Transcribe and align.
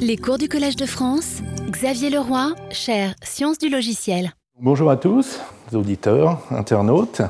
Les 0.00 0.16
cours 0.16 0.38
du 0.38 0.48
Collège 0.48 0.76
de 0.76 0.86
France, 0.86 1.42
Xavier 1.70 2.10
Leroy, 2.10 2.54
chaire 2.70 3.14
Sciences 3.22 3.58
du 3.58 3.68
logiciel. 3.68 4.32
Bonjour 4.60 4.90
à 4.90 4.96
tous, 4.96 5.40
auditeurs, 5.72 6.40
internautes, 6.50 7.22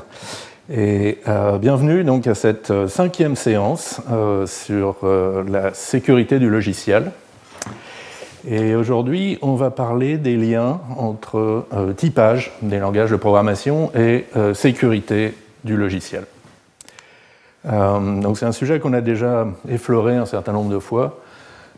et 0.71 1.17
euh, 1.27 1.57
bienvenue 1.57 2.03
donc 2.03 2.27
à 2.27 2.35
cette 2.35 2.71
euh, 2.71 2.87
cinquième 2.87 3.35
séance 3.35 4.01
euh, 4.11 4.45
sur 4.45 4.97
la 5.03 5.73
sécurité 5.73 6.39
du 6.39 6.49
logiciel. 6.49 7.11
Et 8.47 8.75
aujourd'hui, 8.75 9.37
on 9.41 9.55
va 9.55 9.71
parler 9.71 10.17
des 10.17 10.37
liens 10.37 10.79
entre 10.97 11.65
typage 11.97 12.53
des 12.61 12.79
langages 12.79 13.11
de 13.11 13.17
programmation 13.17 13.91
et 13.95 14.25
sécurité 14.53 15.33
du 15.65 15.75
logiciel. 15.75 16.23
donc 17.65 18.37
c'est 18.37 18.45
un 18.45 18.53
sujet 18.53 18.79
qu'on 18.79 18.93
a 18.93 19.01
déjà 19.01 19.45
effleuré 19.67 20.15
un 20.15 20.25
certain 20.25 20.53
nombre 20.53 20.71
de 20.71 20.79
fois. 20.79 21.19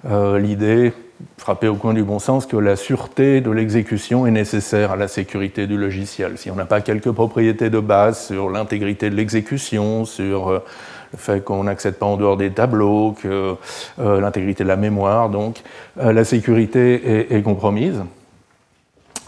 L'idée 0.03 0.93
frapper 1.37 1.67
au 1.67 1.75
coin 1.75 1.93
du 1.93 2.03
bon 2.03 2.19
sens 2.19 2.45
que 2.45 2.57
la 2.57 2.75
sûreté 2.75 3.41
de 3.41 3.51
l'exécution 3.51 4.25
est 4.27 4.31
nécessaire 4.31 4.91
à 4.91 4.95
la 4.95 5.07
sécurité 5.07 5.67
du 5.67 5.77
logiciel. 5.77 6.37
Si 6.37 6.51
on 6.51 6.55
n'a 6.55 6.65
pas 6.65 6.81
quelques 6.81 7.11
propriétés 7.11 7.69
de 7.69 7.79
base 7.79 8.27
sur 8.27 8.49
l'intégrité 8.49 9.09
de 9.09 9.15
l'exécution, 9.15 10.05
sur 10.05 10.49
euh, 10.49 10.63
le 11.11 11.17
fait 11.17 11.43
qu'on 11.43 11.63
n'accède 11.63 11.95
pas 11.95 12.05
en 12.05 12.17
dehors 12.17 12.37
des 12.37 12.51
tableaux, 12.51 13.15
que 13.21 13.55
euh, 13.99 14.21
l'intégrité 14.21 14.63
de 14.63 14.69
la 14.69 14.77
mémoire, 14.77 15.29
donc 15.29 15.61
euh, 15.99 16.13
la 16.13 16.23
sécurité 16.23 17.35
est, 17.35 17.41
compromise. 17.41 18.03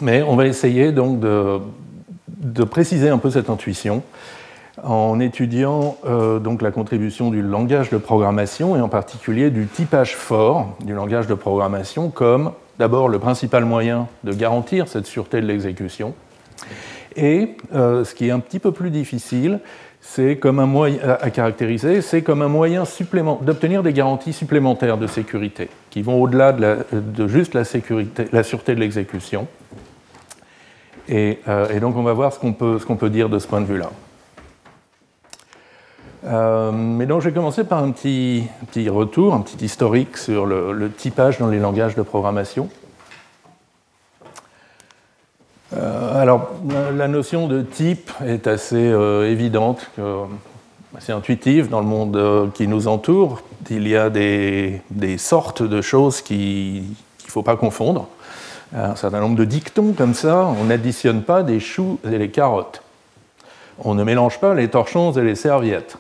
Mais 0.01 0.21
on 0.21 0.35
va 0.35 0.47
essayer 0.47 0.91
donc 0.91 1.19
de 1.19 2.63
préciser 2.63 3.09
un 3.09 3.17
peu 3.17 3.29
cette 3.29 3.49
intuition 3.49 4.03
en 4.83 5.19
étudiant 5.19 5.97
euh, 6.05 6.39
donc 6.39 6.61
la 6.61 6.71
contribution 6.71 7.31
du 7.31 7.41
langage 7.41 7.89
de 7.89 7.97
programmation 7.97 8.75
et 8.75 8.81
en 8.81 8.89
particulier 8.89 9.49
du 9.49 9.67
typage 9.67 10.15
fort 10.15 10.75
du 10.83 10.93
langage 10.93 11.27
de 11.27 11.33
programmation 11.33 12.09
comme 12.09 12.51
d'abord 12.79 13.07
le 13.07 13.19
principal 13.19 13.65
moyen 13.65 14.07
de 14.23 14.33
garantir 14.33 14.87
cette 14.87 15.05
sûreté 15.05 15.41
de 15.41 15.45
l'exécution 15.45 16.13
et 17.15 17.55
euh, 17.73 18.03
ce 18.03 18.13
qui 18.13 18.27
est 18.27 18.31
un 18.31 18.39
petit 18.39 18.59
peu 18.59 18.71
plus 18.71 18.89
difficile 18.89 19.59
c'est 20.05 20.35
comme 20.35 20.59
un 20.59 20.65
moyen 20.65 20.99
à 21.21 21.29
caractériser, 21.29 22.01
c'est 22.01 22.21
comme 22.21 22.41
un 22.41 22.49
moyen 22.49 22.83
d'obtenir 23.41 23.83
des 23.83 23.93
garanties 23.93 24.33
supplémentaires 24.33 24.97
de 24.97 25.07
sécurité 25.07 25.69
qui 25.89 26.01
vont 26.01 26.21
au-delà 26.21 26.51
de, 26.51 27.27
juste 27.27 27.53
la, 27.55 27.63
sécurité, 27.63 28.25
la 28.33 28.43
sûreté 28.43 28.75
de 28.75 28.81
l'exécution. 28.81 29.47
Et, 31.07 31.39
euh, 31.47 31.79
donc 31.79 31.95
on 31.95 32.03
va 32.03 32.11
voir 32.11 32.33
ce 32.33 32.39
qu'on 32.39 32.51
peut, 32.51 32.79
peut 32.99 33.09
dire 33.09 33.29
de 33.29 33.39
ce 33.39 33.47
point 33.47 33.61
de 33.61 33.65
vue-là. 33.65 33.91
Euh, 36.25 36.71
mais 36.71 37.05
donc 37.05 37.21
je 37.21 37.29
vais 37.29 37.33
commencer 37.33 37.63
par 37.63 37.83
un 37.83 37.91
petit, 37.91 38.47
retour, 38.89 39.33
un 39.33 39.41
petit 39.41 39.65
historique 39.65 40.17
sur 40.17 40.45
le, 40.45 40.89
typage 40.89 41.39
dans 41.39 41.47
les 41.47 41.59
langages 41.59 41.95
de 41.95 42.01
programmation. 42.01 42.69
Euh, 45.75 46.21
alors 46.21 46.51
la, 46.95 47.07
notion 47.07 47.47
de 47.47 47.61
type 47.61 48.11
est 48.25 48.47
assez 48.47 48.75
euh, 48.75 49.29
évidente, 49.29 49.89
assez 50.95 51.11
intuitive 51.11 51.69
dans 51.69 51.81
le 51.81 51.87
monde 51.87 52.51
qui 52.53 52.67
nous 52.67 52.87
entoure. 52.87 53.41
Il 53.69 53.87
y 53.87 53.97
a 53.97 54.09
des, 54.09 54.81
des 54.91 55.17
sortes 55.17 55.63
de 55.63 55.81
choses 55.81 56.21
qu'il 56.21 56.83
ne 56.83 57.29
faut 57.29 57.43
pas 57.43 57.57
confondre. 57.57 58.07
Un 58.75 58.95
certain 58.95 59.19
nombre 59.19 59.35
de 59.35 59.45
dictons 59.45 59.93
comme 59.93 60.13
ça, 60.13 60.47
on 60.59 60.65
n'additionne 60.65 61.21
pas 61.21 61.43
des 61.43 61.59
choux 61.59 61.99
et 62.09 62.17
les 62.17 62.29
carottes. 62.29 62.81
On 63.79 63.93
ne 63.93 64.03
mélange 64.03 64.39
pas 64.39 64.53
les 64.53 64.67
torchons 64.67 65.11
et 65.11 65.23
les 65.23 65.35
serviettes. 65.35 65.97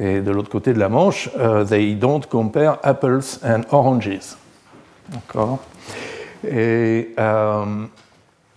Et 0.00 0.20
de 0.20 0.30
l'autre 0.30 0.48
côté 0.48 0.72
de 0.72 0.78
la 0.78 0.88
Manche, 0.88 1.28
euh, 1.38 1.62
they 1.62 1.94
don't 1.94 2.22
compare 2.28 2.78
apples 2.82 3.38
and 3.44 3.60
oranges. 3.70 4.36
D'accord 5.10 5.58
Et 6.48 7.10
euh, 7.18 7.64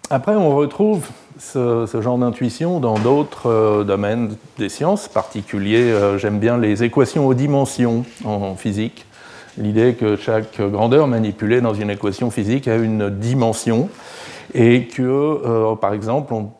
après, 0.09 0.35
on 0.35 0.55
retrouve 0.55 1.09
ce, 1.37 1.85
genre 2.01 2.17
d'intuition 2.17 2.79
dans 2.79 2.97
d'autres 2.97 3.49
euh, 3.49 3.83
domaines 3.83 4.37
des 4.57 4.69
sciences, 4.69 5.09
particuliers, 5.09 5.93
j'aime 6.17 6.39
bien 6.39 6.57
les 6.57 6.81
équations 6.85 7.27
aux 7.27 7.33
dimensions 7.33 8.05
en, 8.23 8.55
physique. 8.55 9.05
L'idée 9.57 9.95
que 9.95 10.15
chaque 10.15 10.61
grandeur 10.61 11.07
manipulée 11.07 11.59
dans 11.59 11.73
une 11.73 11.89
équation 11.89 12.31
physique 12.31 12.69
a 12.69 12.77
une 12.77 13.09
dimension 13.09 13.89
et 14.53 14.85
que, 14.87 15.75
par 15.75 15.93
exemple, 15.93 16.33
on 16.33 16.51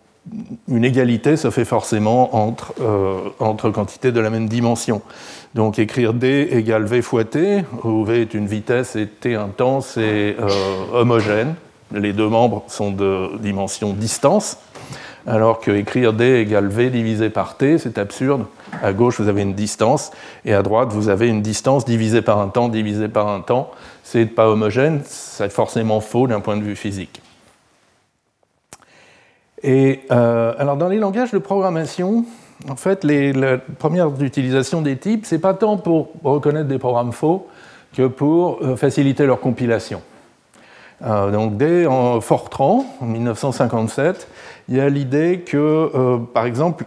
une 0.67 0.85
égalité 0.85 1.35
se 1.35 1.49
fait 1.49 1.65
forcément 1.65 2.35
entre, 2.35 2.73
euh, 2.81 3.29
entre 3.39 3.69
quantités 3.69 4.11
de 4.11 4.19
la 4.19 4.29
même 4.29 4.47
dimension. 4.47 5.01
Donc 5.53 5.79
écrire 5.79 6.13
d 6.13 6.47
égale 6.51 6.85
v 6.85 7.01
fois 7.01 7.25
t, 7.25 7.63
où 7.83 8.03
v 8.05 8.21
est 8.21 8.33
une 8.33 8.47
vitesse 8.47 8.95
et 8.95 9.07
t 9.07 9.35
un 9.35 9.49
temps, 9.49 9.81
c'est 9.81 10.35
euh, 10.39 10.47
homogène. 10.93 11.55
Les 11.93 12.13
deux 12.13 12.29
membres 12.29 12.63
sont 12.67 12.91
de 12.91 13.37
dimension 13.39 13.93
distance, 13.93 14.57
alors 15.27 15.59
que 15.59 15.71
écrire 15.71 16.13
d 16.13 16.41
égale 16.41 16.67
v 16.67 16.89
divisé 16.89 17.29
par 17.29 17.57
t, 17.57 17.77
c'est 17.77 17.97
absurde. 17.97 18.45
À 18.81 18.93
gauche, 18.93 19.19
vous 19.19 19.27
avez 19.27 19.43
une 19.43 19.53
distance, 19.53 20.11
et 20.45 20.53
à 20.53 20.63
droite, 20.63 20.89
vous 20.91 21.09
avez 21.09 21.27
une 21.27 21.41
distance 21.41 21.85
divisée 21.85 22.23
par 22.23 22.39
un 22.39 22.47
temps 22.47 22.69
divisé 22.69 23.07
par 23.07 23.27
un 23.27 23.41
temps. 23.41 23.69
C'est 24.03 24.25
pas 24.25 24.47
homogène, 24.49 25.01
c'est 25.05 25.51
forcément 25.51 25.99
faux 26.01 26.27
d'un 26.27 26.39
point 26.39 26.57
de 26.57 26.63
vue 26.63 26.75
physique. 26.75 27.22
Et 29.63 30.01
euh, 30.11 30.53
alors 30.57 30.75
dans 30.75 30.89
les 30.89 30.99
langages 30.99 31.31
de 31.31 31.37
programmation, 31.37 32.25
en 32.69 32.75
fait, 32.75 33.03
les, 33.03 33.33
la 33.33 33.57
première 33.57 34.09
utilisation 34.21 34.81
des 34.81 34.97
types, 34.97 35.25
c'est 35.25 35.39
pas 35.39 35.53
tant 35.53 35.77
pour 35.77 36.09
reconnaître 36.23 36.67
des 36.67 36.77
programmes 36.77 37.13
faux 37.13 37.47
que 37.95 38.07
pour 38.07 38.59
euh, 38.61 38.75
faciliter 38.75 39.25
leur 39.25 39.39
compilation. 39.39 40.01
Euh, 41.05 41.31
donc 41.31 41.57
dès 41.57 41.85
en 41.85 42.19
Fortran, 42.21 42.85
en 42.99 43.05
1957, 43.05 44.27
il 44.67 44.75
y 44.75 44.81
a 44.81 44.89
l'idée 44.89 45.43
que, 45.45 46.17
par 46.33 46.45
exemple, 46.45 46.85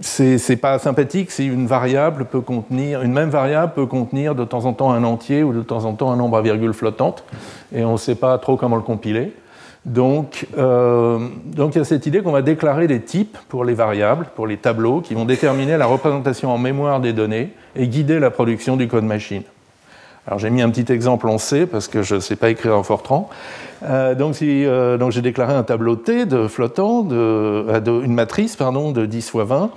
c'est 0.00 0.56
pas 0.56 0.78
sympathique 0.78 1.32
si 1.32 1.46
une 1.46 1.66
variable 1.66 2.26
peut 2.26 2.40
contenir, 2.40 3.02
une 3.02 3.12
même 3.12 3.30
variable 3.30 3.72
peut 3.74 3.86
contenir 3.86 4.36
de 4.36 4.44
temps 4.44 4.64
en 4.64 4.72
temps 4.72 4.92
un 4.92 5.02
entier 5.02 5.42
ou 5.42 5.52
de 5.52 5.62
temps 5.62 5.84
en 5.86 5.94
temps 5.94 6.12
un 6.12 6.16
nombre 6.16 6.36
à 6.36 6.42
virgule 6.42 6.72
flottante, 6.72 7.24
et 7.74 7.84
on 7.84 7.92
ne 7.92 7.96
sait 7.96 8.14
pas 8.14 8.38
trop 8.38 8.56
comment 8.56 8.76
le 8.76 8.82
compiler. 8.82 9.32
Donc, 9.86 10.48
euh, 10.58 11.28
donc 11.44 11.76
il 11.76 11.78
y 11.78 11.80
a 11.80 11.84
cette 11.84 12.06
idée 12.06 12.20
qu'on 12.20 12.32
va 12.32 12.42
déclarer 12.42 12.88
des 12.88 13.00
types 13.00 13.38
pour 13.48 13.64
les 13.64 13.74
variables, 13.74 14.26
pour 14.34 14.48
les 14.48 14.56
tableaux, 14.56 15.00
qui 15.00 15.14
vont 15.14 15.24
déterminer 15.24 15.76
la 15.76 15.86
représentation 15.86 16.50
en 16.50 16.58
mémoire 16.58 17.00
des 17.00 17.12
données 17.12 17.50
et 17.76 17.86
guider 17.86 18.18
la 18.18 18.30
production 18.30 18.76
du 18.76 18.88
code 18.88 19.04
machine. 19.04 19.44
Alors 20.26 20.40
j'ai 20.40 20.50
mis 20.50 20.60
un 20.60 20.70
petit 20.70 20.92
exemple 20.92 21.28
en 21.28 21.38
C 21.38 21.66
parce 21.66 21.86
que 21.86 22.02
je 22.02 22.16
ne 22.16 22.20
sais 22.20 22.34
pas 22.34 22.50
écrire 22.50 22.76
en 22.76 22.82
Fortran. 22.82 23.30
Euh, 23.84 24.16
euh, 24.18 24.98
donc 24.98 25.12
j'ai 25.12 25.22
déclaré 25.22 25.54
un 25.54 25.62
tableau 25.62 25.94
T 25.94 26.26
de 26.26 26.48
flottant, 26.48 27.06
une 27.08 28.12
matrice 28.12 28.56
pardon, 28.56 28.90
de 28.90 29.06
10 29.06 29.30
fois 29.30 29.44
20, 29.44 29.70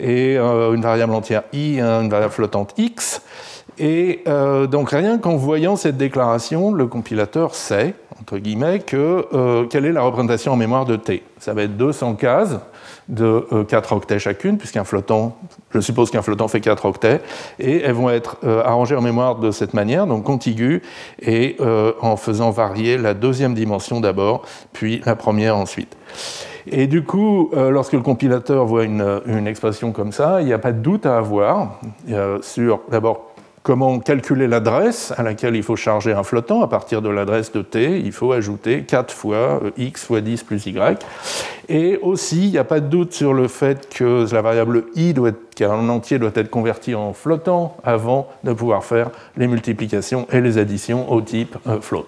et 0.00 0.38
une 0.38 0.82
variable 0.82 1.14
entière 1.14 1.44
i, 1.52 1.78
une 1.78 2.08
variable 2.08 2.32
flottante 2.32 2.74
x. 2.78 3.22
Et 3.78 4.22
donc 4.70 4.90
rien 4.90 5.18
qu'en 5.18 5.36
voyant 5.36 5.76
cette 5.76 5.96
déclaration, 5.96 6.72
le 6.72 6.86
compilateur 6.86 7.54
sait 7.54 7.94
entre 8.22 8.38
guillemets, 8.38 8.78
que, 8.78 9.26
euh, 9.34 9.66
quelle 9.66 9.84
est 9.84 9.92
la 9.92 10.02
représentation 10.02 10.52
en 10.52 10.56
mémoire 10.56 10.84
de 10.84 10.94
T. 10.94 11.24
Ça 11.40 11.54
va 11.54 11.62
être 11.62 11.76
200 11.76 12.14
cases 12.14 12.60
de 13.08 13.64
4 13.66 13.92
euh, 13.92 13.96
octets 13.96 14.20
chacune, 14.20 14.58
puisqu'un 14.58 14.84
flottant, 14.84 15.36
je 15.70 15.80
suppose 15.80 16.12
qu'un 16.12 16.22
flottant 16.22 16.46
fait 16.46 16.60
4 16.60 16.84
octets, 16.84 17.20
et 17.58 17.80
elles 17.80 17.94
vont 17.94 18.10
être 18.10 18.36
euh, 18.44 18.62
arrangées 18.62 18.94
en 18.94 19.00
mémoire 19.00 19.36
de 19.40 19.50
cette 19.50 19.74
manière, 19.74 20.06
donc 20.06 20.22
contiguës, 20.22 20.82
et 21.20 21.56
en 22.00 22.16
faisant 22.16 22.50
varier 22.50 22.96
la 22.96 23.14
deuxième 23.14 23.54
dimension 23.54 24.00
d'abord, 24.00 24.42
puis 24.72 25.02
la 25.04 25.16
première 25.16 25.56
ensuite. 25.56 25.96
Et 26.66 26.86
du 26.86 27.02
coup, 27.02 27.50
lorsque 27.54 27.94
le 27.94 28.00
compilateur 28.00 28.64
voit 28.66 28.84
une 28.84 29.46
expression 29.46 29.90
comme 29.90 30.12
ça, 30.12 30.40
il 30.40 30.46
n'y 30.46 30.52
a 30.52 30.58
pas 30.58 30.72
de 30.72 30.78
doute 30.78 31.06
à 31.06 31.18
avoir 31.18 31.80
sur 32.40 32.80
d'abord 32.90 33.31
comment 33.62 33.98
calculer 34.00 34.48
l'adresse 34.48 35.12
à 35.16 35.22
laquelle 35.22 35.56
il 35.56 35.62
faut 35.62 35.76
charger 35.76 36.12
un 36.12 36.22
flottant. 36.22 36.62
À 36.62 36.68
partir 36.68 37.02
de 37.02 37.08
l'adresse 37.08 37.52
de 37.52 37.62
t, 37.62 37.98
il 37.98 38.12
faut 38.12 38.32
ajouter 38.32 38.82
4 38.82 39.12
fois 39.12 39.60
euh, 39.62 39.70
x 39.76 40.04
fois 40.04 40.20
10 40.20 40.42
plus 40.42 40.66
y. 40.66 40.98
Et 41.68 41.98
aussi, 42.02 42.46
il 42.46 42.50
n'y 42.50 42.58
a 42.58 42.64
pas 42.64 42.80
de 42.80 42.88
doute 42.88 43.12
sur 43.12 43.34
le 43.34 43.48
fait 43.48 43.88
que 43.88 44.26
la 44.32 44.42
variable 44.42 44.84
i, 44.94 45.14
doit 45.14 45.28
être, 45.28 45.62
un 45.62 45.88
entier, 45.88 46.18
doit 46.18 46.32
être 46.34 46.50
converti 46.50 46.94
en 46.94 47.12
flottant 47.12 47.76
avant 47.84 48.28
de 48.44 48.52
pouvoir 48.52 48.84
faire 48.84 49.10
les 49.36 49.46
multiplications 49.46 50.26
et 50.32 50.40
les 50.40 50.58
additions 50.58 51.10
au 51.12 51.20
type 51.20 51.56
euh, 51.66 51.80
float. 51.80 52.06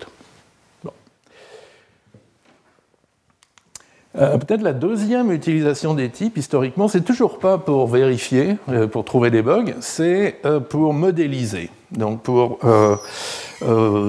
Euh, 4.16 4.38
peut-être 4.38 4.62
la 4.62 4.72
deuxième 4.72 5.32
utilisation 5.32 5.94
des 5.94 6.08
types, 6.08 6.36
historiquement, 6.36 6.86
c'est 6.86 7.00
toujours 7.00 7.38
pas 7.38 7.58
pour 7.58 7.88
vérifier, 7.88 8.56
euh, 8.68 8.86
pour 8.86 9.04
trouver 9.04 9.30
des 9.30 9.42
bugs, 9.42 9.74
c'est 9.80 10.36
euh, 10.44 10.60
pour 10.60 10.94
modéliser, 10.94 11.70
donc 11.90 12.22
pour 12.22 12.58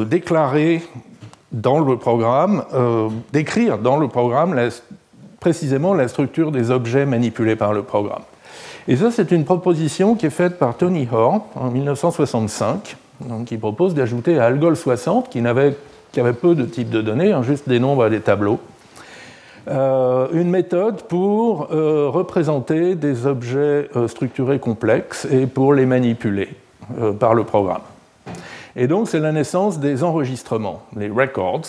déclarer 0.06 0.84
dans 1.52 1.80
le 1.80 1.98
programme, 1.98 2.63
décrire 3.31 3.78
dans 3.78 3.98
le 3.98 4.07
programme 4.07 4.69
précisément 5.40 5.94
la 5.94 6.08
structure 6.08 6.51
des 6.51 6.72
objets 6.72 7.06
manipulés 7.06 7.56
par 7.56 7.74
le 7.74 7.84
programme. 7.84 8.24
Et 8.88 8.98
ça, 8.98 9.12
c'est 9.12 9.31
une 9.31 9.46
proposition 9.46 10.16
qui 10.16 10.25
est 10.25 10.31
faite 10.31 10.60
par 10.60 10.75
Tony 10.75 11.08
Hoare 11.12 11.42
en 11.56 11.72
1965 11.72 12.98
donc, 13.22 13.46
qui 13.46 13.58
propose 13.58 13.94
d'ajouter 13.94 14.40
à 14.40 14.46
Algol 14.46 14.75
60, 14.75 15.30
qui, 15.30 15.40
avait, 15.40 15.75
qui 16.12 16.19
avait 16.19 16.34
peu 16.34 16.56
de 16.56 16.66
types 16.66 16.90
de 16.90 17.01
données, 17.01 17.31
hein, 17.31 17.44
juste 17.44 17.68
des 17.69 17.80
nombres 17.80 18.08
et 18.08 18.10
des 18.10 18.19
tableaux, 18.19 18.60
euh, 19.67 20.27
une 20.31 20.50
méthode 20.50 21.03
pour 21.03 21.69
euh, 21.71 22.07
représenter 22.07 22.94
des 22.94 23.25
objets 23.25 23.89
euh, 23.95 24.07
structurés 24.07 24.59
complexes 24.59 25.27
et 25.31 25.47
pour 25.47 25.73
les 25.73 25.88
manipuler 25.88 26.50
par 27.19 27.33
le 27.33 27.44
programme. 27.44 27.81
Et 28.75 28.85
donc, 28.85 29.09
c'est 29.09 29.19
la 29.19 29.31
naissance 29.31 29.79
des 29.79 30.03
enregistrements, 30.03 30.83
les 30.95 31.09
records. 31.09 31.63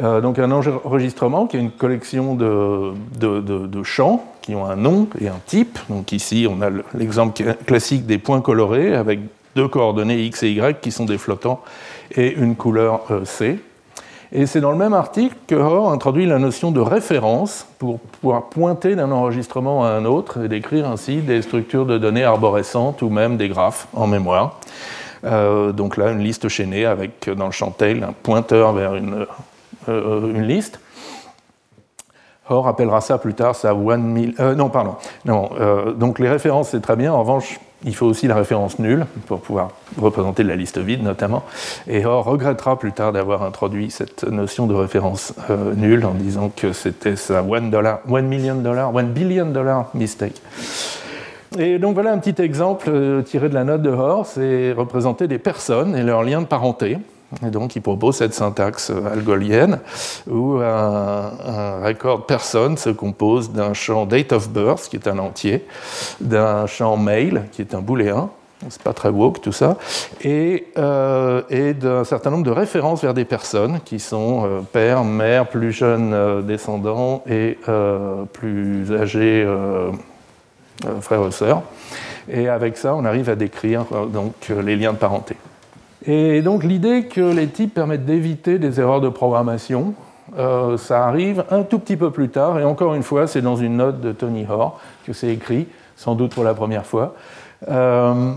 donc, 0.00 0.38
un 0.38 0.52
enregistrement 0.52 1.48
qui 1.48 1.56
est 1.56 1.60
une 1.60 1.72
collection 1.72 2.36
de, 2.36 2.92
de, 3.18 3.40
de, 3.40 3.82
champs 3.82 4.24
qui 4.40 4.54
ont 4.54 4.66
un 4.66 4.76
nom 4.76 5.08
et 5.20 5.26
un 5.26 5.40
type. 5.44 5.80
Donc, 5.88 6.12
ici, 6.12 6.46
on 6.48 6.62
a 6.62 6.70
l'exemple 6.94 7.42
classique 7.66 8.06
des 8.06 8.18
points 8.18 8.40
colorés 8.40 8.94
avec 8.94 9.18
deux 9.56 9.66
coordonnées 9.66 10.22
x 10.26 10.44
et 10.44 10.52
y 10.52 10.80
qui 10.80 10.92
sont 10.92 11.06
des 11.06 11.18
flottants 11.18 11.60
et 12.14 12.32
une 12.34 12.54
couleur 12.54 13.00
C. 13.24 13.58
Et 14.34 14.46
c'est 14.46 14.62
dans 14.62 14.70
le 14.70 14.78
même 14.78 14.94
article 14.94 15.36
que 15.46 15.54
Hoare 15.54 15.92
introduit 15.92 16.24
la 16.24 16.38
notion 16.38 16.70
de 16.70 16.80
référence 16.80 17.66
pour 17.78 18.00
pouvoir 18.00 18.44
pointer 18.44 18.96
d'un 18.96 19.12
enregistrement 19.12 19.84
à 19.84 19.88
un 19.88 20.06
autre 20.06 20.42
et 20.42 20.48
décrire 20.48 20.88
ainsi 20.88 21.18
des 21.18 21.42
structures 21.42 21.84
de 21.84 21.98
données 21.98 22.24
arborescentes 22.24 23.02
ou 23.02 23.10
même 23.10 23.36
des 23.36 23.50
graphes 23.50 23.88
en 23.92 24.06
mémoire. 24.06 24.58
Euh, 25.24 25.72
donc 25.72 25.98
là, 25.98 26.12
une 26.12 26.20
liste 26.20 26.48
chaînée 26.48 26.86
avec 26.86 27.28
dans 27.28 27.44
le 27.44 27.52
champ 27.52 27.72
tail 27.72 28.02
un 28.02 28.14
pointeur 28.22 28.72
vers 28.72 28.94
une, 28.94 29.26
euh, 29.90 30.32
liste. 30.40 30.80
Hoare 32.48 32.68
appellera 32.68 33.02
ça 33.02 33.18
plus 33.18 33.34
tard 33.34 33.54
sa 33.54 33.74
one 33.74 34.02
mil... 34.02 34.34
Euh, 34.40 34.54
non, 34.54 34.70
pardon. 34.70 34.96
Non, 35.26 35.50
donc 35.94 36.18
les 36.18 36.30
références, 36.30 36.70
c'est 36.70 36.80
très 36.80 36.96
bien. 36.96 37.12
En 37.12 37.20
revanche, 37.20 37.60
il 37.84 37.94
faut 37.94 38.06
aussi 38.06 38.26
la 38.26 38.34
référence 38.34 38.78
nulle 38.78 39.06
pour 39.26 39.40
pouvoir 39.40 39.70
représenter 39.98 40.42
la 40.42 40.56
liste 40.56 40.78
vide 40.78 41.02
notamment. 41.02 41.44
Et 41.88 42.04
Or 42.04 42.24
regrettera 42.24 42.78
plus 42.78 42.92
tard 42.92 43.12
d'avoir 43.12 43.42
introduit 43.42 43.90
cette 43.90 44.24
notion 44.24 44.66
de 44.66 44.74
référence 44.74 45.34
euh, 45.50 45.74
nulle 45.74 46.04
en 46.04 46.14
disant 46.14 46.50
que 46.54 46.72
c'était 46.72 47.16
sa 47.16 47.42
one, 47.42 47.70
dollar, 47.70 48.00
one 48.08 48.26
million 48.26 48.56
dollar, 48.56 48.94
one 48.94 49.12
billion 49.12 49.46
dollar 49.46 49.88
mistake. 49.94 50.40
Et 51.58 51.78
donc 51.78 51.94
voilà 51.94 52.12
un 52.12 52.18
petit 52.18 52.40
exemple 52.40 52.88
euh, 52.88 53.22
tiré 53.22 53.48
de 53.48 53.54
la 53.54 53.64
note 53.64 53.82
de 53.82 53.90
Hoare, 53.90 54.24
c'est 54.24 54.72
représenter 54.72 55.28
des 55.28 55.38
personnes 55.38 55.94
et 55.94 56.02
leurs 56.02 56.22
liens 56.22 56.40
de 56.40 56.46
parenté. 56.46 56.98
Et 57.46 57.50
donc, 57.50 57.76
il 57.76 57.82
propose 57.82 58.16
cette 58.16 58.34
syntaxe 58.34 58.90
algolienne 58.90 59.80
où 60.30 60.58
un, 60.58 61.82
record 61.82 62.26
personne 62.26 62.76
se 62.76 62.90
compose 62.90 63.52
d'un 63.52 63.72
champ 63.72 64.06
date 64.06 64.32
of 64.32 64.50
birth, 64.50 64.88
qui 64.88 64.96
est 64.96 65.08
un 65.08 65.18
entier, 65.18 65.66
d'un 66.20 66.66
champ 66.66 66.96
mail, 66.96 67.44
qui 67.52 67.62
est 67.62 67.74
un 67.74 67.80
booléen, 67.80 68.28
c'est 68.68 68.82
pas 68.82 68.92
très 68.92 69.08
woke 69.08 69.40
tout 69.40 69.52
ça, 69.52 69.76
et, 70.22 70.68
euh, 70.78 71.72
d'un 71.74 72.04
certain 72.04 72.30
nombre 72.30 72.44
de 72.44 72.50
références 72.50 73.02
vers 73.02 73.14
des 73.14 73.24
personnes 73.24 73.80
qui 73.84 73.98
sont 73.98 74.44
euh, 74.44 74.60
père, 74.60 75.04
mère, 75.04 75.48
plus 75.48 75.72
jeunes 75.72 76.12
euh, 76.12 76.42
descendants 76.42 77.24
et 77.28 77.58
plus 78.32 78.92
âgés 78.92 79.46
frères 81.00 81.26
et 81.26 81.32
sœurs. 81.32 81.62
Et 82.28 82.48
avec 82.48 82.76
ça, 82.76 82.94
on 82.94 83.04
arrive 83.04 83.28
à 83.30 83.34
décrire 83.34 83.84
donc, 84.12 84.34
les 84.48 84.76
liens 84.76 84.92
de 84.92 84.98
parenté. 84.98 85.36
Et 86.06 86.42
donc 86.42 86.64
l'idée 86.64 87.04
que 87.04 87.20
les 87.20 87.46
types 87.46 87.74
permettent 87.74 88.04
d'éviter 88.04 88.58
des 88.58 88.80
erreurs 88.80 89.00
de 89.00 89.08
programmation, 89.08 89.94
euh, 90.38 90.78
ça 90.78 91.06
arrive 91.06 91.44
un 91.50 91.62
tout 91.62 91.78
petit 91.78 91.96
peu 91.96 92.10
plus 92.10 92.28
tard, 92.28 92.58
et 92.58 92.64
encore 92.64 92.94
une 92.94 93.02
fois, 93.02 93.26
c'est 93.26 93.42
dans 93.42 93.56
une 93.56 93.76
note 93.76 94.00
de 94.00 94.12
Tony 94.12 94.46
Hoare 94.48 94.80
que 95.06 95.12
c'est 95.12 95.28
écrit, 95.28 95.66
sans 95.96 96.14
doute 96.14 96.34
pour 96.34 96.44
la 96.44 96.54
première 96.54 96.86
fois. 96.86 97.14
Euh, 97.68 98.32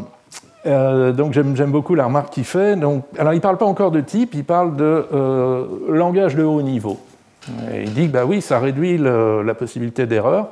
euh, 0.65 1.11
donc 1.13 1.33
j'aime 1.33 1.71
beaucoup 1.71 1.95
la 1.95 2.05
remarque 2.05 2.31
qu'il 2.31 2.43
fait. 2.43 2.75
Donc, 2.75 3.05
alors 3.17 3.33
il 3.33 3.37
ne 3.37 3.41
parle 3.41 3.57
pas 3.57 3.65
encore 3.65 3.91
de 3.91 4.01
type, 4.01 4.33
il 4.33 4.43
parle 4.43 4.75
de 4.75 5.05
langage 5.89 6.35
de 6.35 6.43
haut 6.43 6.61
niveau. 6.61 6.99
il 7.73 7.93
dit 7.93 8.07
que 8.07 8.11
bah 8.11 8.25
oui, 8.25 8.41
ça 8.41 8.59
réduit 8.59 8.97
la 8.97 9.53
possibilité 9.53 10.05
d'erreur. 10.05 10.49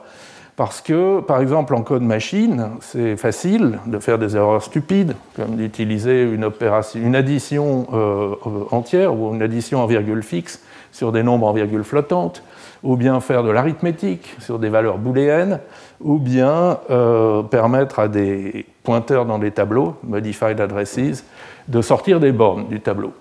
Parce 0.55 0.81
que, 0.81 1.19
par 1.21 1.41
exemple, 1.41 1.73
en 1.73 1.81
code 1.81 2.03
machine, 2.03 2.69
c'est 2.79 3.17
facile 3.17 3.79
de 3.87 3.97
faire 3.97 4.19
des 4.19 4.35
erreurs 4.35 4.61
stupides, 4.61 5.15
comme 5.35 5.55
d'utiliser 5.55 6.23
une, 6.23 7.15
addition 7.15 7.87
euh, 7.91 8.35
entière 8.69 9.15
ou 9.15 9.33
une 9.33 9.41
addition 9.41 9.81
en 9.81 9.87
virgule 9.87 10.21
fixe 10.21 10.61
sur 10.91 11.11
des 11.11 11.23
nombres 11.23 11.47
en 11.47 11.53
virgule 11.53 11.83
flottante, 11.83 12.43
ou 12.83 12.97
bien 12.97 13.19
faire 13.19 13.43
de 13.43 13.49
l'arithmétique 13.49 14.35
sur 14.39 14.59
des 14.59 14.69
valeurs 14.69 14.99
booléennes, 14.99 15.59
ou 16.01 16.19
bien 16.19 16.77
euh, 16.91 17.41
permettre 17.41 17.97
à 17.97 18.07
des 18.07 18.67
pointeurs 18.83 19.25
dans 19.25 19.39
des 19.39 19.49
tableaux, 19.49 19.95
modified 20.03 20.61
addresses, 20.61 21.25
de 21.67 21.81
sortir 21.81 22.19
des 22.19 22.31
bornes 22.31 22.67
du 22.67 22.79
tableau. 22.79 23.13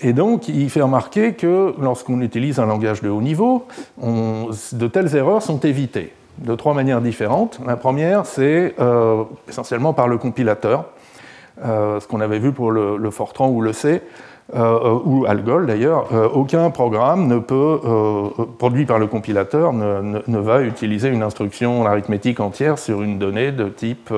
Et 0.00 0.12
donc, 0.12 0.48
il 0.48 0.70
fait 0.70 0.82
remarquer 0.82 1.34
que 1.34 1.74
lorsqu'on 1.80 2.20
utilise 2.20 2.58
un 2.58 2.66
langage 2.66 3.02
de 3.02 3.08
haut 3.08 3.22
niveau, 3.22 3.66
de 4.02 4.86
telles 4.88 5.14
erreurs 5.16 5.42
sont 5.42 5.60
évitées 5.60 6.12
de 6.38 6.54
trois 6.54 6.74
manières 6.74 7.00
différentes. 7.00 7.60
La 7.66 7.76
première, 7.76 8.26
c'est 8.26 8.74
euh, 8.78 9.24
essentiellement 9.48 9.92
par 9.92 10.08
le 10.08 10.18
compilateur, 10.18 10.84
euh, 11.64 12.00
ce 12.00 12.06
qu'on 12.06 12.20
avait 12.20 12.38
vu 12.38 12.52
pour 12.52 12.70
le, 12.70 13.10
Fortran 13.10 13.48
ou 13.48 13.60
le 13.62 13.72
C, 13.72 14.02
euh, 14.54 14.98
ou 15.04 15.24
Algol 15.26 15.66
d'ailleurs. 15.66 16.08
aucun 16.34 16.70
programme 16.70 17.26
ne 17.26 17.38
peut, 17.38 17.80
produit 18.58 18.84
par 18.84 18.98
le 18.98 19.06
compilateur 19.06 19.72
ne, 19.72 20.20
ne, 20.26 20.38
va 20.38 20.62
utiliser 20.62 21.08
une 21.08 21.22
instruction 21.22 21.86
arithmétique 21.86 22.38
entière 22.38 22.78
sur 22.78 23.02
une 23.02 23.18
donnée 23.18 23.50
de 23.50 23.68
type 23.68 24.12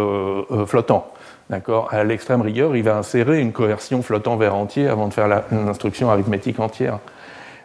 flottant. 0.66 1.06
D'accord 1.50 1.88
À 1.92 2.04
l'extrême 2.04 2.42
rigueur, 2.42 2.76
il 2.76 2.82
va 2.82 2.96
insérer 2.96 3.40
une 3.40 3.52
coercion 3.52 4.02
flottant 4.02 4.36
vers 4.36 4.54
entier 4.54 4.86
avant 4.88 5.08
de 5.08 5.14
faire 5.14 5.28
l'instruction 5.50 6.10
arithmétique 6.10 6.60
entière. 6.60 6.98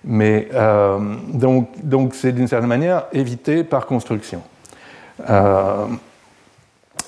Mais 0.05 0.49
euh, 0.53 0.99
donc, 1.33 1.69
donc 1.83 2.15
c'est 2.15 2.31
d'une 2.31 2.47
certaine 2.47 2.69
manière 2.69 3.05
évité 3.13 3.63
par 3.63 3.85
construction. 3.85 4.41
Euh, 5.29 5.85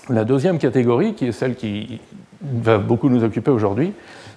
la 0.09 0.23
deuxième 0.23 0.59
catégorie, 0.59 1.13
qui 1.13 1.27
est 1.27 1.31
celle 1.31 1.55
qui 1.55 1.99
va 2.41 2.77
beaucoup 2.77 3.09
nous 3.09 3.23
occuper 3.23 3.51
aujourd'hui, 3.51 3.93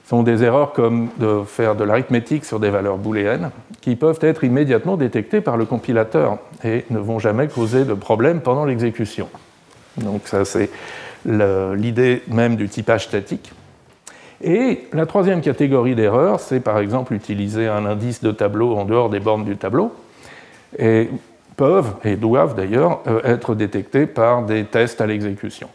sont 0.09 0.23
des 0.23 0.43
erreurs 0.43 0.73
comme 0.73 1.11
de 1.19 1.43
faire 1.45 1.77
de 1.77 1.85
l'arithmétique 1.85 2.45
sur 2.45 2.59
des 2.59 2.71
valeurs 2.71 2.97
booléennes, 2.97 3.51
qui 3.81 3.95
peuvent 3.95 4.19
être 4.23 4.43
immédiatement 4.43 4.97
détectées 4.97 5.43
par 5.43 5.57
le 5.57 5.67
compilateur 5.67 6.39
et 6.65 6.87
ne 6.89 6.99
vont 6.99 7.19
jamais 7.19 7.47
causer 7.47 7.85
de 7.85 7.93
problème 7.95 8.41
pendant 8.41 8.65
l'exécution. 8.65 9.29
Donc 9.99 10.23
ça, 10.25 10.45
c'est 10.47 10.71
l'idée 11.25 12.23
même 12.29 12.57
du 12.57 12.69
typage 12.69 13.05
statique. 13.05 13.53
Et 14.41 14.87
la 14.93 15.07
troisième 15.07 15.41
catégorie 15.41 15.95
d'erreurs, 15.95 16.41
c'est 16.41 16.61
par 16.61 16.79
exemple 16.79 17.13
utiliser 17.13 17.67
un 17.67 17.85
indice 17.87 18.23
de 18.23 18.31
tableau 18.31 18.77
en 18.77 18.85
dehors 18.85 19.11
des 19.11 19.19
bornes 19.19 19.45
du 19.45 19.57
tableau, 19.57 19.93
et 20.79 21.11
peuvent, 21.57 21.95
et 22.05 22.17
doivent 22.17 22.55
d'ailleurs, 22.55 23.01
euh, 23.09 23.21
être 23.25 23.55
détectés 23.55 24.07
par 24.07 24.45
des 24.45 24.65
tests 24.65 25.01
à 25.01 25.07
l'exécution. 25.07 25.69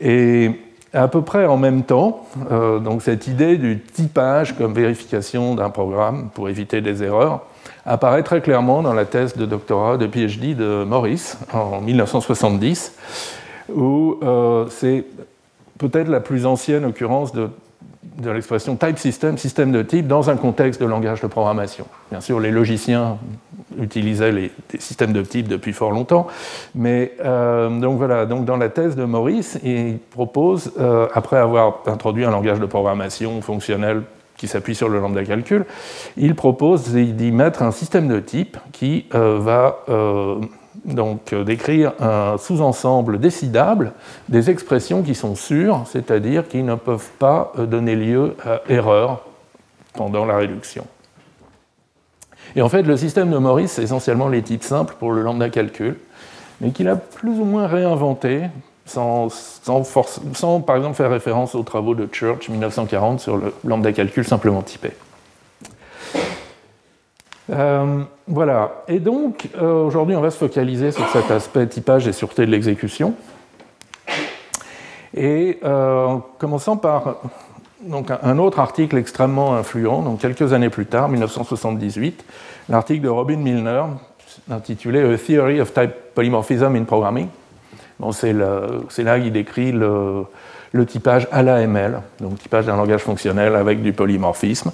Et 0.00 0.50
à 0.92 1.08
peu 1.08 1.22
près 1.22 1.46
en 1.46 1.56
même 1.56 1.84
temps, 1.84 2.26
euh, 2.50 2.78
donc 2.78 3.02
cette 3.02 3.26
idée 3.26 3.56
du 3.56 3.80
typage 3.80 4.56
comme 4.56 4.74
vérification 4.74 5.54
d'un 5.54 5.70
programme 5.70 6.30
pour 6.34 6.48
éviter 6.48 6.80
des 6.80 7.02
erreurs 7.02 7.46
apparaît 7.88 8.22
très 8.22 8.40
clairement 8.40 8.82
dans 8.82 8.92
la 8.92 9.06
thèse 9.06 9.34
de 9.36 9.46
doctorat 9.46 9.96
de 9.96 10.06
PhD 10.06 10.54
de 10.54 10.84
Morris 10.84 11.34
en 11.52 11.80
1970, 11.80 12.94
où 13.74 14.18
euh, 14.22 14.66
c'est 14.70 15.06
peut-être 15.78 16.08
la 16.08 16.20
plus 16.20 16.44
ancienne 16.44 16.84
occurrence 16.84 17.32
de, 17.32 17.48
l'expression 18.22 18.76
type 18.76 18.98
system, 18.98 19.38
système 19.38 19.72
de 19.72 19.82
type, 19.82 20.06
dans 20.06 20.28
un 20.28 20.36
contexte 20.36 20.80
de 20.80 20.86
langage 20.86 21.22
de 21.22 21.28
programmation. 21.28 21.86
Bien 22.10 22.20
sûr, 22.20 22.40
les 22.40 22.50
logiciens 22.50 23.16
utilisaient 23.80 24.32
les, 24.32 24.50
systèmes 24.78 25.12
de 25.12 25.22
type 25.22 25.48
depuis 25.48 25.72
fort 25.72 25.92
longtemps, 25.92 26.26
mais 26.74 27.12
euh, 27.24 27.70
donc 27.80 27.96
voilà, 27.96 28.26
donc 28.26 28.44
dans 28.44 28.56
la 28.56 28.68
thèse 28.68 28.96
de 28.96 29.04
Morris, 29.04 29.54
il 29.62 29.98
propose, 30.10 30.72
euh, 30.78 31.06
après 31.14 31.38
avoir 31.38 31.78
introduit 31.86 32.24
un 32.24 32.30
langage 32.32 32.60
de 32.60 32.66
programmation 32.66 33.40
fonctionnel 33.40 34.02
qui 34.38 34.48
s'appuie 34.48 34.74
sur 34.74 34.88
le 34.88 35.00
lambda 35.00 35.24
calcul, 35.24 35.66
il 36.16 36.34
propose 36.34 36.88
d'y 36.88 37.32
mettre 37.32 37.62
un 37.62 37.72
système 37.72 38.08
de 38.08 38.20
type 38.20 38.56
qui 38.72 39.04
euh, 39.14 39.38
va 39.38 39.80
euh, 39.88 40.40
donc 40.84 41.32
euh, 41.32 41.44
décrire 41.44 41.92
un 42.00 42.38
sous-ensemble 42.38 43.18
décidable 43.18 43.92
des 44.28 44.48
expressions 44.48 45.02
qui 45.02 45.14
sont 45.14 45.34
sûres, 45.34 45.82
c'est-à-dire 45.86 46.48
qui 46.48 46.62
ne 46.62 46.76
peuvent 46.76 47.10
pas 47.18 47.52
donner 47.58 47.96
lieu 47.96 48.36
à 48.46 48.60
erreur 48.68 49.24
pendant 49.94 50.24
la 50.24 50.36
réduction. 50.36 50.86
Et 52.56 52.62
en 52.62 52.68
fait, 52.68 52.82
le 52.82 52.96
système 52.96 53.30
de 53.30 53.38
Morris, 53.38 53.68
c'est 53.68 53.82
essentiellement 53.82 54.28
les 54.28 54.42
types 54.42 54.62
simples 54.62 54.94
pour 54.98 55.12
le 55.12 55.22
lambda 55.22 55.50
calcul, 55.50 55.98
mais 56.60 56.70
qu'il 56.70 56.88
a 56.88 56.96
plus 56.96 57.38
ou 57.38 57.44
moins 57.44 57.66
réinventé 57.66 58.44
sans, 58.88 60.60
par 60.66 60.76
exemple 60.76 60.96
faire 60.96 61.10
référence 61.10 61.54
aux 61.54 61.62
travaux 61.62 61.94
de 61.94 62.08
Church 62.10 62.48
1940 62.48 63.20
sur 63.20 63.36
le 63.36 63.52
lambda 63.64 63.92
calcul 63.92 64.24
simplement 64.24 64.62
typé. 64.62 64.92
Euh, 67.50 68.02
voilà. 68.26 68.82
Et 68.88 68.98
donc, 68.98 69.48
euh, 69.56 69.84
aujourd'hui, 69.84 70.14
on 70.16 70.20
va 70.20 70.30
se 70.30 70.36
focaliser 70.36 70.92
sur 70.92 71.08
cet 71.08 71.30
aspect 71.30 71.66
typage 71.66 72.06
et 72.06 72.12
sûreté 72.12 72.44
de 72.44 72.50
l'exécution. 72.50 73.14
Et 75.16 75.58
en 75.64 76.20
commençant 76.38 76.76
par 76.76 77.16
donc, 77.80 78.10
un 78.10 78.38
autre 78.38 78.58
article 78.58 78.96
extrêmement 78.98 79.54
influent, 79.54 80.02
donc 80.02 80.20
quelques 80.20 80.52
années 80.52 80.68
plus 80.68 80.86
tard, 80.86 81.08
1978, 81.08 82.24
l'article 82.68 83.02
de 83.02 83.08
Robin 83.08 83.36
Milner, 83.36 83.84
intitulé 84.50 85.00
A 85.00 85.16
Theory 85.16 85.60
of 85.60 85.72
Type 85.72 85.92
Polymorphism 86.14 86.74
in 86.74 86.84
Programming. 86.84 87.28
C'est 88.10 88.32
là 88.32 89.20
qu'il 89.20 89.32
décrit 89.32 89.72
le, 89.72 90.26
typage 90.86 91.26
à 91.32 91.42
l'AML, 91.42 92.00
donc 92.20 92.38
typage 92.38 92.66
d'un 92.66 92.76
langage 92.76 93.02
fonctionnel 93.02 93.56
avec 93.56 93.82
du 93.82 93.92
polymorphisme. 93.92 94.70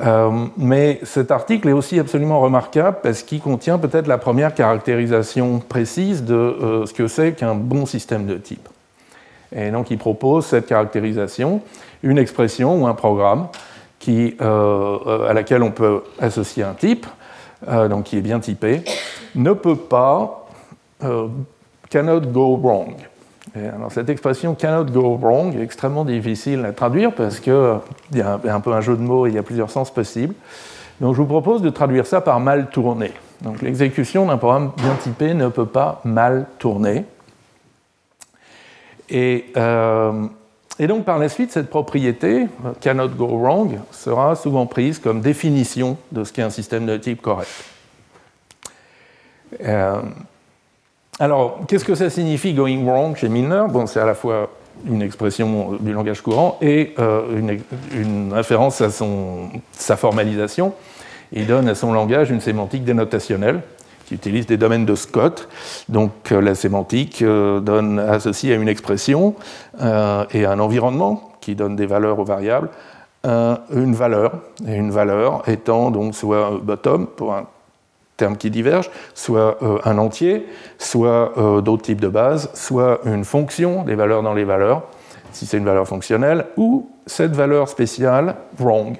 Euh, 0.00 0.46
mais 0.56 1.00
cet 1.04 1.30
article 1.30 1.68
est 1.68 1.72
aussi 1.72 1.98
absolument 1.98 2.40
remarquable 2.40 2.98
parce 3.02 3.22
qu'il 3.22 3.40
contient 3.40 3.78
peut-être 3.78 4.06
la 4.06 4.18
première 4.18 4.54
caractérisation 4.54 5.60
précise 5.60 6.24
de 6.24 6.34
euh, 6.34 6.86
ce 6.86 6.92
que 6.92 7.08
c'est 7.08 7.32
qu'un 7.32 7.54
bon 7.54 7.86
système 7.86 8.26
de 8.26 8.34
type. 8.34 8.68
Et 9.54 9.70
donc 9.70 9.90
il 9.90 9.98
propose 9.98 10.44
cette 10.46 10.66
caractérisation, 10.66 11.62
une 12.02 12.18
expression 12.18 12.82
ou 12.82 12.86
un 12.86 12.94
programme 12.94 13.46
euh, 14.08 15.28
à 15.28 15.32
laquelle 15.32 15.62
on 15.62 15.70
peut 15.70 16.02
associer 16.20 16.62
un 16.62 16.74
type, 16.74 17.06
donc 17.66 18.04
qui 18.04 18.18
est 18.18 18.20
bien 18.20 18.38
typé, 18.38 18.82
ne 19.34 19.52
peut 19.52 19.76
pas 19.76 20.46
cannot 21.90 22.20
go 22.20 22.56
wrong 22.56 22.94
alors 23.54 23.90
cette 23.90 24.10
expression 24.10 24.54
cannot 24.54 24.84
go 24.84 25.16
wrong 25.16 25.56
est 25.56 25.62
extrêmement 25.62 26.04
difficile 26.04 26.64
à 26.64 26.72
traduire 26.72 27.12
parce 27.12 27.40
qu'il 27.40 27.80
y 28.12 28.20
a 28.20 28.40
un 28.44 28.60
peu 28.60 28.72
un 28.72 28.80
jeu 28.80 28.96
de 28.96 29.02
mots 29.02 29.26
il 29.26 29.34
y 29.34 29.38
a 29.38 29.42
plusieurs 29.42 29.70
sens 29.70 29.90
possibles. 29.92 30.34
Donc 31.00 31.14
je 31.14 31.20
vous 31.20 31.26
propose 31.26 31.62
de 31.62 31.70
traduire 31.70 32.06
ça 32.06 32.20
par 32.20 32.40
mal 32.40 32.68
tourné. 32.70 33.12
Donc 33.42 33.62
l'exécution 33.62 34.26
d'un 34.26 34.38
programme 34.38 34.72
bien 34.76 34.94
typé 34.94 35.34
ne 35.34 35.48
peut 35.48 35.66
pas 35.66 36.00
mal 36.04 36.46
tourner. 36.58 37.04
Et, 39.08 39.46
euh, 39.56 40.26
donc 40.80 41.04
par 41.04 41.18
la 41.18 41.28
suite, 41.28 41.52
cette 41.52 41.70
propriété, 41.70 42.46
cannot 42.80 43.08
go 43.08 43.26
wrong, 43.26 43.78
sera 43.92 44.34
souvent 44.36 44.66
prise 44.66 44.98
comme 44.98 45.20
définition 45.20 45.96
de 46.12 46.24
ce 46.24 46.32
qu'est 46.32 46.42
un 46.42 46.50
système 46.50 46.86
de 46.86 46.96
type 46.96 47.22
correct. 47.22 47.50
Euh, 49.62 50.00
alors, 51.18 51.60
qu'est-ce 51.66 51.84
que 51.84 51.94
ça 51.94 52.10
signifie 52.10 52.52
going 52.52 52.84
wrong 52.84 53.16
chez 53.16 53.30
Milner? 53.30 53.64
Bon, 53.70 53.86
c'est 53.86 54.00
à 54.00 54.04
la 54.04 54.14
fois 54.14 54.50
une 54.86 55.00
expression 55.00 55.72
du 55.80 55.92
langage 55.92 56.20
courant 56.20 56.58
et 56.60 56.94
euh, 56.98 57.58
une, 57.94 58.32
référence 58.34 58.82
à 58.82 58.90
son, 58.90 59.48
sa 59.72 59.96
formalisation. 59.96 60.74
Il 61.32 61.46
donne 61.46 61.68
à 61.68 61.74
son 61.74 61.94
langage 61.94 62.30
une 62.30 62.42
sémantique 62.42 62.84
dénotationnelle 62.84 63.62
qui 64.04 64.14
utilise 64.14 64.46
des 64.46 64.58
domaines 64.58 64.84
de 64.84 64.94
Scott. 64.94 65.48
Donc 65.88 66.12
euh, 66.30 66.40
la 66.42 66.54
sémantique 66.54 67.22
euh, 67.22 67.60
donne 67.60 67.98
associée 67.98 68.52
à 68.52 68.56
une 68.56 68.68
expression 68.68 69.34
et 69.80 70.44
à 70.44 70.52
un 70.52 70.58
environnement 70.58 71.32
qui 71.40 71.54
donne 71.54 71.76
des 71.76 71.86
valeurs 71.86 72.18
aux 72.18 72.24
variables, 72.24 72.68
une 73.24 73.94
valeur, 73.94 74.34
et 74.68 74.74
une 74.74 74.90
valeur 74.90 75.48
étant 75.48 75.90
donc 75.90 76.14
soit 76.14 76.60
bottom 76.62 77.06
pour 77.08 77.34
un 77.34 77.46
termes 78.16 78.36
qui 78.36 78.50
divergent, 78.50 78.90
soit 79.14 79.58
euh, 79.62 79.78
un 79.84 79.98
entier, 79.98 80.46
soit 80.78 81.32
euh, 81.38 81.60
d'autres 81.60 81.82
types 81.82 82.00
de 82.00 82.08
bases, 82.08 82.50
soit 82.54 83.00
une 83.04 83.24
fonction 83.24 83.84
des 83.84 83.94
valeurs 83.94 84.22
dans 84.22 84.34
les 84.34 84.44
valeurs, 84.44 84.82
si 85.32 85.46
c'est 85.46 85.58
une 85.58 85.64
valeur 85.64 85.86
fonctionnelle, 85.86 86.46
ou 86.56 86.88
cette 87.06 87.34
valeur 87.34 87.68
spéciale 87.68 88.36
wrong. 88.58 88.96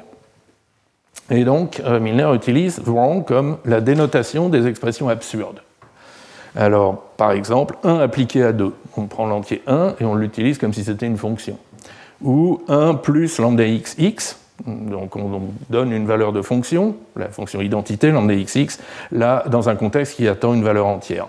Et 1.31 1.45
donc, 1.45 1.81
euh, 1.85 1.99
Milner 1.99 2.33
utilise 2.35 2.81
wrong 2.85 3.25
comme 3.25 3.59
la 3.65 3.81
dénotation 3.81 4.49
des 4.49 4.67
expressions 4.67 5.09
absurdes. 5.09 5.61
Alors, 6.55 7.03
par 7.17 7.33
exemple, 7.33 7.77
1 7.85 7.99
appliqué 7.99 8.43
à 8.43 8.53
2. 8.53 8.73
On 8.97 9.07
prend 9.07 9.27
l'entier 9.27 9.63
1 9.67 9.97
et 10.01 10.05
on 10.05 10.15
l'utilise 10.15 10.59
comme 10.59 10.73
si 10.73 10.85
c'était 10.85 11.07
une 11.07 11.19
fonction. 11.19 11.59
Ou 12.23 12.63
1 12.69 12.95
plus 12.95 13.39
lambda 13.39 13.67
x, 13.67 13.95
x, 13.99 14.39
donc 14.65 15.17
on 15.17 15.43
donne 15.71 15.93
une 15.93 16.07
valeur 16.07 16.33
de 16.33 16.43
fonction, 16.43 16.97
la 17.17 17.29
fonction 17.29 17.61
identité, 17.61 18.11
lambda 18.11 18.35
xx, 18.35 18.79
là 19.13 19.45
dans 19.49 19.69
un 19.69 19.77
contexte 19.77 20.17
qui 20.17 20.29
attend 20.29 20.55
une 20.55 20.65
valeur 20.65 20.87
entière. 20.87 21.29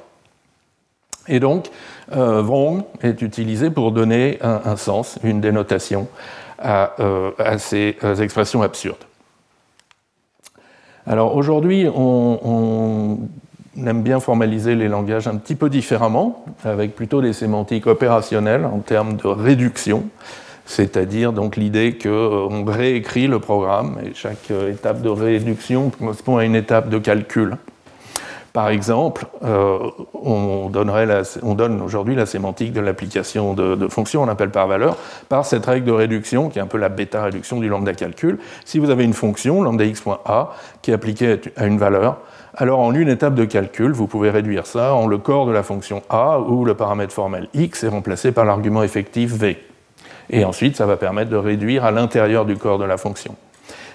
Et 1.27 1.39
donc, 1.39 1.69
euh, 2.15 2.41
wrong 2.41 2.83
est 3.01 3.21
utilisé 3.21 3.69
pour 3.69 3.91
donner 3.91 4.39
un, 4.41 4.75
sens, 4.77 5.19
une 5.23 5.41
dénotation 5.41 6.07
à, 6.57 6.93
euh, 6.99 7.31
ces 7.57 7.97
euh, 8.03 8.15
expressions 8.15 8.61
absurdes. 8.61 9.03
Alors 11.05 11.35
aujourd'hui, 11.35 11.87
on, 11.93 13.19
aime 13.85 14.01
bien 14.01 14.19
formaliser 14.19 14.75
les 14.75 14.87
langages 14.87 15.27
un 15.27 15.35
petit 15.35 15.55
peu 15.55 15.69
différemment, 15.69 16.43
avec 16.63 16.95
plutôt 16.95 17.21
des 17.21 17.33
sémantiques 17.33 17.87
opérationnelles 17.87 18.65
en 18.65 18.79
termes 18.79 19.17
de 19.17 19.27
réduction 19.27 20.05
c'est-à-dire 20.67 21.31
donc 21.31 21.55
l'idée 21.55 21.97
qu'on 21.97 22.07
euh, 22.09 22.63
réécrit 22.67 23.27
le 23.27 23.39
programme 23.39 23.97
et 24.05 24.13
chaque 24.13 24.51
euh, 24.51 24.71
étape 24.71 25.01
de 25.01 25.09
réduction 25.09 25.89
correspond 25.89 26.37
à 26.37 26.43
une 26.43 26.55
étape 26.55 26.89
de 26.89 26.99
calcul. 26.99 27.55
Par 28.51 28.69
exemple, 28.69 29.27
euh, 29.43 29.77
on, 30.13 30.69
donne 30.69 31.81
aujourd'hui 31.81 32.15
la 32.15 32.25
sémantique 32.25 32.73
de 32.73 32.81
l'application 32.81 33.53
de, 33.53 33.87
fonctions, 33.87 34.23
on 34.23 34.27
appelle 34.27 34.49
par 34.49 34.67
valeur, 34.67 34.97
par 35.29 35.45
cette 35.45 35.65
règle 35.65 35.85
de 35.85 35.91
réduction, 35.91 36.49
qui 36.49 36.57
est 36.57 36.61
un 36.61 36.67
peu 36.67 36.79
la 36.79 36.89
bêta-réduction 36.89 37.59
du 37.59 37.69
lambda 37.69 37.93
calcul. 37.93 38.39
Si 38.65 38.79
vous 38.79 38.89
avez 38.89 39.03
une 39.03 39.13
fonction, 39.13 39.61
lambda 39.61 39.85
x.a, 39.85 40.53
qui 40.81 40.91
est 40.91 40.93
appliquée 40.93 41.39
à 41.55 41.67
une 41.67 41.77
valeur, 41.77 42.17
alors 42.55 42.79
en 42.79 42.93
une 42.95 43.09
étape 43.09 43.35
de 43.35 43.45
calcul, 43.45 43.91
vous 43.91 44.07
pouvez 44.07 44.31
réduire 44.31 44.65
ça 44.65 44.95
en 44.95 45.05
le 45.05 45.19
corps 45.19 45.45
de 45.45 45.51
la 45.51 45.61
fonction 45.61 46.01
a, 46.09 46.39
où 46.39 46.65
le 46.65 46.73
paramètre 46.73 47.13
formel 47.13 47.47
x 47.53 47.83
est 47.83 47.89
remplacé 47.89 48.31
par 48.31 48.43
l'argument 48.43 48.81
effectif 48.81 49.33
v. 49.33 49.57
Et 50.29 50.43
ensuite, 50.43 50.75
ça 50.75 50.85
va 50.85 50.97
permettre 50.97 51.29
de 51.29 51.37
réduire 51.37 51.85
à 51.85 51.91
l'intérieur 51.91 52.45
du 52.45 52.57
corps 52.57 52.77
de 52.77 52.85
la 52.85 52.97
fonction. 52.97 53.35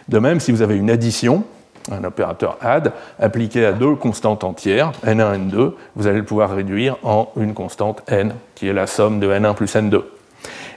De 0.09 0.19
même, 0.19 0.41
si 0.41 0.53
vous 0.53 0.62
avez 0.62 0.77
une 0.77 0.91
addition, 0.91 1.45
un 1.91 2.05
opérateur 2.05 2.59
add, 2.61 2.93
appliqué 3.19 3.65
à 3.65 3.73
deux 3.73 3.95
constantes 3.95 4.45
entières, 4.45 4.93
n1, 5.05 5.49
n2, 5.49 5.73
vous 5.97 6.07
allez 6.07 6.19
le 6.19 6.25
pouvoir 6.25 6.55
réduire 6.55 6.97
en 7.03 7.31
une 7.37 7.55
constante 7.55 8.03
n, 8.09 8.35
qui 8.55 8.69
est 8.69 8.73
la 8.73 8.87
somme 8.87 9.21
de 9.21 9.29
n1 9.29 9.55
plus 9.55 9.75
n2. 9.75 10.03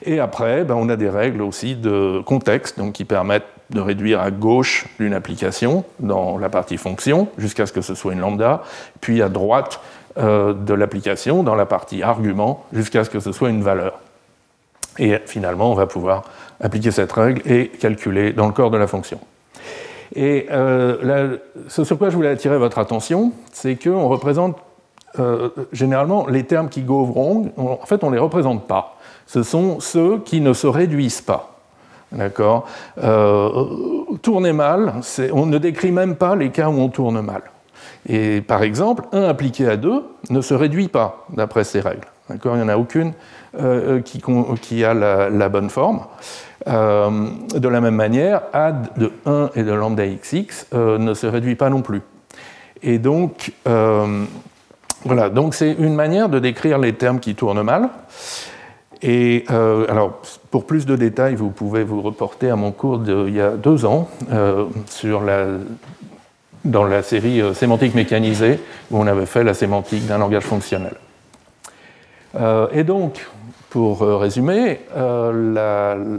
Et 0.03 0.19
après, 0.19 0.63
ben, 0.63 0.75
on 0.75 0.89
a 0.89 0.95
des 0.95 1.09
règles 1.09 1.41
aussi 1.41 1.75
de 1.75 2.21
contexte 2.25 2.77
donc, 2.77 2.93
qui 2.93 3.05
permettent 3.05 3.47
de 3.71 3.79
réduire 3.79 4.21
à 4.21 4.29
gauche 4.29 4.87
d'une 4.99 5.13
application 5.13 5.83
dans 5.99 6.37
la 6.37 6.49
partie 6.49 6.77
fonction, 6.77 7.27
jusqu'à 7.37 7.65
ce 7.65 7.73
que 7.73 7.81
ce 7.81 7.95
soit 7.95 8.13
une 8.13 8.19
lambda, 8.19 8.61
puis 9.01 9.21
à 9.21 9.29
droite 9.29 9.79
euh, 10.17 10.53
de 10.53 10.73
l'application 10.73 11.41
dans 11.41 11.55
la 11.55 11.65
partie 11.65 12.03
argument, 12.03 12.63
jusqu'à 12.71 13.03
ce 13.03 13.09
que 13.09 13.19
ce 13.19 13.31
soit 13.31 13.49
une 13.49 13.63
valeur. 13.63 13.99
Et 14.97 15.17
finalement, 15.25 15.71
on 15.71 15.75
va 15.75 15.87
pouvoir 15.87 16.23
appliquer 16.61 16.91
cette 16.91 17.11
règle 17.11 17.41
et 17.49 17.67
calculer 17.67 18.33
dans 18.33 18.47
le 18.47 18.53
corps 18.53 18.71
de 18.71 18.77
la 18.77 18.87
fonction. 18.87 19.19
Et 20.15 20.47
euh, 20.51 21.37
ce 21.67 21.83
sur 21.83 21.97
quoi 21.97 22.09
je 22.09 22.15
voulais 22.15 22.29
attirer 22.29 22.57
votre 22.57 22.79
attention, 22.79 23.33
c'est 23.51 23.75
qu'on 23.75 24.07
représente 24.07 24.57
euh, 25.19 25.49
généralement 25.71 26.27
les 26.27 26.43
termes 26.43 26.69
qui 26.69 26.81
go 26.81 27.13
en 27.57 27.85
fait, 27.85 28.03
on 28.03 28.09
ne 28.09 28.15
les 28.15 28.21
représente 28.21 28.67
pas. 28.67 28.97
Ce 29.25 29.43
sont 29.43 29.79
ceux 29.79 30.19
qui 30.19 30.41
ne 30.41 30.53
se 30.53 30.67
réduisent 30.67 31.21
pas. 31.21 31.57
D'accord? 32.11 32.67
Euh, 33.03 33.65
Tourner 34.21 34.53
mal, 34.53 34.93
on 35.33 35.45
ne 35.45 35.57
décrit 35.57 35.91
même 35.91 36.15
pas 36.15 36.35
les 36.35 36.49
cas 36.49 36.69
où 36.69 36.79
on 36.79 36.89
tourne 36.89 37.21
mal. 37.21 37.41
Et 38.07 38.41
par 38.41 38.63
exemple, 38.63 39.03
1 39.11 39.23
appliqué 39.23 39.67
à 39.67 39.77
2 39.77 40.03
ne 40.29 40.41
se 40.41 40.53
réduit 40.53 40.87
pas 40.87 41.25
d'après 41.33 41.63
ces 41.63 41.79
règles. 41.79 42.07
Il 42.29 42.51
n'y 42.51 42.61
en 42.61 42.69
a 42.69 42.77
aucune 42.77 43.13
euh, 43.59 44.01
qui, 44.01 44.83
a 44.83 44.93
la, 44.93 45.49
bonne 45.49 45.69
forme. 45.69 46.01
Euh, 46.67 47.27
de 47.55 47.67
la 47.67 47.79
même 47.79 47.95
manière, 47.95 48.41
add 48.53 48.89
de 48.97 49.11
1 49.25 49.51
et 49.55 49.63
de 49.63 49.71
lambda 49.71 50.05
xx 50.05 50.67
euh, 50.73 50.97
ne 50.97 51.13
se 51.13 51.27
réduit 51.27 51.55
pas 51.55 51.69
non 51.69 51.81
plus. 51.81 52.01
Et 52.83 52.97
donc, 52.97 53.53
voilà, 55.05 55.29
donc 55.29 55.55
c'est 55.55 55.73
une 55.73 55.95
manière 55.95 56.29
de 56.29 56.39
décrire 56.39 56.77
les 56.77 56.93
termes 56.93 57.19
qui 57.19 57.35
tournent 57.35 57.63
mal. 57.63 57.89
Et 59.01 59.45
alors, 59.47 60.21
pour 60.51 60.65
plus 60.65 60.85
de 60.85 60.95
détails, 60.95 61.35
vous 61.35 61.49
pouvez 61.49 61.83
vous 61.83 62.01
reporter 62.01 62.49
à 62.49 62.55
mon 62.55 62.71
cours 62.71 62.99
d'il 62.99 63.33
y 63.33 63.41
a 63.41 63.51
deux 63.51 63.85
ans 63.85 64.09
sur 64.87 65.21
la, 65.21 65.45
dans 66.63 66.83
la 66.83 67.01
série 67.01 67.41
sémantique 67.55 67.95
mécanisée, 67.95 68.59
où 68.91 68.99
on 68.99 69.07
avait 69.07 69.25
fait 69.25 69.43
la 69.43 69.53
sémantique 69.53 70.05
d'un 70.05 70.17
langage 70.17 70.43
fonctionnel. 70.43 70.95
et 72.71 72.83
donc, 72.83 73.25
pour 73.75 74.03
euh, 74.03 74.15
résumer, 74.15 74.79
euh, 74.95 76.17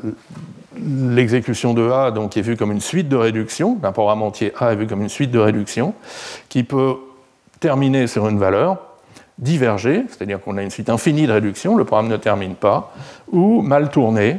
l'exécution 0.79 1.73
de 1.73 1.89
A 1.89 2.11
donc, 2.11 2.37
est 2.37 2.43
vue 2.43 2.55
comme 2.55 2.71
une 2.71 2.83
suite 2.83 3.09
de 3.09 3.17
réduction, 3.17 3.77
d'un 3.77 3.93
programme 3.93 4.21
entier 4.21 4.53
A 4.61 4.75
est 4.75 4.77
vu 4.77 4.87
comme 4.87 5.01
une 5.01 5.09
suite 5.09 5.31
de 5.31 5.39
réduction, 5.39 5.95
qui 6.51 6.65
peut 6.65 6.97
terminer 7.59 8.09
sur 8.09 8.29
une 8.29 8.39
valeur, 8.39 8.77
diverger, 9.39 10.05
c'est-à-dire 10.07 10.39
qu'on 10.39 10.59
a 10.59 10.63
une 10.63 10.69
suite 10.69 10.91
infinie 10.91 11.27
de 11.27 11.33
réduction, 11.33 11.79
le 11.79 11.87
programme 11.87 12.09
ne 12.09 12.19
termine 12.19 12.57
pas, 12.57 12.93
ou 13.33 13.63
mal 13.63 13.89
tourné, 13.89 14.39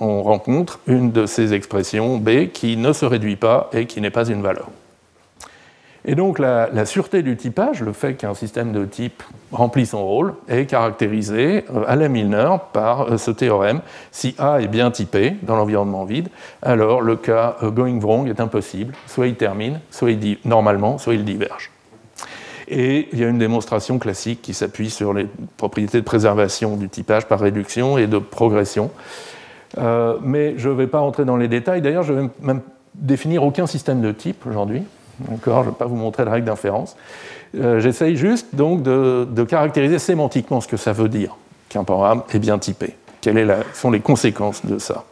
on 0.00 0.24
rencontre 0.24 0.80
une 0.88 1.12
de 1.12 1.26
ces 1.26 1.54
expressions 1.54 2.18
B 2.18 2.48
qui 2.52 2.76
ne 2.76 2.92
se 2.92 3.06
réduit 3.06 3.36
pas 3.36 3.70
et 3.72 3.86
qui 3.86 4.00
n'est 4.00 4.10
pas 4.10 4.28
une 4.28 4.42
valeur. 4.42 4.68
Et 6.10 6.14
donc 6.14 6.38
la, 6.38 6.86
sûreté 6.86 7.22
du 7.22 7.36
typage, 7.36 7.82
le 7.82 7.92
fait 7.92 8.14
qu'un 8.14 8.32
système 8.32 8.72
de 8.72 8.86
type 8.86 9.22
remplit 9.52 9.84
son 9.84 10.06
rôle, 10.06 10.32
est 10.48 10.64
caractérisé 10.64 11.66
euh, 11.70 11.84
à 11.86 11.96
la 11.96 12.08
Milner 12.08 12.48
par 12.72 13.12
euh, 13.12 13.18
ce 13.18 13.30
théorème. 13.30 13.82
Si 14.10 14.34
A 14.38 14.62
est 14.62 14.68
bien 14.68 14.90
typé 14.90 15.36
dans 15.42 15.54
l'environnement 15.54 16.06
vide, 16.06 16.30
alors 16.62 17.02
le 17.02 17.16
cas 17.16 17.56
euh, 17.62 17.70
going 17.70 18.00
wrong 18.00 18.26
est 18.26 18.40
impossible. 18.40 18.94
Soit 19.06 19.26
il 19.26 19.34
termine, 19.34 19.80
soit 19.90 20.10
il 20.10 20.18
dit 20.18 20.38
normalement, 20.46 20.96
soit 20.96 21.12
il 21.12 21.26
diverge. 21.26 21.70
Et 22.68 23.10
il 23.12 23.18
y 23.18 23.24
a 23.24 23.28
une 23.28 23.38
démonstration 23.38 23.98
classique 23.98 24.40
qui 24.40 24.54
s'appuie 24.54 24.88
sur 24.88 25.12
les 25.12 25.26
propriétés 25.58 25.98
de 25.98 26.06
préservation 26.06 26.78
du 26.78 26.88
typage 26.88 27.28
par 27.28 27.40
réduction 27.40 27.98
et 27.98 28.06
de 28.06 28.18
progression. 28.18 28.90
mais 29.76 30.54
je 30.56 30.68
ne 30.70 30.74
vais 30.74 30.86
pas 30.86 31.00
rentrer 31.00 31.26
dans 31.26 31.36
les 31.36 31.48
détails. 31.48 31.82
D'ailleurs, 31.82 32.02
je 32.02 32.14
vais 32.14 32.28
même 32.40 32.60
définir 32.94 33.42
aucun 33.42 33.66
système 33.66 34.00
de 34.00 34.12
type 34.12 34.46
aujourd'hui. 34.46 34.82
D'accord 35.20 35.62
Je 35.62 35.68
ne 35.68 35.72
vais 35.72 35.78
pas 35.78 35.86
vous 35.86 35.96
montrer 35.96 36.24
la 36.24 36.32
règle 36.32 36.46
d'inférence. 36.46 36.96
Euh, 37.56 37.80
j'essaye 37.80 38.16
juste 38.16 38.54
donc 38.54 38.82
de, 38.82 39.44
caractériser 39.44 39.98
sémantiquement 39.98 40.60
ce 40.60 40.68
que 40.68 40.76
ça 40.76 40.92
veut 40.92 41.08
dire 41.08 41.36
qu'un 41.68 41.84
programme 41.84 42.22
est 42.32 42.38
bien 42.38 42.58
typé. 42.58 42.96
Quelles 43.20 43.64
sont 43.74 43.90
les 43.90 44.00
conséquences 44.00 44.64
de 44.64 44.78
ça 44.78 45.04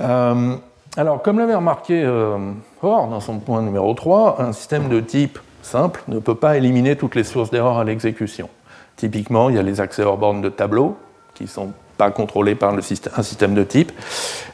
euh, 0.00 0.56
Alors, 0.96 1.22
comme 1.22 1.38
l'avait 1.38 1.54
remarqué 1.54 2.02
euh, 2.02 2.38
dans 2.82 3.20
son 3.20 3.38
point 3.38 3.62
numéro 3.62 3.92
3, 3.94 4.40
un 4.40 4.52
système 4.52 4.88
de 4.88 5.00
type 5.00 5.38
simple 5.62 6.02
ne 6.08 6.18
peut 6.18 6.34
pas 6.34 6.56
éliminer 6.56 6.96
toutes 6.96 7.14
les 7.14 7.24
sources 7.24 7.50
d'erreur 7.50 7.78
à 7.78 7.84
l'exécution. 7.84 8.48
Typiquement, 8.96 9.50
il 9.50 9.56
y 9.56 9.58
a 9.58 9.62
les 9.62 9.80
accès 9.80 10.02
hors 10.02 10.18
borne 10.18 10.40
de 10.40 10.48
tableau 10.48 10.96
qui 11.34 11.46
sont 11.46 11.72
pas 12.00 12.10
contrôlées 12.10 12.54
par 12.54 12.74
le 12.74 12.80
système, 12.80 13.12
un 13.18 13.22
système 13.22 13.52
de 13.52 13.62
type, 13.62 13.92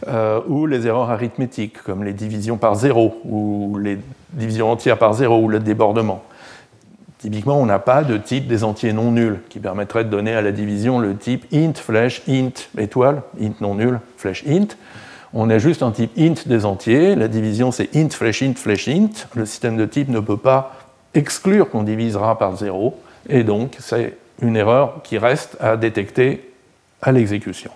euh, 0.08 0.40
ou 0.48 0.66
les 0.66 0.88
erreurs 0.88 1.10
arithmétiques, 1.10 1.80
comme 1.84 2.02
les 2.02 2.12
divisions 2.12 2.56
par 2.56 2.74
zéro, 2.74 3.20
ou 3.24 3.78
les 3.78 3.98
divisions 4.32 4.68
entières 4.72 4.98
par 4.98 5.14
zéro, 5.14 5.38
ou 5.38 5.46
le 5.46 5.60
débordement. 5.60 6.24
Typiquement, 7.18 7.56
on 7.60 7.66
n'a 7.66 7.78
pas 7.78 8.02
de 8.02 8.16
type 8.16 8.48
des 8.48 8.64
entiers 8.64 8.92
non 8.92 9.12
nuls, 9.12 9.38
qui 9.48 9.60
permettrait 9.60 10.02
de 10.02 10.10
donner 10.10 10.34
à 10.34 10.42
la 10.42 10.50
division 10.50 10.98
le 10.98 11.16
type 11.16 11.44
int, 11.54 11.74
flèche, 11.74 12.20
int, 12.28 12.50
étoile, 12.78 13.22
int 13.40 13.54
non 13.60 13.76
nul, 13.76 14.00
flèche, 14.16 14.42
int. 14.48 14.74
On 15.32 15.48
a 15.48 15.58
juste 15.58 15.84
un 15.84 15.92
type 15.92 16.18
int 16.18 16.48
des 16.48 16.64
entiers, 16.64 17.14
la 17.14 17.28
division 17.28 17.70
c'est 17.70 17.94
int, 17.94 18.10
flèche, 18.10 18.42
int, 18.42 18.54
flèche, 18.56 18.88
int. 18.88 19.28
Le 19.36 19.46
système 19.46 19.76
de 19.76 19.86
type 19.86 20.08
ne 20.08 20.18
peut 20.18 20.36
pas 20.36 20.72
exclure 21.14 21.70
qu'on 21.70 21.84
divisera 21.84 22.38
par 22.38 22.56
zéro, 22.56 22.98
et 23.28 23.44
donc 23.44 23.76
c'est 23.78 24.16
une 24.42 24.56
erreur 24.56 25.00
qui 25.04 25.16
reste 25.16 25.56
à 25.60 25.76
détecter 25.76 26.45
à 27.02 27.12
l'exécution. 27.12 27.70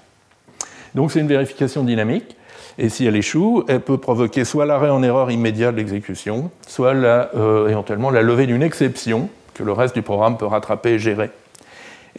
Donc 0.95 1.13
c'est 1.13 1.21
une 1.21 1.29
vérification 1.29 1.85
dynamique, 1.85 2.37
et 2.79 2.89
si 2.89 3.07
elle 3.07 3.17
échoue, 3.17 3.65
elle 3.69 3.81
peut 3.81 3.99
provoquer 3.99 4.45
soit 4.45 4.67
l'arrêt 4.67 4.91
en 4.91 5.03
erreur 5.03 5.31
immédiat 5.31 5.73
de 5.73 5.77
l'exécution, 5.77 6.51
soit 6.67 6.95
euh, 6.95 7.69
éventuellement 7.69 8.11
la 8.11 8.23
levée 8.23 8.47
d'une 8.47 8.63
exception 8.63 9.29
que 9.55 9.63
le 9.63 9.73
reste 9.73 9.95
du 9.95 10.03
programme 10.03 10.37
peut 10.37 10.47
rattraper 10.47 10.93
et 10.93 10.99
gérer. 10.99 11.31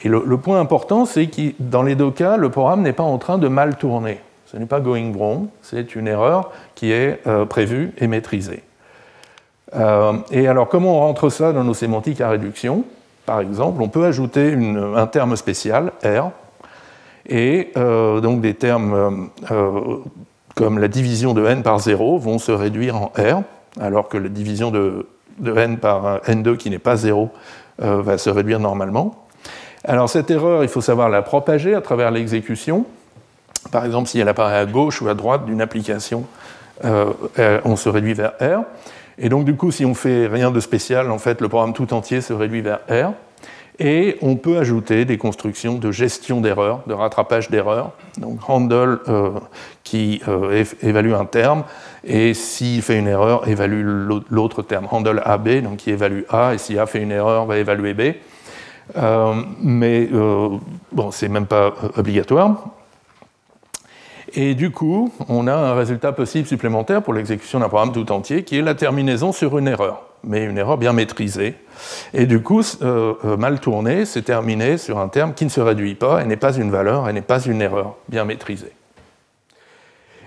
Et 0.04 0.08
le, 0.08 0.38
point 0.38 0.60
important, 0.60 1.06
c'est 1.06 1.28
que 1.28 1.54
dans 1.60 1.84
les 1.84 1.96
deux 1.96 2.12
cas, 2.12 2.38
le 2.38 2.50
programme 2.50 2.82
n'est 2.82 2.94
pas 2.94 3.04
en 3.04 3.18
train 3.18 3.38
de 3.38 3.48
mal 3.48 3.76
tourner. 3.76 4.20
Ce 4.46 4.58
n'est 4.58 4.66
pas 4.66 4.80
going 4.80 5.12
wrong, 5.14 5.48
c'est 5.62 5.96
une 5.96 6.08
erreur 6.08 6.52
qui 6.76 6.92
est 6.92 7.20
euh, 7.28 7.46
prévue 7.46 7.92
et 7.98 8.08
maîtrisée. 8.08 8.64
Euh, 9.76 10.14
et 10.32 10.48
alors, 10.48 10.68
comment 10.68 10.98
on 10.98 11.00
rentre 11.00 11.30
ça 11.30 11.54
dans 11.54 11.64
nos 11.64 11.74
sémantiques 11.74 12.22
à 12.22 12.30
réduction? 12.30 12.84
Par 13.26 13.40
exemple, 13.40 13.82
on 13.82 13.88
peut 13.88 14.06
ajouter 14.06 14.54
un 14.96 15.08
terme 15.08 15.36
spécial, 15.36 15.92
R, 16.04 16.32
et 17.28 17.72
euh, 17.78 18.20
donc 18.20 18.42
des 18.42 18.54
termes 18.54 18.94
euh, 18.94 19.12
euh, 19.52 19.98
comme 20.56 20.80
la 20.80 20.88
division 20.88 21.34
de 21.34 21.46
n 21.46 21.64
par 21.64 21.80
0 21.80 22.18
vont 22.18 22.40
se 22.40 22.52
réduire 22.52 22.96
en 22.96 23.12
R, 23.18 23.42
alors 23.80 24.10
que 24.10 24.18
la 24.18 24.30
division 24.30 24.72
de, 24.72 25.08
n 25.46 25.78
par 25.78 26.20
n2 26.24 26.58
qui 26.58 26.70
n'est 26.70 26.80
pas 26.80 26.96
0 26.98 27.30
va 27.80 28.18
se 28.18 28.30
réduire 28.30 28.60
normalement. 28.60 29.26
Alors 29.86 30.10
cette 30.10 30.30
erreur, 30.30 30.62
il 30.64 30.70
faut 30.70 30.82
savoir 30.82 31.10
la 31.10 31.22
propager 31.22 31.74
à 31.74 31.82
travers 31.82 32.12
l'exécution. 32.12 32.86
Par 33.72 33.86
exemple, 33.86 34.10
si 34.10 34.20
elle 34.20 34.28
apparaît 34.28 34.58
à 34.58 34.66
gauche 34.66 35.02
ou 35.02 35.08
à 35.08 35.14
droite 35.14 35.46
d'une 35.46 35.62
application, 35.62 36.26
on 36.84 37.76
se 37.76 37.90
réduit 37.90 38.14
vers 38.14 38.34
R. 38.42 38.64
Et 39.18 39.30
donc 39.30 39.46
du 39.46 39.56
coup, 39.56 39.72
si 39.72 39.86
on 39.86 39.96
fait 39.96 40.28
rien 40.28 40.52
de 40.52 40.60
spécial, 40.60 41.10
en 41.10 41.18
fait, 41.18 41.42
le 41.42 41.48
programme 41.48 41.74
tout 41.74 41.94
entier 41.94 42.22
se 42.22 42.34
réduit 42.34 42.62
vers 42.62 42.82
R. 42.90 43.14
Et 43.80 44.18
on 44.22 44.36
peut 44.36 44.58
ajouter 44.58 45.06
des 45.06 45.18
constructions 45.18 45.76
de 45.76 45.92
gestion 45.92 46.42
d'erreurs, 46.42 46.82
de 46.88 46.94
rattrapage 46.94 47.50
d'erreurs. 47.50 47.92
Donc 48.18 48.50
handle 48.50 49.00
euh, 49.08 49.32
qui 49.84 50.22
euh, 50.28 50.64
évalue 50.82 51.14
un 51.14 51.26
terme, 51.26 51.64
et 52.04 52.34
s'il 52.34 52.82
fait 52.82 52.98
une 52.98 53.08
erreur, 53.08 53.48
évalue 53.48 53.86
l'autre 54.30 54.62
terme. 54.62 54.88
Handle 54.92 55.22
AB, 55.24 55.62
donc 55.62 55.78
qui 55.78 55.92
évalue 55.92 56.24
A, 56.30 56.54
et 56.54 56.58
si 56.58 56.78
A 56.78 56.86
fait 56.86 57.02
une 57.02 57.12
erreur, 57.12 57.46
va 57.46 57.58
évaluer 57.58 57.94
B. 57.94 58.02
Euh, 58.98 59.34
mais 59.62 60.10
bon, 60.92 61.12
c'est 61.12 61.30
même 61.30 61.46
pas 61.46 61.74
obligatoire. 61.98 62.72
Et 64.34 64.56
du 64.56 64.72
coup, 64.72 65.12
on 65.28 65.48
a 65.48 65.54
un 65.54 65.74
résultat 65.74 66.14
possible 66.14 66.48
supplémentaire 66.48 67.02
pour 67.02 67.14
l'exécution 67.14 67.60
d'un 67.60 67.68
programme 67.68 67.92
tout 67.92 68.12
entier, 68.12 68.44
qui 68.44 68.58
est 68.58 68.62
la 68.62 68.76
terminaison 68.76 69.34
sur 69.34 69.58
une 69.58 69.68
erreur, 69.68 70.04
mais 70.24 70.46
une 70.46 70.58
erreur 70.58 70.78
bien 70.78 70.94
maîtrisée. 70.94 71.56
Et 72.14 72.26
du 72.26 72.42
coup, 72.42 72.62
euh, 72.82 73.14
euh, 73.26 73.38
mal 73.38 73.60
tourné, 73.60 74.06
c'est 74.06 74.22
terminé 74.22 74.78
sur 74.78 75.00
un 75.00 75.10
terme 75.10 75.34
qui 75.34 75.44
ne 75.44 75.50
se 75.50 75.60
réduit 75.60 75.96
pas 75.96 76.22
et 76.22 76.26
n'est 76.26 76.38
pas 76.38 76.56
une 76.56 76.72
valeur 76.72 77.10
et 77.10 77.14
n'est 77.14 77.22
pas 77.22 77.42
une 77.42 77.62
erreur 77.62 77.96
bien 78.08 78.24
maîtrisée. 78.24 78.72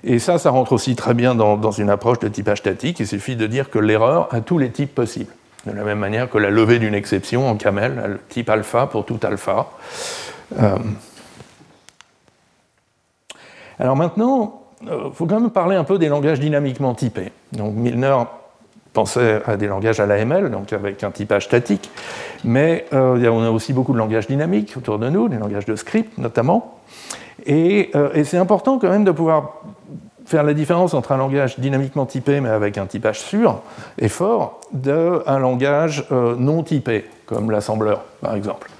Et 0.06 0.18
ça, 0.18 0.36
ça 0.36 0.50
rentre 0.50 0.72
aussi 0.72 0.96
très 0.96 1.14
bien 1.14 1.34
dans, 1.34 1.70
une 1.70 1.88
approche 1.88 2.18
de 2.18 2.28
typage 2.28 2.58
statique. 2.58 3.00
Il 3.00 3.06
suffit 3.06 3.36
de 3.36 3.46
dire 3.46 3.70
que 3.70 3.78
l'erreur 3.78 4.28
a 4.32 4.42
tous 4.42 4.58
les 4.58 4.70
types 4.70 4.94
possibles. 4.94 5.32
De 5.66 5.72
la 5.72 5.82
même 5.82 5.98
manière 5.98 6.28
que 6.28 6.36
la 6.36 6.50
levée 6.50 6.78
d'une 6.78 6.94
exception 6.94 7.48
en 7.48 7.56
camel, 7.56 8.18
type 8.28 8.50
alpha 8.50 8.86
pour 8.86 9.06
tout 9.06 9.18
alpha. 9.22 9.70
Euh, 10.60 10.76
alors 13.78 13.96
maintenant, 13.96 14.62
il 14.82 15.12
faut 15.12 15.26
quand 15.26 15.40
même 15.40 15.50
parler 15.50 15.76
un 15.76 15.84
peu 15.84 15.98
des 15.98 16.08
langages 16.08 16.40
dynamiquement 16.40 16.94
typés. 16.94 17.32
Donc 17.52 17.74
Milner 17.74 18.16
pensait 18.94 19.42
à 19.44 19.56
des 19.56 19.66
langages 19.66 20.00
à 20.00 20.06
l'AML, 20.06 20.50
donc 20.50 20.72
avec 20.72 21.04
un 21.04 21.10
typage 21.10 21.44
statique, 21.44 21.90
mais 22.44 22.86
euh, 22.94 23.28
on 23.28 23.42
a 23.42 23.50
aussi 23.50 23.72
beaucoup 23.74 23.92
de 23.92 23.98
langages 23.98 24.26
dynamiques 24.26 24.74
autour 24.76 24.98
de 24.98 25.10
nous, 25.10 25.28
des 25.28 25.36
langages 25.36 25.66
de 25.66 25.76
script 25.76 26.16
notamment. 26.16 26.78
Euh, 27.50 28.10
et, 28.14 28.24
c'est 28.24 28.38
important 28.38 28.78
quand 28.78 28.88
même 28.88 29.04
de 29.04 29.10
pouvoir 29.10 29.62
faire 30.24 30.44
la 30.44 30.54
différence 30.54 30.94
entre 30.94 31.12
un 31.12 31.18
langage 31.18 31.58
dynamiquement 31.58 32.06
typé, 32.06 32.40
mais 32.40 32.48
avec 32.48 32.78
un 32.78 32.86
typage 32.86 33.20
sûr 33.20 33.60
et 33.98 34.08
fort, 34.08 34.60
d'un 34.72 35.38
langage 35.38 36.06
euh, 36.12 36.36
non 36.36 36.62
typé, 36.62 37.04
comme 37.26 37.50
l'assembleur 37.50 38.04
par 38.22 38.34
exemple, 38.34 38.70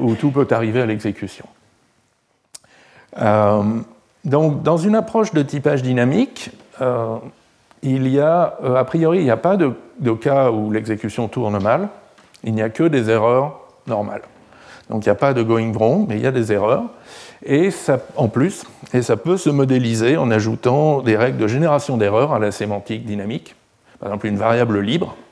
où 0.00 0.16
tout 0.16 0.32
peut 0.32 0.48
arriver 0.50 0.82
à 0.82 0.86
l'exécution. 0.86 1.46
Donc 4.24 4.62
dans 4.62 4.76
une 4.76 4.94
approche 4.94 5.32
de 5.32 5.42
typage 5.42 5.82
dynamique, 5.82 6.50
il 7.82 8.08
y 8.08 8.20
a, 8.20 8.58
euh, 8.64 8.74
a 8.74 8.84
priori, 8.84 9.18
il 9.18 9.24
n'y 9.24 9.30
a 9.30 9.36
pas 9.36 9.56
de, 9.56 9.72
cas 10.14 10.50
où 10.50 10.70
l'exécution 10.70 11.28
tourne 11.28 11.62
mal, 11.62 11.88
il 12.44 12.54
n'y 12.54 12.62
a 12.62 12.68
que 12.68 12.82
des 12.82 13.10
erreurs 13.10 13.60
normales. 13.86 14.22
Donc 14.90 15.04
il 15.04 15.08
n'y 15.08 15.12
a 15.12 15.16
pas 15.16 15.34
de 15.34 15.42
going 15.42 15.72
wrong, 15.72 16.06
mais 16.08 16.16
il 16.16 16.22
y 16.22 16.26
a 16.26 16.32
des 16.32 16.52
erreurs. 16.52 16.84
Et 17.44 17.70
ça, 17.70 17.98
en 18.16 18.28
plus, 18.28 18.64
et 18.92 19.02
ça 19.02 19.16
peut 19.16 19.36
se 19.36 19.50
modéliser 19.50 20.16
en 20.16 20.30
ajoutant 20.30 21.00
des 21.00 21.16
règles 21.16 21.38
de 21.38 21.46
génération 21.46 21.96
d'erreurs 21.96 22.32
à 22.32 22.38
la 22.38 22.50
sémantique 22.50 23.04
dynamique. 23.04 23.54
Par 23.98 24.08
exemple, 24.08 24.26
une 24.26 24.36
variable 24.36 24.80
libre, 24.80 25.16
euh, 25.16 25.25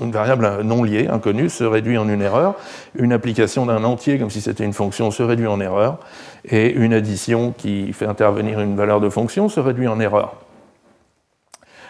une 0.00 0.10
variable 0.10 0.62
non 0.62 0.82
liée, 0.82 1.08
inconnue, 1.08 1.48
se 1.48 1.64
réduit 1.64 1.98
en 1.98 2.08
une 2.08 2.22
erreur. 2.22 2.54
Une 2.94 3.12
application 3.12 3.66
d'un 3.66 3.84
entier, 3.84 4.18
comme 4.18 4.30
si 4.30 4.40
c'était 4.40 4.64
une 4.64 4.72
fonction, 4.72 5.10
se 5.10 5.22
réduit 5.22 5.46
en 5.46 5.60
erreur. 5.60 5.98
Et 6.44 6.72
une 6.72 6.92
addition 6.92 7.52
qui 7.56 7.92
fait 7.92 8.06
intervenir 8.06 8.60
une 8.60 8.76
valeur 8.76 9.00
de 9.00 9.08
fonction 9.08 9.48
se 9.48 9.60
réduit 9.60 9.88
en 9.88 10.00
erreur. 10.00 10.34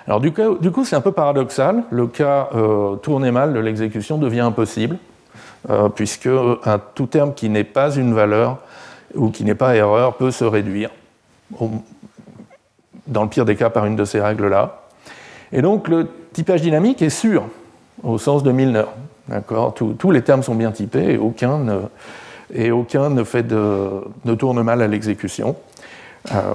Alors 0.07 0.21
du 0.21 0.33
coup, 0.33 0.85
c'est 0.85 0.97
un 0.97 1.03
peu 1.03 1.13
paradoxal. 1.13 1.85
Le 1.91 2.07
cas 2.07 2.49
euh, 2.55 2.97
tourné 2.97 3.31
mal 3.31 3.53
de 3.53 3.61
l'exécution 3.61 4.17
devient 4.17 4.41
impossible, 4.41 4.97
euh, 5.69 5.91
puisque 5.91 6.29
un 6.65 6.79
tout 6.95 7.07
terme 7.07 7.35
qui 7.35 7.51
n'est 7.51 7.63
pas 7.63 7.95
une 7.95 8.15
valeur 8.15 8.59
ou 9.15 9.29
qui 9.29 9.45
n'est 9.45 9.55
pas 9.55 9.77
erreur 9.77 10.17
peut 10.17 10.31
se 10.31 10.45
réduire, 10.45 10.89
dans 13.07 13.23
le 13.23 13.29
pire 13.29 13.45
des 13.45 13.55
cas 13.55 13.69
par 13.69 13.85
une 13.85 13.97
de 13.97 14.07
ces 14.07 14.21
règles-là. 14.21 14.81
Et 15.53 15.61
donc 15.61 15.89
le 15.89 16.09
typage 16.33 16.63
dynamique 16.63 17.03
est 17.03 17.11
sûr, 17.11 17.45
au 18.03 18.19
sens 18.19 18.43
de 18.43 18.53
Milner. 18.53 18.85
tous, 19.75 20.11
les 20.11 20.23
termes 20.23 20.43
sont 20.43 20.55
bien 20.55 20.73
typés 20.73 21.13
et 21.13 21.19
aucun 21.19 21.59
ne, 21.59 21.81
et 22.53 22.71
aucun 22.71 23.11
ne, 23.11 23.25
fait 23.25 23.43
de, 23.43 23.91
ne 24.25 24.35
tourne 24.35 24.63
mal 24.63 24.83
à 24.83 24.87
l'exécution. 24.87 25.57
Euh, 26.33 26.55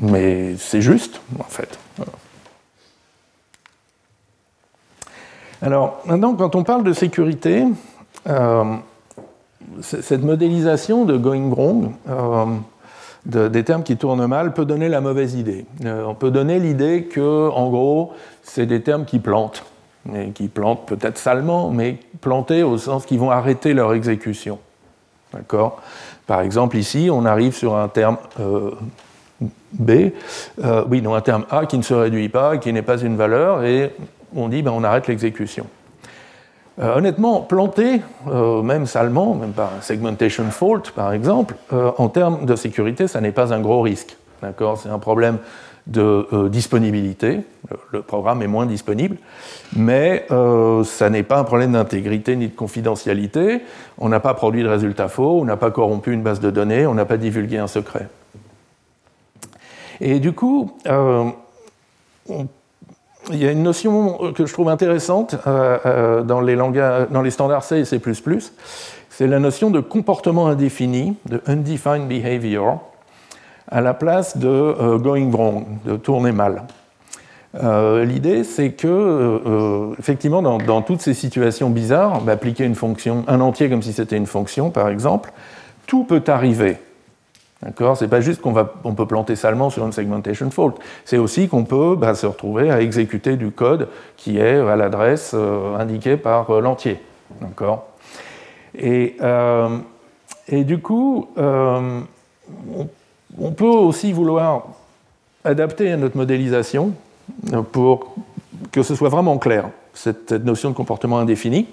mais 0.00 0.56
c'est 0.58 0.82
juste, 0.82 1.20
en 1.38 1.44
fait. 1.44 1.78
Alors, 5.62 6.02
maintenant, 6.04 6.34
quand 6.34 6.54
on 6.54 6.64
parle 6.64 6.84
de 6.84 6.92
sécurité, 6.92 7.64
euh, 8.28 8.64
cette 9.80 10.22
modélisation 10.22 11.04
de 11.04 11.16
going 11.16 11.50
wrong, 11.50 11.92
euh, 12.08 12.44
des 13.26 13.64
termes 13.64 13.82
qui 13.82 13.96
tournent 13.96 14.26
mal 14.26 14.54
peut 14.54 14.64
donner 14.64 14.88
la 14.88 15.00
mauvaise 15.00 15.34
idée. 15.34 15.66
on 15.84 16.14
peut 16.14 16.30
donner 16.30 16.58
l'idée 16.58 17.04
que, 17.04 17.48
en 17.50 17.68
gros, 17.70 18.12
c'est 18.42 18.66
des 18.66 18.82
termes 18.82 19.04
qui 19.04 19.18
plantent, 19.18 19.64
et 20.14 20.30
qui 20.30 20.48
plantent 20.48 20.86
peut-être 20.86 21.18
salement, 21.18 21.70
mais 21.70 21.98
plantés 22.20 22.62
au 22.62 22.78
sens 22.78 23.04
qu'ils 23.04 23.18
vont 23.18 23.30
arrêter 23.30 23.74
leur 23.74 23.92
exécution. 23.94 24.58
Par 26.26 26.40
exemple, 26.40 26.76
ici, 26.76 27.08
on 27.12 27.24
arrive 27.24 27.54
sur 27.54 27.76
un 27.76 27.88
terme 27.88 28.16
B, 29.72 29.90
oui, 30.88 31.02
non, 31.02 31.14
un 31.14 31.20
terme 31.20 31.44
A 31.50 31.66
qui 31.66 31.78
ne 31.78 31.82
se 31.82 31.94
réduit 31.94 32.28
pas, 32.28 32.56
qui 32.58 32.72
n'est 32.72 32.82
pas 32.82 32.98
une 32.98 33.16
valeur, 33.16 33.64
et 33.64 33.92
on 34.34 34.48
dit 34.48 34.62
ben, 34.62 34.70
on 34.70 34.84
arrête 34.84 35.08
l'exécution. 35.08 35.66
Euh, 36.78 36.98
honnêtement, 36.98 37.40
planter, 37.40 38.02
euh, 38.28 38.60
même 38.60 38.84
salement, 38.84 39.34
même 39.34 39.52
par 39.52 39.70
segmentation 39.80 40.44
fault 40.50 40.82
par 40.94 41.14
exemple, 41.14 41.56
euh, 41.72 41.90
en 41.96 42.08
termes 42.08 42.44
de 42.44 42.54
sécurité, 42.54 43.08
ça 43.08 43.22
n'est 43.22 43.32
pas 43.32 43.54
un 43.54 43.60
gros 43.60 43.80
risque. 43.80 44.16
C'est 44.42 44.90
un 44.90 44.98
problème 44.98 45.38
de 45.86 46.48
disponibilité, 46.48 47.40
le, 47.90 48.02
programme 48.02 48.42
est 48.42 48.46
moins 48.46 48.66
disponible, 48.66 49.16
mais 49.74 50.26
ça 50.84 51.08
n'est 51.08 51.22
pas 51.22 51.38
un 51.38 51.44
problème 51.44 51.72
d'intégrité 51.72 52.36
ni 52.36 52.48
de 52.48 52.54
confidentialité. 52.54 53.62
On 53.96 54.10
n'a 54.10 54.20
pas 54.20 54.34
produit 54.34 54.62
de 54.62 54.68
résultats 54.68 55.08
faux, 55.08 55.40
on 55.40 55.46
n'a 55.46 55.56
pas 55.56 55.70
corrompu 55.70 56.12
une 56.12 56.22
base 56.22 56.38
de 56.40 56.50
données, 56.50 56.86
on 56.86 56.94
n'a 56.94 57.06
pas 57.06 57.16
divulgué 57.16 57.56
un 57.56 57.66
secret. 57.66 58.08
Et 60.00 60.20
du 60.20 60.32
coup, 60.32 60.76
il 63.30 63.42
y 63.42 63.46
a 63.46 63.52
une 63.52 63.62
notion 63.62 64.32
que 64.34 64.46
je 64.46 64.52
trouve 64.52 64.68
intéressante 64.68 65.36
euh, 65.46 65.78
euh, 65.86 66.22
dans, 66.22 66.40
les 66.40 66.56
dans 66.56 67.22
les 67.22 67.30
standards 67.30 67.64
C 67.64 67.78
et 67.78 67.84
C++, 67.84 68.00
c'est 69.10 69.26
la 69.26 69.38
notion 69.38 69.70
de 69.70 69.80
comportement 69.80 70.46
indéfini, 70.48 71.16
de 71.26 71.40
undefined 71.46 72.08
behavior, 72.08 72.80
à 73.68 73.80
la 73.80 73.94
place 73.94 74.36
de 74.36 74.48
euh, 74.48 74.98
going 74.98 75.30
wrong, 75.30 75.64
de 75.84 75.96
tourner 75.96 76.32
mal. 76.32 76.64
L'idée, 78.04 78.44
c'est 78.44 78.72
que, 78.72 79.94
effectivement, 79.98 80.42
dans, 80.42 80.82
toutes 80.82 81.00
ces 81.00 81.14
situations 81.14 81.70
bizarres, 81.70 82.20
bah, 82.20 82.32
appliquer 82.32 82.64
une 82.64 82.74
fonction, 82.74 83.24
un 83.28 83.40
entier 83.40 83.70
comme 83.70 83.80
si 83.80 83.94
c'était 83.94 84.18
une 84.18 84.26
fonction, 84.26 84.68
par 84.68 84.90
exemple, 84.90 85.32
tout 85.86 86.04
peut 86.04 86.22
arriver. 86.26 86.76
D'accord? 87.62 87.96
C'est 87.96 88.08
pas 88.08 88.20
juste 88.20 88.42
qu'on 88.42 88.54
on 88.84 88.94
peut 88.94 89.06
planter 89.06 89.34
salement 89.34 89.70
sur 89.70 89.84
une 89.86 89.92
segmentation 89.92 90.50
fault. 90.50 90.74
C'est 91.04 91.18
aussi 91.18 91.48
qu'on 91.48 91.64
peut 91.64 91.96
bah, 91.96 92.14
se 92.14 92.26
retrouver 92.26 92.70
à 92.70 92.80
exécuter 92.80 93.36
du 93.36 93.50
code 93.50 93.88
qui 94.16 94.38
est 94.38 94.58
à 94.58 94.76
l'adresse 94.76 95.32
euh, 95.34 95.76
indiquée 95.76 96.16
par 96.16 96.50
euh, 96.50 96.60
l'entier. 96.60 97.00
D'accord? 97.40 97.86
Euh, 98.82 99.78
et, 100.48 100.64
du 100.64 100.78
coup, 100.78 101.28
on, 101.36 102.06
peut 103.56 103.64
aussi 103.64 104.12
vouloir 104.12 104.66
adapter 105.44 105.96
notre 105.96 106.16
modélisation 106.16 106.92
pour 107.72 108.14
que 108.70 108.82
ce 108.82 108.94
soit 108.94 109.08
vraiment 109.08 109.38
clair, 109.38 109.70
cette 109.94 110.32
notion 110.32 110.70
de 110.70 110.74
comportement 110.74 111.18
indéfini. 111.18 111.66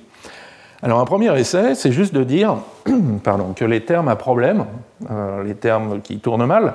Alors 0.83 0.99
un 0.99 1.05
premier 1.05 1.33
essai, 1.39 1.75
c'est 1.75 1.93
juste 1.93 2.13
de 2.13 2.25
dire 2.25 2.57
pardon, 3.23 3.53
que 3.53 3.63
les 3.63 3.85
termes 3.85 4.09
à 4.09 4.17
problème, 4.17 4.65
euh, 5.09 5.41
les 5.41 5.55
termes 5.55 6.01
qui 6.01 6.19
tournent 6.19 6.45
mal, 6.45 6.73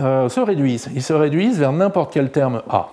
euh, 0.00 0.30
se 0.30 0.40
réduisent. 0.40 0.88
Ils 0.94 1.02
se 1.02 1.12
réduisent 1.12 1.58
vers 1.58 1.72
n'importe 1.72 2.10
quel 2.10 2.30
terme 2.30 2.62
A. 2.70 2.88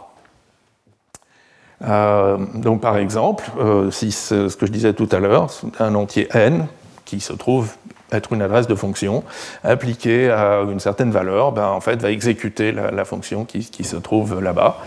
Euh, 1.83 2.37
donc 2.55 2.81
par 2.81 2.97
exemple, 2.97 3.49
si 3.91 4.11
ce 4.11 4.53
que 4.53 4.65
je 4.65 4.71
disais 4.73 4.91
tout 4.91 5.07
à 5.13 5.19
l'heure, 5.19 5.47
un 5.79 5.95
entier 5.95 6.27
n 6.33 6.67
qui 7.05 7.21
se 7.21 7.31
trouve 7.31 7.73
être 8.11 8.33
une 8.33 8.41
adresse 8.41 8.67
de 8.67 8.75
fonction 8.75 9.23
appliquée 9.63 10.29
à 10.29 10.63
une 10.69 10.81
certaine 10.81 11.11
valeur, 11.11 11.53
ben, 11.53 11.67
en 11.67 11.79
fait, 11.79 12.01
va 12.01 12.11
exécuter 12.11 12.73
la, 12.73 13.05
fonction 13.05 13.45
qui, 13.45 13.61
qui, 13.61 13.85
se 13.85 13.95
trouve 13.95 14.41
là-bas. 14.41 14.79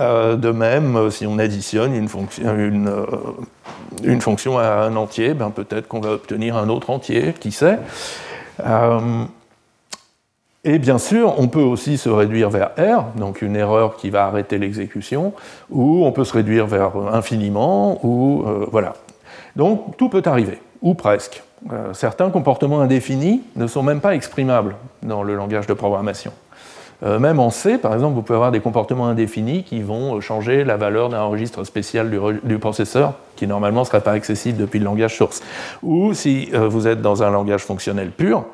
Euh, 0.00 0.36
de 0.36 0.50
même, 0.50 0.96
euh, 0.96 1.10
si 1.10 1.26
on 1.26 1.38
additionne 1.38 1.94
une 1.94 2.08
fonction, 2.08 2.44
euh, 2.46 3.10
une, 4.04 4.20
fonction 4.20 4.58
à 4.58 4.66
un 4.66 4.94
entier, 4.94 5.32
ben 5.32 5.50
peut-être 5.50 5.88
qu'on 5.88 6.00
va 6.00 6.10
obtenir 6.10 6.56
un 6.56 6.68
autre 6.68 6.90
entier, 6.90 7.32
qui 7.38 7.50
sait. 7.50 7.78
et 10.64 10.78
bien 10.78 10.98
sûr, 10.98 11.34
on 11.38 11.48
peut 11.48 11.62
aussi 11.62 11.96
se 11.96 12.10
réduire 12.10 12.50
vers 12.50 12.70
R, 12.76 13.04
donc 13.18 13.40
une 13.40 13.56
erreur 13.56 13.96
qui 13.96 14.10
va 14.10 14.26
arrêter 14.26 14.58
l'exécution, 14.58 15.32
ou 15.70 16.04
on 16.04 16.12
peut 16.12 16.24
se 16.24 16.34
réduire 16.34 16.66
vers 16.66 16.96
infiniment, 17.12 18.04
ou 18.04 18.44
voilà. 18.70 18.94
Donc 19.54 19.96
tout 19.96 20.08
peut 20.08 20.22
arriver, 20.26 20.60
ou 20.82 20.94
presque. 20.94 21.42
certains 21.92 22.30
comportements 22.30 22.80
indéfinis 22.80 23.42
ne 23.54 23.66
sont 23.66 23.82
même 23.82 24.00
pas 24.00 24.14
exprimables 24.14 24.76
dans 25.02 25.22
le 25.22 25.36
langage 25.36 25.66
de 25.66 25.74
programmation. 25.74 26.32
Euh, 27.02 27.18
même 27.18 27.40
en 27.40 27.50
C, 27.50 27.78
par 27.78 27.92
exemple, 27.92 28.14
vous 28.14 28.22
pouvez 28.22 28.36
avoir 28.36 28.52
des 28.52 28.60
comportements 28.60 29.06
indéfinis 29.06 29.64
qui 29.64 29.82
vont 29.82 30.20
changer 30.20 30.64
la 30.64 30.76
valeur 30.76 31.08
d'un 31.10 31.24
registre 31.24 31.64
spécial 31.64 32.10
du, 32.42 32.58
processeur, 32.58 33.14
qui 33.36 33.46
normalement 33.46 33.80
ne 33.80 33.86
serait 33.86 34.00
pas 34.00 34.12
accessible 34.12 34.58
depuis 34.58 34.78
le 34.78 34.86
langage 34.86 35.16
source. 35.16 35.42
Ou 35.82 36.14
si 36.14 36.48
euh, 36.54 36.68
vous 36.68 36.88
êtes 36.88 37.02
dans 37.02 37.22
un 37.22 37.30
langage 37.30 37.62
fonctionnel 37.62 38.10
pur, 38.10 38.44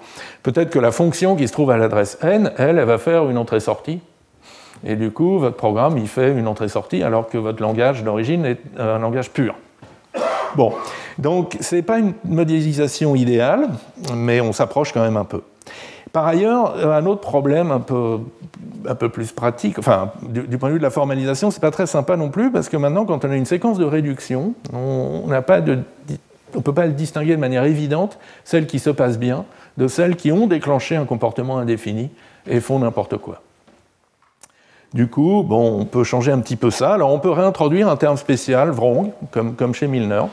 peut-être 0.43 0.71
que 0.71 0.79
la 0.79 0.91
fonction 0.91 1.37
qui 1.37 1.47
se 1.47 1.53
trouve 1.53 1.71
à 1.71 1.77
l'adresse 1.77 2.19
n, 2.23 2.53
elle, 2.59 2.79
elle 2.79 2.85
va 2.85 2.99
faire 2.99 3.31
une 3.31 3.39
entrée-sortie. 3.39 4.01
Et 4.85 4.97
du 4.97 5.13
coup, 5.13 5.39
votre 5.39 5.57
programme, 5.57 5.97
il 5.97 6.09
fait 6.09 6.33
une 6.33 6.49
entrée-sortie, 6.49 7.05
alors 7.05 7.29
que 7.29 7.39
votre 7.39 7.63
langage 7.63 8.03
d'origine 8.03 8.45
est 8.45 8.59
un 8.77 8.99
langage 8.99 9.31
pur. 9.31 9.55
Bon, 10.57 10.75
donc 11.19 11.57
ce 11.61 11.77
n'est 11.77 11.83
pas 11.83 11.99
une 11.99 12.15
modélisation 12.25 13.15
idéale, 13.15 13.69
mais 14.15 14.41
on 14.41 14.53
s'approche 14.53 14.93
quand 14.93 15.03
même 15.03 15.17
un 15.17 15.25
peu. 15.25 15.43
Par 16.13 16.27
ailleurs, 16.27 16.77
un 16.93 17.07
autre 17.07 17.23
problème 17.23 17.71
un 17.71 17.81
peu, 17.81 19.09
plus 19.09 19.33
pratique, 19.33 19.79
enfin, 19.79 20.13
du, 20.23 20.59
point 20.59 20.69
de 20.69 20.75
vue 20.75 20.79
de 20.79 20.85
la 20.85 20.91
formalisation, 20.91 21.51
c'est 21.51 21.61
pas 21.61 21.71
très 21.71 21.87
sympa 21.87 22.17
non 22.17 22.29
plus, 22.29 22.51
parce 22.51 22.69
que 22.69 22.77
maintenant, 22.77 23.07
quand 23.07 23.25
on 23.25 23.31
a 23.31 23.37
une 23.37 23.47
séquence 23.47 23.79
de 23.79 23.85
réduction, 23.87 24.53
on 24.75 25.27
ne 25.29 25.41
peut 26.61 26.75
pas 26.75 26.87
le 26.87 26.93
distinguer 26.93 27.35
de 27.35 27.41
manière 27.41 27.65
évidente, 27.65 28.19
celles 28.45 28.67
qui 28.67 28.79
se 28.79 28.91
passent 28.91 29.19
bien, 29.19 29.47
de 29.79 29.89
celles 29.89 30.17
qui 30.17 30.33
ont 30.33 30.47
déclenché 30.47 30.97
un 30.97 31.07
comportement 31.07 31.57
indéfini 31.57 32.11
et 32.47 32.61
font 32.61 32.79
n'importe 32.79 33.17
quoi. 33.17 33.41
Du 34.93 35.07
coup, 35.07 35.47
on 35.49 35.87
peut 35.87 36.05
changer 36.05 36.31
un 36.31 36.41
petit 36.41 36.57
peu 36.57 36.71
ça. 36.71 36.93
Alors 36.93 37.11
on 37.15 37.19
peut 37.19 37.31
réintroduire 37.31 37.89
un 37.89 37.97
terme 37.97 38.19
spécial, 38.19 38.71
wrong, 38.71 39.13
comme 39.31 39.75
chez 39.75 39.87
Milner 39.87 40.25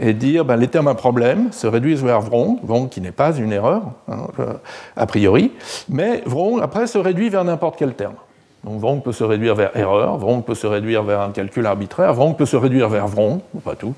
et 0.00 0.12
dire 0.12 0.44
ben, 0.44 0.56
les 0.56 0.68
termes 0.68 0.88
à 0.88 0.94
problème 0.94 1.52
se 1.52 1.66
réduisent 1.66 2.02
vers 2.02 2.20
wrong, 2.20 2.58
wrong 2.62 2.88
qui 2.88 3.00
n'est 3.00 3.12
pas 3.12 3.36
une 3.36 3.52
erreur, 3.52 3.82
hein, 4.08 4.26
euh, 4.38 4.54
a 4.96 5.06
priori, 5.06 5.52
mais 5.88 6.22
wrong 6.26 6.60
après 6.62 6.86
se 6.86 6.98
réduit 6.98 7.28
vers 7.28 7.44
n'importe 7.44 7.76
quel 7.78 7.94
terme. 7.94 8.14
Donc 8.64 8.80
wrong 8.80 9.02
peut 9.02 9.12
se 9.12 9.24
réduire 9.24 9.54
vers 9.54 9.76
erreur, 9.76 10.18
wrong 10.18 10.42
peut 10.42 10.54
se 10.54 10.66
réduire 10.66 11.02
vers 11.02 11.20
un 11.20 11.30
calcul 11.30 11.66
arbitraire, 11.66 12.14
wrong 12.14 12.34
peut 12.34 12.46
se 12.46 12.56
réduire 12.56 12.88
vers 12.88 13.06
wrong, 13.06 13.40
pas 13.62 13.74
tout. 13.74 13.94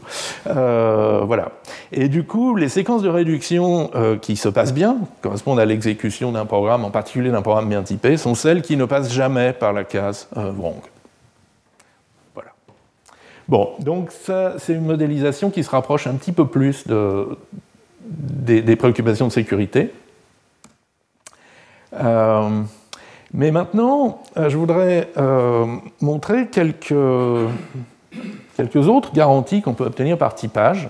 Euh, 0.49 1.23
voilà. 1.25 1.53
Et 1.93 2.09
du 2.09 2.25
coup, 2.25 2.57
les 2.57 2.69
séquences 2.69 3.03
de 3.03 3.09
réduction 3.09 3.91
euh, 3.95 4.17
qui 4.17 4.35
se 4.35 4.49
passent 4.49 4.75
bien, 4.75 4.97
correspondent 5.23 5.61
à 5.61 5.65
l'exécution 5.65 6.33
d'un 6.33 6.47
programme, 6.47 6.85
en 6.85 6.91
particulier 6.91 7.31
d'un 7.31 7.43
programme 7.43 7.69
bien 7.69 7.83
typé, 7.83 8.17
sont 8.17 8.35
celles 8.35 8.63
qui 8.63 8.77
ne 8.77 8.87
passent 8.87 9.13
jamais 9.13 9.53
par 9.53 9.73
la 9.73 9.85
case 9.85 10.29
wrong. 10.35 10.81
Bon, 13.49 13.71
donc 13.79 14.11
ça, 14.11 14.55
c'est 14.59 14.73
une 14.73 14.85
modélisation 14.85 15.51
qui 15.51 15.63
se 15.63 15.71
rapproche 15.71 16.07
un 16.07 16.15
petit 16.15 16.33
peu 16.33 16.47
plus 16.47 16.85
des, 18.01 18.77
préoccupations 18.77 19.29
de 19.29 19.33
sécurité. 19.33 19.93
Euh, 21.95 22.63
mais 23.33 23.51
maintenant, 23.51 24.23
euh, 24.37 24.49
je 24.49 24.57
voudrais 24.57 25.11
euh, 25.17 25.67
montrer 26.01 26.49
quelques, 26.49 26.95
quelques 28.57 28.89
autres 28.89 29.13
garanties 29.13 29.63
qu'on 29.63 29.75
peut 29.75 29.85
obtenir 29.85 30.19
par 30.19 30.35
typage 30.35 30.89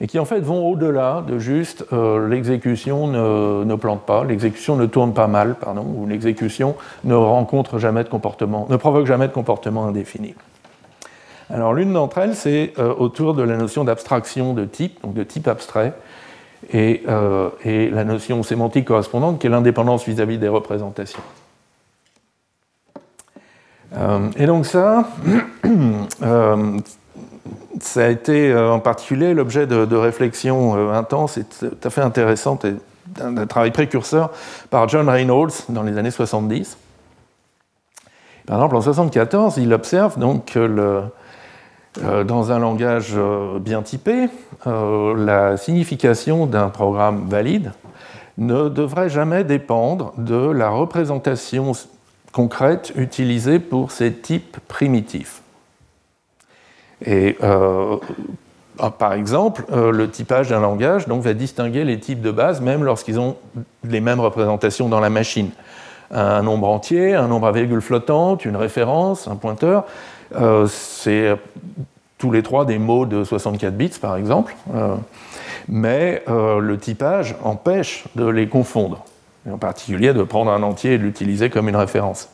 et 0.00 0.08
qui 0.08 0.18
en 0.18 0.24
fait 0.24 0.40
vont 0.40 0.66
au-delà 0.66 1.24
de 1.26 1.38
juste 1.38 1.86
l'exécution 1.92 3.06
ne, 3.06 3.64
ne, 3.64 3.74
plante 3.76 4.02
pas, 4.02 4.24
l'exécution 4.24 4.74
ne 4.76 4.86
tourne 4.86 5.14
pas 5.14 5.28
mal, 5.28 5.54
pardon, 5.54 5.86
ou 5.96 6.06
l'exécution 6.06 6.74
ne 7.04 7.14
rencontre 7.14 7.78
jamais 7.78 8.02
de 8.02 8.08
comportement, 8.08 8.66
ne 8.68 8.76
provoque 8.76 9.06
jamais 9.06 9.28
de 9.28 9.32
comportement 9.32 9.86
indéfini. 9.86 10.34
Alors 11.50 11.74
l'une 11.74 11.92
d'entre 11.92 12.18
elles, 12.18 12.34
c'est 12.34 12.72
euh, 12.78 12.94
autour 12.94 13.34
de 13.34 13.42
la 13.42 13.56
notion 13.56 13.84
d'abstraction 13.84 14.54
de 14.54 14.64
type, 14.64 15.02
donc 15.02 15.14
de 15.14 15.24
type 15.24 15.46
abstrait, 15.46 15.92
et, 16.72 17.02
euh, 17.08 17.50
la 17.64 18.04
notion 18.04 18.42
sémantique 18.42 18.86
correspondante 18.86 19.38
qui 19.38 19.46
est 19.46 19.50
l'indépendance 19.50 20.06
vis-à-vis 20.06 20.38
des 20.38 20.48
représentations. 20.48 21.20
Euh, 23.96 24.30
et 24.36 24.46
donc 24.46 24.64
ça, 24.64 25.06
ça 27.80 28.04
a 28.04 28.08
été 28.08 28.56
en 28.56 28.80
particulier 28.80 29.34
l'objet 29.34 29.66
de, 29.66 29.96
réflexions 29.96 30.90
intenses 30.90 31.36
et 31.36 31.44
tout 31.44 31.76
à 31.84 31.90
fait 31.90 32.00
intéressantes 32.00 32.64
et 32.64 32.74
d'un 33.06 33.46
travail 33.46 33.70
précurseur 33.70 34.30
par 34.70 34.88
John 34.88 35.08
Reynolds 35.10 35.52
dans 35.68 35.82
les 35.82 35.98
années 35.98 36.10
70. 36.10 36.78
Par 38.46 38.56
exemple, 38.56 38.76
en 38.76 38.80
1974, 38.80 39.58
il 39.58 39.72
observe 39.72 40.18
donc 40.18 40.46
que 40.46 40.58
le, 40.58 41.02
dans 42.02 42.52
un 42.52 42.58
langage 42.58 43.12
euh, 43.16 43.58
bien 43.58 43.82
typé, 43.82 44.28
euh, 44.66 45.14
la 45.16 45.56
signification 45.56 46.46
d'un 46.46 46.68
programme 46.68 47.28
valide 47.28 47.72
ne 48.38 48.68
devrait 48.68 49.08
jamais 49.08 49.44
dépendre 49.44 50.12
de 50.18 50.50
la 50.50 50.70
représentation 50.70 51.72
concrète 52.32 52.92
utilisée 52.96 53.60
pour 53.60 53.92
ces 53.92 54.12
types 54.12 54.58
primitifs. 54.66 55.42
Et 57.04 57.36
euh, 57.42 57.96
ah, 58.78 58.90
par 58.90 59.12
exemple, 59.12 59.64
euh, 59.72 59.92
le 59.92 60.10
typage 60.10 60.48
d'un 60.48 60.60
langage 60.60 61.06
va 61.06 61.34
distinguer 61.34 61.84
les 61.84 62.00
types 62.00 62.20
de 62.20 62.30
base 62.32 62.60
même 62.60 62.82
lorsqu'ils 62.82 63.20
ont 63.20 63.36
les 63.84 64.00
mêmes 64.00 64.20
représentations 64.20 64.88
dans 64.88 65.00
la 65.00 65.10
machine. 65.10 65.50
Un 66.10 66.42
nombre 66.42 66.68
entier, 66.68 67.14
un 67.14 67.28
nombre 67.28 67.46
à 67.46 67.52
virgule 67.52 67.80
flottante, 67.80 68.44
une 68.44 68.56
référence, 68.56 69.28
un 69.28 69.36
pointeur, 69.36 69.84
euh, 69.84 69.90
c'est 70.68 71.36
tous 72.18 72.30
les 72.30 72.42
trois 72.42 72.64
des 72.64 72.78
mots 72.78 73.06
de 73.06 73.24
64 73.24 73.76
bits 73.76 73.98
par 74.00 74.16
exemple, 74.16 74.54
mais 75.68 76.22
le 76.28 76.76
typage 76.76 77.36
empêche 77.42 78.04
de 78.16 78.26
les 78.26 78.48
confondre, 78.48 79.04
et 79.46 79.50
en 79.50 79.58
particulier 79.58 80.12
de 80.12 80.22
prendre 80.22 80.50
un 80.50 80.62
entier 80.62 80.94
et 80.94 80.98
l'utiliser 80.98 81.50
comme 81.50 81.68
une 81.68 81.76
référence. 81.76 82.28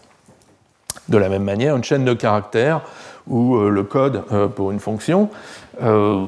De 1.09 1.19
la 1.19 1.29
même 1.29 1.45
manière, 1.45 1.77
une 1.77 1.85
chaîne 1.85 2.05
de 2.05 2.15
caractères 2.15 2.83
ou 3.27 3.57
euh, 3.57 3.71
le 3.71 3.83
code 3.83 4.25
euh, 4.33 4.49
pour 4.49 4.71
une 4.71 4.81
fonction, 4.81 5.29
euh, 5.83 6.25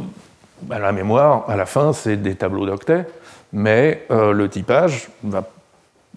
la 0.69 0.93
mémoire, 0.93 1.45
à 1.49 1.57
la 1.57 1.67
fin, 1.67 1.93
c'est 1.93 2.17
des 2.17 2.35
tableaux 2.37 2.67
d'octets, 2.67 3.07
mais 3.53 4.07
le 4.09 4.47
typage 4.47 5.09
va 5.25 5.43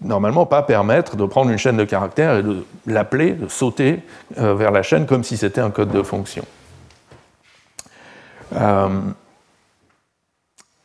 normalement 0.02 0.46
pas 0.46 0.62
permettre 0.62 1.16
de 1.16 1.24
prendre 1.24 1.50
une 1.50 1.58
chaîne 1.58 1.76
de 1.76 1.84
caractères 1.84 2.38
et 2.38 2.42
de 2.42 2.64
l'appeler, 2.86 3.32
de 3.32 3.48
sauter 3.48 4.00
vers 4.36 4.70
la 4.70 4.82
chaîne 4.82 5.06
comme 5.06 5.24
si 5.24 5.36
c'était 5.36 5.60
un 5.60 5.70
code 5.70 5.90
de 5.90 6.02
fonction. 6.02 6.44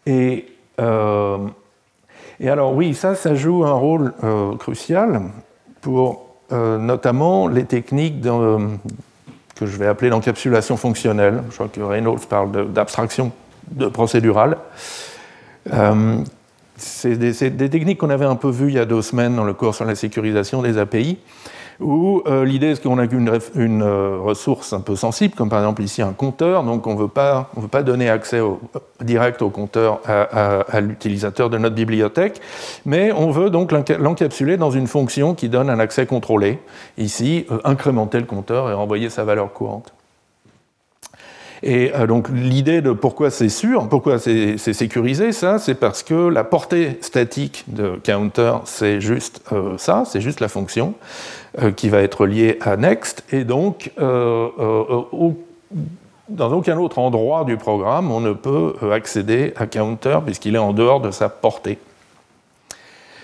et, 0.05 0.45
et, 2.39 2.49
alors 2.49 2.73
oui, 2.73 2.93
ça, 2.93 3.15
ça 3.15 3.35
joue 3.35 3.65
un 3.65 3.73
rôle 3.73 4.13
crucial 4.59 5.21
pour 5.81 6.27
notamment 6.51 7.47
les 7.47 7.65
techniques 7.65 8.21
que 8.21 9.67
je 9.67 9.77
vais 9.77 9.87
appeler 9.87 10.09
l'encapsulation 10.09 10.75
fonctionnelle. 10.75 11.43
Je 11.49 11.55
crois 11.55 11.67
que 11.67 11.81
Reynolds 11.81 12.25
parle 12.27 12.71
d'abstraction 12.73 13.31
de, 13.69 13.87
procédurale. 13.87 14.57
Euh, 17.05 17.33
c'est 17.33 17.49
des, 17.49 17.69
techniques 17.69 17.99
qu'on 17.99 18.09
avait 18.09 18.25
un 18.25 18.35
peu 18.35 18.49
vues 18.49 18.69
il 18.69 18.75
y 18.75 18.79
a 18.79 18.85
deux 18.85 19.01
semaines 19.01 19.35
dans 19.35 19.43
le 19.43 19.53
cours 19.53 19.75
sur 19.75 19.85
la 19.85 19.95
sécurisation 19.95 20.61
des 20.61 20.77
API 20.77 21.17
où 21.81 22.21
euh, 22.27 22.45
l'idée 22.45 22.71
est 22.71 22.83
qu'on 22.83 22.99
a 22.99 23.05
une, 23.05 23.81
euh, 23.81 24.17
ressource 24.19 24.73
un 24.73 24.81
peu 24.81 24.95
sensible, 24.95 25.33
comme 25.35 25.49
par 25.49 25.59
exemple 25.59 25.81
ici 25.81 26.01
un 26.01 26.13
compteur, 26.13 26.63
donc 26.63 26.85
on 26.87 26.93
ne 26.93 26.99
veut 26.99 27.07
pas 27.07 27.49
donner 27.83 28.09
accès 28.09 28.39
direct 29.01 29.41
au 29.41 29.49
compteur 29.49 29.99
à, 30.05 30.79
l'utilisateur 30.79 31.49
de 31.49 31.57
notre 31.57 31.75
bibliothèque, 31.75 32.39
mais 32.85 33.11
on 33.11 33.31
veut 33.31 33.49
donc 33.49 33.71
l'encapsuler 33.71 34.57
dans 34.57 34.71
une 34.71 34.87
fonction 34.87 35.33
qui 35.33 35.49
donne 35.49 35.69
un 35.69 35.79
accès 35.79 36.05
contrôlé, 36.05 36.59
ici 36.97 37.45
euh, 37.51 37.59
incrémenter 37.63 38.19
le 38.19 38.25
compteur 38.25 38.69
et 38.69 38.73
renvoyer 38.73 39.09
sa 39.09 39.23
valeur 39.23 39.51
courante. 39.51 39.93
Et 41.63 41.91
euh, 41.93 42.07
donc 42.07 42.27
l'idée 42.29 42.81
de 42.81 42.91
pourquoi 42.91 43.29
c'est 43.29 43.49
sûr, 43.49 43.87
pourquoi 43.87 44.17
c'est 44.17 44.57
sécurisé, 44.57 45.31
ça, 45.31 45.59
c'est 45.59 45.75
parce 45.75 46.01
que 46.01 46.27
la 46.27 46.43
portée 46.43 46.97
statique 47.01 47.65
de 47.67 47.99
counter, 48.03 48.53
c'est 48.65 48.99
juste 48.99 49.43
euh, 49.51 49.77
ça, 49.77 50.03
c'est 50.05 50.21
juste 50.21 50.39
la 50.39 50.47
fonction 50.47 50.95
euh, 51.61 51.71
qui 51.71 51.89
va 51.89 52.01
être 52.01 52.25
liée 52.25 52.57
à 52.61 52.77
next, 52.77 53.23
et 53.31 53.43
donc 53.43 53.91
dans 56.29 56.53
aucun 56.53 56.77
autre 56.77 56.97
endroit 56.97 57.43
du 57.43 57.57
programme, 57.57 58.09
on 58.11 58.21
ne 58.21 58.33
peut 58.33 58.73
accéder 58.91 59.53
à 59.57 59.67
counter 59.67 60.19
puisqu'il 60.25 60.55
est 60.55 60.59
en 60.59 60.73
dehors 60.73 61.01
de 61.01 61.11
sa 61.11 61.29
portée. 61.29 61.77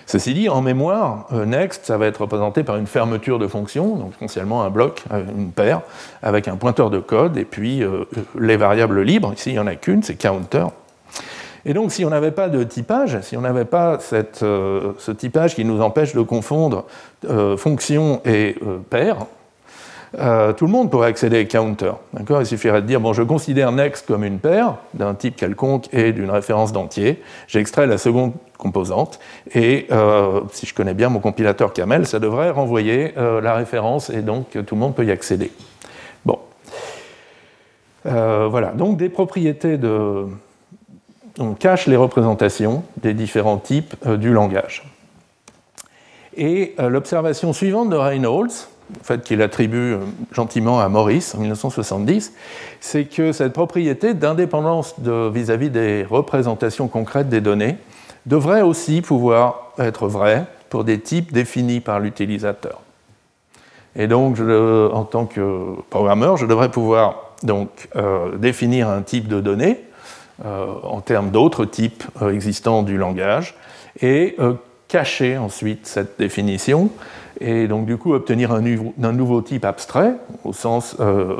Ceci 0.07 0.33
dit, 0.33 0.47
en 0.47 0.61
mémoire, 0.61 1.27
euh, 1.33 1.45
next, 1.45 1.85
ça 1.85 1.97
va 1.97 2.07
être 2.07 2.21
représenté 2.21 2.63
par 2.63 2.77
une 2.77 2.87
fermeture 2.87 3.39
de 3.39 3.47
fonction, 3.47 3.97
donc 3.97 4.13
essentiellement 4.15 4.63
un 4.63 4.69
bloc, 4.69 5.03
euh, 5.11 5.21
une 5.37 5.51
paire, 5.51 5.81
avec 6.23 6.47
un 6.47 6.55
pointeur 6.55 6.89
de 6.89 6.99
code, 6.99 7.35
et 7.35 7.43
puis 7.43 7.83
euh, 7.83 8.05
les 8.39 8.55
variables 8.55 9.01
libres, 9.01 9.33
ici 9.33 9.49
il 9.49 9.53
n'y 9.53 9.59
en 9.59 9.67
a 9.67 9.75
qu'une, 9.75 10.03
c'est 10.03 10.15
counter. 10.15 10.67
Et 11.65 11.73
donc 11.73 11.91
si 11.91 12.05
on 12.05 12.09
n'avait 12.09 12.31
pas 12.31 12.47
de 12.47 12.63
typage, 12.63 13.19
si 13.19 13.35
on 13.35 13.41
n'avait 13.41 13.65
pas 13.65 13.99
ce 13.99 15.11
typage 15.11 15.55
qui 15.55 15.65
nous 15.65 15.81
empêche 15.81 16.15
de 16.15 16.21
confondre 16.21 16.85
fonction 17.57 18.21
et 18.23 18.55
paire, 18.89 19.25
euh, 20.19 20.51
tout 20.53 20.65
le 20.65 20.71
monde 20.71 20.89
pourrait 20.89 21.09
accéder 21.09 21.39
à 21.39 21.45
counter. 21.45 21.91
Il 22.27 22.45
suffirait 22.45 22.81
de 22.81 22.87
dire 22.87 22.99
bon, 22.99 23.13
je 23.13 23.21
considère 23.21 23.71
next 23.71 24.07
comme 24.07 24.23
une 24.23 24.39
paire 24.39 24.75
d'un 24.93 25.13
type 25.13 25.35
quelconque 25.35 25.93
et 25.93 26.11
d'une 26.11 26.31
référence 26.31 26.71
d'entier. 26.71 27.21
J'extrais 27.47 27.85
la 27.85 27.99
seconde 27.99 28.33
composante 28.57 29.19
et 29.53 29.85
euh, 29.91 30.41
si 30.51 30.65
je 30.65 30.73
connais 30.73 30.95
bien 30.95 31.09
mon 31.09 31.19
compilateur 31.19 31.71
Camel, 31.71 32.07
ça 32.07 32.19
devrait 32.19 32.49
renvoyer 32.49 33.13
euh, 33.17 33.41
la 33.41 33.53
référence 33.53 34.09
et 34.09 34.21
donc 34.23 34.57
tout 34.65 34.75
le 34.75 34.81
monde 34.81 34.95
peut 34.95 35.05
y 35.05 35.11
accéder. 35.11 35.51
Bon, 36.25 36.39
voilà. 38.03 38.71
Donc 38.71 38.97
des 38.97 39.09
propriétés 39.09 39.77
de 39.77 40.25
on 41.39 41.53
cache 41.53 41.85
les 41.85 41.95
représentations 41.95 42.83
des 42.97 43.13
différents 43.13 43.59
types 43.59 43.93
du 44.07 44.33
langage. 44.33 44.83
Et 46.35 46.75
l'observation 46.79 47.53
suivante 47.53 47.89
de 47.89 47.95
Reynolds, 47.95 48.69
en 48.99 49.03
fait, 49.03 49.21
qu'il 49.23 49.41
attribue 49.41 49.93
euh, 49.93 49.99
gentiment 50.31 50.79
à 50.79 50.89
Maurice 50.89 51.35
en 51.35 51.39
1970, 51.39 52.33
c'est 52.79 53.05
que 53.05 53.31
cette 53.31 53.53
propriété 53.53 54.13
d'indépendance 54.13 54.95
vis-à-vis 54.99 55.69
des 55.69 56.03
représentations 56.03 56.87
concrètes 56.87 57.29
des 57.29 57.41
données 57.41 57.77
devrait 58.25 58.61
aussi 58.61 59.01
pouvoir 59.01 59.71
être 59.79 60.07
vraie 60.07 60.45
pour 60.69 60.83
des 60.83 60.99
types 60.99 61.31
définis 61.31 61.79
par 61.79 61.99
l'utilisateur. 61.99 62.81
Et 63.95 64.07
donc, 64.07 64.37
en 64.39 65.03
tant 65.05 65.25
que 65.25 65.75
programmeur, 65.89 66.37
je 66.37 66.45
devrais 66.45 66.69
pouvoir 66.69 67.33
donc, 67.43 67.89
euh, 67.95 68.37
définir 68.37 68.89
un 68.89 69.01
type 69.01 69.27
de 69.27 69.39
données 69.39 69.81
euh, 70.45 70.67
en 70.83 71.01
termes 71.01 71.31
d'autres 71.31 71.65
types 71.65 72.03
existants 72.21 72.83
du 72.83 72.97
langage 72.97 73.55
et 74.01 74.35
cacher 74.87 75.37
ensuite 75.37 75.87
cette 75.87 76.19
définition 76.19 76.89
et 77.39 77.67
donc 77.67 77.85
du 77.85 77.97
coup 77.97 78.13
obtenir 78.13 78.51
un, 78.51 78.61
nouveau 79.11 79.41
type 79.41 79.65
abstrait, 79.65 80.13
au 80.43 80.53
sens 80.53 80.95
euh, 80.99 81.35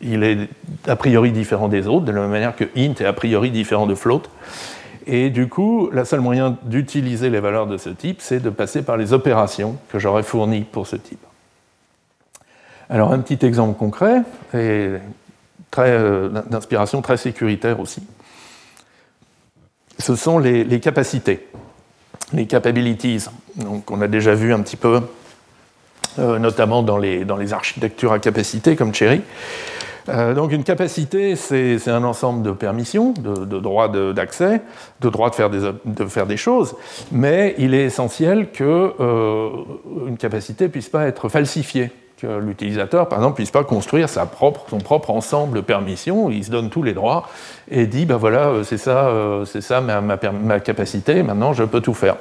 il 0.00 0.24
est 0.24 0.48
a 0.86 0.96
priori 0.96 1.32
différent 1.32 1.68
des 1.68 1.86
autres, 1.86 2.04
de 2.04 2.12
la 2.12 2.22
même 2.22 2.30
manière 2.30 2.56
que 2.56 2.64
int 2.76 2.94
est 3.00 3.04
a 3.04 3.12
priori 3.12 3.50
différent 3.50 3.86
de 3.86 3.94
float. 3.94 4.22
Et 5.06 5.30
du 5.30 5.48
coup, 5.48 5.88
le 5.90 6.04
seul 6.04 6.20
moyen 6.20 6.56
d'utiliser 6.62 7.30
les 7.30 7.40
valeurs 7.40 7.66
de 7.66 7.76
ce 7.76 7.88
type, 7.88 8.20
c'est 8.20 8.40
de 8.40 8.50
passer 8.50 8.82
par 8.82 8.96
les 8.96 9.12
opérations 9.12 9.76
que 9.90 9.98
j'aurais 9.98 10.22
fournies 10.22 10.62
pour 10.62 10.86
ce 10.86 10.96
type. 10.96 11.24
Alors 12.88 13.12
un 13.12 13.20
petit 13.20 13.44
exemple 13.44 13.78
concret, 13.78 14.22
et 14.54 14.98
euh, 15.78 16.28
d'inspiration 16.50 17.00
très 17.00 17.16
sécuritaire 17.16 17.80
aussi, 17.80 18.02
ce 19.98 20.14
sont 20.14 20.38
les, 20.38 20.64
les 20.64 20.80
capacités, 20.80 21.48
les 22.32 22.46
capabilities. 22.46 23.26
Donc 23.56 23.90
on 23.90 24.00
a 24.02 24.08
déjà 24.08 24.34
vu 24.34 24.52
un 24.52 24.60
petit 24.60 24.76
peu 24.76 25.00
notamment 26.18 26.82
dans 26.82 26.98
les, 26.98 27.52
architectures 27.52 28.12
à 28.12 28.18
capacité 28.18 28.76
comme 28.76 28.94
Cherry. 28.94 29.22
Euh, 30.08 30.34
donc 30.34 30.52
une 30.52 30.64
capacité, 30.64 31.36
c'est 31.36 31.88
un 31.88 32.04
ensemble 32.04 32.42
de 32.42 32.50
permissions, 32.52 33.12
de, 33.12 33.60
droits 33.60 33.88
d'accès, 33.88 34.60
de, 35.00 35.08
droits 35.08 35.30
de 35.30 36.06
faire, 36.06 36.26
des, 36.26 36.36
choses, 36.36 36.74
mais 37.12 37.54
il 37.58 37.74
est 37.74 37.84
essentiel 37.84 38.50
qu'une 38.50 38.66
euh, 38.66 39.50
capacité 40.18 40.68
puisse 40.68 40.88
pas 40.88 41.06
être 41.06 41.28
falsifiée, 41.28 41.90
que 42.20 42.38
l'utilisateur, 42.38 43.08
par 43.08 43.18
exemple, 43.18 43.36
puisse 43.36 43.50
pas 43.50 43.64
construire 43.64 44.08
sa 44.08 44.26
propre, 44.26 44.64
son 44.70 44.78
propre 44.78 45.10
ensemble 45.10 45.56
de 45.56 45.60
permissions, 45.60 46.30
il 46.30 46.44
se 46.44 46.50
donne 46.50 46.70
tous 46.70 46.82
les 46.82 46.94
droits 46.94 47.28
et 47.70 47.86
dit, 47.86 48.04
ben 48.04 48.16
voilà, 48.16 48.52
c'est 48.64 48.78
ça, 48.78 49.10
c'est 49.44 49.60
ça 49.60 49.80
ma, 49.80 50.00
ma, 50.00 50.60
capacité, 50.60 51.22
maintenant 51.22 51.52
je 51.52 51.64
peux 51.64 51.80
tout 51.80 51.94
faire. 51.94 52.16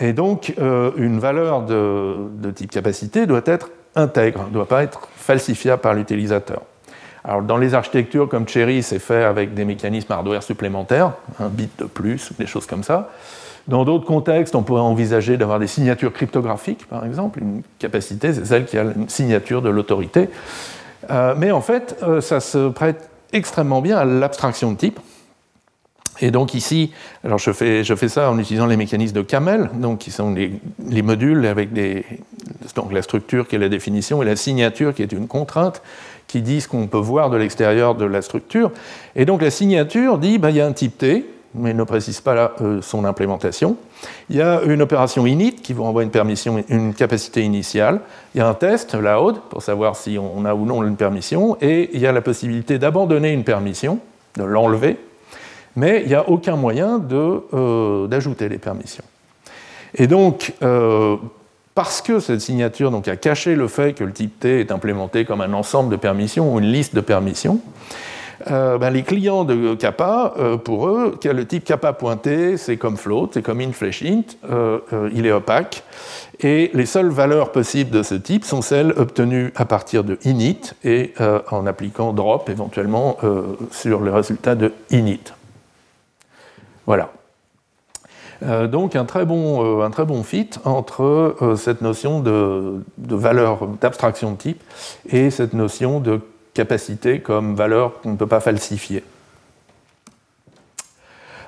Et 0.00 0.12
donc, 0.12 0.54
euh, 0.58 0.90
une 0.96 1.18
valeur 1.18 1.62
de, 1.62 2.50
type 2.54 2.70
capacité 2.70 3.26
doit 3.26 3.42
être 3.46 3.70
intègre, 3.94 4.46
ne 4.48 4.52
doit 4.52 4.68
pas 4.68 4.82
être 4.82 5.08
falsifiable 5.16 5.80
par 5.80 5.94
l'utilisateur. 5.94 6.62
Alors, 7.24 7.42
dans 7.42 7.56
les 7.56 7.74
architectures 7.74 8.28
comme 8.28 8.46
Cherry, 8.46 8.82
c'est 8.82 8.98
fait 8.98 9.24
avec 9.24 9.54
des 9.54 9.64
mécanismes 9.64 10.12
hardware 10.12 10.42
supplémentaires, 10.42 11.12
un 11.40 11.48
bit 11.48 11.70
de 11.78 11.84
plus, 11.84 12.30
des 12.38 12.46
choses 12.46 12.66
comme 12.66 12.82
ça. 12.82 13.10
Dans 13.66 13.84
d'autres 13.84 14.06
contextes, 14.06 14.54
on 14.54 14.62
pourrait 14.62 14.80
envisager 14.80 15.36
d'avoir 15.36 15.58
des 15.58 15.66
signatures 15.66 16.12
cryptographiques, 16.12 16.86
par 16.88 17.04
exemple. 17.04 17.40
Une 17.40 17.62
capacité, 17.78 18.32
c'est 18.32 18.46
celle 18.46 18.64
qui 18.64 18.78
a 18.78 18.82
une 18.82 19.08
signature 19.08 19.60
de 19.60 19.68
l'autorité. 19.68 20.30
Euh, 21.10 21.34
mais 21.36 21.50
en 21.50 21.60
fait, 21.60 21.96
euh, 22.02 22.22
ça 22.22 22.40
se 22.40 22.68
prête 22.68 23.10
extrêmement 23.32 23.82
bien 23.82 23.98
à 23.98 24.04
l'abstraction 24.06 24.72
de 24.72 24.78
type. 24.78 24.98
Et 26.20 26.30
donc 26.30 26.54
ici, 26.54 26.92
alors 27.24 27.38
je 27.38 27.52
fais, 27.52 27.84
je 27.84 27.94
fais 27.94 28.08
ça 28.08 28.30
en 28.30 28.38
utilisant 28.38 28.66
les 28.66 28.76
mécanismes 28.76 29.14
de 29.14 29.22
Camel, 29.22 29.70
donc 29.74 29.98
qui 29.98 30.10
sont 30.10 30.34
les, 30.34 31.02
modules 31.02 31.46
avec 31.46 31.70
donc 32.74 32.92
la 32.92 33.02
structure 33.02 33.46
qui 33.46 33.56
est 33.56 33.58
la 33.58 33.68
définition 33.68 34.22
et 34.22 34.26
la 34.26 34.36
signature 34.36 34.94
qui 34.94 35.02
est 35.02 35.12
une 35.12 35.28
contrainte 35.28 35.82
qui 36.26 36.42
dit 36.42 36.60
ce 36.60 36.68
qu'on 36.68 36.86
peut 36.86 36.98
voir 36.98 37.30
de 37.30 37.36
l'extérieur 37.36 37.94
de 37.94 38.04
la 38.04 38.20
structure. 38.20 38.70
Et 39.16 39.24
donc 39.24 39.42
la 39.42 39.50
signature 39.50 40.18
dit, 40.18 40.38
ben, 40.38 40.50
il 40.50 40.56
y 40.56 40.60
a 40.60 40.66
un 40.66 40.72
type 40.72 40.98
T, 40.98 41.24
mais 41.54 41.72
ne 41.72 41.84
précise 41.84 42.20
pas 42.20 42.54
son 42.82 43.04
implémentation. 43.04 43.76
Il 44.28 44.36
y 44.36 44.42
a 44.42 44.60
une 44.62 44.82
opération 44.82 45.26
init 45.26 45.54
qui 45.54 45.72
vous 45.72 45.82
renvoie 45.82 46.02
une 46.02 46.10
permission, 46.10 46.62
une 46.68 46.92
capacité 46.92 47.42
initiale. 47.42 48.00
Il 48.34 48.38
y 48.38 48.40
a 48.42 48.48
un 48.48 48.54
test, 48.54 48.94
loud, 48.94 49.36
pour 49.48 49.62
savoir 49.62 49.96
si 49.96 50.18
on 50.18 50.44
a 50.44 50.54
ou 50.54 50.66
non 50.66 50.84
une 50.84 50.96
permission. 50.96 51.56
Et 51.62 51.88
il 51.94 52.00
y 52.00 52.06
a 52.06 52.12
la 52.12 52.20
possibilité 52.20 52.78
d'abandonner 52.78 53.32
une 53.32 53.44
permission, 53.44 53.98
de 54.36 54.44
l'enlever, 54.44 54.98
mais 55.78 56.02
il 56.02 56.08
n'y 56.08 56.14
a 56.14 56.28
aucun 56.28 56.56
moyen 56.56 56.98
d'ajouter 56.98 58.48
les 58.48 58.58
permissions. 58.58 59.04
Et 59.94 60.06
donc, 60.06 60.52
parce 61.74 62.02
que 62.02 62.18
cette 62.18 62.40
signature 62.40 62.92
a 62.94 63.16
caché 63.16 63.54
le 63.54 63.68
fait 63.68 63.92
que 63.92 64.02
le 64.02 64.12
type 64.12 64.40
T 64.40 64.60
est 64.60 64.72
implémenté 64.72 65.24
comme 65.24 65.40
un 65.40 65.52
ensemble 65.52 65.90
de 65.90 65.96
permissions 65.96 66.52
ou 66.52 66.58
une 66.58 66.72
liste 66.72 66.94
de 66.94 67.00
permissions, 67.00 67.60
euh, 68.50 68.78
ben, 68.78 68.90
les 68.90 69.02
clients 69.02 69.44
de 69.44 69.74
Kappa, 69.74 70.34
euh, 70.38 70.56
pour 70.56 70.88
eux, 70.88 71.18
le 71.24 71.46
type 71.46 71.64
Kappa 71.64 71.92
pointé, 71.92 72.56
c'est 72.56 72.76
comme 72.76 72.96
float, 72.96 73.30
c'est 73.32 73.42
comme 73.42 73.60
int 73.60 73.72
int, 74.04 74.22
euh, 74.50 74.78
il 75.12 75.26
est 75.26 75.32
opaque, 75.32 75.82
et 76.40 76.70
les 76.72 76.86
seules 76.86 77.10
valeurs 77.10 77.50
possibles 77.50 77.90
de 77.90 78.02
ce 78.02 78.14
type 78.14 78.44
sont 78.44 78.62
celles 78.62 78.92
obtenues 78.96 79.52
à 79.56 79.64
partir 79.64 80.04
de 80.04 80.18
init 80.24 80.72
et 80.84 81.14
en 81.50 81.66
appliquant 81.66 82.12
drop 82.12 82.48
éventuellement 82.48 83.16
sur 83.72 83.98
le 83.98 84.12
résultat 84.12 84.54
de 84.54 84.72
init. 84.90 85.32
Voilà. 86.88 87.10
Euh, 88.42 88.66
donc 88.66 88.96
un 88.96 89.04
très, 89.04 89.26
bon, 89.26 89.82
euh, 89.82 89.84
un 89.84 89.90
très 89.90 90.06
bon 90.06 90.22
fit 90.22 90.48
entre 90.64 91.36
euh, 91.42 91.54
cette 91.54 91.82
notion 91.82 92.20
de, 92.20 92.82
valeur 92.96 93.66
d'abstraction 93.78 94.32
de 94.32 94.36
type 94.38 94.62
et 95.10 95.28
cette 95.28 95.52
notion 95.52 96.00
de 96.00 96.22
capacité 96.54 97.20
comme 97.20 97.54
valeur 97.54 98.00
qu'on 98.00 98.12
ne 98.12 98.16
peut 98.16 98.26
pas 98.26 98.40
falsifier. 98.40 99.04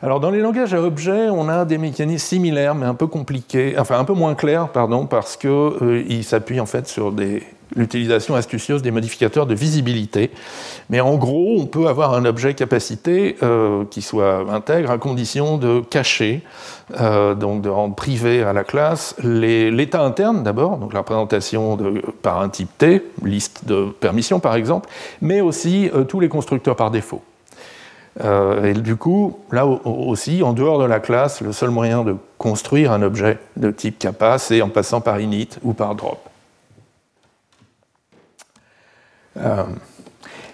Alors 0.02 0.18
dans 0.18 0.30
les 0.30 0.40
langages 0.40 0.72
à 0.72 0.80
objets, 0.80 1.28
on 1.28 1.46
a 1.50 1.66
des 1.66 1.76
mécanismes 1.76 2.26
similaires 2.26 2.74
mais 2.74 2.86
un 2.86 2.94
peu 2.94 3.06
compliqués, 3.06 3.74
enfin 3.78 3.98
un 3.98 4.04
peu 4.04 4.14
moins 4.14 4.34
clairs, 4.34 4.70
parce 5.10 5.36
qu'ils 5.36 6.24
s'appuient 6.24 6.60
en 6.60 6.64
fait 6.64 6.88
sur 6.88 7.12
l'utilisation 7.76 8.34
astucieuse 8.34 8.80
des 8.80 8.92
modificateurs 8.92 9.44
de 9.44 9.54
visibilité. 9.54 10.30
Mais 10.88 11.00
en 11.00 11.16
gros, 11.16 11.56
on 11.60 11.66
peut 11.66 11.86
avoir 11.86 12.14
un 12.14 12.24
objet 12.24 12.54
capacité 12.54 13.36
euh, 13.42 13.84
qui 13.90 14.00
soit 14.00 14.50
intègre 14.50 14.90
à 14.90 14.96
condition 14.96 15.58
de 15.58 15.80
cacher, 15.80 16.40
euh, 16.98 17.34
donc 17.34 17.60
de 17.60 17.68
rendre 17.68 17.94
privé 17.94 18.42
à 18.42 18.54
la 18.54 18.64
classe 18.64 19.14
l'état 19.22 20.02
interne 20.02 20.42
d'abord, 20.42 20.78
donc 20.78 20.94
la 20.94 21.00
représentation 21.00 21.76
par 22.22 22.40
un 22.40 22.48
type 22.48 22.70
T, 22.78 23.04
liste 23.22 23.66
de 23.66 23.90
permissions 24.00 24.40
par 24.40 24.54
exemple, 24.54 24.88
mais 25.20 25.42
aussi 25.42 25.90
euh, 25.94 26.04
tous 26.04 26.20
les 26.20 26.30
constructeurs 26.30 26.76
par 26.76 26.90
défaut. 26.90 27.20
Et 28.22 28.74
du 28.74 28.96
coup, 28.96 29.38
là 29.50 29.64
aussi, 29.66 30.42
en 30.42 30.52
dehors 30.52 30.78
de 30.78 30.85
la 30.85 31.00
classe, 31.00 31.40
le 31.40 31.52
seul 31.52 31.70
moyen 31.70 32.04
de 32.04 32.16
construire 32.37 32.92
un 32.92 33.02
objet 33.02 33.38
de 33.56 33.70
type 33.70 33.98
kappa, 33.98 34.38
c'est 34.38 34.61
en 34.61 34.68
passant 34.68 35.00
par 35.00 35.20
init 35.20 35.48
ou 35.62 35.72
par 35.72 35.94
drop. 35.94 36.18
Euh, 39.37 39.64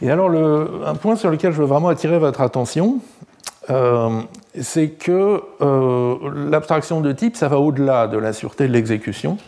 et 0.02 0.10
alors, 0.10 0.30
un 0.30 0.94
point 0.94 1.16
sur 1.16 1.30
lequel 1.30 1.52
je 1.52 1.58
veux 1.58 1.66
vraiment 1.66 1.88
attirer 1.88 2.18
votre 2.18 2.40
attention, 2.40 2.98
euh, 3.70 4.20
c'est 4.60 4.90
que 4.90 5.42
euh, 5.60 6.16
l'abstraction 6.50 7.00
de 7.00 7.12
type, 7.12 7.36
ça 7.36 7.48
va 7.48 7.58
au-delà 7.58 8.06
de 8.06 8.18
la 8.18 8.32
sûreté 8.32 8.68
de 8.68 8.72
l'exécution, 8.72 9.38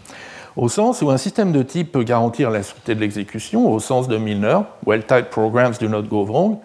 au 0.56 0.68
sens 0.68 1.02
où 1.02 1.10
un 1.10 1.18
système 1.18 1.52
de 1.52 1.62
type 1.62 1.92
peut 1.92 2.02
garantir 2.02 2.50
la 2.50 2.62
sûreté 2.62 2.94
de 2.94 3.00
l'exécution, 3.00 3.70
au 3.70 3.78
sens 3.78 4.08
de 4.08 4.16
Milner, 4.16 4.60
well-typed 4.86 5.30
programs 5.30 5.78
do 5.78 5.88
not 5.88 6.02
go 6.02 6.24
wrong, 6.24 6.58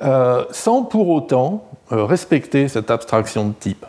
sans 0.00 0.82
pour 0.82 1.08
autant 1.10 1.64
respecter 1.90 2.68
cette 2.68 2.90
abstraction 2.90 3.48
de 3.48 3.52
type. 3.52 3.84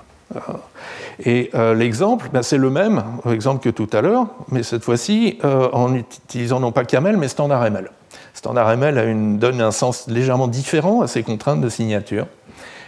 Et 1.23 1.51
l'exemple, 1.75 2.29
ben, 2.33 2.41
c'est 2.41 2.57
le 2.57 2.69
même 2.69 3.03
exemple 3.29 3.63
que 3.63 3.69
tout 3.69 3.89
à 3.93 4.01
l'heure, 4.01 4.27
mais 4.49 4.63
cette 4.63 4.83
fois-ci 4.83 5.39
en 5.43 5.93
utilisant 5.95 6.59
non 6.59 6.71
pas 6.71 6.83
Camel, 6.83 7.17
mais 7.17 7.27
standard 7.27 7.65
ML. 7.65 7.89
Standard 8.33 8.69
ML 8.71 9.37
donne 9.37 9.61
un 9.61 9.71
sens 9.71 10.07
légèrement 10.07 10.47
différent 10.47 11.01
à 11.01 11.07
ces 11.07 11.23
contraintes 11.23 11.61
de 11.61 11.69
signature. 11.69 12.27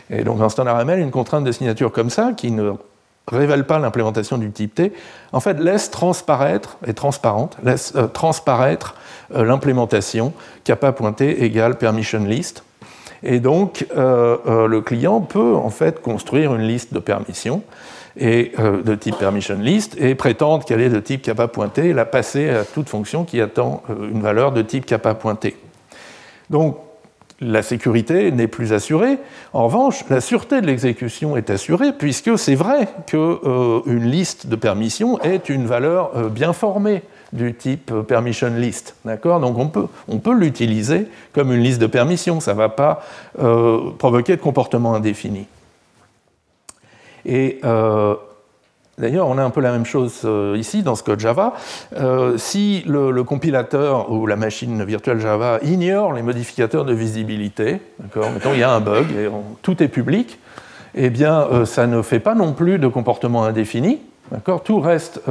Et 0.10 0.24
donc, 0.24 0.42
un 0.42 0.50
standard 0.50 0.80
ML, 0.82 1.00
une 1.00 1.12
contrainte 1.12 1.44
de 1.44 1.52
signature 1.52 1.92
comme 1.92 2.10
ça, 2.10 2.34
qui 2.36 2.52
ne 2.52 2.74
révèle 3.28 3.66
pas 3.66 3.80
l'implémentation 3.80 4.38
du 4.38 4.52
type 4.52 4.76
T, 4.76 4.94
en 5.32 5.40
fait, 5.40 5.60
laisse 5.60 5.90
transparaître, 5.92 6.78
et 6.86 6.94
transparente, 6.94 7.58
laisse 7.64 7.94
euh, 7.96 8.08
transparaître 8.08 8.96
euh, 9.34 9.46
l'implémentation 9.46 10.34
kappa 10.64 10.92
pointé 10.92 11.44
égale 11.44 11.78
permission 11.78 12.24
list. 12.24 12.64
Et 13.24 13.40
donc, 13.40 13.86
euh, 13.96 14.68
le 14.68 14.82
client 14.82 15.22
peut 15.22 15.56
en 15.56 15.70
fait 15.70 16.02
construire 16.02 16.54
une 16.56 16.68
liste 16.68 16.94
de 16.94 17.00
permissions 17.00 17.64
et, 18.18 18.52
euh, 18.60 18.84
de 18.84 18.96
type 18.96 19.18
permission 19.18 19.58
list 19.60 19.96
et 20.00 20.16
prétendre 20.16 20.66
qu'elle 20.66 20.82
est 20.82 20.90
de 20.90 21.00
type 21.00 21.22
kappa 21.22 21.48
pointé 21.48 21.90
et 21.90 21.94
la 21.94 22.06
passer 22.06 22.50
à 22.50 22.64
toute 22.64 22.90
fonction 22.90 23.24
qui 23.24 23.42
attend 23.42 23.82
euh, 23.90 24.10
une 24.12 24.22
valeur 24.22 24.52
de 24.52 24.62
type 24.62 24.86
kappa 24.86 25.16
pointé. 25.16 25.56
Donc 26.50 26.78
la 27.44 27.62
sécurité 27.62 28.32
n'est 28.32 28.48
plus 28.48 28.74
assurée. 28.74 29.18
En 29.54 29.66
revanche, 29.66 30.04
la 30.10 30.22
sûreté 30.22 30.62
de 30.62 30.66
l'exécution 30.66 31.38
est 31.38 31.50
assurée 31.50 31.94
puisque 31.94 32.38
c'est 32.38 32.56
vrai 32.56 32.88
qu'une 33.08 33.20
euh, 33.20 33.82
liste 33.86 34.48
de 34.48 34.56
permissions 34.56 35.20
est 35.22 35.50
une 35.50 35.66
valeur 35.66 36.30
bien 36.30 36.54
formée 36.54 37.04
du 37.32 37.54
type 37.54 37.92
permission 38.08 38.50
list. 38.56 38.96
Donc 39.06 39.58
on 40.08 40.20
peut, 40.20 40.34
l'utiliser 40.34 41.08
comme 41.34 41.52
une 41.52 41.62
liste 41.62 41.82
de 41.82 41.88
permissions. 41.88 42.40
Ça 42.40 42.54
ne 42.54 42.58
va 42.58 42.70
pas 42.70 43.04
provoquer 43.98 44.36
de 44.36 44.42
comportement 44.42 44.94
indéfini. 44.94 45.48
Euh, 47.28 48.16
D'ailleurs, 49.00 49.28
on 49.28 49.40
a 49.40 49.44
un 49.44 49.50
peu 49.50 49.62
la 49.62 49.72
même 49.72 49.86
chose 49.86 50.22
euh, 50.24 50.56
ici 50.58 50.84
dans 50.84 50.94
ce 50.96 51.02
code 51.02 51.20
Java. 51.20 51.54
Euh, 51.98 52.38
si 52.38 52.84
le, 52.86 53.24
compilateur 53.24 54.12
ou 54.12 54.28
la 54.28 54.36
machine 54.36 54.84
virtuelle 54.84 55.20
Java 55.20 55.60
ignore 55.64 56.14
les 56.14 56.22
modificateurs 56.22 56.86
de 56.86 56.94
visibilité, 56.94 57.82
mettons 58.00 58.54
il 58.54 58.60
y 58.60 58.64
a 58.64 58.72
un 58.72 58.82
bug 58.82 59.08
et 59.12 59.30
tout 59.62 59.82
est 59.82 59.88
public, 59.88 60.40
eh 60.94 61.10
bien 61.10 61.66
ça 61.66 61.88
ne 61.88 62.02
fait 62.02 62.20
pas 62.20 62.36
non 62.36 62.54
plus 62.54 62.78
de 62.78 62.88
comportement 62.88 63.46
indéfini, 63.46 64.00
tout 64.64 64.80
reste 64.80 65.22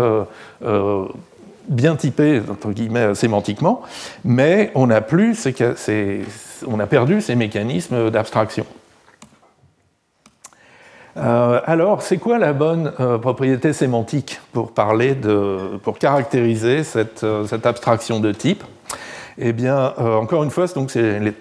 bien 1.69 1.97
typé 1.97 2.41
entre 2.51 2.73
guillemets 2.73 3.15
sémantiquement, 3.15 3.83
mais 4.25 4.73
on 4.75 4.91
a, 4.91 5.01
plus 5.01 5.47
on 6.67 6.81
a 6.81 6.87
perdu 6.87 7.21
ces 7.21 7.37
mécanismes 7.37 8.11
d'abstraction. 8.11 8.67
Euh, 11.17 11.61
alors, 11.67 12.03
c'est 12.03 12.19
quoi 12.19 12.39
la 12.39 12.53
bonne 12.53 12.93
euh, 13.01 13.19
propriété 13.19 13.73
sémantique 13.73 14.41
pour 14.53 14.73
parler 14.73 15.15
de, 15.15 15.79
pour 15.83 15.99
caractériser 15.99 16.85
cette, 16.85 17.25
euh, 17.25 17.47
abstraction 17.65 18.21
de 18.21 18.33
type? 18.33 18.65
Eh 19.39 19.53
bien, 19.55 19.95
encore 19.97 20.45
une 20.45 20.51
fois, 20.51 20.67
c'est 20.69 21.19
les, 21.19 21.33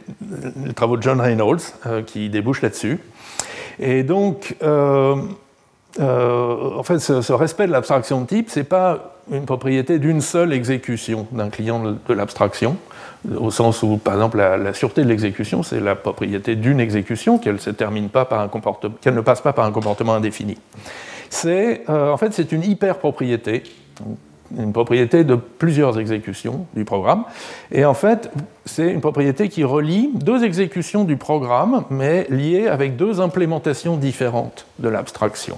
travaux 0.74 0.96
de 0.96 1.02
John 1.02 1.20
Reynolds 1.20 1.60
qui 2.08 2.30
débouchent 2.30 2.62
là-dessus. 2.62 3.00
Et 3.80 4.04
donc, 4.04 4.56
en 4.62 5.18
fait, 6.84 7.00
ce, 7.00 7.34
respect 7.34 7.68
de 7.68 7.74
l'abstraction 7.74 8.22
de 8.22 8.28
type, 8.28 8.50
c'est 8.50 8.64
pas 8.64 9.18
une 9.30 9.44
propriété 9.44 10.00
d'une 10.00 10.22
seule 10.22 10.54
exécution 10.54 11.28
d'un 11.34 11.50
client 11.50 11.84
de 11.84 12.14
l'abstraction 12.14 12.78
au 13.30 13.52
sens 13.52 13.84
où, 13.84 13.98
par 13.98 14.16
exemple, 14.16 14.38
la, 14.38 14.74
sûreté 14.74 15.04
de 15.04 15.08
l'exécution, 15.08 15.64
c'est 15.64 15.80
la 15.80 15.96
propriété 15.96 16.56
d'une 16.56 16.80
exécution, 16.80 17.38
qu'elle 17.38 17.56
ne 17.56 18.08
pas 18.08 18.26
par 18.26 18.42
un 18.42 18.48
comportement, 18.48 18.96
qu'elle 19.02 19.16
ne 19.16 19.22
passe 19.22 19.42
pas 19.42 19.54
par 19.54 19.66
un 19.66 19.72
comportement 19.72 20.14
indéfini. 20.14 20.58
C'est, 21.30 21.84
euh, 21.90 22.12
en 22.12 22.18
fait, 22.18 22.34
c'est 22.34 22.52
une 22.52 22.64
hyper-propriété, 22.64 23.64
une 24.58 24.74
propriété 24.74 25.24
de 25.24 25.36
plusieurs 25.36 26.00
exécutions 26.00 26.66
du 26.74 26.84
programme. 26.84 27.24
Et 27.72 27.86
en 27.86 27.94
fait, 27.94 28.32
c'est 28.66 28.92
une 28.92 29.02
propriété 29.02 29.50
qui 29.50 29.64
relie 29.64 30.10
deux 30.14 30.44
exécutions 30.44 31.04
du 31.04 31.16
programme, 31.16 31.86
mais 31.90 32.26
liées 32.30 32.68
avec 32.68 32.96
deux 32.96 33.22
implémentations 33.22 33.98
différentes 33.98 34.66
de 34.80 34.90
l'abstraction. 34.90 35.58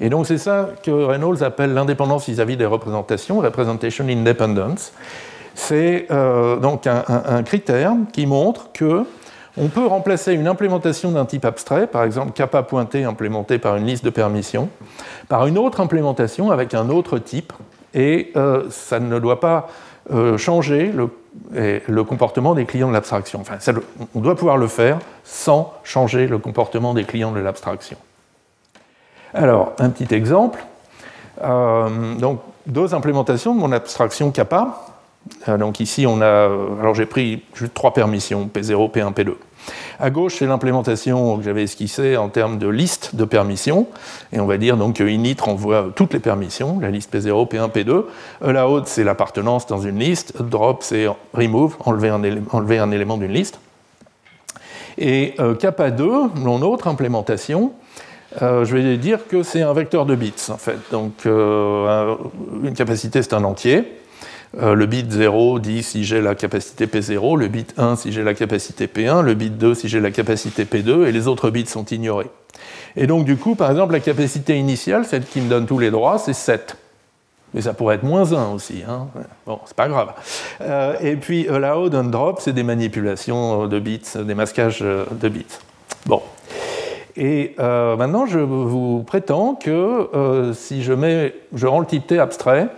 Et 0.00 0.10
donc 0.10 0.26
c'est 0.26 0.38
ça 0.38 0.70
que 0.84 0.90
Reynolds 0.90 1.42
appelle 1.42 1.74
l'indépendance 1.74 2.28
vis-à-vis 2.28 2.56
des 2.56 2.66
représentations, 2.66 3.40
representation 3.40 4.06
independence 4.06 4.92
c'est 5.58 6.06
euh, 6.12 6.56
donc 6.56 6.86
un, 6.86 7.42
critère 7.42 7.92
qui 8.12 8.26
montre 8.26 8.70
que 8.72 9.04
on 9.56 9.66
peut 9.66 9.86
remplacer 9.86 10.32
une 10.34 10.46
implémentation 10.46 11.10
d'un 11.10 11.24
type 11.24 11.44
abstrait, 11.44 11.88
par 11.88 12.04
exemple 12.04 12.30
kappa 12.30 12.62
pointé 12.62 13.02
implémenté 13.02 13.58
par 13.58 13.74
une 13.74 13.84
liste 13.84 14.04
de 14.04 14.10
permissions, 14.10 14.68
par 15.28 15.48
une 15.48 15.58
autre 15.58 15.80
implémentation 15.80 16.52
avec 16.52 16.74
un 16.74 16.90
autre 16.90 17.18
type, 17.18 17.52
et 17.92 18.30
euh, 18.36 18.66
ça 18.70 19.00
ne 19.00 19.18
doit 19.18 19.40
pas 19.40 19.68
euh, 20.12 20.38
changer 20.38 20.92
le, 20.92 22.04
comportement 22.04 22.54
des 22.54 22.64
clients 22.64 22.88
de 22.88 22.92
l'abstraction. 22.92 23.40
Enfin, 23.40 23.58
on 24.14 24.20
doit 24.20 24.36
pouvoir 24.36 24.58
le 24.58 24.68
faire 24.68 25.00
sans 25.24 25.74
changer 25.82 26.28
le 26.28 26.38
comportement 26.38 26.94
des 26.94 27.02
clients 27.02 27.32
de 27.32 27.40
l'abstraction. 27.40 27.96
Alors, 29.34 29.72
un 29.80 29.90
petit 29.90 30.14
exemple. 30.14 30.64
donc, 31.42 32.40
deux 32.66 32.94
implémentations 32.94 33.54
de 33.54 33.60
mon 33.60 33.72
abstraction 33.72 34.30
kappa. 34.30 34.84
Euh, 35.48 35.58
donc 35.58 35.80
ici, 35.80 36.06
on 36.06 36.20
a, 36.20 36.48
alors 36.80 36.94
j'ai 36.94 37.06
pris 37.06 37.42
trois 37.74 37.92
permissions, 37.92 38.48
P0, 38.52 38.90
P1, 38.92 39.12
P2. 39.12 39.34
À 40.00 40.10
gauche, 40.10 40.36
c'est 40.38 40.46
l'implémentation 40.46 41.36
que 41.36 41.44
j'avais 41.44 41.64
esquissée 41.64 42.16
en 42.16 42.28
termes 42.28 42.58
de 42.58 42.68
liste 42.68 43.16
de 43.16 43.24
permissions. 43.24 43.86
Et 44.32 44.40
on 44.40 44.46
va 44.46 44.56
dire 44.56 44.76
donc 44.76 45.00
init 45.00 45.36
renvoie 45.38 45.88
toutes 45.94 46.14
les 46.14 46.20
permissions, 46.20 46.80
la 46.80 46.90
liste 46.90 47.14
P0, 47.14 47.50
P1, 47.50 47.70
P2. 47.70 48.04
La 48.50 48.68
haute, 48.68 48.86
c'est 48.86 49.04
l'appartenance 49.04 49.66
dans 49.66 49.80
une 49.80 49.98
liste. 49.98 50.40
Drop, 50.40 50.82
c'est 50.82 51.06
remove, 51.34 51.76
enlever 51.84 52.08
un 52.08 52.90
élément, 52.92 53.18
d'une 53.18 53.32
liste. 53.32 53.60
Et 54.96 55.36
kappa 55.58 55.90
2, 55.90 56.10
mon 56.36 56.62
autre 56.62 56.88
implémentation, 56.88 57.72
euh, 58.42 58.64
je 58.64 58.76
vais 58.76 58.96
dire 58.96 59.26
que 59.26 59.42
c'est 59.42 59.62
un 59.62 59.72
vecteur 59.72 60.06
de 60.06 60.14
bits, 60.14 60.34
en 60.50 60.58
fait. 60.58 60.78
Donc, 60.90 61.26
euh, 61.26 62.14
une 62.62 62.74
capacité, 62.74 63.22
c'est 63.22 63.34
un 63.34 63.44
entier. 63.44 63.97
Euh, 64.56 64.74
le 64.74 64.86
bit 64.86 65.10
0 65.10 65.58
dit 65.58 65.82
si 65.82 66.04
j'ai 66.04 66.20
la 66.20 66.34
capacité 66.34 66.86
P0, 66.86 67.36
le 67.36 67.48
bit 67.48 67.74
1 67.76 67.96
si 67.96 68.12
j'ai 68.12 68.22
la 68.22 68.34
capacité 68.34 68.86
P1, 68.86 69.22
le 69.22 69.34
bit 69.34 69.56
2 69.58 69.74
si 69.74 69.88
j'ai 69.88 70.00
la 70.00 70.10
capacité 70.10 70.64
P2, 70.64 71.06
et 71.06 71.12
les 71.12 71.28
autres 71.28 71.50
bits 71.50 71.66
sont 71.66 71.84
ignorés. 71.84 72.30
Et 72.96 73.06
donc, 73.06 73.24
du 73.24 73.36
coup, 73.36 73.54
par 73.54 73.70
exemple, 73.70 73.92
la 73.92 74.00
capacité 74.00 74.56
initiale, 74.56 75.04
celle 75.04 75.24
qui 75.24 75.40
me 75.40 75.48
donne 75.48 75.66
tous 75.66 75.78
les 75.78 75.90
droits, 75.90 76.18
c'est 76.18 76.32
7. 76.32 76.76
Mais 77.54 77.60
ça 77.62 77.74
pourrait 77.74 77.96
être 77.96 78.02
moins 78.02 78.32
1 78.32 78.52
aussi. 78.52 78.82
Hein. 78.88 79.08
Bon, 79.46 79.60
c'est 79.66 79.76
pas 79.76 79.88
grave. 79.88 80.12
et 81.00 81.16
puis, 81.16 81.48
allow, 81.48 81.94
and 81.94 82.04
drop, 82.04 82.40
c'est 82.40 82.52
des 82.52 82.62
manipulations 82.62 83.66
de 83.66 83.78
bits, 83.78 84.02
des 84.16 84.34
masquages 84.34 84.80
de 84.80 85.28
bits. 85.28 85.46
Bon. 86.06 86.22
Et 87.18 87.56
euh, 87.58 87.96
maintenant, 87.96 88.26
je 88.26 88.38
vous 88.38 89.02
prétends 89.02 89.56
que 89.56 89.70
euh, 90.14 90.54
si 90.54 90.84
je, 90.84 90.92
mets, 90.92 91.34
je 91.52 91.66
rends 91.66 91.80
le 91.80 91.86
type 91.86 92.06
T 92.06 92.20
abstrait, 92.20 92.68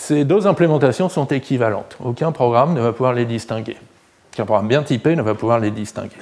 ces 0.00 0.24
deux 0.24 0.46
implémentations 0.46 1.10
sont 1.10 1.26
équivalentes. 1.26 1.98
Aucun 2.02 2.32
programme 2.32 2.72
ne 2.72 2.80
va 2.80 2.92
pouvoir 2.92 3.12
les 3.12 3.26
distinguer. 3.26 3.76
Aucun 4.32 4.46
programme 4.46 4.66
bien 4.66 4.82
typé 4.82 5.14
ne 5.14 5.22
va 5.22 5.34
pouvoir 5.34 5.58
les 5.58 5.70
distinguer. 5.70 6.16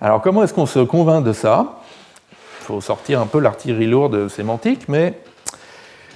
Alors 0.00 0.22
comment 0.22 0.42
est-ce 0.42 0.54
qu'on 0.54 0.66
se 0.66 0.78
convainc 0.78 1.22
de 1.22 1.32
ça? 1.34 1.80
Il 2.60 2.64
faut 2.64 2.80
sortir 2.80 3.20
un 3.20 3.26
peu 3.26 3.40
l'artillerie 3.40 3.86
lourde 3.86 4.28
sémantique, 4.28 4.88
mais 4.88 5.18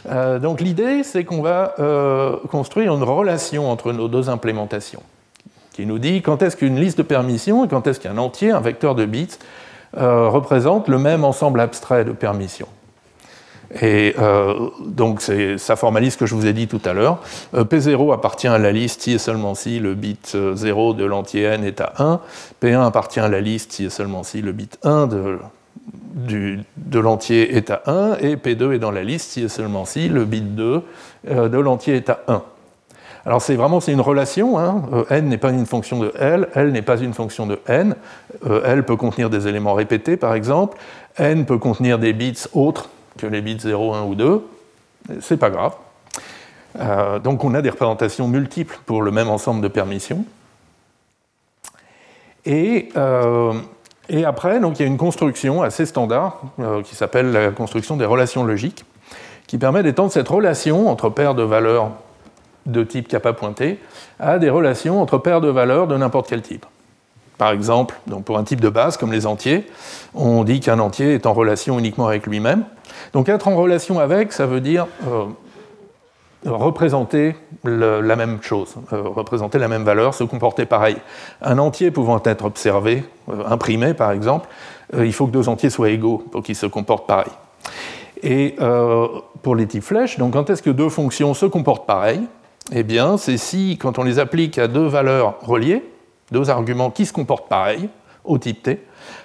euh, 0.08 0.38
donc 0.38 0.60
l'idée 0.60 1.02
c'est 1.02 1.24
qu'on 1.24 1.42
va 1.42 1.74
construire 2.50 2.94
une 2.94 3.02
relation 3.02 3.70
entre 3.70 3.92
nos 3.92 4.08
deux 4.08 4.30
implémentations 4.30 5.02
qui 5.76 5.84
nous 5.84 5.98
dit 5.98 6.22
quand 6.22 6.40
est-ce 6.40 6.56
qu'une 6.56 6.80
liste 6.80 6.96
de 6.96 7.02
permissions 7.02 7.66
et 7.66 7.68
quand 7.68 7.86
est-ce 7.86 8.00
qu'un 8.00 8.16
entier, 8.16 8.50
un 8.50 8.60
vecteur 8.60 8.94
de 8.94 9.04
bits, 9.04 9.36
euh, 9.98 10.28
représente 10.30 10.88
le 10.88 10.98
même 10.98 11.22
ensemble 11.22 11.60
abstrait 11.60 12.06
de 12.06 12.12
permissions. 12.12 12.68
Et 13.80 14.14
euh, 14.18 14.68
donc 14.84 15.20
ça 15.20 15.76
formalise 15.76 16.14
ce 16.14 16.18
que 16.18 16.26
je 16.26 16.34
vous 16.34 16.46
ai 16.46 16.52
dit 16.52 16.68
tout 16.68 16.80
à 16.84 16.92
l'heure. 16.92 17.20
Euh, 17.54 17.64
P0 17.64 18.12
appartient 18.12 18.48
à 18.48 18.58
la 18.58 18.72
liste 18.72 19.02
si 19.02 19.12
et 19.12 19.18
seulement 19.18 19.54
si 19.54 19.78
le 19.78 19.94
bit 19.94 20.36
0 20.54 20.94
de 20.94 21.04
l'entier 21.04 21.42
n 21.42 21.64
est 21.64 21.80
à 21.80 21.92
1. 21.98 22.20
P1 22.62 22.86
appartient 22.86 23.20
à 23.20 23.28
la 23.28 23.40
liste 23.40 23.72
si 23.72 23.84
et 23.84 23.90
seulement 23.90 24.22
si 24.22 24.42
le 24.42 24.52
bit 24.52 24.78
1 24.82 25.08
de, 25.08 26.98
l'entier 26.98 27.56
est 27.56 27.70
à 27.70 27.82
1. 27.86 28.16
Et 28.20 28.36
P2 28.36 28.74
est 28.74 28.78
dans 28.78 28.92
la 28.92 29.02
liste 29.02 29.32
si 29.32 29.42
et 29.42 29.48
seulement 29.48 29.84
si 29.84 30.08
le 30.08 30.24
bit 30.24 30.54
2 30.54 30.82
de 31.28 31.58
l'entier 31.58 31.96
est 31.96 32.10
à 32.10 32.20
1. 32.28 32.42
Alors 33.26 33.42
c'est 33.42 33.56
vraiment 33.56 33.80
une 33.80 34.00
relation. 34.00 34.56
Hein. 34.56 34.84
Euh, 34.92 35.04
n 35.10 35.28
n'est 35.28 35.36
pas 35.36 35.50
une 35.50 35.66
fonction 35.66 35.98
de 35.98 36.12
L, 36.16 36.48
L 36.54 36.70
n'est 36.70 36.80
pas 36.80 36.96
une 36.96 37.12
fonction 37.12 37.46
de 37.46 37.58
n. 37.66 37.96
Euh, 38.48 38.62
L 38.64 38.84
peut 38.84 38.94
contenir 38.94 39.28
des 39.30 39.48
éléments 39.48 39.74
répétés, 39.74 40.16
par 40.16 40.34
exemple. 40.34 40.78
N 41.18 41.44
peut 41.44 41.58
contenir 41.58 41.98
des 41.98 42.12
bits 42.12 42.44
autres 42.52 42.88
que 43.16 43.26
les 43.26 43.40
bits 43.40 43.58
0, 43.58 43.94
1 43.94 44.02
ou 44.04 44.14
2. 44.14 44.46
C'est 45.20 45.36
pas 45.36 45.50
grave. 45.50 45.74
Euh, 46.78 47.18
donc 47.18 47.44
on 47.44 47.54
a 47.54 47.62
des 47.62 47.70
représentations 47.70 48.28
multiples 48.28 48.78
pour 48.86 49.02
le 49.02 49.10
même 49.10 49.28
ensemble 49.28 49.60
de 49.60 49.68
permissions. 49.68 50.24
Et, 52.44 52.90
et 54.08 54.24
après, 54.24 54.60
donc, 54.60 54.78
il 54.78 54.82
y 54.82 54.84
a 54.84 54.88
une 54.88 54.98
construction 54.98 55.62
assez 55.62 55.84
standard 55.84 56.42
qui 56.84 56.94
s'appelle 56.94 57.32
la 57.32 57.50
construction 57.50 57.96
des 57.96 58.04
relations 58.04 58.44
logiques, 58.44 58.84
qui 59.48 59.58
permet 59.58 59.82
d'étendre 59.82 60.12
cette 60.12 60.28
relation 60.28 60.88
entre 60.88 61.08
paires 61.08 61.34
de 61.34 61.42
valeurs 61.42 61.90
de 62.66 62.82
type 62.84 63.08
kappa 63.08 63.32
pointé 63.32 63.80
à 64.18 64.38
des 64.38 64.50
relations 64.50 65.00
entre 65.00 65.18
paires 65.18 65.40
de 65.40 65.48
valeurs 65.48 65.86
de 65.86 65.96
n'importe 65.96 66.28
quel 66.28 66.42
type. 66.42 66.66
Par 67.38 67.50
exemple, 67.50 67.94
pour 68.24 68.38
un 68.38 68.44
type 68.44 68.60
de 68.60 68.70
base 68.70 68.96
comme 68.96 69.12
les 69.12 69.26
entiers, 69.26 69.66
on 70.14 70.42
dit 70.44 70.60
qu'un 70.60 70.78
entier 70.78 71.14
est 71.14 71.26
en 71.26 71.34
relation 71.34 71.78
uniquement 71.78 72.06
avec 72.06 72.26
lui-même. 72.26 72.64
Donc 73.12 73.28
être 73.28 73.48
en 73.48 73.56
relation 73.56 73.98
avec, 73.98 74.32
ça 74.32 74.46
veut 74.46 74.60
dire 74.60 74.86
euh, 75.06 75.24
représenter 76.46 77.36
la 77.64 78.16
même 78.16 78.38
chose, 78.40 78.76
euh, 78.92 79.02
représenter 79.02 79.58
la 79.58 79.68
même 79.68 79.84
valeur, 79.84 80.14
se 80.14 80.24
comporter 80.24 80.64
pareil. 80.64 80.96
Un 81.42 81.58
entier 81.58 81.90
pouvant 81.90 82.22
être 82.24 82.46
observé, 82.46 83.04
euh, 83.28 83.44
imprimé 83.48 83.92
par 83.92 84.12
exemple, 84.12 84.48
il 84.96 85.12
faut 85.12 85.26
que 85.26 85.32
deux 85.32 85.48
entiers 85.48 85.70
soient 85.70 85.90
égaux 85.90 86.24
pour 86.30 86.42
qu'ils 86.42 86.56
se 86.56 86.66
comportent 86.66 87.08
pareil. 87.08 87.32
Et 88.22 88.56
pour 89.42 89.56
les 89.56 89.66
types 89.66 89.82
flèches, 89.82 90.16
quand 90.16 90.48
est-ce 90.48 90.62
que 90.62 90.70
deux 90.70 90.88
fonctions 90.88 91.34
se 91.34 91.44
comportent 91.44 91.86
pareil? 91.86 92.20
Eh 92.72 92.84
bien, 92.84 93.16
c'est 93.16 93.36
si, 93.36 93.78
quand 93.78 93.98
on 93.98 94.04
les 94.04 94.20
applique 94.20 94.58
à 94.58 94.68
deux 94.68 94.86
valeurs 94.86 95.34
reliées, 95.42 95.82
deux 96.30 96.50
arguments 96.50 96.90
qui 96.90 97.06
se 97.06 97.12
comportent 97.12 97.48
pareil, 97.48 97.88
au 98.24 98.38
type 98.38 98.62
T, 98.62 98.80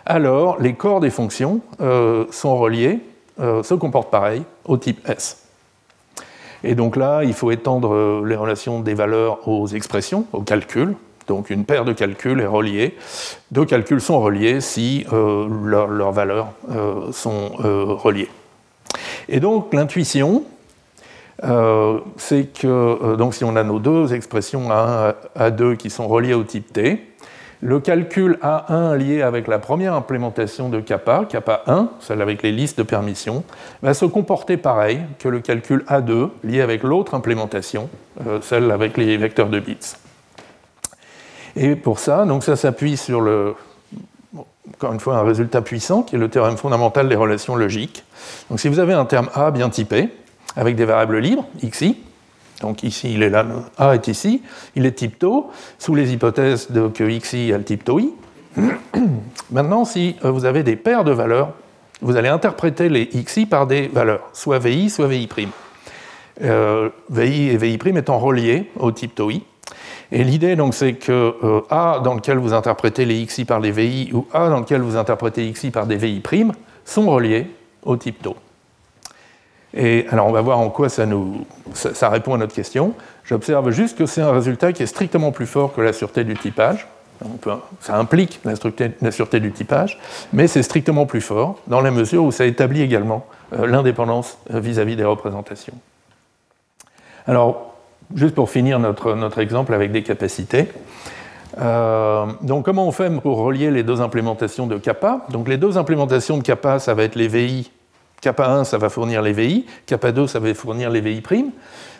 alors 0.06 0.60
les 0.60 0.74
corps 0.74 0.99
des 0.99 1.10
fonctions 1.10 1.62
euh, 1.82 2.26
sont 2.32 2.58
reliés, 2.58 2.99
euh, 3.39 3.64
se 3.64 3.74
comportent 3.74 4.12
pareil, 4.12 4.43
au 4.66 4.78
type 4.78 5.08
S. 5.10 5.43
Et 6.64 6.76
donc 6.76 6.95
là, 6.95 7.24
il 7.24 7.34
faut 7.34 7.49
étendre 7.52 7.93
euh, 7.93 8.24
les 8.26 8.36
relations 8.36 8.80
des 8.80 8.93
valeurs 8.93 9.47
aux 9.47 9.68
expressions, 9.68 10.26
aux 10.34 10.41
calculs. 10.41 10.95
Donc 11.28 11.49
une 11.49 11.66
paire 11.66 11.86
de 11.86 11.93
calculs 11.93 12.39
est 12.39 12.47
reliée. 12.47 12.97
Deux 13.52 13.66
calculs 13.66 14.02
sont 14.02 14.20
reliés 14.20 14.60
si 14.60 15.06
leurs 15.12 16.12
valeurs 16.12 16.47
sont 17.12 17.52
reliées. 17.56 18.28
Et 19.30 19.39
donc 19.39 19.74
l'intuition, 19.74 20.43
euh, 21.44 22.00
c'est 22.18 22.54
que 22.54 22.68
euh, 22.68 23.16
donc 23.16 23.34
si 23.34 23.44
on 23.44 23.56
a 23.56 23.64
nos 23.64 23.80
deux 23.80 24.14
expressions 24.14 24.70
A1, 24.70 25.14
A2 25.38 25.78
qui 25.78 25.89
sont 25.89 26.08
reliées 26.08 26.34
au 26.34 26.44
type 26.44 26.72
T, 26.72 27.08
le 27.62 27.80
calcul 27.80 28.39
A1 28.42 28.96
lié 28.98 29.22
avec 29.22 29.48
la 29.48 29.60
première 29.60 29.94
implémentation 29.94 30.70
de 30.70 30.80
kappa, 30.80 31.26
kappa 31.30 31.64
1, 31.68 31.89
celle 32.00 32.22
avec 32.22 32.42
les 32.42 32.52
listes 32.52 32.78
de 32.80 32.84
permissions, 32.84 33.44
va 33.84 33.94
se 33.94 34.06
comporter 34.06 34.58
pareil 34.58 35.02
que 35.20 35.30
le 35.30 35.39
calcul 35.39 35.84
A2 35.88 36.30
lié 36.44 36.62
avec 36.62 36.84
l'autre 36.84 37.14
implémentation, 37.14 37.89
euh, 38.26 38.39
celle 38.42 38.72
avec 38.72 38.98
les 38.98 39.16
vecteurs 39.18 39.50
de 39.50 39.60
bits. 39.60 39.96
Et 41.56 41.76
pour 41.76 42.00
ça, 42.00 42.26
donc 42.26 42.44
ça 42.44 42.56
s'appuie 42.56 42.98
sur 42.98 43.22
le, 43.22 43.56
encore 44.76 44.94
une 44.94 45.00
fois, 45.00 45.18
un 45.18 45.24
résultat 45.24 45.62
puissant 45.62 46.02
qui 46.02 46.16
est 46.16 46.20
le 46.20 46.30
théorème 46.30 46.58
fondamental 46.58 47.10
des 47.10 47.16
relations 47.16 47.56
logiques. 47.56 48.04
Donc 48.50 48.60
si 48.60 48.70
vous 48.70 48.80
avez 48.80 48.94
un 48.94 49.06
terme 49.06 49.30
A 49.36 49.52
bien 49.52 49.70
typé, 49.70 50.10
avec 50.56 50.76
des 50.76 50.86
variables 50.86 51.20
libres, 51.20 51.45
xi. 51.64 51.97
Donc 52.62 52.84
ici, 52.84 53.14
il 53.14 53.24
est 53.24 53.30
là, 53.30 53.45
A 53.78 53.95
est 53.95 54.08
ici, 54.08 54.41
il 54.76 54.86
est 54.86 54.91
type 54.91 55.18
tau, 55.18 55.49
sous 55.80 55.95
les 55.95 56.14
hypothèses 56.14 56.70
de, 56.72 56.88
que 56.88 57.04
xi 57.04 57.52
a 57.52 57.58
le 57.58 57.64
type 57.64 57.84
tau 57.84 57.99
i. 57.99 58.12
Maintenant, 59.52 59.86
si 59.86 60.16
euh, 60.24 60.32
vous 60.32 60.45
avez 60.45 60.64
des 60.64 60.76
paires 60.76 61.04
de 61.04 61.12
valeurs, 61.12 61.54
vous 62.02 62.18
allez 62.18 62.30
interpréter 62.30 62.89
les 62.89 63.08
xi 63.08 63.45
par 63.45 63.68
des 63.68 63.88
valeurs, 63.88 64.30
soit 64.34 64.60
vi, 64.60 64.89
soit 64.89 65.08
vi'. 65.08 65.28
Euh, 66.43 66.89
vi 67.10 67.49
et 67.49 67.58
vi' 67.58 67.78
étant 67.97 68.18
reliés 68.18 68.70
au 68.78 68.91
type 68.91 69.16
tau 69.16 69.30
i. 69.30 69.43
Et 70.12 70.24
l'idée, 70.24 70.56
donc, 70.56 70.74
c'est 70.74 70.93
que 70.93 71.36
euh, 71.43 71.62
A 71.70 72.02
dans 72.04 72.16
lequel 72.16 72.38
vous 72.38 72.54
interprétez 72.54 73.06
les 73.06 73.26
xi 73.26 73.45
par 73.45 73.62
des 73.62 73.72
vi 73.72 74.10
ou 74.14 74.26
A 74.34 74.49
dans 74.49 74.60
lequel 74.60 74.82
vous 74.82 74.97
interprétez 74.97 75.49
xi 75.52 75.72
par 75.72 75.86
des 75.86 75.95
vi' 75.95 76.22
sont 76.86 77.10
reliés 77.10 77.47
au 77.84 77.95
type 77.95 78.22
tau. 78.22 78.36
Et 79.74 80.06
alors 80.10 80.28
on 80.28 80.32
va 80.32 80.42
voir 80.42 80.60
en 80.60 80.70
quoi 80.70 80.90
ça, 80.90 81.06
nous, 81.06 81.46
ça, 81.74 82.10
répond 82.10 82.34
à 82.34 82.38
notre 82.38 82.54
question. 82.54 82.94
J'observe 83.24 83.72
juste 83.72 83.98
que 83.98 84.06
c'est 84.06 84.22
un 84.22 84.32
résultat 84.32 84.74
qui 84.74 84.84
est 84.84 84.88
strictement 84.88 85.32
plus 85.32 85.46
fort 85.46 85.74
que 85.74 85.82
la 85.82 85.94
sûreté 85.94 86.24
du 86.24 86.36
typage. 86.36 86.88
ça 87.80 87.96
implique 87.96 88.42
la, 88.44 88.56
sûreté 89.12 89.40
du 89.40 89.52
typage, 89.52 90.00
mais 90.34 90.48
c'est 90.48 90.64
strictement 90.64 91.06
plus 91.06 91.22
fort 91.22 91.60
dans 91.68 91.82
la 91.82 91.92
mesure 91.92 92.24
où 92.24 92.32
ça 92.32 92.46
établit 92.46 92.82
également 92.82 93.26
euh, 93.54 93.66
l'indépendance 93.66 94.38
euh, 94.54 94.60
vis-à-vis 94.60 94.96
des 94.96 95.06
représentations. 95.06 95.76
Alors, 97.28 97.76
juste 98.16 98.36
pour 98.36 98.50
finir 98.50 98.80
notre, 98.80 99.14
notre 99.14 99.40
exemple 99.40 99.74
avec 99.74 99.92
des 99.92 100.04
capacités. 100.04 100.68
Euh, 101.60 102.26
donc 102.42 102.66
comment 102.66 102.88
on 102.88 102.92
fait 102.92 103.10
pour 103.22 103.40
relier 103.40 103.72
les 103.72 103.84
deux 103.84 104.02
implémentations 104.02 104.68
de 104.68 104.78
kappa? 104.78 105.26
Donc 105.30 105.48
les 105.48 105.58
deux 105.58 105.78
implémentations 105.78 106.38
de 106.38 106.44
kappa, 106.44 106.80
ça 106.80 106.94
va 106.94 107.04
être 107.04 107.16
les 107.16 107.28
VI 107.28 107.72
Kappa 108.22 108.48
1, 108.50 108.66
ça 108.66 108.78
va 108.78 108.90
fournir 108.90 109.24
les 109.24 109.34
VI, 109.34 109.66
kappa 109.88 110.12
2, 110.12 110.28
ça 110.28 110.40
va 110.40 110.54
fournir 110.54 110.92
les 110.92 111.02
VI'. 111.02 111.24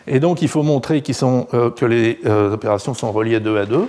Et 0.06 0.20
donc, 0.20 0.40
il 0.40 0.46
faut 0.46 0.62
montrer 0.62 1.02
euh, 1.02 1.70
que 1.70 1.84
les 1.84 2.20
euh, 2.26 2.52
opérations 2.52 2.94
sont 2.94 3.10
reliées 3.10 3.40
2 3.40 3.58
à 3.58 3.66
2. 3.66 3.88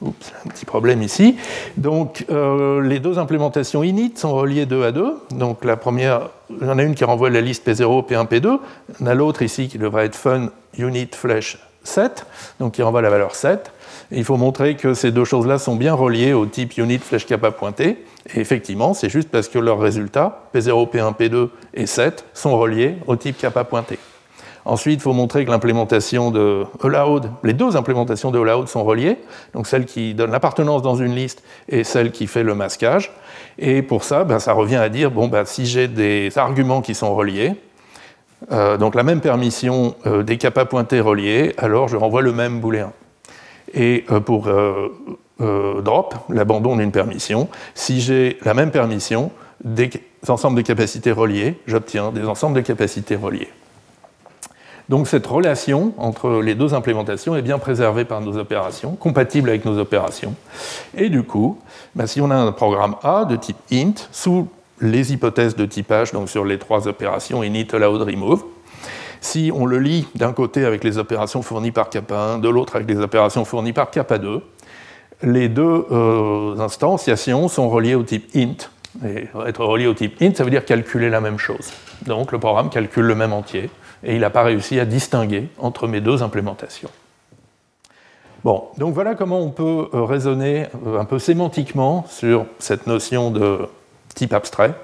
Oups, 0.00 0.32
un 0.44 0.48
petit 0.48 0.64
problème 0.64 1.02
ici. 1.02 1.36
Donc, 1.76 2.24
euh, 2.30 2.80
les 2.80 2.98
deux 2.98 3.18
implémentations 3.18 3.82
init 3.82 4.12
sont 4.16 4.34
reliées 4.34 4.64
2 4.64 4.84
à 4.84 4.92
2. 4.92 5.18
Donc, 5.32 5.66
la 5.66 5.76
première, 5.76 6.30
il 6.48 6.66
y 6.66 6.70
en 6.70 6.78
a 6.78 6.82
une 6.82 6.94
qui 6.94 7.04
renvoie 7.04 7.28
la 7.28 7.42
liste 7.42 7.66
P0, 7.68 8.06
P1, 8.06 8.26
P2. 8.26 8.58
On 9.00 9.06
a 9.06 9.14
l'autre 9.14 9.42
ici 9.42 9.68
qui 9.68 9.76
devrait 9.76 10.06
être 10.06 10.16
fun, 10.16 10.48
unit, 10.78 11.08
flash, 11.12 11.58
7, 11.84 12.26
donc 12.58 12.72
qui 12.72 12.82
renvoie 12.82 13.02
la 13.02 13.10
valeur 13.10 13.34
7. 13.34 13.70
Il 14.10 14.24
faut 14.24 14.36
montrer 14.36 14.76
que 14.76 14.94
ces 14.94 15.10
deux 15.10 15.24
choses-là 15.24 15.58
sont 15.58 15.76
bien 15.76 15.94
reliées 15.94 16.32
au 16.32 16.46
type 16.46 16.76
unit 16.78 16.98
flèche 16.98 17.26
kappa 17.26 17.50
pointé. 17.50 18.04
Et 18.34 18.40
effectivement, 18.40 18.94
c'est 18.94 19.08
juste 19.08 19.28
parce 19.30 19.48
que 19.48 19.58
leurs 19.58 19.80
résultats, 19.80 20.48
P0, 20.54 20.90
P1, 20.90 21.16
P2 21.16 21.48
et 21.74 21.86
7, 21.86 22.24
sont 22.32 22.56
reliés 22.58 22.96
au 23.06 23.16
type 23.16 23.38
kappa 23.38 23.64
pointé. 23.64 23.98
Ensuite, 24.64 24.98
il 24.98 25.02
faut 25.02 25.12
montrer 25.12 25.44
que 25.44 25.50
l'implémentation 25.50 26.32
de 26.32 26.64
allowed, 26.82 27.30
les 27.44 27.52
deux 27.52 27.76
implémentations 27.76 28.32
de 28.32 28.40
allowed 28.40 28.66
sont 28.66 28.82
reliées, 28.82 29.16
donc 29.54 29.68
celle 29.68 29.84
qui 29.84 30.12
donne 30.12 30.32
l'appartenance 30.32 30.82
dans 30.82 30.96
une 30.96 31.14
liste 31.14 31.44
et 31.68 31.84
celle 31.84 32.10
qui 32.10 32.26
fait 32.26 32.42
le 32.42 32.56
masquage. 32.56 33.12
Et 33.60 33.82
pour 33.82 34.02
ça, 34.02 34.24
ben, 34.24 34.40
ça 34.40 34.54
revient 34.54 34.76
à 34.76 34.88
dire, 34.88 35.12
bon, 35.12 35.28
ben, 35.28 35.44
si 35.44 35.66
j'ai 35.66 35.86
des 35.86 36.36
arguments 36.36 36.82
qui 36.82 36.96
sont 36.96 37.14
reliés, 37.14 37.52
euh, 38.50 38.76
donc 38.76 38.96
la 38.96 39.04
même 39.04 39.20
permission 39.20 39.94
euh, 40.04 40.24
des 40.24 40.36
kappa 40.36 40.64
pointés 40.64 41.00
reliés, 41.00 41.54
alors 41.58 41.86
je 41.86 41.96
renvoie 41.96 42.22
le 42.22 42.32
même 42.32 42.60
booléen. 42.60 42.92
Et 43.76 44.04
euh, 44.10 44.18
pour 44.18 44.48
drop, 45.38 46.14
l'abandon 46.30 46.76
d'une 46.76 46.90
permission, 46.90 47.48
si 47.74 48.00
j'ai 48.00 48.38
la 48.42 48.54
même 48.54 48.70
permission, 48.70 49.30
des 49.62 49.90
ensembles 50.28 50.56
de 50.56 50.62
capacités 50.62 51.12
reliées, 51.12 51.58
j'obtiens 51.66 52.10
des 52.10 52.24
ensembles 52.24 52.56
de 52.56 52.62
capacités 52.62 53.16
reliées. 53.16 53.50
Donc 54.88 55.08
cette 55.08 55.26
relation 55.26 55.92
entre 55.98 56.40
les 56.42 56.54
deux 56.54 56.72
implémentations 56.72 57.34
est 57.34 57.42
bien 57.42 57.58
préservée 57.58 58.04
par 58.04 58.20
nos 58.20 58.36
opérations, 58.36 58.92
compatible 58.92 59.48
avec 59.48 59.64
nos 59.64 59.78
opérations. 59.78 60.34
Et 60.96 61.08
du 61.08 61.24
coup, 61.24 61.58
bah, 61.94 62.06
si 62.06 62.20
on 62.20 62.30
a 62.30 62.36
un 62.36 62.52
programme 62.52 62.94
A 63.02 63.24
de 63.24 63.36
type 63.36 63.56
int, 63.72 63.94
sous 64.12 64.48
les 64.80 65.12
hypothèses 65.12 65.56
de 65.56 65.66
typage, 65.66 66.12
donc 66.12 66.28
sur 66.28 66.44
les 66.44 66.58
trois 66.58 66.86
opérations 66.86 67.42
init, 67.42 67.66
allowed, 67.72 68.02
remove, 68.02 68.44
si 69.26 69.50
on 69.52 69.66
le 69.66 69.78
lit 69.78 70.06
d'un 70.14 70.32
côté 70.32 70.64
avec 70.64 70.84
les 70.84 70.98
opérations 70.98 71.42
fournies 71.42 71.72
par 71.72 71.90
kappa 71.90 72.16
1, 72.16 72.38
de 72.38 72.48
l'autre 72.48 72.76
avec 72.76 72.88
les 72.88 72.98
opérations 72.98 73.44
fournies 73.44 73.72
par 73.72 73.90
kappa 73.90 74.18
2, 74.18 74.40
les 75.22 75.48
deux 75.48 75.86
euh, 75.90 76.58
instanciations 76.58 77.48
sont 77.48 77.68
reliées 77.68 77.96
au 77.96 78.04
type 78.04 78.30
int. 78.36 78.70
Et 79.04 79.26
être 79.46 79.64
relié 79.64 79.86
au 79.88 79.94
type 79.94 80.22
int, 80.22 80.32
ça 80.34 80.44
veut 80.44 80.50
dire 80.50 80.64
calculer 80.64 81.10
la 81.10 81.20
même 81.20 81.38
chose. 81.38 81.72
Donc 82.06 82.32
le 82.32 82.38
programme 82.38 82.70
calcule 82.70 83.04
le 83.04 83.14
même 83.14 83.32
entier 83.32 83.68
et 84.04 84.14
il 84.14 84.20
n'a 84.20 84.30
pas 84.30 84.44
réussi 84.44 84.78
à 84.78 84.84
distinguer 84.84 85.48
entre 85.58 85.88
mes 85.88 86.00
deux 86.00 86.22
implémentations. 86.22 86.90
Bon, 88.44 88.68
donc 88.78 88.94
voilà 88.94 89.16
comment 89.16 89.40
on 89.40 89.50
peut 89.50 89.88
euh, 89.92 90.04
raisonner 90.04 90.66
euh, 90.86 91.00
un 91.00 91.04
peu 91.04 91.18
sémantiquement 91.18 92.04
sur 92.08 92.46
cette 92.60 92.86
notion 92.86 93.32
de 93.32 93.68
type 94.14 94.32
abstrait. 94.32 94.74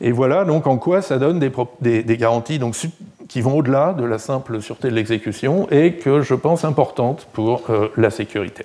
Et 0.00 0.12
voilà 0.12 0.44
donc 0.44 0.66
en 0.66 0.76
quoi 0.76 1.00
ça 1.00 1.18
donne 1.18 1.38
des, 1.38 2.16
garanties 2.18 2.58
qui 3.28 3.40
vont 3.40 3.56
au-delà 3.56 3.92
de 3.92 4.04
la 4.04 4.18
simple 4.18 4.60
sûreté 4.60 4.88
de 4.88 4.94
l'exécution 4.94 5.68
et 5.70 5.94
que 5.94 6.20
je 6.22 6.34
pense 6.34 6.64
importantes 6.64 7.26
pour 7.32 7.70
euh, 7.70 7.88
la 7.96 8.10
sécurité. 8.10 8.64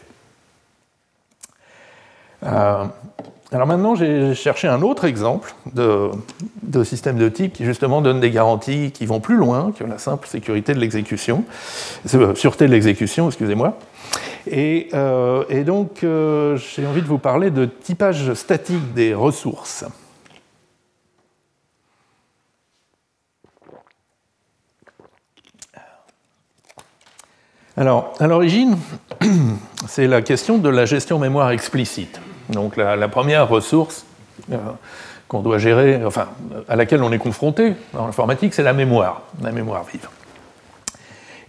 Alors 3.53 3.68
maintenant, 3.68 3.95
j'ai 3.95 4.34
cherché 4.34 4.70
un 4.70 4.82
autre 4.82 5.03
exemple 5.03 5.53
de, 5.74 6.84
système 6.86 7.18
de 7.18 7.28
type 7.28 7.51
qui 7.51 7.66
justement 7.66 8.01
donne 8.01 8.22
des 8.22 8.32
garanties 8.32 8.91
qui 8.91 9.05
vont 9.05 9.20
plus 9.20 9.36
loin 9.36 9.74
que 9.78 9.84
la 9.84 9.97
simple 9.97 10.26
sécurité 10.26 10.74
de 10.74 10.80
l'exécution, 10.80 11.43
euh, 12.14 12.34
sûreté 12.34 12.68
de 12.68 12.72
l'exécution, 12.72 13.28
excusez-moi. 13.28 13.78
Et, 14.47 14.88
euh, 14.93 15.64
donc, 15.66 16.03
euh, 16.03 16.55
j'ai 16.55 16.88
envie 16.88 17.01
de 17.01 17.07
vous 17.07 17.18
parler 17.18 17.51
de 17.51 17.66
typage 17.66 18.34
statique 18.36 18.93
des 18.93 19.14
ressources. 19.14 19.84
Alors, 27.82 28.14
à 28.20 28.28
l'origine, 28.28 28.78
c'est 29.88 30.06
la 30.06 30.22
question 30.22 30.60
de 30.60 30.70
la 30.70 30.86
gestion 30.86 31.18
mémoire 31.18 31.50
explicite. 31.50 32.22
Donc 32.50 32.78
la, 32.78 33.08
première 33.08 33.50
ressource 33.50 34.06
euh, 34.52 34.58
qu'on 35.28 35.40
doit 35.40 35.58
gérer, 35.58 36.06
enfin, 36.06 36.28
à 36.70 36.76
laquelle 36.76 37.02
on 37.02 37.12
est 37.12 37.18
confronté 37.18 37.74
dans 37.94 38.06
l'informatique, 38.06 38.54
c'est 38.54 38.62
la 38.62 38.74
mémoire, 38.74 39.24
la 39.42 39.52
mémoire 39.52 39.84
vive. 39.92 40.08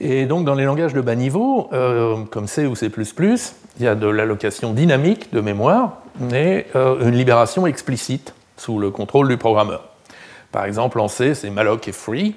Et 0.01 0.25
donc 0.25 0.47
dans 0.47 0.55
les 0.55 0.65
langages 0.65 0.95
de 0.95 1.03
bas 1.03 1.17
niveau, 1.17 1.69
euh, 1.75 2.25
comme 2.31 2.47
C 2.47 2.65
ou 2.65 2.77
C++, 2.77 2.91
il 3.79 3.85
y 3.85 3.87
a 3.87 3.95
de 3.95 4.07
l'allocation 4.07 4.73
dynamique 4.73 5.35
de 5.35 5.43
mémoire, 5.43 5.99
mais 6.19 6.67
euh, 6.77 7.07
une 7.07 7.15
libération 7.15 7.67
explicite 7.67 8.33
sous 8.57 8.79
le 8.79 8.91
contrôle 8.91 9.29
du 9.29 9.37
programmeur. 9.37 9.85
Par 10.51 10.65
exemple, 10.65 10.99
en 10.99 11.09
C, 11.09 11.35
c'est 11.35 11.51
malloc 11.51 11.89
et 11.89 11.93
free, 11.93 12.37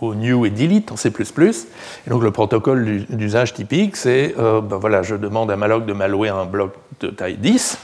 ou 0.00 0.14
new 0.14 0.46
et 0.46 0.50
delete 0.50 0.92
en 0.92 0.96
C++. 0.96 1.10
Et 1.10 2.10
donc 2.10 2.22
le 2.22 2.30
protocole 2.30 3.04
d'usage 3.08 3.54
typique, 3.54 3.96
c'est, 3.96 4.34
ben 4.36 4.76
voilà, 4.76 5.02
je 5.02 5.14
demande 5.14 5.50
à 5.50 5.56
malloc 5.56 5.86
de 5.86 5.92
m'allouer 5.92 6.28
un 6.28 6.44
bloc 6.44 6.74
de 7.00 7.08
taille 7.08 7.36
10, 7.36 7.78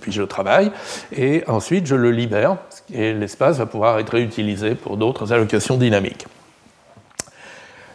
puis 0.00 0.12
je 0.12 0.22
travaille, 0.22 0.70
et 1.16 1.44
ensuite 1.46 1.86
je 1.86 1.94
le 1.94 2.10
libère, 2.10 2.56
et 2.92 3.12
l'espace 3.14 3.58
va 3.58 3.66
pouvoir 3.66 3.98
être 3.98 4.10
réutilisé 4.10 4.74
pour 4.74 4.96
d'autres 4.96 5.32
allocations 5.32 5.76
dynamiques. 5.76 6.26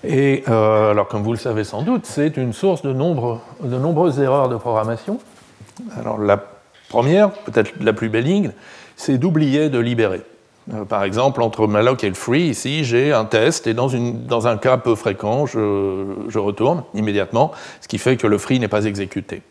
Et 0.04 0.43
euh, 0.49 0.91
alors, 0.91 1.08
comme 1.08 1.24
vous 1.24 1.32
le 1.32 1.38
savez 1.38 1.64
sans 1.64 1.82
doute, 1.82 2.06
c'est 2.06 2.36
une 2.36 2.54
source 2.54 2.82
de, 2.82 2.91
de 2.91 3.78
nombreuses 3.78 4.20
erreurs 4.20 4.49
de 4.49 4.58
programmation. 4.58 5.20
Alors, 5.97 6.18
la 6.18 6.43
première, 6.89 7.32
peut-être 7.32 7.72
la 7.80 7.93
plus 7.93 8.10
bénigne, 8.10 8.51
c'est 8.97 9.18
d'oublier 9.18 9.70
de 9.70 9.80
libérer. 9.80 10.22
Euh, 10.72 10.86
par 10.86 11.03
exemple, 11.03 11.41
entre 11.41 11.68
malloc 11.68 12.03
et 12.03 12.09
le 12.09 12.16
free, 12.16 12.43
ici, 12.43 12.84
j'ai 12.84 13.11
un 13.11 13.26
test, 13.26 13.68
et 13.68 13.74
dans, 13.74 14.47
un 14.47 14.57
cas 14.57 14.78
peu 14.78 14.95
fréquent, 14.95 15.45
je, 15.45 16.38
retourne 16.38 16.84
immédiatement, 16.93 17.51
ce 17.82 17.88
qui 17.88 17.97
fait 17.97 18.18
que 18.18 18.28
le 18.28 18.38
free 18.38 18.59
n'est 18.59 18.68
pas 18.68 18.86
exécuté. 18.86 19.41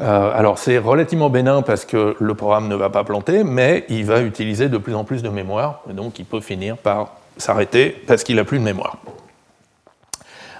Euh, 0.00 0.30
alors 0.32 0.58
c'est 0.58 0.78
relativement 0.78 1.28
bénin 1.28 1.62
parce 1.62 1.84
que 1.84 2.14
le 2.20 2.34
programme 2.34 2.68
ne 2.68 2.76
va 2.76 2.88
pas 2.88 3.02
planter, 3.02 3.42
mais 3.42 3.84
il 3.88 4.04
va 4.04 4.22
utiliser 4.22 4.68
de 4.68 4.78
plus 4.78 4.94
en 4.94 5.02
plus 5.02 5.24
de 5.24 5.28
mémoire, 5.28 5.80
et 5.90 5.92
donc 5.92 6.20
il 6.20 6.24
peut 6.24 6.40
finir 6.40 6.76
par 6.76 7.16
s'arrêter 7.36 7.90
parce 8.06 8.22
qu'il 8.22 8.36
n'a 8.36 8.44
plus 8.44 8.60
de 8.60 8.64
mémoire. 8.64 8.98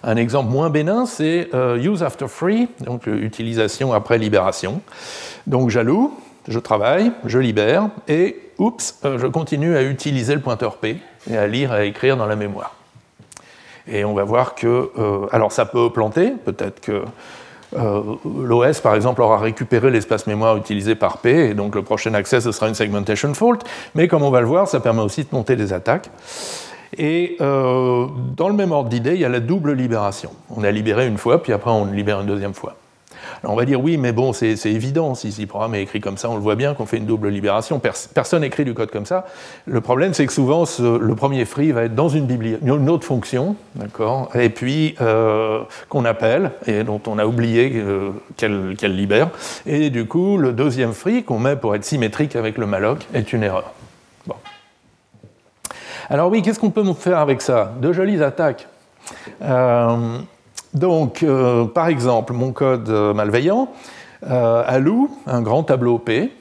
Un 0.02 0.16
exemple 0.16 0.50
moins 0.50 0.70
bénin, 0.70 1.06
c'est 1.06 1.50
euh, 1.54 1.76
use 1.76 2.02
after 2.02 2.26
free, 2.26 2.68
donc 2.80 3.06
utilisation 3.06 3.92
après 3.92 4.18
libération. 4.18 4.80
Donc 5.46 5.70
j'alloue, 5.70 6.18
je 6.48 6.58
travaille, 6.58 7.12
je 7.24 7.38
libère, 7.38 7.90
et 8.08 8.47
oups, 8.58 8.98
je 9.04 9.26
continue 9.26 9.76
à 9.76 9.82
utiliser 9.82 10.34
le 10.34 10.40
pointeur 10.40 10.76
P 10.76 10.98
et 11.30 11.36
à 11.36 11.46
lire, 11.46 11.72
à 11.72 11.84
écrire 11.84 12.16
dans 12.16 12.26
la 12.26 12.36
mémoire. 12.36 12.74
Et 13.86 14.04
on 14.04 14.14
va 14.14 14.24
voir 14.24 14.54
que, 14.54 14.90
alors 15.32 15.52
ça 15.52 15.64
peut 15.64 15.90
planter, 15.90 16.32
peut-être 16.44 16.80
que 16.80 17.04
euh, 17.76 18.02
L'OS, 18.24 18.80
par 18.80 18.94
exemple, 18.94 19.22
aura 19.22 19.38
récupéré 19.38 19.90
l'espace 19.90 20.26
mémoire 20.26 20.56
utilisé 20.56 20.94
par 20.94 21.18
P, 21.18 21.50
et 21.50 21.54
donc 21.54 21.74
le 21.74 21.82
prochain 21.82 22.14
accès, 22.14 22.40
ce 22.40 22.52
sera 22.52 22.68
une 22.68 22.74
segmentation 22.74 23.32
fault. 23.34 23.58
Mais 23.94 24.08
comme 24.08 24.22
on 24.22 24.30
va 24.30 24.40
le 24.40 24.46
voir, 24.46 24.68
ça 24.68 24.80
permet 24.80 25.02
aussi 25.02 25.22
de 25.24 25.28
monter 25.32 25.56
des 25.56 25.72
attaques. 25.72 26.10
Et 26.96 27.36
euh, 27.40 28.06
dans 28.36 28.48
le 28.48 28.54
même 28.54 28.72
ordre 28.72 28.88
d'idée, 28.88 29.14
il 29.14 29.20
y 29.20 29.24
a 29.24 29.28
la 29.28 29.40
double 29.40 29.72
libération. 29.72 30.30
On 30.54 30.64
a 30.64 30.70
libéré 30.70 31.06
une 31.06 31.18
fois, 31.18 31.42
puis 31.42 31.52
après 31.52 31.70
on 31.70 31.84
libère 31.84 32.20
une 32.20 32.26
deuxième 32.26 32.54
fois 32.54 32.76
on 33.44 33.54
va 33.54 33.64
dire 33.64 33.80
oui, 33.80 33.96
mais 33.96 34.12
bon, 34.12 34.32
c'est 34.32 34.54
évident, 34.66 35.14
si, 35.14 35.34
le 35.38 35.46
programme 35.46 35.74
est 35.74 35.82
écrit 35.82 36.00
comme 36.00 36.16
ça, 36.16 36.30
on 36.30 36.34
le 36.34 36.40
voit 36.40 36.56
bien 36.56 36.74
qu'on 36.74 36.86
fait 36.86 36.98
une 36.98 37.06
double 37.06 37.28
libération. 37.28 37.80
personne 38.14 38.42
n'écrit 38.42 38.64
du 38.64 38.74
code 38.74 38.90
comme 38.90 39.06
ça. 39.06 39.26
Le 39.66 39.80
problème, 39.80 40.14
c'est 40.14 40.26
que 40.26 40.32
souvent, 40.32 40.64
le 40.78 41.14
premier 41.14 41.44
free 41.44 41.72
va 41.72 41.84
être 41.84 41.94
dans 41.94 42.08
une, 42.08 42.28
une 42.62 42.90
autre 42.90 43.06
fonction, 43.06 43.56
d'accord, 43.74 44.30
et 44.34 44.48
puis 44.48 44.94
euh, 45.00 45.60
qu'on 45.88 46.04
appelle, 46.04 46.52
et 46.66 46.84
dont 46.84 47.00
on 47.06 47.18
a 47.18 47.26
oublié 47.26 47.72
euh, 47.76 48.10
qu'elle 48.36 48.96
libère. 48.96 49.30
Et 49.66 49.90
du 49.90 50.06
coup, 50.06 50.38
le 50.38 50.52
deuxième 50.52 50.92
free 50.92 51.24
qu'on 51.24 51.38
met 51.38 51.56
pour 51.56 51.74
être 51.74 51.84
symétrique 51.84 52.36
avec 52.36 52.58
le 52.58 52.66
malloc 52.66 53.06
est 53.14 53.32
une 53.32 53.42
erreur. 53.42 53.72
Bon. 54.26 54.36
Alors 56.10 56.30
oui, 56.30 56.42
qu'est-ce 56.42 56.58
qu'on 56.58 56.70
peut 56.70 56.84
faire 56.94 57.18
avec 57.18 57.42
ça? 57.42 57.72
De 57.80 57.92
jolies 57.92 58.22
attaques. 58.22 58.66
Euh, 59.42 60.18
donc, 60.74 61.22
euh, 61.22 61.64
par 61.64 61.88
exemple, 61.88 62.32
mon 62.32 62.52
code 62.52 62.88
euh, 62.88 63.14
malveillant 63.14 63.68
euh, 64.24 64.62
alloue 64.66 65.10
un 65.26 65.40
grand 65.40 65.62
tableau 65.62 65.98
P, 65.98 66.32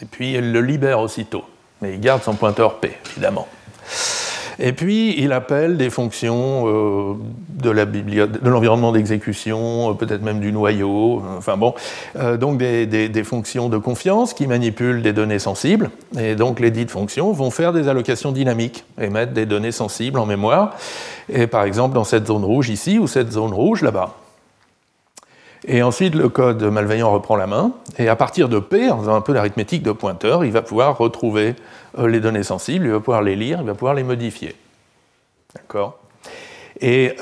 et 0.00 0.04
puis 0.06 0.32
il 0.32 0.52
le 0.52 0.60
libère 0.60 1.00
aussitôt. 1.00 1.44
Mais 1.80 1.94
il 1.94 2.00
garde 2.00 2.22
son 2.22 2.34
pointeur 2.34 2.78
P, 2.78 2.96
évidemment. 3.12 3.48
Et 4.58 4.72
puis, 4.72 5.14
il 5.18 5.32
appelle 5.32 5.76
des 5.76 5.90
fonctions 5.90 6.64
euh, 6.66 7.14
de 7.48 8.48
l'environnement 8.48 8.92
d'exécution, 8.92 9.90
euh, 9.90 9.94
peut-être 9.94 10.22
même 10.22 10.40
du 10.40 10.52
noyau, 10.52 11.18
euh, 11.18 11.38
enfin 11.38 11.56
bon, 11.56 11.74
donc 12.38 12.58
des, 12.58 13.24
fonctions 13.24 13.68
de 13.68 13.78
confiance 13.78 14.34
qui 14.34 14.46
manipulent 14.46 15.02
des 15.02 15.12
données 15.12 15.38
sensibles. 15.38 15.90
Et 16.18 16.34
donc, 16.34 16.60
les 16.60 16.70
dites 16.70 16.90
fonctions 16.90 17.32
vont 17.32 17.50
faire 17.50 17.72
des 17.72 17.88
allocations 17.88 18.32
dynamiques 18.32 18.84
et 19.00 19.08
mettre 19.08 19.32
des 19.32 19.46
données 19.46 19.72
sensibles 19.72 20.18
en 20.18 20.26
mémoire. 20.26 20.74
Et 21.32 21.46
par 21.46 21.64
exemple, 21.64 21.94
dans 21.94 22.04
cette 22.04 22.26
zone 22.26 22.44
rouge 22.44 22.68
ici, 22.68 22.98
ou 22.98 23.06
cette 23.06 23.32
zone 23.32 23.52
rouge 23.52 23.82
là-bas. 23.82 24.16
Et 25.66 25.82
ensuite, 25.82 26.14
le 26.14 26.28
code 26.28 26.62
malveillant 26.62 27.10
reprend 27.10 27.36
la 27.36 27.46
main, 27.46 27.72
et 27.98 28.08
à 28.08 28.16
partir 28.16 28.48
de 28.48 28.58
P, 28.58 28.90
en 28.90 28.98
faisant 28.98 29.14
un 29.14 29.20
peu 29.20 29.32
d'arithmétique 29.32 29.82
de 29.82 29.92
pointeur, 29.92 30.44
il 30.44 30.50
va 30.50 30.62
pouvoir 30.62 30.98
retrouver 30.98 31.54
euh, 31.98 32.08
les 32.08 32.20
données 32.20 32.42
sensibles, 32.42 32.86
il 32.86 32.92
va 32.92 32.98
pouvoir 32.98 33.22
les 33.22 33.36
lire, 33.36 33.58
il 33.60 33.66
va 33.66 33.74
pouvoir 33.74 33.94
les 33.94 34.02
modifier. 34.02 34.56
D'accord? 35.54 35.98
Et, 36.80 37.14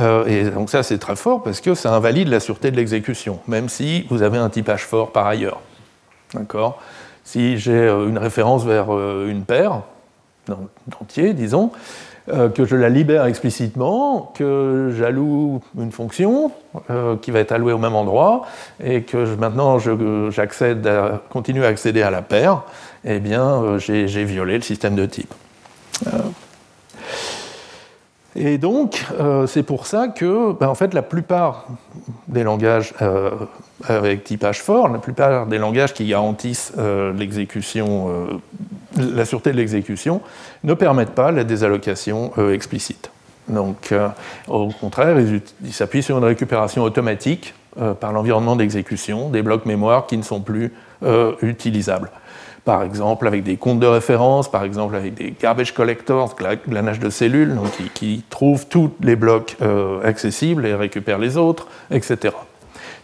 donc 0.55 0.71
ça, 0.71 0.83
c'est 0.83 0.97
très 0.97 1.17
fort 1.17 1.43
parce 1.43 1.61
que 1.61 1.75
ça 1.75 1.93
invalide 1.95 2.29
la 2.29 2.41
sûreté 2.41 2.71
de 2.71 2.77
l'exécution, 2.77 3.41
même 3.47 3.69
si 3.69 4.07
vous 4.09 4.23
avez 4.23 4.39
un 4.39 4.49
typage 4.49 4.87
fort 4.87 5.13
par 5.13 5.27
ailleurs. 5.27 5.61
D'accord? 6.33 6.81
Si 7.25 7.59
j'ai 7.59 7.89
une 7.89 8.17
référence 8.17 8.65
vers 8.65 8.91
une 8.91 9.45
paire, 9.45 9.83
d'entier, 10.47 11.35
disons, 11.35 11.73
euh, 11.73 11.77
que 12.55 12.65
je 12.65 12.77
la 12.77 12.89
libère 12.89 13.25
explicitement, 13.27 14.33
que 14.37 14.93
j'alloue 14.97 15.61
une 15.79 15.93
fonction 15.93 16.53
euh, 16.91 17.17
qui 17.17 17.31
va 17.31 17.41
être 17.41 17.53
allouée 17.53 17.73
au 17.73 17.79
même 17.79 17.95
endroit, 17.95 18.43
et 18.83 19.03
que 19.03 19.35
maintenant 19.37 19.79
j'accède 20.31 20.89
continue 21.31 21.65
à 21.65 21.69
accéder 21.69 22.03
à 22.03 22.11
la 22.11 22.23
paire, 22.23 22.63
eh 23.05 23.19
bien 23.19 23.45
euh, 23.45 23.79
j'ai 23.79 24.25
violé 24.25 24.55
le 24.57 24.63
système 24.63 24.95
de 24.95 25.07
type. 25.07 25.33
Et 28.37 28.59
donc, 28.59 29.05
c'est 29.49 29.65
pour 29.65 29.87
ça 29.87 30.07
que, 30.07 30.53
ben, 30.53 30.69
en 30.69 30.77
fait, 30.77 30.95
la 30.95 31.03
plupart 31.03 31.67
des 32.29 32.45
langages 32.45 32.95
avec 33.89 34.23
typage 34.23 34.63
fort, 34.63 34.89
la 34.89 35.01
plupart 35.01 35.47
des 35.47 35.59
langages 35.59 35.93
qui 35.93 36.07
garantissent 36.07 36.73
l'exécution 37.19 38.29
la 39.01 39.25
sûreté 39.25 39.53
de 39.53 39.57
l'exécution, 39.57 40.21
ne 40.65 40.75
permettent 40.75 41.15
pas 41.15 41.31
la 41.31 41.45
désallocation 41.45 42.33
euh, 42.39 42.55
explicite. 42.55 43.11
Donc, 43.49 43.91
euh, 43.93 44.09
au 44.49 44.69
contraire, 44.69 45.17
ils 45.19 45.73
s'appuient 45.73 46.03
sur 46.03 46.19
une 46.19 46.25
récupération 46.25 46.83
automatique 46.83 47.55
euh, 47.81 47.95
par 47.95 48.13
l'environnement 48.13 48.55
d'exécution 48.55 49.29
des 49.29 49.43
blocs 49.43 49.67
mémoire 49.67 50.07
qui 50.07 50.17
ne 50.17 50.23
sont 50.23 50.41
plus 50.41 50.73
utilisables. 51.41 52.11
Par 52.67 52.83
exemple, 52.83 53.27
avec 53.27 53.43
des 53.43 53.57
comptes 53.57 53.81
de 53.81 53.87
référence, 53.87 54.51
par 54.51 54.65
exemple 54.65 54.95
avec 54.95 55.15
des 55.15 55.33
garbage 55.41 55.73
collectors, 55.73 56.37
glanage 56.69 57.01
de 57.01 57.09
cellules, 57.09 57.57
qui, 57.95 58.23
trouvent 58.29 58.67
tous 58.67 58.93
les 59.01 59.17
blocs 59.17 59.57
accessibles 60.05 60.67
et 60.67 60.75
récupèrent 60.75 61.19
les 61.19 61.39
autres, 61.39 61.69
etc. 61.91 62.35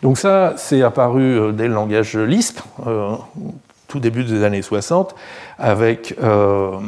Donc 0.03 0.19
ça, 0.19 0.53
c'est 0.59 0.83
apparu 0.83 1.55
dès 1.55 1.69
le 1.69 1.75
langage 1.75 2.19
Lisp, 2.19 2.61
tout 3.89 4.01
début 4.01 4.25
des 4.25 4.45
années 4.45 4.63
60, 4.63 5.15
avec 5.59 6.15
euh, 6.23 6.79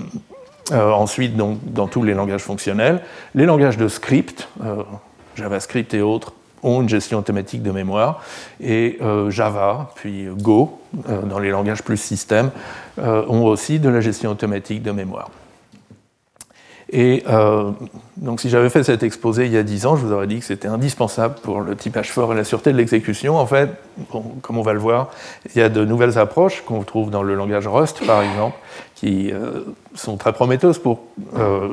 euh, 0.72 0.90
ensuite 0.90 1.36
donc, 1.36 1.59
dans 1.64 1.86
tous 1.86 2.03
les 2.03 2.14
langages 2.14 2.42
fonctionnels. 2.42 3.01
Les 3.34 3.46
langages 3.46 3.76
de 3.76 3.88
script, 3.88 4.49
euh, 4.64 4.82
JavaScript 5.36 5.94
et 5.94 6.03
autres, 6.03 6.32
ont 6.62 6.82
une 6.82 6.88
gestion 6.88 7.18
automatique 7.18 7.62
de 7.62 7.70
mémoire, 7.70 8.20
et 8.61 8.99
Java, 9.28 9.92
puis 9.94 10.26
Go, 10.26 10.80
dans 11.07 11.38
les 11.38 11.51
langages 11.51 11.84
plus 11.84 11.99
système, 11.99 12.51
ont 12.99 13.44
aussi 13.44 13.78
de 13.78 13.88
la 13.88 14.01
gestion 14.01 14.32
automatique 14.32 14.82
de 14.82 14.90
mémoire. 14.90 15.30
Et 16.91 17.22
euh, 17.28 17.70
donc, 18.16 18.41
si 18.41 18.49
j'avais 18.49 18.70
fait 18.70 18.82
cet 18.82 19.03
exposé 19.03 19.47
il 19.47 19.53
y 19.53 19.59
a 19.59 19.62
10 19.62 19.86
ans, 19.86 19.97
je 19.97 20.07
vous 20.07 20.12
aurais 20.12 20.26
dit 20.26 20.39
que 20.39 20.45
c'était 20.45 20.68
indispensable 20.68 21.34
pour 21.43 21.61
le 21.61 21.76
typage 21.76 22.11
fort 22.11 22.32
et 22.32 22.36
la 22.36 22.45
sûreté 22.45 22.72
de 22.72 22.78
l'exécution. 22.78 23.36
En 23.36 23.47
fait, 23.47 23.70
comme 24.43 24.57
on 24.57 24.62
va 24.62 24.72
le 24.72 24.78
voir, 24.78 25.11
il 25.55 25.59
y 25.59 25.62
a 25.62 25.68
de 25.68 25.84
nouvelles 25.84 26.18
approches 26.18 26.62
qu'on 26.62 26.82
trouve 26.84 27.11
dans 27.11 27.22
le 27.22 27.34
langage 27.34 27.66
Rust, 27.66 28.05
par 28.07 28.22
exemple, 28.22 28.57
qui 28.95 29.30
euh, 29.32 29.64
sont 29.95 30.16
très 30.16 30.32
prometteuses 30.32 30.78
pour 30.78 31.01
euh, 31.36 31.68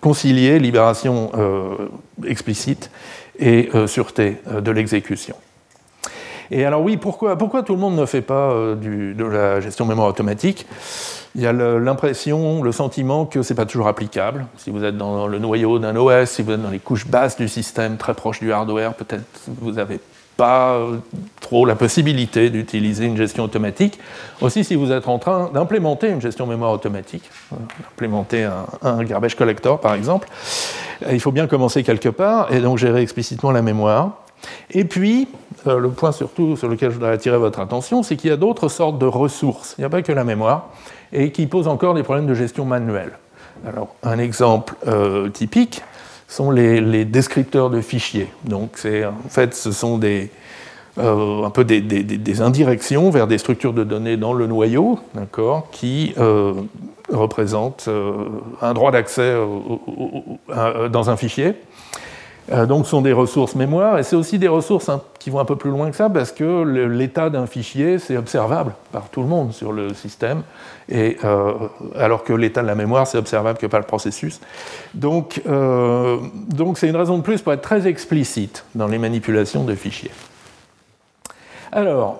concilier 0.00 0.60
libération 0.60 1.32
explicite 2.24 2.90
et 3.40 3.70
sûreté 3.86 4.36
de 4.46 4.70
l'exécution. 4.70 5.34
Et 6.50 6.64
alors 6.64 6.82
oui, 6.82 6.96
pourquoi, 6.96 7.36
tout 7.36 7.74
le 7.74 7.80
monde 7.80 7.96
ne 7.96 8.06
fait 8.06 8.22
pas 8.22 8.52
de 8.74 9.24
la 9.24 9.60
gestion 9.60 9.84
mémoire 9.84 10.08
automatique? 10.08 10.66
Il 11.34 11.42
y 11.42 11.46
a 11.46 11.52
l'impression, 11.52 12.62
le 12.62 12.72
sentiment 12.72 13.26
que 13.26 13.42
ce 13.42 13.52
n'est 13.52 13.56
pas 13.56 13.66
toujours 13.66 13.88
applicable. 13.88 14.46
Si 14.56 14.70
vous 14.70 14.84
êtes 14.84 14.96
dans 14.96 15.26
le 15.26 15.38
noyau 15.38 15.78
d'un 15.78 15.94
OS, 15.94 16.30
si 16.30 16.42
vous 16.42 16.52
êtes 16.52 16.62
dans 16.62 16.70
les 16.70 16.78
couches 16.78 17.06
basses 17.06 17.36
du 17.36 17.46
système, 17.46 17.98
très 17.98 18.14
proche 18.14 18.40
du 18.40 18.52
hardware, 18.52 18.94
peut-être 18.94 19.24
vous 19.46 19.72
n'avez 19.72 20.00
pas 20.36 20.74
euh, 20.74 20.98
trop 21.40 21.64
la 21.64 21.74
possibilité 21.74 22.50
d'utiliser 22.50 23.06
une 23.06 23.16
gestion 23.16 23.44
automatique. 23.44 23.98
Aussi, 24.40 24.64
si 24.64 24.74
vous 24.74 24.92
êtes 24.92 25.08
en 25.08 25.18
train 25.18 25.50
d'implémenter 25.52 26.08
une 26.08 26.20
gestion 26.20 26.46
mémoire 26.46 26.72
automatique, 26.72 27.24
euh, 27.52 27.56
d'implémenter 27.80 28.48
un, 28.82 29.04
garbage 29.04 29.34
collector 29.34 29.80
par 29.80 29.94
exemple, 29.94 30.28
euh, 31.06 31.12
il 31.12 31.20
faut 31.20 31.32
bien 31.32 31.46
commencer 31.46 31.82
quelque 31.82 32.08
part 32.08 32.52
et 32.52 32.60
donc 32.60 32.78
gérer 32.78 33.02
explicitement 33.02 33.50
la 33.50 33.62
mémoire. 33.62 34.22
Et 34.70 34.84
puis, 34.84 35.28
le 35.64 35.88
point 35.90 36.12
surtout 36.12 36.56
sur 36.56 36.68
lequel 36.68 36.90
je 36.90 36.94
voudrais 36.94 37.12
attirer 37.12 37.38
votre 37.38 37.60
attention, 37.60 38.02
c'est 38.02 38.16
qu'il 38.16 38.30
y 38.30 38.32
a 38.32 38.36
d'autres 38.36 38.68
sortes 38.68 38.98
de 38.98 39.06
ressources. 39.06 39.74
Il 39.78 39.82
n'y 39.82 39.86
a 39.86 39.90
pas 39.90 40.02
que 40.02 40.12
la 40.12 40.24
mémoire 40.24 40.70
et 41.12 41.32
qui 41.32 41.46
pose 41.46 41.68
encore 41.68 41.94
des 41.94 42.02
problèmes 42.02 42.26
de 42.26 42.34
gestion 42.34 42.64
manuelle. 42.64 43.12
Alors, 43.66 43.94
un 44.02 44.18
exemple 44.18 44.74
euh, 44.86 45.28
typique 45.28 45.82
sont 46.28 46.50
les, 46.50 47.04
descripteurs 47.04 47.70
de 47.70 47.80
fichiers. 47.80 48.28
Donc, 48.44 48.78
en 48.84 49.28
fait, 49.28 49.54
ce 49.54 49.72
sont 49.72 49.96
des, 49.96 50.30
euh, 50.98 51.44
un 51.44 51.50
peu 51.50 51.64
des, 51.64 52.40
indirections 52.40 53.10
vers 53.10 53.26
des 53.26 53.38
structures 53.38 53.72
de 53.72 53.84
données 53.84 54.16
dans 54.16 54.32
le 54.32 54.46
noyau, 54.46 54.98
d'accord, 55.14 55.68
qui 55.70 56.14
euh, 56.18 56.52
représentent 57.10 57.88
un 58.60 58.74
droit 58.74 58.90
d'accès 58.90 59.36
dans 60.90 61.10
un 61.10 61.16
fichier. 61.16 61.54
Euh, 62.52 62.66
donc, 62.66 62.84
ce 62.84 62.90
sont 62.90 63.02
des 63.02 63.12
ressources 63.12 63.54
mémoire, 63.54 63.98
et 63.98 64.02
c'est 64.02 64.16
aussi 64.16 64.38
des 64.38 64.48
ressources 64.48 64.88
hein, 64.88 65.02
qui 65.18 65.30
vont 65.30 65.40
un 65.40 65.44
peu 65.44 65.56
plus 65.56 65.70
loin 65.70 65.90
que 65.90 65.96
ça, 65.96 66.08
parce 66.08 66.32
que 66.32 66.62
l'état 66.62 67.28
d'un 67.28 67.46
fichier, 67.46 67.98
c'est 67.98 68.16
observable 68.16 68.74
par 68.92 69.08
tout 69.08 69.22
le 69.22 69.26
monde 69.26 69.52
sur 69.52 69.72
le 69.72 69.94
système, 69.94 70.42
et, 70.88 71.16
euh, 71.24 71.52
alors 71.96 72.22
que 72.22 72.32
l'état 72.32 72.62
de 72.62 72.66
la 72.66 72.74
mémoire, 72.74 73.06
c'est 73.06 73.18
observable 73.18 73.58
que 73.58 73.66
par 73.66 73.80
le 73.80 73.86
processus. 73.86 74.40
Euh, 75.04 76.18
donc, 76.48 76.78
c'est 76.78 76.88
une 76.88 76.96
raison 76.96 77.18
de 77.18 77.22
plus 77.22 77.42
pour 77.42 77.52
être 77.52 77.62
très 77.62 77.88
explicite 77.88 78.64
dans 78.74 78.86
les 78.86 78.98
manipulations 78.98 79.64
de 79.64 79.74
fichiers. 79.74 80.12
Alors, 81.72 82.18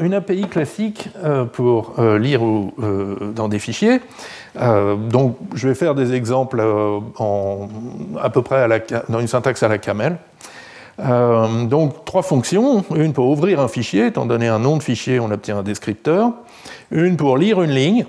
une 0.00 0.14
API 0.14 0.46
classique 0.48 1.08
pour 1.52 1.94
lire 2.00 2.40
dans 3.34 3.48
des 3.48 3.58
fichiers, 3.58 4.00
euh, 4.58 4.96
donc, 4.96 5.36
je 5.54 5.68
vais 5.68 5.74
faire 5.74 5.94
des 5.94 6.12
exemples 6.12 6.60
euh, 6.60 7.00
à 8.20 8.30
peu 8.30 8.42
près 8.42 8.66
dans 9.08 9.20
une 9.20 9.28
syntaxe 9.28 9.62
à 9.62 9.68
la 9.68 9.78
camel. 9.78 10.16
Euh, 10.98 11.64
donc, 11.64 12.04
trois 12.04 12.22
fonctions. 12.22 12.84
Une 12.94 13.12
pour 13.12 13.28
ouvrir 13.28 13.60
un 13.60 13.68
fichier, 13.68 14.06
étant 14.06 14.26
donné 14.26 14.48
un 14.48 14.58
nom 14.58 14.76
de 14.76 14.82
fichier, 14.82 15.20
on 15.20 15.30
obtient 15.30 15.58
un 15.58 15.62
descripteur. 15.62 16.32
Une 16.90 17.16
pour 17.16 17.38
lire 17.38 17.62
une 17.62 17.70
ligne 17.70 18.06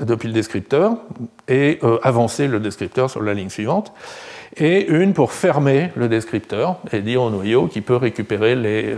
depuis 0.00 0.28
le 0.28 0.34
descripteur 0.34 0.92
et 1.48 1.80
avancer 2.02 2.46
le 2.46 2.60
descripteur 2.60 3.10
sur 3.10 3.22
la 3.22 3.34
ligne 3.34 3.48
suivante. 3.50 3.92
Et 4.58 4.88
une 4.88 5.14
pour 5.14 5.32
fermer 5.32 5.90
le 5.94 6.08
descripteur 6.08 6.78
et 6.92 7.00
dire 7.00 7.22
au 7.22 7.30
noyau 7.30 7.68
qu'il 7.68 7.82
peut 7.82 7.96
récupérer 7.96 8.56
les, 8.56 8.96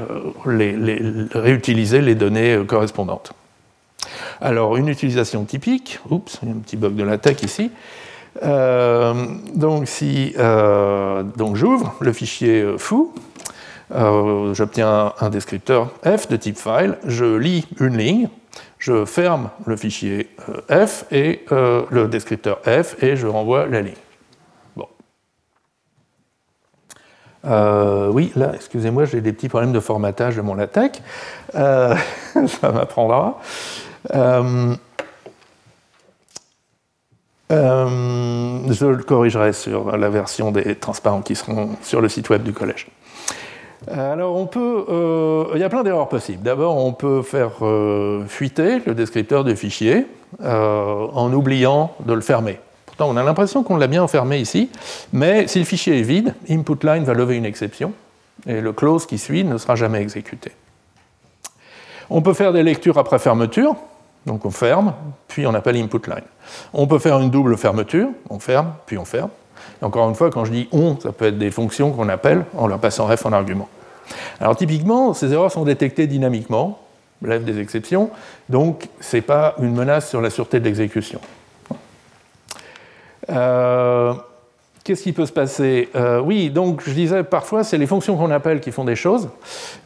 réutiliser 1.34 2.00
les 2.00 2.14
données 2.14 2.58
correspondantes. 2.66 3.32
Alors, 4.40 4.76
une 4.76 4.88
utilisation 4.88 5.44
typique, 5.44 6.00
oups, 6.08 6.38
il 6.42 6.48
y 6.48 6.52
a 6.52 6.54
un 6.54 6.58
petit 6.58 6.76
bug 6.76 6.94
de 6.94 7.04
la 7.04 7.18
tech 7.18 7.42
ici. 7.42 7.70
Euh, 8.42 9.14
donc, 9.54 9.88
si 9.88 10.34
euh, 10.38 11.22
donc 11.22 11.56
j'ouvre 11.56 11.94
le 12.00 12.12
fichier 12.12 12.62
euh, 12.62 12.78
foo, 12.78 13.12
j'obtiens 14.52 15.12
un 15.20 15.30
descripteur 15.30 15.90
f 16.04 16.28
de 16.28 16.36
type 16.36 16.56
file, 16.56 16.96
je 17.04 17.24
lis 17.24 17.66
une 17.80 17.96
ligne, 17.96 18.28
je 18.78 19.04
ferme 19.04 19.50
le 19.66 19.76
fichier 19.76 20.30
f 20.70 21.04
et 21.10 21.44
le 21.50 22.06
descripteur 22.06 22.60
f 22.64 23.02
et 23.02 23.16
je 23.16 23.26
renvoie 23.26 23.66
la 23.66 23.82
ligne. 23.82 23.94
Bon. 24.76 24.86
Oui, 27.44 28.32
là, 28.36 28.52
excusez-moi, 28.54 29.04
j'ai 29.04 29.20
des 29.20 29.32
petits 29.32 29.48
problèmes 29.48 29.72
de 29.72 29.80
formatage 29.80 30.36
de 30.36 30.42
mon 30.42 30.54
LaTeX. 30.54 31.00
ça 31.52 32.72
m'apprendra. 32.72 33.40
Euh, 34.14 34.74
euh, 37.52 38.72
je 38.72 38.86
le 38.86 39.02
corrigerai 39.02 39.52
sur 39.52 39.96
la 39.96 40.08
version 40.08 40.52
des 40.52 40.76
transparents 40.76 41.22
qui 41.22 41.34
seront 41.34 41.70
sur 41.82 42.00
le 42.00 42.08
site 42.08 42.30
web 42.30 42.42
du 42.42 42.52
collège. 42.52 42.86
Euh, 43.90 44.12
alors, 44.12 44.36
on 44.36 44.46
peut, 44.46 45.50
il 45.54 45.60
y 45.60 45.64
a 45.64 45.68
plein 45.68 45.82
d'erreurs 45.82 46.08
possibles. 46.08 46.42
D'abord, 46.42 46.76
on 46.76 46.92
peut 46.92 47.22
faire 47.22 47.52
fuiter 48.28 48.80
le 48.86 48.94
descripteur 48.94 49.44
du 49.44 49.56
fichier 49.56 50.06
en 50.42 51.32
oubliant 51.32 51.92
de 52.04 52.12
le 52.12 52.20
fermer. 52.20 52.60
On 53.06 53.16
a 53.16 53.22
l'impression 53.22 53.62
qu'on 53.62 53.76
l'a 53.76 53.86
bien 53.86 54.02
enfermé 54.02 54.38
ici, 54.38 54.70
mais 55.12 55.46
si 55.46 55.58
le 55.58 55.64
fichier 55.64 55.98
est 55.98 56.02
vide, 56.02 56.34
input 56.48 56.78
line 56.82 57.04
va 57.04 57.14
lever 57.14 57.36
une 57.36 57.46
exception 57.46 57.92
et 58.46 58.60
le 58.60 58.72
close 58.72 59.06
qui 59.06 59.18
suit 59.18 59.44
ne 59.44 59.58
sera 59.58 59.74
jamais 59.74 60.00
exécuté. 60.00 60.52
On 62.08 62.22
peut 62.22 62.34
faire 62.34 62.52
des 62.52 62.62
lectures 62.62 62.98
après 62.98 63.18
fermeture. 63.18 63.76
Donc 64.26 64.44
on 64.44 64.50
ferme, 64.50 64.92
puis 65.28 65.46
on 65.46 65.54
appelle 65.54 65.76
input 65.76 66.06
line. 66.06 66.24
On 66.74 66.86
peut 66.86 66.98
faire 66.98 67.18
une 67.18 67.30
double 67.30 67.56
fermeture, 67.56 68.08
on 68.28 68.38
ferme, 68.38 68.74
puis 68.84 68.98
on 68.98 69.06
ferme. 69.06 69.30
Encore 69.80 70.08
une 70.08 70.14
fois, 70.14 70.30
quand 70.30 70.44
je 70.44 70.52
dis 70.52 70.68
on, 70.72 70.98
ça 71.00 71.12
peut 71.12 71.26
être 71.26 71.38
des 71.38 71.50
fonctions 71.50 71.90
qu'on 71.92 72.08
appelle 72.08 72.44
en 72.54 72.66
leur 72.66 72.78
passant 72.78 73.08
f 73.08 73.24
en 73.24 73.32
argument. 73.32 73.68
Alors 74.38 74.56
typiquement, 74.56 75.14
ces 75.14 75.32
erreurs 75.32 75.50
sont 75.50 75.64
détectées 75.64 76.06
dynamiquement, 76.06 76.80
bref 77.22 77.44
des 77.44 77.60
exceptions, 77.60 78.10
donc 78.48 78.88
ce 79.00 79.16
n'est 79.16 79.22
pas 79.22 79.54
une 79.58 79.74
menace 79.74 80.08
sur 80.10 80.20
la 80.20 80.28
sûreté 80.28 80.60
de 80.60 80.64
l'exécution. 80.64 81.20
Euh, 83.28 84.14
Qu'est-ce 84.82 85.02
qui 85.02 85.12
peut 85.12 85.26
se 85.26 85.32
passer? 85.32 85.90
Oui, 86.24 86.48
donc 86.48 86.80
je 86.84 86.92
disais, 86.92 87.22
parfois, 87.22 87.64
c'est 87.64 87.76
les 87.76 87.86
fonctions 87.86 88.16
qu'on 88.16 88.30
appelle 88.30 88.60
qui 88.60 88.72
font 88.72 88.84
des 88.84 88.96
choses. 88.96 89.28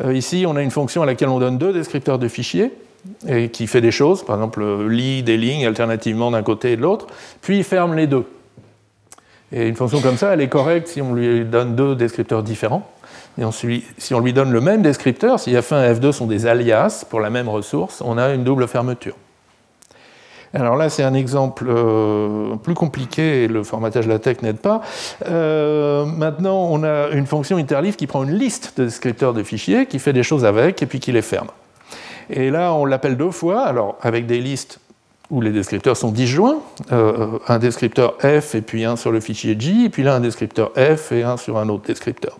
ici, 0.08 0.44
on 0.46 0.54
a 0.54 0.62
une 0.62 0.70
fonction 0.70 1.02
à 1.02 1.06
laquelle 1.06 1.28
on 1.28 1.40
donne 1.40 1.58
deux 1.58 1.72
descripteurs 1.72 2.20
de 2.20 2.28
fichiers 2.28 2.70
et 3.28 3.48
qui 3.50 3.66
fait 3.66 3.80
des 3.80 3.90
choses, 3.90 4.24
par 4.24 4.36
exemple 4.36 4.88
lit 4.88 5.22
des 5.22 5.36
lignes 5.36 5.66
alternativement 5.66 6.30
d'un 6.30 6.42
côté 6.42 6.72
et 6.72 6.76
de 6.76 6.82
l'autre, 6.82 7.08
puis 7.42 7.62
ferme 7.62 7.94
les 7.94 8.06
deux. 8.06 8.24
Et 9.52 9.68
une 9.68 9.76
fonction 9.76 10.00
comme 10.00 10.16
ça, 10.16 10.32
elle 10.32 10.40
est 10.40 10.48
correcte 10.48 10.88
si 10.88 11.00
on 11.00 11.14
lui 11.14 11.44
donne 11.44 11.76
deux 11.76 11.94
descripteurs 11.94 12.42
différents. 12.42 12.88
Et 13.38 13.42
si 13.98 14.14
on 14.14 14.20
lui 14.20 14.32
donne 14.32 14.52
le 14.52 14.60
même 14.60 14.82
descripteur, 14.82 15.40
si 15.40 15.52
F1 15.52 15.90
et 15.90 15.94
F2 15.94 16.12
sont 16.12 16.26
des 16.26 16.46
alias 16.46 17.04
pour 17.08 17.20
la 17.20 17.30
même 17.30 17.48
ressource, 17.48 18.00
on 18.04 18.16
a 18.16 18.32
une 18.32 18.44
double 18.44 18.68
fermeture. 18.68 19.14
Alors 20.54 20.76
là, 20.76 20.88
c'est 20.88 21.02
un 21.02 21.14
exemple 21.14 21.66
euh, 21.68 22.54
plus 22.56 22.74
compliqué 22.74 23.48
le 23.48 23.64
formatage 23.64 24.06
LaTeX 24.06 24.42
n'aide 24.42 24.58
pas. 24.58 24.82
Euh, 25.26 26.04
maintenant, 26.04 26.68
on 26.70 26.84
a 26.84 27.08
une 27.10 27.26
fonction 27.26 27.56
interleave 27.56 27.96
qui 27.96 28.06
prend 28.06 28.22
une 28.22 28.34
liste 28.34 28.74
de 28.78 28.84
descripteurs 28.84 29.34
de 29.34 29.42
fichiers, 29.42 29.86
qui 29.86 29.98
fait 29.98 30.12
des 30.12 30.22
choses 30.22 30.44
avec 30.44 30.82
et 30.82 30.86
puis 30.86 31.00
qui 31.00 31.10
les 31.10 31.22
ferme. 31.22 31.48
Et 32.30 32.50
là, 32.50 32.72
on 32.72 32.84
l'appelle 32.84 33.16
deux 33.16 33.32
fois, 33.32 33.62
alors 33.62 33.96
avec 34.00 34.26
des 34.26 34.40
listes 34.40 34.80
où 35.30 35.40
les 35.40 35.50
descripteurs 35.50 35.96
sont 35.96 36.12
disjoints, 36.12 36.58
euh, 36.92 37.38
un 37.48 37.58
descripteur 37.58 38.14
F 38.20 38.54
et 38.54 38.60
puis 38.60 38.84
un 38.84 38.96
sur 38.96 39.10
le 39.10 39.20
fichier 39.20 39.56
J, 39.58 39.86
et 39.86 39.88
puis 39.88 40.02
là 40.02 40.14
un 40.14 40.20
descripteur 40.20 40.70
F 40.74 41.12
et 41.12 41.22
un 41.22 41.36
sur 41.36 41.58
un 41.58 41.68
autre 41.68 41.84
descripteur. 41.86 42.38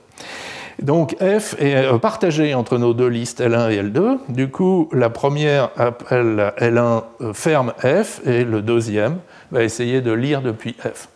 Donc 0.82 1.16
F 1.18 1.54
est 1.60 1.76
euh, 1.76 1.98
partagé 1.98 2.54
entre 2.54 2.78
nos 2.78 2.94
deux 2.94 3.06
listes 3.08 3.40
L1 3.40 3.70
et 3.70 3.82
L2. 3.82 4.18
Du 4.28 4.48
coup, 4.48 4.88
la 4.92 5.10
première 5.10 5.70
appelle 5.76 6.52
L1 6.58 7.02
euh, 7.20 7.32
ferme 7.32 7.72
F 7.78 8.20
et 8.26 8.44
le 8.44 8.60
deuxième 8.60 9.18
va 9.52 9.62
essayer 9.62 10.00
de 10.00 10.12
lire 10.12 10.42
depuis 10.42 10.74
F. 10.80 11.08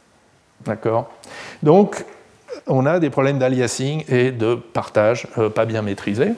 D'accord? 0.64 1.10
Donc, 1.62 2.04
on 2.66 2.86
a 2.86 2.98
des 2.98 3.10
problèmes 3.10 3.38
d'aliasing 3.38 4.04
et 4.08 4.30
de 4.30 4.54
partage 4.54 5.26
pas 5.54 5.64
bien 5.64 5.82
maîtrisés. 5.82 6.32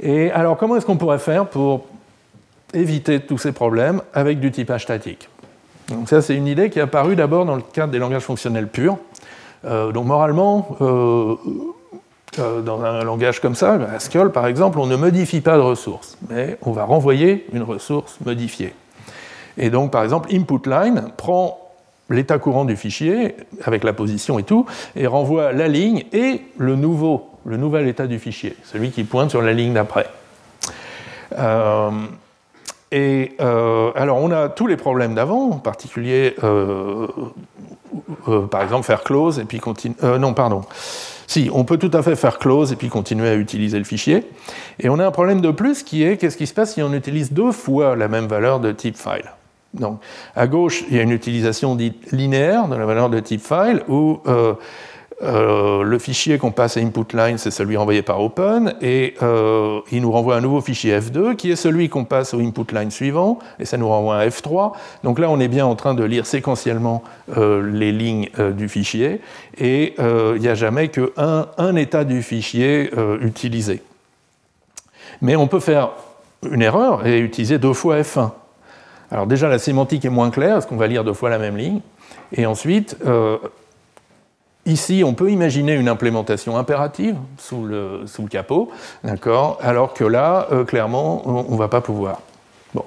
Et 0.00 0.30
alors, 0.30 0.56
comment 0.56 0.76
est-ce 0.76 0.86
qu'on 0.86 0.96
pourrait 0.96 1.18
faire 1.18 1.46
pour 1.46 1.86
éviter 2.72 3.20
tous 3.20 3.38
ces 3.38 3.52
problèmes 3.52 4.00
avec 4.14 4.40
du 4.40 4.52
typage 4.52 4.84
statique? 4.84 5.28
Ça, 6.06 6.20
c'est 6.22 6.36
une 6.36 6.46
idée 6.46 6.70
qui 6.70 6.78
est 6.78 6.82
apparue 6.82 7.16
d'abord 7.16 7.44
dans 7.46 7.56
le 7.56 7.62
cadre 7.62 7.92
des 7.92 7.98
langages 7.98 8.22
fonctionnels 8.22 8.68
purs. 8.68 8.98
Euh, 9.64 9.92
donc 9.92 10.06
moralement, 10.06 10.76
euh, 10.80 11.34
euh, 12.38 12.60
dans 12.62 12.82
un 12.82 13.02
langage 13.02 13.40
comme 13.40 13.54
ça, 13.54 13.78
Haskell 13.94 14.30
par 14.30 14.46
exemple, 14.46 14.78
on 14.78 14.86
ne 14.86 14.96
modifie 14.96 15.40
pas 15.40 15.56
de 15.56 15.62
ressources, 15.62 16.16
mais 16.28 16.58
on 16.62 16.72
va 16.72 16.84
renvoyer 16.84 17.46
une 17.52 17.62
ressource 17.62 18.18
modifiée. 18.24 18.72
Et 19.56 19.70
donc 19.70 19.90
par 19.90 20.04
exemple, 20.04 20.28
input 20.32 20.68
line 20.68 21.10
prend 21.16 21.58
l'état 22.10 22.38
courant 22.38 22.64
du 22.64 22.76
fichier, 22.76 23.36
avec 23.64 23.84
la 23.84 23.92
position 23.92 24.38
et 24.38 24.44
tout, 24.44 24.64
et 24.96 25.06
renvoie 25.06 25.52
la 25.52 25.68
ligne 25.68 26.04
et 26.12 26.42
le 26.56 26.76
nouveau, 26.76 27.28
le 27.44 27.56
nouvel 27.56 27.86
état 27.88 28.06
du 28.06 28.18
fichier, 28.18 28.56
celui 28.64 28.90
qui 28.90 29.04
pointe 29.04 29.30
sur 29.30 29.42
la 29.42 29.52
ligne 29.52 29.74
d'après. 29.74 30.06
Et 32.90 33.36
alors 33.38 34.18
on 34.22 34.30
a 34.30 34.48
tous 34.48 34.66
les 34.66 34.78
problèmes 34.78 35.14
d'avant, 35.14 35.50
en 35.50 35.58
particulier, 35.58 36.34
par 38.50 38.62
exemple, 38.62 38.86
faire 38.86 39.02
close 39.02 39.38
et 39.38 39.44
puis 39.44 39.58
continuer. 39.58 39.96
non, 40.18 40.34
pardon. 40.34 40.62
Si, 41.28 41.50
on 41.52 41.64
peut 41.64 41.76
tout 41.76 41.90
à 41.92 42.02
fait 42.02 42.16
faire 42.16 42.38
close 42.38 42.72
et 42.72 42.76
puis 42.76 42.88
continuer 42.88 43.28
à 43.28 43.34
utiliser 43.34 43.76
le 43.78 43.84
fichier. 43.84 44.24
Et 44.80 44.88
on 44.88 44.98
a 44.98 45.06
un 45.06 45.10
problème 45.10 45.42
de 45.42 45.50
plus 45.50 45.82
qui 45.82 46.02
est 46.02 46.16
qu'est-ce 46.16 46.38
qui 46.38 46.46
se 46.46 46.54
passe 46.54 46.72
si 46.72 46.82
on 46.82 46.94
utilise 46.94 47.32
deux 47.32 47.52
fois 47.52 47.96
la 47.96 48.08
même 48.08 48.26
valeur 48.26 48.60
de 48.60 48.72
type 48.72 48.96
file? 48.96 49.30
Donc, 49.74 50.00
à 50.34 50.46
gauche, 50.46 50.84
il 50.88 50.96
y 50.96 50.98
a 50.98 51.02
une 51.02 51.10
utilisation 51.10 51.74
dite 51.74 52.10
linéaire 52.12 52.68
de 52.68 52.76
la 52.76 52.86
valeur 52.86 53.10
de 53.10 53.20
type 53.20 53.42
file 53.42 53.82
où 53.88 54.20
euh, 54.26 54.54
euh, 55.22 55.82
le 55.82 55.98
fichier 55.98 56.38
qu'on 56.38 56.52
passe 56.52 56.76
à 56.76 56.80
input 56.80 57.16
line, 57.16 57.38
c'est 57.38 57.50
celui 57.50 57.76
envoyé 57.76 58.02
par 58.02 58.20
open, 58.20 58.74
et 58.80 59.14
euh, 59.22 59.80
il 59.90 60.02
nous 60.02 60.12
renvoie 60.12 60.36
un 60.36 60.40
nouveau 60.40 60.60
fichier 60.60 60.98
F2 60.98 61.34
qui 61.34 61.50
est 61.50 61.56
celui 61.56 61.88
qu'on 61.88 62.04
passe 62.04 62.34
au 62.34 62.40
input 62.40 62.72
line 62.72 62.90
suivant, 62.90 63.38
et 63.58 63.64
ça 63.64 63.76
nous 63.76 63.88
renvoie 63.88 64.16
un 64.16 64.28
F3. 64.28 64.72
Donc 65.02 65.18
là, 65.18 65.28
on 65.30 65.40
est 65.40 65.48
bien 65.48 65.66
en 65.66 65.74
train 65.74 65.94
de 65.94 66.04
lire 66.04 66.26
séquentiellement 66.26 67.02
les 67.36 67.92
lignes 67.92 68.28
du 68.56 68.68
fichier, 68.68 69.20
et 69.58 69.94
il 69.98 70.40
n'y 70.40 70.48
a 70.48 70.54
jamais 70.54 70.88
qu'un 70.88 71.46
un 71.56 71.76
état 71.76 72.04
du 72.04 72.22
fichier 72.22 72.90
utilisé. 73.20 73.82
Mais 75.20 75.36
on 75.36 75.48
peut 75.48 75.60
faire 75.60 75.90
une 76.48 76.62
erreur 76.62 77.06
et 77.06 77.18
utiliser 77.18 77.58
deux 77.58 77.72
fois 77.72 78.00
F1. 78.00 78.30
Alors 79.10 79.26
déjà, 79.26 79.48
la 79.48 79.58
sémantique 79.58 80.04
est 80.04 80.10
moins 80.10 80.30
claire, 80.30 80.54
parce 80.54 80.66
qu'on 80.66 80.76
va 80.76 80.86
lire 80.86 81.04
deux 81.04 81.14
fois 81.14 81.30
la 81.30 81.38
même 81.38 81.56
ligne. 81.56 81.80
Et 82.32 82.46
ensuite, 82.46 82.96
euh, 83.06 83.38
ici, 84.68 85.02
on 85.04 85.14
peut 85.14 85.30
imaginer 85.30 85.74
une 85.74 85.88
implémentation 85.88 86.56
impérative 86.56 87.16
sous 87.38 87.64
le, 87.64 88.04
capot, 88.30 88.70
d'accord 89.02 89.58
Alors 89.60 89.94
que 89.94 90.04
là, 90.04 90.46
euh, 90.52 90.64
clairement, 90.64 91.22
on 91.26 91.52
ne 91.52 91.58
va 91.58 91.68
pas 91.68 91.80
pouvoir. 91.80 92.20
Bon. 92.74 92.84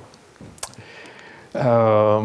Euh, 1.58 2.22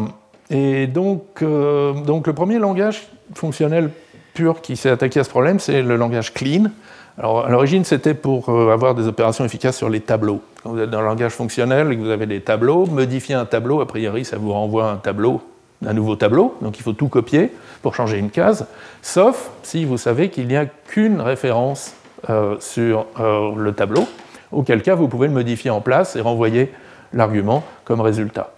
et 0.49 0.87
donc, 0.87 1.43
donc, 1.43 2.27
le 2.27 2.33
premier 2.33 2.57
langage 2.57 3.09
fonctionnel 3.33 3.91
pur 4.33 4.61
qui 4.61 4.77
s'est 4.77 4.89
attaqué 4.89 5.19
à 5.19 5.23
ce 5.23 5.29
problème, 5.29 5.59
c'est 5.59 5.81
le 5.81 5.97
langage 5.97 6.33
clean. 6.33 6.69
Alors, 7.17 7.47
à 7.47 7.49
l'origine, 7.49 7.83
c'était 7.83 8.13
pour 8.13 8.49
euh, 8.49 8.71
avoir 8.71 8.93
des 8.93 9.07
opérations 9.07 9.43
efficaces 9.43 9.75
sur 9.75 9.89
les 9.89 10.01
tableaux. 10.01 10.41
Quand 10.61 10.69
vous 10.69 10.79
êtes 10.79 10.91
dans 10.91 11.01
le 11.01 11.07
langage 11.07 11.31
fonctionnel 11.31 11.91
et 11.91 11.95
que 11.95 12.01
vous 12.01 12.11
avez 12.11 12.27
des 12.27 12.41
tableaux, 12.41 12.85
modifier 12.85 13.33
un 13.33 13.45
tableau, 13.45 13.81
a 13.81 13.87
priori, 13.87 14.23
ça 14.23 14.37
vous 14.37 14.53
renvoie 14.53 14.91
un 14.91 14.97
tableau, 14.97 15.41
un 15.85 15.93
nouveau 15.93 16.15
tableau. 16.15 16.55
Donc, 16.61 16.79
il 16.79 16.83
faut 16.83 16.93
tout 16.93 17.07
copier 17.07 17.51
pour 17.81 17.95
changer 17.95 18.17
une 18.17 18.29
case, 18.29 18.67
sauf 19.01 19.51
si 19.63 19.85
vous 19.85 19.97
savez 19.97 20.29
qu'il 20.29 20.47
n'y 20.47 20.57
a 20.57 20.65
qu'une 20.65 21.21
référence 21.21 21.93
euh, 22.29 22.57
sur 22.59 23.05
euh, 23.19 23.53
le 23.55 23.71
tableau, 23.73 24.07
auquel 24.51 24.81
cas 24.81 24.95
vous 24.95 25.07
pouvez 25.07 25.27
le 25.27 25.33
modifier 25.33 25.69
en 25.69 25.81
place 25.81 26.15
et 26.15 26.21
renvoyer 26.21 26.71
l'argument 27.13 27.63
comme 27.85 28.01
résultat. 28.01 28.56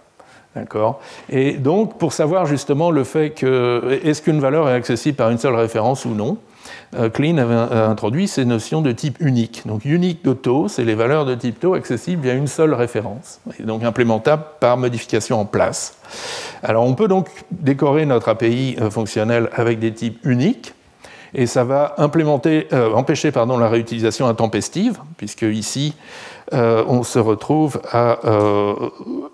D'accord 0.56 1.00
Et 1.28 1.52
donc, 1.52 1.98
pour 1.98 2.12
savoir 2.12 2.46
justement 2.46 2.90
le 2.90 3.04
fait 3.04 3.30
que 3.30 4.00
est-ce 4.02 4.20
qu'une 4.20 4.40
valeur 4.40 4.68
est 4.68 4.74
accessible 4.74 5.16
par 5.16 5.30
une 5.30 5.38
seule 5.38 5.54
référence 5.54 6.04
ou 6.04 6.10
non, 6.10 6.38
euh, 6.96 7.08
Clean 7.08 7.38
avait 7.38 7.54
introduit 7.54 8.26
ces 8.26 8.44
notions 8.44 8.82
de 8.82 8.90
type 8.90 9.16
unique. 9.20 9.62
Donc 9.66 9.84
unique 9.84 10.24
de 10.24 10.32
taux, 10.32 10.66
c'est 10.66 10.84
les 10.84 10.96
valeurs 10.96 11.24
de 11.24 11.36
type 11.36 11.60
taux 11.60 11.74
accessibles 11.74 12.22
via 12.22 12.34
une 12.34 12.48
seule 12.48 12.74
référence, 12.74 13.40
donc 13.60 13.84
implémentables 13.84 14.42
par 14.58 14.76
modification 14.76 15.40
en 15.40 15.44
place. 15.44 15.98
Alors 16.64 16.84
on 16.84 16.94
peut 16.94 17.08
donc 17.08 17.28
décorer 17.52 18.04
notre 18.04 18.28
API 18.28 18.76
euh, 18.80 18.90
fonctionnelle 18.90 19.50
avec 19.52 19.78
des 19.78 19.92
types 19.92 20.18
uniques, 20.24 20.74
et 21.34 21.46
ça 21.46 21.64
va 21.64 21.94
euh, 21.98 22.92
empêcher 22.92 23.32
la 23.32 23.68
réutilisation 23.68 24.26
intempestive, 24.26 24.98
puisque 25.16 25.42
ici 25.42 25.94
on 26.52 27.04
se 27.04 27.20
retrouve 27.20 27.80
à, 27.92 28.18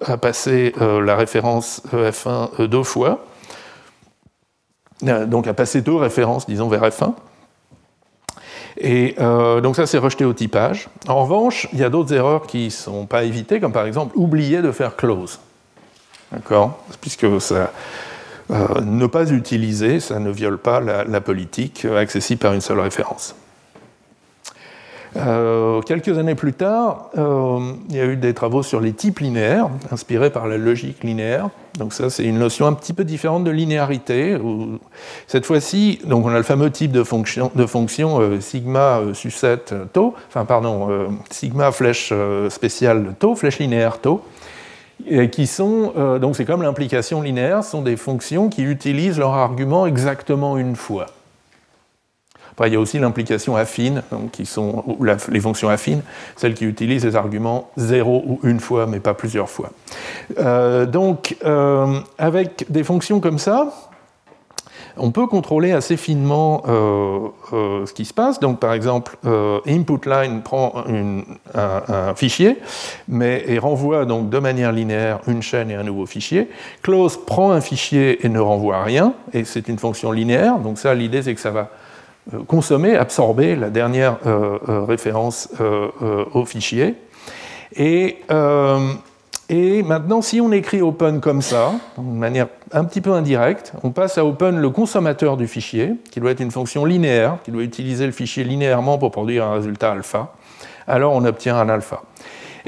à 0.04 0.16
passer 0.18 0.74
la 0.78 1.16
référence 1.16 1.82
F1 1.90 2.66
deux 2.66 2.82
fois, 2.82 3.24
donc 5.00 5.46
à 5.46 5.54
passer 5.54 5.80
deux 5.80 5.96
références, 5.96 6.46
disons, 6.46 6.68
vers 6.68 6.82
F1. 6.82 7.14
Et 8.78 9.14
euh, 9.18 9.60
donc 9.60 9.76
ça, 9.76 9.86
c'est 9.86 9.98
rejeté 9.98 10.24
au 10.24 10.32
typage. 10.32 10.88
En 11.08 11.22
revanche, 11.22 11.68
il 11.72 11.78
y 11.78 11.84
a 11.84 11.88
d'autres 11.88 12.12
erreurs 12.12 12.46
qui 12.46 12.66
ne 12.66 12.70
sont 12.70 13.06
pas 13.06 13.24
évitées, 13.24 13.60
comme 13.60 13.72
par 13.72 13.86
exemple 13.86 14.16
oublier 14.16 14.62
de 14.62 14.70
faire 14.70 14.96
close. 14.96 15.40
D'accord? 16.30 16.78
Puisque 17.00 17.40
ça, 17.40 17.72
euh, 18.50 18.80
ne 18.82 19.06
pas 19.06 19.30
utiliser, 19.30 20.00
ça 20.00 20.18
ne 20.18 20.30
viole 20.30 20.58
pas 20.58 20.80
la 20.80 21.20
politique 21.20 21.84
accessible 21.84 22.40
par 22.40 22.52
une 22.52 22.60
seule 22.60 22.80
référence. 22.80 23.34
Euh, 25.18 25.80
quelques 25.82 26.18
années 26.18 26.34
plus 26.34 26.52
tard, 26.52 27.10
euh, 27.16 27.72
il 27.88 27.96
y 27.96 28.00
a 28.00 28.04
eu 28.04 28.16
des 28.16 28.34
travaux 28.34 28.62
sur 28.62 28.80
les 28.80 28.92
types 28.92 29.20
linéaires, 29.20 29.68
inspirés 29.90 30.30
par 30.30 30.46
la 30.46 30.58
logique 30.58 31.02
linéaire. 31.04 31.48
Donc 31.78 31.92
ça, 31.92 32.10
c'est 32.10 32.24
une 32.24 32.38
notion 32.38 32.66
un 32.66 32.72
petit 32.72 32.92
peu 32.92 33.04
différente 33.04 33.44
de 33.44 33.50
linéarité. 33.50 34.38
cette 35.26 35.46
fois-ci, 35.46 36.00
donc 36.04 36.24
on 36.26 36.30
a 36.30 36.36
le 36.36 36.42
fameux 36.42 36.70
type 36.70 36.92
de 36.92 37.02
fonction, 37.02 37.50
de 37.54 37.66
fonction 37.66 38.20
euh, 38.20 38.40
sigma 38.40 39.00
sucette 39.14 39.74
tau, 39.92 40.14
enfin 40.28 40.44
pardon, 40.44 41.08
sigma 41.30 41.72
flèche 41.72 42.12
spéciale 42.48 43.14
tau, 43.18 43.34
flèche 43.34 43.58
linéaire 43.58 43.98
tau, 43.98 44.22
qui 45.30 45.46
sont 45.46 46.18
donc 46.20 46.36
c'est 46.36 46.44
comme 46.44 46.62
l'implication 46.62 47.20
linéaire, 47.20 47.62
sont 47.62 47.82
des 47.82 47.96
fonctions 47.96 48.48
qui 48.48 48.62
utilisent 48.62 49.18
leur 49.18 49.34
argument 49.34 49.86
exactement 49.86 50.56
une 50.56 50.74
fois 50.74 51.06
il 52.64 52.72
y 52.72 52.76
a 52.76 52.80
aussi 52.80 52.98
l'implication 52.98 53.56
affine, 53.56 54.02
qui 54.32 54.46
sont, 54.46 54.96
les 55.28 55.40
fonctions 55.40 55.68
affines, 55.68 56.02
celles 56.36 56.54
qui 56.54 56.64
utilisent 56.64 57.04
les 57.04 57.16
arguments 57.16 57.70
zéro 57.76 58.24
ou 58.26 58.40
une 58.44 58.60
fois, 58.60 58.86
mais 58.86 59.00
pas 59.00 59.12
plusieurs 59.12 59.50
fois. 59.50 59.70
Euh, 60.38 60.86
donc, 60.86 61.36
euh, 61.44 62.00
avec 62.16 62.64
des 62.70 62.84
fonctions 62.84 63.20
comme 63.20 63.38
ça, 63.38 63.90
on 64.96 65.10
peut 65.10 65.26
contrôler 65.26 65.72
assez 65.72 65.96
finement 65.96 66.62
ce 66.66 67.92
qui 67.92 68.04
se 68.04 68.14
passe. 68.14 68.40
Donc, 68.40 68.60
par 68.60 68.72
exemple, 68.72 69.16
input 69.66 70.06
line 70.06 70.42
prend 70.42 70.84
un, 71.54 72.14
fichier 72.14 72.58
mais, 73.08 73.44
et 73.46 73.58
renvoie 73.58 74.04
donc 74.04 74.30
de 74.30 74.38
manière 74.38 74.72
linéaire 74.72 75.20
une 75.26 75.42
chaîne 75.42 75.70
et 75.70 75.74
un 75.74 75.82
nouveau 75.82 76.06
fichier. 76.06 76.48
Close 76.82 77.18
prend 77.24 77.50
un 77.50 77.60
fichier 77.60 78.24
et 78.24 78.28
ne 78.28 78.40
renvoie 78.40 78.82
rien, 78.82 79.14
et 79.32 79.44
c'est 79.44 79.68
une 79.68 79.78
fonction 79.78 80.12
linéaire. 80.12 80.58
Donc 80.58 80.78
ça, 80.78 80.94
l'idée, 80.94 81.22
c'est 81.22 81.34
que 81.34 81.40
ça 81.40 81.50
va 81.50 81.70
consommer, 82.46 82.96
absorber 82.96 83.56
la 83.56 83.70
dernière 83.70 84.18
référence 84.66 85.48
au 86.34 86.44
fichier. 86.44 86.94
Et 89.48 89.82
maintenant, 89.84 90.22
si 90.22 90.40
on 90.40 90.50
écrit 90.50 90.82
open 90.82 91.20
comme 91.20 91.40
ça, 91.40 91.72
de 91.96 92.02
manière 92.02 92.48
un 92.72 92.84
petit 92.84 93.00
peu 93.00 93.12
indirecte, 93.12 93.72
on 93.84 93.90
passe 93.90 94.18
à 94.18 94.24
open 94.24 94.58
le 94.58 94.70
consommateur 94.70 95.36
du 95.36 95.46
fichier, 95.46 95.94
qui 96.10 96.18
doit 96.18 96.32
être 96.32 96.40
une 96.40 96.50
fonction 96.50 96.84
linéaire, 96.84 97.38
qui 97.44 97.52
doit 97.52 97.62
utiliser 97.62 98.06
le 98.06 98.12
fichier 98.12 98.42
linéairement 98.42 98.98
pour 98.98 99.12
produire 99.12 99.44
un 99.44 99.54
résultat 99.54 99.92
alpha. 99.92 100.32
Alors 100.88 101.12
on 101.12 101.24
obtient 101.24 101.56
un 101.56 101.68
alpha. 101.68 102.02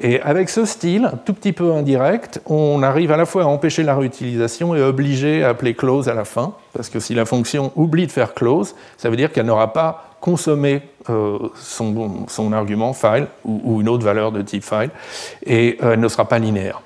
Et 0.01 0.21
avec 0.21 0.49
ce 0.49 0.65
style, 0.65 1.11
tout 1.25 1.35
petit 1.35 1.53
peu 1.53 1.73
indirect, 1.73 2.41
on 2.47 2.85
arrive 2.85 3.11
à 3.11 3.17
la 3.17 3.27
fois 3.27 3.43
à 3.43 3.47
empêcher 3.47 3.83
la 3.83 3.97
réutilisation 3.97 4.77
et 4.77 4.81
à 4.81 4.87
obliger 4.87 5.43
à 5.43 5.49
appeler 5.49 5.75
close 5.75 6.09
à 6.09 6.15
la 6.15 6.25
fin, 6.25 6.55
parce 6.73 6.89
que 6.89 7.01
si 7.01 7.15
la 7.15 7.25
fonction 7.25 7.73
oublie 7.75 8.07
de 8.07 8.13
faire 8.13 8.35
close, 8.35 8.77
ça 8.97 9.11
veut 9.11 9.17
dire 9.17 9.33
qu'elle 9.33 9.47
n'aura 9.47 9.73
pas 9.73 10.08
consommé 10.21 10.83
euh, 11.11 11.39
son, 11.55 12.53
argument 12.53 12.93
file 12.93 13.29
ou, 13.45 13.81
une 13.81 13.89
autre 13.89 14.05
valeur 14.05 14.33
de 14.33 14.43
type 14.43 14.65
file, 14.65 14.91
et 15.45 15.79
euh, 15.83 15.93
elle 15.93 16.01
ne 16.01 16.09
sera 16.09 16.27
pas 16.27 16.39
linéaire. 16.39 16.83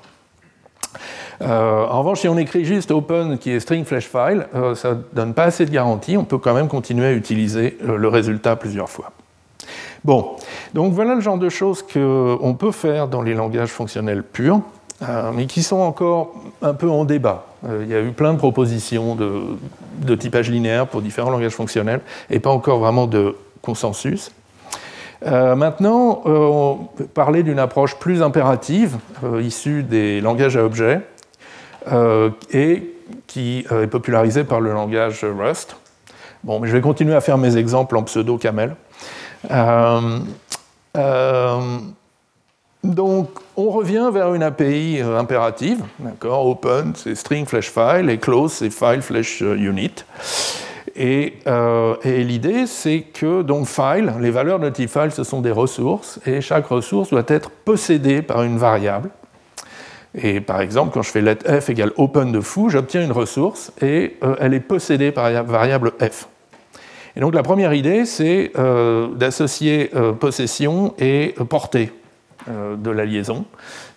Euh, 1.41 1.85
en 1.85 1.99
revanche, 1.99 2.21
si 2.21 2.27
on 2.27 2.37
écrit 2.37 2.63
juste 2.63 2.91
open 2.91 3.37
qui 3.37 3.51
est 3.51 3.59
string 3.59 3.83
flash 3.85 4.07
file, 4.07 4.47
ça 4.75 4.93
ne 4.93 5.01
donne 5.13 5.33
pas 5.33 5.45
assez 5.45 5.65
de 5.65 5.71
garantie, 5.71 6.15
on 6.15 6.23
peut 6.23 6.37
quand 6.37 6.53
même 6.53 6.67
continuer 6.67 7.07
à 7.07 7.11
utiliser 7.13 7.77
le 7.81 8.07
résultat 8.07 8.55
plusieurs 8.55 8.89
fois. 8.89 9.11
Bon, 10.03 10.35
donc 10.73 10.93
voilà 10.93 11.15
le 11.15 11.21
genre 11.21 11.37
de 11.37 11.49
choses 11.49 11.81
qu'on 11.81 12.55
peut 12.59 12.71
faire 12.71 13.07
dans 13.07 13.21
les 13.21 13.33
langages 13.33 13.69
fonctionnels 13.69 14.23
purs, 14.23 14.61
mais 15.33 15.45
qui 15.45 15.63
sont 15.63 15.79
encore 15.79 16.33
un 16.61 16.73
peu 16.73 16.89
en 16.89 17.05
débat. 17.05 17.45
Euh, 17.67 17.81
il 17.83 17.89
y 17.89 17.95
a 17.95 18.01
eu 18.01 18.11
plein 18.11 18.33
de 18.33 18.37
propositions 18.37 19.15
de, 19.15 20.15
typage 20.15 20.49
linéaire 20.49 20.87
pour 20.87 21.01
différents 21.01 21.31
langages 21.31 21.53
fonctionnels 21.53 22.01
et 22.29 22.39
pas 22.39 22.49
encore 22.49 22.79
vraiment 22.79 23.07
de 23.07 23.35
consensus. 23.61 24.31
Euh, 25.25 25.55
maintenant, 25.55 26.21
on 26.25 26.87
peut 26.97 27.05
parler 27.05 27.43
d'une 27.43 27.59
approche 27.59 27.95
plus 27.95 28.21
impérative, 28.21 28.97
issue 29.41 29.83
des 29.83 30.19
langages 30.21 30.57
à 30.57 30.63
objets, 30.63 31.01
et 32.51 32.93
qui 33.27 33.65
est 33.69 33.87
popularisée 33.87 34.43
par 34.43 34.59
le 34.59 34.73
langage 34.73 35.23
Rust. 35.25 35.75
Bon, 36.43 36.59
mais 36.59 36.67
je 36.67 36.73
vais 36.73 36.81
continuer 36.81 37.15
à 37.15 37.21
faire 37.21 37.37
mes 37.37 37.55
exemples 37.55 37.95
en 37.97 38.03
pseudo-camel. 38.03 38.75
Euh, 42.83 42.87
euh, 42.87 42.93
donc, 42.93 43.29
on 43.55 43.69
revient 43.69 44.09
vers 44.13 44.33
une 44.33 44.43
API 44.43 45.01
euh, 45.01 45.17
impérative, 45.17 45.83
d'accord 45.99 46.47
Open, 46.47 46.93
c'est 46.95 47.15
string 47.15 47.45
flash 47.45 47.71
file, 47.71 48.09
et 48.09 48.17
close, 48.17 48.51
c'est 48.51 48.69
file 48.69 49.01
flash 49.01 49.41
unit. 49.41 50.05
Et, 50.95 51.39
et 52.03 52.23
l'idée, 52.23 52.67
c'est 52.67 53.01
que 53.01 53.41
donc 53.41 53.65
file, 53.65 54.13
les 54.19 54.29
valeurs 54.29 54.59
de 54.59 54.69
type 54.69 54.91
file, 54.91 55.09
ce 55.11 55.23
sont 55.23 55.41
des 55.41 55.51
ressources, 55.51 56.19
et 56.27 56.39
chaque 56.39 56.67
ressource 56.67 57.09
doit 57.09 57.23
être 57.27 57.49
possédée 57.49 58.21
par 58.21 58.43
une 58.43 58.59
variable. 58.59 59.09
Et 60.13 60.39
par 60.39 60.61
exemple, 60.61 60.93
quand 60.93 61.01
je 61.01 61.09
fais 61.09 61.21
let 61.21 61.39
f 61.61 61.71
égale 61.71 61.93
open 61.97 62.31
de 62.31 62.41
foo, 62.41 62.69
j'obtiens 62.69 63.03
une 63.03 63.11
ressource, 63.11 63.71
et 63.81 64.17
elle 64.39 64.53
est 64.53 64.59
possédée 64.59 65.11
par 65.11 65.31
la 65.31 65.41
variable 65.41 65.93
f. 65.99 66.27
Et 67.15 67.19
donc 67.19 67.35
la 67.35 67.43
première 67.43 67.73
idée, 67.73 68.05
c'est 68.05 68.51
euh, 68.57 69.07
d'associer 69.09 69.91
euh, 69.95 70.13
possession 70.13 70.93
et 70.97 71.35
portée 71.49 71.91
euh, 71.91 72.02
de 72.47 72.91
la 72.91 73.05
liaison. 73.05 73.45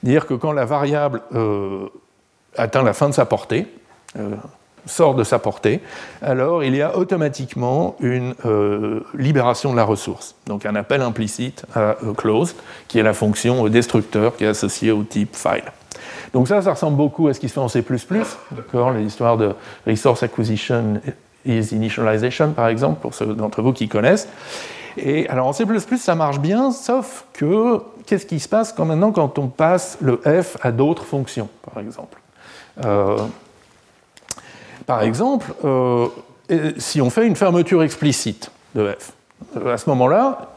Dire 0.02 0.26
que 0.26 0.34
quand 0.34 0.52
la 0.52 0.64
variable 0.64 1.22
atteint 2.56 2.82
la 2.82 2.92
fin 2.92 3.08
de 3.08 3.14
sa 3.14 3.24
portée, 3.24 3.66
sort 4.86 5.16
de 5.16 5.24
sa 5.24 5.40
portée, 5.40 5.80
alors 6.22 6.62
il 6.62 6.76
y 6.76 6.80
a 6.80 6.96
automatiquement 6.96 7.96
une 8.00 8.34
libération 9.14 9.72
de 9.72 9.76
la 9.76 9.84
ressource. 9.84 10.36
Donc 10.46 10.64
un 10.64 10.76
appel 10.76 11.02
implicite 11.02 11.64
à 11.74 11.96
close, 12.16 12.54
qui 12.88 12.98
est 12.98 13.02
la 13.02 13.14
fonction 13.14 13.68
destructeur 13.68 14.36
qui 14.36 14.44
est 14.44 14.48
associée 14.48 14.92
au 14.92 15.02
type 15.02 15.34
file. 15.34 15.64
Donc 16.32 16.48
ça, 16.48 16.62
ça 16.62 16.72
ressemble 16.72 16.96
beaucoup 16.96 17.28
à 17.28 17.34
ce 17.34 17.40
qui 17.40 17.48
se 17.48 17.54
fait 17.54 17.60
en 17.60 17.68
C++, 17.68 17.84
d'accord, 18.52 18.92
l'histoire 18.92 19.36
de 19.36 19.54
resource 19.86 20.22
acquisition 20.22 21.00
is 21.44 21.68
initialization, 21.72 22.52
par 22.52 22.68
exemple, 22.68 23.00
pour 23.00 23.14
ceux 23.14 23.34
d'entre 23.34 23.62
vous 23.62 23.72
qui 23.72 23.88
connaissent. 23.88 24.28
Et 24.96 25.28
alors 25.28 25.46
en 25.46 25.52
C++, 25.52 25.64
ça 25.98 26.14
marche 26.14 26.38
bien, 26.38 26.70
sauf 26.70 27.24
que 27.32 27.80
qu'est-ce 28.06 28.26
qui 28.26 28.40
se 28.40 28.48
passe 28.48 28.72
quand 28.72 28.84
maintenant 28.84 29.12
quand 29.12 29.38
on 29.38 29.48
passe 29.48 29.98
le 30.00 30.20
f 30.24 30.56
à 30.62 30.72
d'autres 30.72 31.04
fonctions, 31.04 31.48
par 31.72 31.82
exemple? 31.82 32.20
Euh, 32.84 33.18
Par 34.86 35.02
exemple, 35.02 35.52
euh, 35.64 36.08
si 36.78 37.00
on 37.00 37.10
fait 37.10 37.26
une 37.26 37.36
fermeture 37.36 37.82
explicite 37.82 38.50
de 38.74 38.92
f, 38.92 39.12
euh, 39.56 39.74
à 39.74 39.78
ce 39.78 39.88
moment-là, 39.90 40.48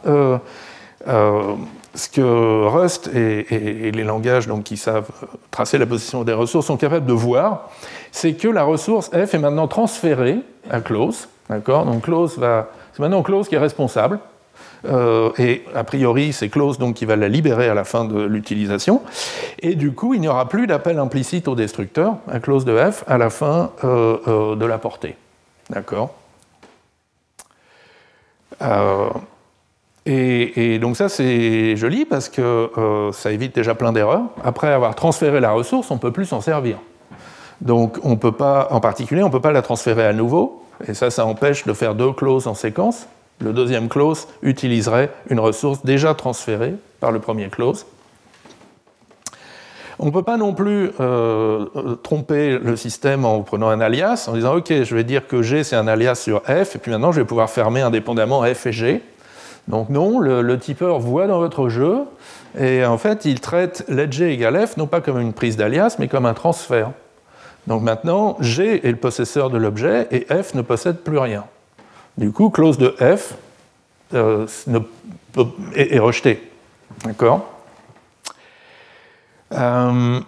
ce 1.96 2.08
que 2.08 2.68
Rust 2.68 3.10
et, 3.14 3.92
les 3.92 4.04
langages 4.04 4.48
donc, 4.48 4.64
qui 4.64 4.78
savent 4.78 5.10
tracer 5.50 5.78
la 5.78 5.86
position 5.86 6.24
des 6.24 6.34
ressources 6.34 6.68
sont 6.68 6.78
capables 6.78 7.06
de 7.06 7.14
voir, 7.14 7.70
c'est 8.12 8.34
que 8.34 8.48
la 8.48 8.64
ressource 8.64 9.10
f 9.10 9.34
est 9.34 9.40
maintenant 9.40 9.68
transférée 9.68 10.40
à 10.70 10.82
close. 10.82 11.28
D'accord? 11.50 11.86
Donc 11.86 12.04
close 12.04 12.38
va. 12.38 12.68
C'est 12.94 13.02
maintenant 13.02 13.24
close 13.24 13.48
qui 13.48 13.56
est 13.56 13.60
responsable. 13.60 14.20
Euh, 14.86 15.32
et 15.38 15.64
a 15.76 15.84
priori, 15.84 16.34
c'est 16.34 16.50
close 16.50 16.78
donc 16.78 16.96
qui 16.96 17.06
va 17.06 17.16
la 17.16 17.28
libérer 17.28 17.68
à 17.68 17.74
la 17.74 17.84
fin 17.84 18.06
de 18.06 18.22
l'utilisation. 18.22 19.02
Et 19.60 19.76
du 19.76 19.92
coup, 19.92 20.14
il 20.14 20.22
n'y 20.22 20.28
aura 20.28 20.48
plus 20.48 20.68
d'appel 20.68 21.00
implicite 21.00 21.48
au 21.48 21.56
destructeur, 21.56 22.16
à 22.32 22.40
close 22.40 22.66
de 22.66 22.78
f, 22.78 23.04
à 23.08 23.18
la 23.18 23.30
fin 23.30 23.72
euh, 23.84 24.18
euh, 24.28 24.56
de 24.56 24.66
la 24.66 24.78
portée. 24.78 25.16
D'accord? 25.70 26.14
Et, 30.06 30.74
et, 30.74 30.80
donc 30.80 30.98
ça, 30.98 31.08
c'est 31.08 31.76
joli 31.76 32.04
parce 32.04 32.30
que 32.30 33.12
ça 33.14 33.32
évite 33.32 33.56
déjà 33.56 33.76
plein 33.76 33.94
d'erreurs. 33.94 34.24
Après 34.44 34.68
avoir 34.68 34.96
transféré 34.96 35.40
la 35.40 35.52
ressource, 35.52 35.92
on 35.92 35.96
ne 35.96 36.00
peut 36.00 36.12
plus 36.12 36.26
s'en 36.26 36.42
servir. 36.42 36.78
Donc 37.62 38.00
on 38.04 38.18
peut 38.18 38.32
pas, 38.32 38.68
en 38.72 38.80
particulier, 38.80 39.24
on 39.24 39.28
ne 39.28 39.32
peut 39.32 39.42
pas 39.42 39.52
la 39.52 39.62
transférer 39.62 40.06
à 40.06 40.14
nouveau, 40.14 40.64
et 40.88 40.94
ça, 40.94 41.12
ça 41.12 41.26
empêche 41.26 41.66
de 41.66 41.74
faire 41.74 41.96
deux 41.96 42.12
clauses 42.12 42.48
en 42.48 42.54
séquence. 42.54 43.08
Le 43.40 43.54
deuxième 43.54 43.88
clause 43.88 44.28
utiliserait 44.42 45.12
une 45.30 45.40
ressource 45.40 45.84
déjà 45.86 46.14
transférée 46.14 46.76
par 47.00 47.12
le 47.12 47.20
premier 47.20 47.48
clause. 47.48 47.86
On 50.02 50.06
ne 50.06 50.12
peut 50.12 50.24
pas 50.24 50.38
non 50.38 50.54
plus 50.54 50.92
euh, 51.00 51.66
tromper 52.04 52.58
le 52.58 52.78
système 52.78 53.26
en 53.26 53.42
prenant 53.42 53.68
un 53.68 53.82
alias, 53.82 54.28
en 54.30 54.34
disant 54.34 54.56
OK, 54.56 54.72
je 54.72 54.96
vais 54.96 55.04
dire 55.04 55.28
que 55.28 55.42
G 55.42 55.64
c'est 55.64 55.76
un 55.76 55.88
alias 55.88 56.16
sur 56.16 56.42
F, 56.44 56.76
et 56.76 56.80
puis 56.80 56.92
maintenant 56.92 57.12
je 57.12 57.20
vais 57.20 57.28
pouvoir 57.28 57.50
fermer 57.50 57.82
indépendamment 57.82 58.44
F 58.44 58.68
et 58.68 58.72
G. 58.72 59.02
Donc 59.68 59.90
non, 59.90 60.20
le, 60.20 60.42
le 60.42 60.58
tipeur 60.58 61.00
voit 61.00 61.28
dans 61.28 61.40
votre 61.40 61.68
jeu, 61.68 62.00
et 62.58 62.86
en 62.86 62.98
fait 62.98 63.26
il 63.26 63.42
traite 63.42 63.84
let 63.90 64.12
G 64.12 64.32
égale 64.32 64.66
F 64.68 64.78
non 64.78 64.88
pas 64.88 65.02
comme 65.02 65.20
une 65.20 65.34
prise 65.34 65.58
d'alias, 65.58 65.98
mais 66.00 66.08
comme 66.08 66.26
un 66.26 66.34
transfert. 66.34 66.92
Donc 67.68 67.84
maintenant, 67.84 68.38
G 68.40 68.86
est 68.88 68.92
le 68.92 68.98
possesseur 68.98 69.50
de 69.50 69.58
l'objet 69.58 70.08
et 70.12 70.26
F 70.34 70.56
ne 70.56 70.62
possède 70.62 70.98
plus 70.98 71.18
rien. 71.18 71.44
Du 72.20 72.34
coup, 72.34 72.50
clause 72.50 72.78
de 72.78 72.94
F 73.00 73.36
euh, 74.14 74.46
est, 75.74 76.00
rejetée. 76.00 76.52
D'accord 77.06 77.46
euh, 79.54 80.20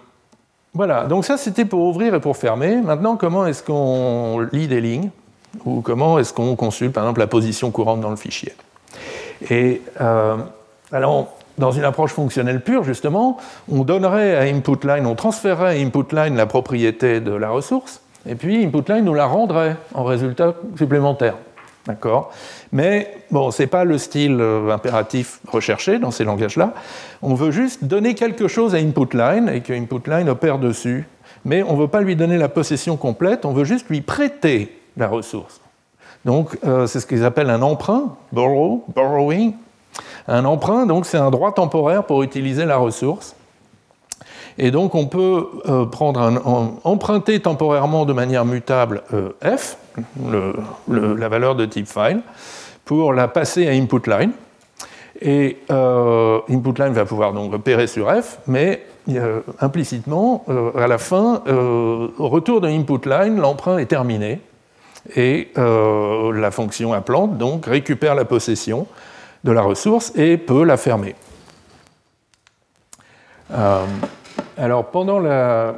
Voilà, 0.72 1.04
donc 1.04 1.26
ça 1.26 1.36
c'était 1.36 1.66
pour 1.66 1.80
ouvrir 1.80 2.14
et 2.14 2.20
pour 2.20 2.38
fermer. 2.38 2.76
Maintenant, 2.76 3.18
comment 3.18 3.44
est-ce 3.44 3.62
qu'on 3.62 4.40
lit 4.52 4.68
des 4.68 4.80
lignes 4.80 5.10
Ou 5.66 5.82
comment 5.82 6.18
est-ce 6.18 6.32
qu'on 6.32 6.56
consulte, 6.56 6.94
par 6.94 7.04
exemple, 7.04 7.20
la 7.20 7.26
position 7.26 7.70
courante 7.70 8.00
dans 8.00 8.08
le 8.08 8.16
fichier? 8.16 8.54
Et 9.50 9.82
euh, 10.00 10.38
alors, 10.92 11.34
dans 11.58 11.72
une 11.72 11.84
approche 11.84 12.12
fonctionnelle 12.12 12.62
pure, 12.62 12.84
justement, 12.84 13.36
on 13.70 13.84
donnerait 13.84 14.34
à 14.34 14.50
input-line, 14.50 15.04
on 15.04 15.14
transférerait 15.14 15.78
à 15.78 15.86
input-line 15.86 16.36
la 16.36 16.46
propriété 16.46 17.20
de 17.20 17.32
la 17.32 17.50
ressource, 17.50 18.00
et 18.24 18.34
puis 18.34 18.64
input-line 18.64 19.04
nous 19.04 19.12
la 19.12 19.26
rendrait 19.26 19.76
en 19.92 20.04
résultat 20.04 20.54
supplémentaire. 20.78 21.34
D'accord 21.86 22.32
Mais 22.70 23.12
bon, 23.30 23.50
ce 23.50 23.62
n'est 23.62 23.66
pas 23.66 23.84
le 23.84 23.98
style 23.98 24.38
euh, 24.40 24.70
impératif 24.70 25.40
recherché 25.48 25.98
dans 25.98 26.12
ces 26.12 26.24
langages-là. 26.24 26.74
On 27.22 27.34
veut 27.34 27.50
juste 27.50 27.84
donner 27.84 28.14
quelque 28.14 28.46
chose 28.46 28.74
à 28.74 28.78
input-line 28.78 29.48
et 29.48 29.62
que 29.62 29.72
input-line 29.72 30.28
opère 30.28 30.58
dessus. 30.58 31.06
Mais 31.44 31.62
on 31.64 31.74
ne 31.74 31.80
veut 31.80 31.88
pas 31.88 32.00
lui 32.00 32.14
donner 32.14 32.38
la 32.38 32.48
possession 32.48 32.96
complète, 32.96 33.44
on 33.44 33.52
veut 33.52 33.64
juste 33.64 33.88
lui 33.88 34.00
prêter 34.00 34.78
la 34.96 35.08
ressource. 35.08 35.60
Donc, 36.24 36.56
euh, 36.64 36.86
c'est 36.86 37.00
ce 37.00 37.06
qu'ils 37.06 37.24
appellent 37.24 37.50
un 37.50 37.62
emprunt, 37.62 38.16
borrow, 38.30 38.84
borrowing, 38.94 39.54
un 40.28 40.44
emprunt, 40.44 40.86
donc, 40.86 41.04
c'est 41.04 41.18
un 41.18 41.30
droit 41.30 41.52
temporaire 41.52 42.04
pour 42.04 42.22
utiliser 42.22 42.64
la 42.64 42.76
ressource. 42.76 43.34
Et 44.58 44.70
donc 44.70 44.94
on 44.94 45.06
peut 45.06 45.48
un, 45.66 46.36
emprunter 46.84 47.40
temporairement 47.40 48.04
de 48.04 48.12
manière 48.12 48.44
mutable 48.44 49.02
f, 49.42 49.76
la 50.88 51.28
valeur 51.28 51.54
de 51.54 51.64
type 51.64 51.88
file, 51.88 52.20
pour 52.84 53.12
la 53.12 53.28
passer 53.28 53.68
à 53.68 53.72
input 53.72 54.08
line. 54.08 54.32
Et 55.20 55.58
input 55.70 56.78
line 56.78 56.92
va 56.92 57.04
pouvoir 57.04 57.32
donc 57.32 57.52
repérer 57.52 57.86
sur 57.86 58.10
f, 58.10 58.38
mais 58.46 58.84
implicitement, 59.60 60.44
à 60.76 60.86
la 60.86 60.98
fin, 60.98 61.42
au 61.46 62.28
retour 62.28 62.60
de 62.60 62.68
input 62.68 63.08
line, 63.08 63.38
l'emprunt 63.38 63.78
est 63.78 63.86
terminé 63.86 64.40
et 65.16 65.50
euh, 65.58 66.32
la 66.32 66.50
fonction 66.50 66.94
implante 66.94 67.36
donc 67.38 67.66
récupère 67.66 68.14
la 68.14 68.24
possession 68.24 68.86
de 69.44 69.52
la 69.52 69.62
ressource 69.62 70.12
et 70.14 70.36
peut 70.36 70.64
la 70.64 70.76
fermer. 70.76 71.14
Euh, 73.52 73.84
alors 74.58 74.86
pendant 74.86 75.18
la, 75.18 75.74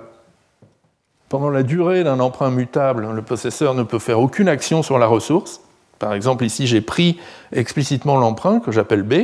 durée 1.62 2.04
d'un 2.04 2.20
emprunt 2.20 2.50
mutable, 2.50 3.08
le 3.12 3.22
possesseur 3.22 3.74
ne 3.74 3.82
peut 3.82 3.98
faire 3.98 4.20
aucune 4.20 4.48
action 4.48 4.82
sur 4.82 4.98
la 4.98 5.06
ressource. 5.06 5.60
Par 5.98 6.14
exemple, 6.14 6.44
ici 6.44 6.66
j'ai 6.66 6.80
pris 6.80 7.18
explicitement 7.52 8.16
l'emprunt 8.16 8.60
que 8.60 8.72
j'appelle 8.72 9.02
B 9.02 9.14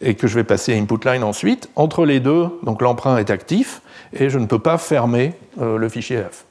et 0.00 0.14
que 0.14 0.26
je 0.26 0.34
vais 0.34 0.44
passer 0.44 0.74
à 0.74 0.76
input 0.76 1.00
line 1.04 1.24
ensuite. 1.24 1.70
Entre 1.76 2.04
les 2.04 2.20
deux, 2.20 2.48
donc 2.62 2.82
l'emprunt 2.82 3.16
est 3.18 3.30
actif 3.30 3.82
et 4.12 4.30
je 4.30 4.38
ne 4.38 4.46
peux 4.46 4.58
pas 4.58 4.78
fermer 4.78 5.34
euh, 5.60 5.76
le 5.76 5.88
fichier 5.88 6.22
F. 6.22 6.44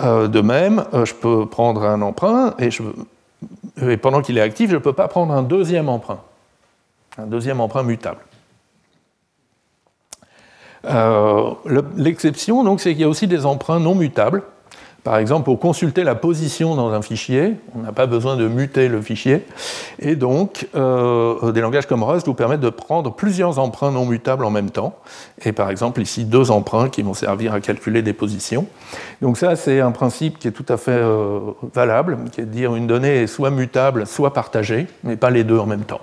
Euh, 0.00 0.28
de 0.28 0.40
même, 0.40 0.84
euh, 0.94 1.04
je 1.04 1.14
peux 1.14 1.46
prendre 1.46 1.82
un 1.84 2.02
emprunt 2.02 2.54
et, 2.58 3.96
pendant 3.96 4.22
qu'il 4.22 4.38
est 4.38 4.42
actif, 4.42 4.70
je 4.70 4.76
ne 4.76 4.80
peux 4.80 4.92
pas 4.92 5.08
prendre 5.08 5.32
un 5.32 5.42
deuxième 5.42 5.88
emprunt, 5.88 6.20
un 7.16 7.26
deuxième 7.26 7.60
emprunt 7.60 7.82
mutable. 7.82 8.20
Euh, 10.84 11.50
l'exception, 11.96 12.64
donc, 12.64 12.80
c'est 12.80 12.92
qu'il 12.92 13.00
y 13.00 13.04
a 13.04 13.08
aussi 13.08 13.26
des 13.26 13.46
emprunts 13.46 13.80
non 13.80 13.94
mutables 13.94 14.42
par 15.08 15.16
exemple, 15.16 15.44
pour 15.44 15.58
consulter 15.58 16.04
la 16.04 16.14
position 16.14 16.74
dans 16.74 16.92
un 16.92 17.00
fichier, 17.00 17.54
on 17.74 17.78
n'a 17.78 17.92
pas 17.92 18.04
besoin 18.04 18.36
de 18.36 18.46
muter 18.46 18.88
le 18.88 19.00
fichier. 19.00 19.42
Et 20.00 20.16
donc, 20.16 20.68
euh, 20.74 21.50
des 21.52 21.62
langages 21.62 21.86
comme 21.86 22.02
Rust 22.02 22.26
vous 22.26 22.34
permettent 22.34 22.60
de 22.60 22.68
prendre 22.68 23.14
plusieurs 23.14 23.58
emprunts 23.58 23.90
non 23.90 24.04
mutables 24.04 24.44
en 24.44 24.50
même 24.50 24.70
temps. 24.70 24.98
Et 25.46 25.52
par 25.52 25.70
exemple, 25.70 26.02
ici, 26.02 26.26
deux 26.26 26.50
emprunts 26.50 26.90
qui 26.90 27.00
vont 27.00 27.14
servir 27.14 27.54
à 27.54 27.60
calculer 27.60 28.02
des 28.02 28.12
positions. 28.12 28.66
Donc 29.22 29.38
ça, 29.38 29.56
c'est 29.56 29.80
un 29.80 29.92
principe 29.92 30.38
qui 30.38 30.48
est 30.48 30.52
tout 30.52 30.66
à 30.68 30.76
fait 30.76 30.90
euh, 30.90 31.40
valable, 31.72 32.18
qui 32.32 32.42
est 32.42 32.44
de 32.44 32.50
dire 32.50 32.74
une 32.74 32.86
donnée 32.86 33.22
est 33.22 33.28
soit 33.28 33.50
mutable, 33.50 34.06
soit 34.06 34.34
partagée, 34.34 34.88
mais 35.04 35.16
pas 35.16 35.30
les 35.30 35.42
deux 35.42 35.58
en 35.58 35.66
même 35.66 35.84
temps. 35.84 36.00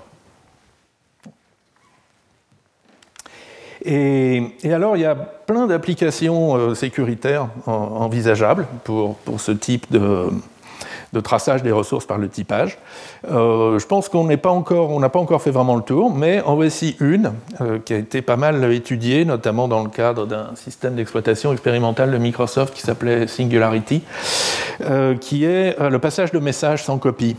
Et, 3.85 4.51
alors, 4.65 4.97
il 4.97 5.01
y 5.01 5.05
a 5.05 5.15
plein 5.15 5.67
d'applications 5.67 6.55
euh, 6.55 6.75
sécuritaires 6.75 7.47
envisageables 7.67 8.65
pour, 8.83 9.15
ce 9.37 9.51
type 9.51 9.85
de, 9.91 10.31
traçage 11.23 11.61
des 11.61 11.71
ressources 11.71 12.05
par 12.05 12.17
le 12.17 12.27
typage. 12.27 12.79
Euh, 13.29 13.77
je 13.77 13.85
pense 13.85 14.09
qu'on 14.09 14.25
n'a 14.25 14.37
pas 14.37 14.49
encore 14.49 15.41
fait 15.41 15.51
vraiment 15.51 15.75
le 15.75 15.83
tour, 15.83 16.13
mais 16.13 16.41
en 16.41 16.55
voici 16.55 16.97
une 16.99 17.33
euh, 17.61 17.77
qui 17.77 17.93
a 17.93 17.97
été 17.97 18.21
pas 18.21 18.37
mal 18.37 18.73
étudiée, 18.73 19.23
notamment 19.23 19.67
dans 19.67 19.83
le 19.83 19.89
cadre 19.89 20.25
d'un 20.25 20.49
système 20.55 20.95
d'exploitation 20.95 21.53
expérimental 21.53 22.11
de 22.11 22.17
Microsoft 22.17 22.73
qui 22.73 22.81
s'appelait 22.81 23.27
Singularity, 23.27 24.01
qui 25.21 25.45
est 25.45 25.79
le 25.79 25.99
passage 25.99 26.31
de 26.31 26.39
messages 26.39 26.83
sans 26.83 26.97
copie. 26.97 27.37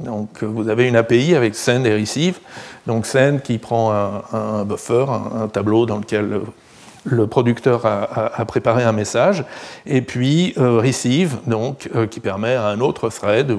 Donc 0.00 0.42
vous 0.42 0.68
avez 0.68 0.88
une 0.88 0.96
API 0.96 1.34
avec 1.34 1.54
send 1.54 1.84
et 1.84 1.94
receive. 1.94 2.38
Donc 2.86 3.06
send 3.06 3.38
qui 3.42 3.58
prend 3.58 3.92
un, 3.92 4.64
buffer, 4.64 5.06
un, 5.08 5.48
tableau 5.48 5.86
dans 5.86 5.98
lequel 5.98 6.40
le 7.04 7.26
producteur 7.26 7.84
a, 7.84 8.44
préparé 8.46 8.82
un 8.82 8.92
message, 8.92 9.44
et 9.86 10.00
puis 10.00 10.54
euh, 10.56 10.80
receive, 10.80 11.36
donc, 11.46 11.90
euh, 11.94 12.06
qui 12.06 12.20
permet 12.20 12.54
à 12.54 12.66
un 12.66 12.80
autre 12.80 13.10
thread 13.10 13.52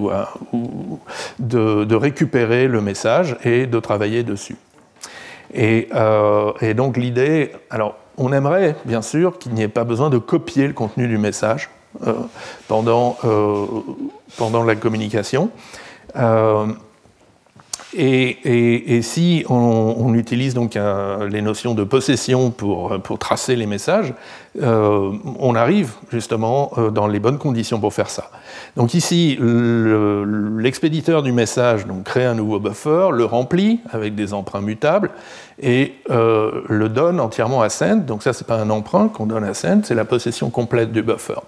de, 1.39 1.95
récupérer 1.95 2.67
le 2.67 2.81
message 2.81 3.37
et 3.43 3.67
de 3.67 3.79
travailler 3.79 4.23
dessus. 4.23 4.57
Et, 5.53 5.89
euh, 5.93 6.73
donc 6.73 6.97
l'idée, 6.97 7.51
alors 7.69 7.95
on 8.17 8.33
aimerait 8.33 8.75
bien 8.85 9.01
sûr 9.01 9.37
qu'il 9.37 9.53
n'y 9.53 9.61
ait 9.61 9.67
pas 9.67 9.83
besoin 9.83 10.09
de 10.09 10.17
copier 10.17 10.67
le 10.67 10.73
contenu 10.73 11.07
du 11.07 11.17
message 11.17 11.69
pendant 12.67 13.15
la 14.65 14.75
communication. 14.75 15.49
Euh, 16.15 16.67
et, 17.97 19.01
si 19.03 19.45
on, 19.47 20.13
utilise 20.15 20.53
donc 20.53 20.75
euh, 20.75 21.29
les 21.29 21.41
notions 21.41 21.73
de 21.75 21.85
possession 21.85 22.51
pour, 22.51 22.97
tracer 23.19 23.55
les 23.55 23.67
messages, 23.67 24.13
euh, 24.61 25.11
on 25.39 25.55
arrive 25.55 25.93
justement 26.11 26.71
dans 26.93 27.07
les 27.07 27.19
bonnes 27.19 27.37
conditions 27.37 27.79
pour 27.79 27.93
faire 27.93 28.09
ça. 28.09 28.31
Donc 28.75 28.93
ici, 28.93 29.37
l'expéditeur 29.39 31.23
du 31.23 31.31
message 31.31 31.85
crée 32.03 32.25
un 32.25 32.33
nouveau 32.33 32.59
buffer, 32.59 33.09
le 33.13 33.23
remplit 33.23 33.79
avec 33.91 34.13
des 34.13 34.33
emprunts 34.33 34.61
mutables 34.61 35.11
et 35.61 35.93
le 36.09 36.87
donne 36.89 37.21
entièrement 37.21 37.61
à 37.61 37.69
send. 37.69 38.05
Donc 38.05 38.23
ça, 38.23 38.33
c'est 38.33 38.47
pas 38.47 38.57
un 38.57 38.69
emprunt 38.69 39.07
qu'on 39.07 39.25
donne 39.25 39.45
à 39.45 39.53
send, 39.53 39.85
c'est 39.85 39.95
la 39.95 40.05
possession 40.05 40.49
complète 40.49 40.91
du 40.91 41.01
buffer. 41.01 41.39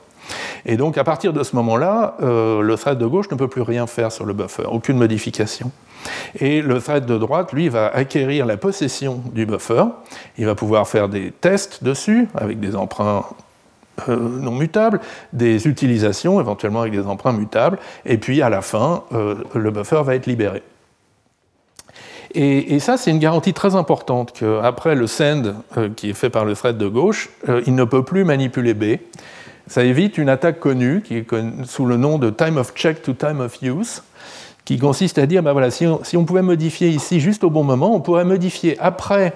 Et 0.66 0.78
donc 0.78 0.98
à 0.98 1.04
partir 1.04 1.34
de 1.34 1.44
ce 1.44 1.56
moment-là, 1.56 2.16
euh, 2.22 2.62
le 2.62 2.76
thread 2.76 2.98
de 2.98 3.06
gauche 3.06 3.30
ne 3.32 3.36
peut 3.36 3.48
plus 3.48 3.62
rien 3.62 3.88
faire 3.88 4.12
sur 4.12 4.26
le 4.26 4.34
buffer, 4.34 4.66
aucune 4.70 4.98
modification. 4.98 5.72
Et 6.40 6.62
le 6.62 6.80
thread 6.80 7.06
de 7.06 7.18
droite, 7.18 7.54
lui, 7.54 7.70
va 7.70 7.88
acquérir 7.88 8.46
la 8.46 8.58
possession 8.58 9.22
du 9.34 9.46
buffer. 9.46 9.84
Il 10.38 10.46
va 10.46 10.56
pouvoir 10.56 10.88
faire 10.88 11.10
des 11.10 11.32
tests 11.32 11.84
dessus 11.84 12.28
avec 12.36 12.60
des 12.60 12.76
emprunts 12.76 13.26
euh, 14.10 14.16
non 14.16 14.52
mutables, 14.52 15.00
des 15.34 15.68
utilisations 15.68 16.40
éventuellement 16.40 16.82
avec 16.82 16.94
des 16.94 17.08
emprunts 17.08 17.34
mutables, 17.34 17.80
et 18.06 18.18
puis 18.18 18.42
à 18.42 18.50
la 18.50 18.62
fin, 18.62 19.04
euh, 19.12 19.36
le 19.56 19.72
buffer 19.72 20.02
va 20.04 20.16
être 20.16 20.28
libéré. 20.28 20.62
Et, 22.34 22.80
ça, 22.80 22.98
c'est 22.98 23.10
une 23.10 23.20
garantie 23.20 23.54
très 23.54 23.74
importante 23.74 24.34
qu'après 24.38 24.94
le 24.94 25.08
send 25.08 25.56
qui 25.96 26.12
est 26.12 26.14
fait 26.14 26.30
par 26.30 26.46
le 26.46 26.56
thread 26.56 26.78
de 26.78 26.88
gauche, 26.88 27.30
il 27.66 27.74
ne 27.74 27.84
peut 27.86 28.04
plus 28.04 28.26
manipuler 28.26 28.76
B. 28.76 29.00
Ça 29.68 29.84
évite 29.84 30.18
une 30.18 30.30
attaque 30.30 30.60
connue 30.60 31.02
qui 31.02 31.18
est 31.18 31.26
sous 31.66 31.86
le 31.86 31.98
nom 31.98 32.18
de 32.18 32.30
time 32.30 32.58
of 32.58 32.74
check 32.74 33.02
to 33.02 33.14
time 33.14 33.42
of 33.42 33.62
use, 33.62 34.02
qui 34.68 34.78
consiste 34.80 35.18
à 35.18 35.26
dire 35.26 35.44
ben 35.44 35.54
voilà, 35.54 35.72
si, 35.72 35.86
on, 35.86 36.26
pouvait 36.26 36.42
modifier 36.42 36.90
ici 36.90 37.20
juste 37.20 37.44
au 37.44 37.50
bon 37.50 37.64
moment, 37.64 37.96
on 37.96 38.02
pourrait 38.02 38.26
modifier 38.26 38.78
après 38.80 39.34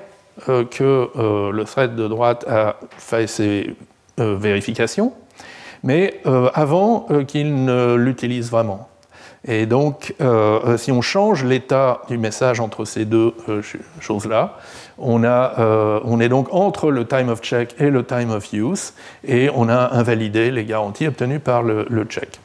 euh, 0.49 0.65
que 0.65 1.09
euh, 1.15 1.51
le 1.51 1.63
thread 1.65 1.95
de 1.95 2.07
droite 2.07 2.45
a 2.49 2.77
fait 2.97 3.27
ses 3.27 3.75
euh, 4.19 4.35
vérifications, 4.37 5.13
mais 5.83 6.21
avant 6.53 7.07
qu'il 7.27 7.65
ne 7.65 7.95
l'utilise 7.95 8.51
vraiment. 8.51 8.87
Et 9.47 9.65
donc, 9.65 10.13
si 10.77 10.91
on 10.91 11.01
change 11.01 11.43
l'état 11.43 12.03
du 12.07 12.19
message 12.19 12.59
entre 12.59 12.85
ces 12.85 13.05
deux 13.05 13.33
choses-là, 13.99 14.59
euh, 15.01 15.99
on, 16.03 16.19
est 16.19 16.29
donc 16.29 16.47
entre 16.51 16.91
le 16.91 17.05
time 17.05 17.29
of 17.29 17.41
check 17.41 17.75
et 17.79 17.89
le 17.89 18.03
time 18.03 18.31
of 18.31 18.51
use, 18.53 18.93
et 19.27 19.49
on 19.55 19.69
a 19.69 19.93
invalidé 19.93 20.51
les 20.51 20.65
garanties 20.65 21.07
obtenues 21.07 21.39
par 21.39 21.63
le, 21.63 21.85
check. 22.07 22.39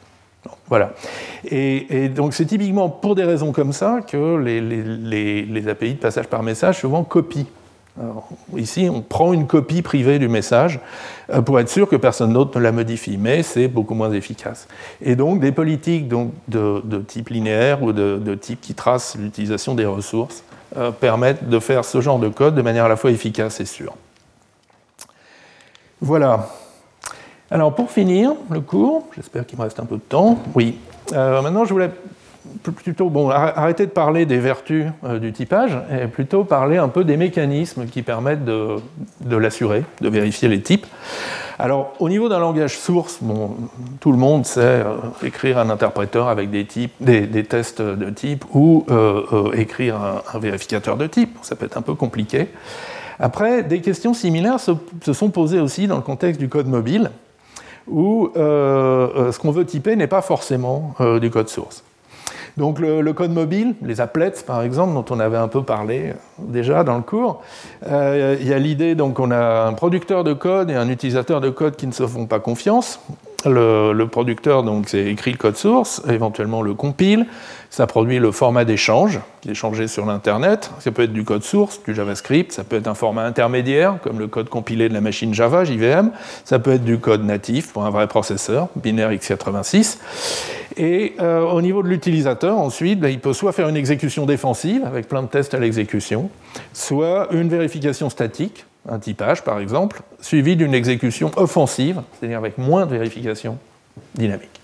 Voilà. 0.67 0.93
Et, 1.49 2.09
donc 2.09 2.33
c'est 2.33 2.45
typiquement 2.45 2.89
pour 2.89 3.15
des 3.15 3.23
raisons 3.23 3.51
comme 3.51 3.73
ça 3.73 3.99
que 4.01 4.37
les, 4.37 5.67
API 5.67 5.93
de 5.93 5.99
passage 5.99 6.27
par 6.27 6.43
message 6.43 6.79
souvent 6.79 7.03
copient. 7.03 7.45
ici, 8.55 8.89
on 8.91 9.01
prend 9.01 9.33
une 9.33 9.47
copie 9.47 9.81
privée 9.81 10.19
du 10.19 10.27
message 10.27 10.79
euh, 11.29 11.41
pour 11.41 11.59
être 11.59 11.69
sûr 11.69 11.87
que 11.87 11.95
personne 11.95 12.33
d'autre 12.33 12.57
ne 12.57 12.63
la 12.63 12.71
modifie, 12.71 13.17
mais 13.17 13.43
c'est 13.43 13.67
beaucoup 13.67 13.95
moins 13.95 14.11
efficace. 14.11 14.67
Et 15.01 15.15
donc 15.15 15.39
des 15.39 15.51
politiques 15.51 16.07
de, 16.07 16.99
type 17.07 17.29
linéaire 17.29 17.83
ou 17.83 17.93
de, 17.93 18.17
de 18.17 18.35
type 18.35 18.61
qui 18.61 18.73
tracent 18.73 19.15
l'utilisation 19.17 19.75
des 19.75 19.85
ressources 19.85 20.43
euh, 20.77 20.91
permettent 20.91 21.49
de 21.49 21.59
faire 21.59 21.83
ce 21.83 22.01
genre 22.01 22.19
de 22.19 22.29
code 22.29 22.55
de 22.55 22.61
manière 22.61 22.85
à 22.85 22.89
la 22.89 22.95
fois 22.95 23.11
efficace 23.11 23.59
et 23.59 23.65
sûre. 23.65 23.93
Voilà. 26.01 26.49
Alors 27.49 27.73
pour 27.73 27.89
finir 27.89 28.33
le 28.49 28.61
cours, 28.61 29.07
j'espère 29.15 29.45
qu'il 29.45 29.57
me 29.57 29.63
reste 29.63 29.79
un 29.79 29.85
peu 29.85 29.95
de 29.95 30.01
temps. 30.01 30.37
Oui. 30.53 30.77
Euh, 31.13 31.41
maintenant, 31.41 31.65
je 31.65 31.73
voulais 31.73 31.89
plutôt 32.71 33.09
bon, 33.09 33.29
arrêter 33.29 33.85
de 33.85 33.91
parler 33.91 34.25
des 34.25 34.39
vertus 34.39 34.85
euh, 35.03 35.19
du 35.19 35.31
typage 35.31 35.77
et 35.91 36.07
plutôt 36.07 36.43
parler 36.43 36.77
un 36.77 36.87
peu 36.87 37.03
des 37.03 37.17
mécanismes 37.17 37.85
qui 37.85 38.01
permettent 38.01 38.45
de, 38.45 38.79
l'assurer, 39.29 39.83
de 40.01 40.09
vérifier 40.09 40.47
les 40.47 40.61
types. 40.61 40.85
Alors, 41.59 41.93
au 41.99 42.07
niveau 42.09 42.29
d'un 42.29 42.39
langage 42.39 42.77
source, 42.77 43.19
tout 43.99 44.11
le 44.11 44.17
monde 44.17 44.45
sait 44.45 44.61
euh, 44.61 44.95
écrire 45.23 45.57
un 45.57 45.69
interpréteur 45.69 46.27
avec 46.27 46.49
des, 46.51 46.65
tests 47.43 47.81
de 47.81 48.09
type 48.11 48.45
ou 48.53 48.85
euh, 48.89 49.51
écrire 49.53 49.95
un, 49.95 50.39
vérificateur 50.39 50.97
de 50.97 51.07
type. 51.07 51.37
Ça 51.41 51.55
peut 51.55 51.65
être 51.65 51.77
un 51.77 51.81
peu 51.81 51.95
compliqué. 51.95 52.49
Après, 53.19 53.63
des 53.63 53.81
questions 53.81 54.13
similaires 54.13 54.59
se, 54.59 54.73
sont 55.13 55.29
posées 55.29 55.59
aussi 55.59 55.87
dans 55.87 55.95
le 55.95 56.03
contexte 56.03 56.39
du 56.39 56.49
code 56.49 56.67
mobile, 56.67 57.09
où 57.87 58.29
ce 58.35 59.39
qu'on 59.39 59.49
veut 59.49 59.65
typer 59.65 59.95
n'est 59.95 60.05
pas 60.05 60.21
forcément 60.21 60.93
du 61.19 61.31
code 61.31 61.49
source. 61.49 61.83
Donc 62.57 62.79
le, 62.79 63.13
code 63.13 63.31
mobile, 63.31 63.75
les 63.83 64.01
applets 64.01 64.33
par 64.45 64.63
exemple, 64.63 64.93
dont 64.93 65.05
on 65.11 65.19
avait 65.19 65.37
un 65.37 65.47
peu 65.47 65.63
parlé 65.63 66.13
déjà 66.39 66.83
dans 66.83 66.97
le 66.97 67.03
cours, 67.03 67.43
il 67.85 68.47
y 68.47 68.53
a 68.53 68.59
l'idée 68.59 68.95
donc 68.95 69.19
on 69.19 69.29
a 69.29 69.67
un 69.67 69.73
producteur 69.73 70.23
de 70.23 70.33
code 70.33 70.71
et 70.71 70.75
un 70.75 70.89
utilisateur 70.89 71.39
de 71.39 71.49
code 71.49 71.75
qui 71.75 71.85
ne 71.85 71.91
se 71.91 72.07
font 72.07 72.25
pas 72.25 72.39
confiance. 72.39 72.99
Le, 73.47 74.05
producteur 74.05 74.63
donc 74.63 74.93
écrit 74.93 75.31
le 75.31 75.37
code 75.37 75.57
source, 75.57 76.01
éventuellement 76.09 76.61
le 76.61 76.73
compile, 76.73 77.25
ça 77.69 77.87
produit 77.87 78.19
le 78.19 78.31
format 78.31 78.65
d'échange 78.65 79.19
qui 79.41 79.51
est 79.51 79.53
changé 79.53 79.87
sur 79.87 80.05
l'internet. 80.05 80.71
Ça 80.79 80.91
peut 80.91 81.03
être 81.03 81.13
du 81.13 81.23
code 81.23 81.43
source, 81.43 81.81
du 81.83 81.93
JavaScript, 81.93 82.51
ça 82.51 82.63
peut 82.63 82.77
être 82.77 82.87
un 82.87 82.93
format 82.93 83.23
intermédiaire 83.23 83.97
comme 84.01 84.19
le 84.19 84.27
code 84.27 84.49
compilé 84.49 84.89
de 84.89 84.93
la 84.93 85.01
machine 85.01 85.33
Java 85.33 85.65
JVM, 85.65 86.11
ça 86.45 86.59
peut 86.59 86.73
être 86.73 86.83
du 86.83 86.99
code 86.99 87.23
natif 87.23 87.73
pour 87.73 87.85
un 87.85 87.89
vrai 87.89 88.07
processeur 88.07 88.69
binaire 88.75 89.11
x86. 89.11 89.97
Et 90.77 91.15
euh, 91.19 91.41
au 91.41 91.61
niveau 91.61 91.81
de 91.81 91.87
l'utilisateur, 91.87 92.57
ensuite, 92.57 92.99
ben, 92.99 93.09
il 93.09 93.19
peut 93.19 93.33
soit 93.33 93.51
faire 93.51 93.67
une 93.67 93.77
exécution 93.77 94.25
défensive 94.25 94.83
avec 94.85 95.07
plein 95.07 95.23
de 95.23 95.27
tests 95.27 95.55
à 95.55 95.59
l'exécution, 95.59 96.29
soit 96.71 97.27
une 97.31 97.49
vérification 97.49 98.09
statique 98.09 98.66
un 98.87 98.99
typage 98.99 99.43
par 99.43 99.59
exemple, 99.59 100.01
suivi 100.21 100.55
d'une 100.55 100.73
exécution 100.73 101.31
offensive, 101.35 102.01
c'est-à-dire 102.13 102.37
avec 102.37 102.57
moins 102.57 102.85
de 102.85 102.91
vérification 102.91 103.57
dynamique. 104.15 104.61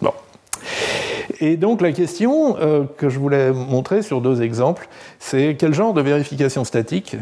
Bon. 0.00 0.12
Et 1.40 1.56
donc 1.56 1.80
la 1.80 1.92
question 1.92 2.56
euh, 2.58 2.84
que 2.96 3.08
je 3.08 3.18
voulais 3.18 3.52
montrer 3.52 4.02
sur 4.02 4.20
deux 4.20 4.42
exemples, 4.42 4.88
c'est 5.18 5.56
quel 5.58 5.74
genre 5.74 5.94
de 5.94 6.00
vérification 6.00 6.64
statique 6.64 7.16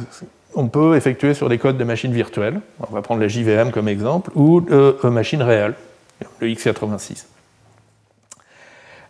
on 0.56 0.68
peut 0.68 0.96
effectuer 0.96 1.34
sur 1.34 1.48
des 1.48 1.58
codes 1.58 1.76
de 1.76 1.84
machines 1.84 2.12
virtuelles, 2.12 2.60
on 2.88 2.94
va 2.94 3.02
prendre 3.02 3.20
la 3.20 3.28
JVM 3.28 3.70
comme 3.70 3.88
exemple, 3.88 4.30
ou 4.34 4.60
de 4.60 4.96
euh, 5.04 5.10
machines 5.10 5.42
réelles, 5.42 5.74
le 6.38 6.48
x86. 6.48 7.26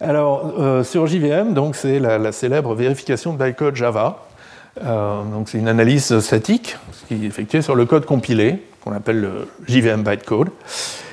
Alors, 0.00 0.54
euh, 0.58 0.82
sur 0.82 1.06
JVM, 1.06 1.54
donc 1.54 1.76
c'est 1.76 1.98
la, 1.98 2.18
la, 2.18 2.32
célèbre 2.32 2.74
vérification 2.74 3.32
de 3.32 3.38
bytecode 3.38 3.76
Java, 3.76 4.18
euh, 4.18 4.33
donc 4.82 5.48
c'est 5.48 5.58
une 5.58 5.68
analyse 5.68 6.18
statique 6.20 6.76
qui 7.08 7.14
est 7.14 7.26
effectuée 7.26 7.62
sur 7.62 7.74
le 7.74 7.84
code 7.86 8.06
compilé, 8.06 8.62
qu'on 8.82 8.92
appelle 8.92 9.20
le 9.20 9.48
JVM 9.66 10.02
bytecode, 10.02 10.50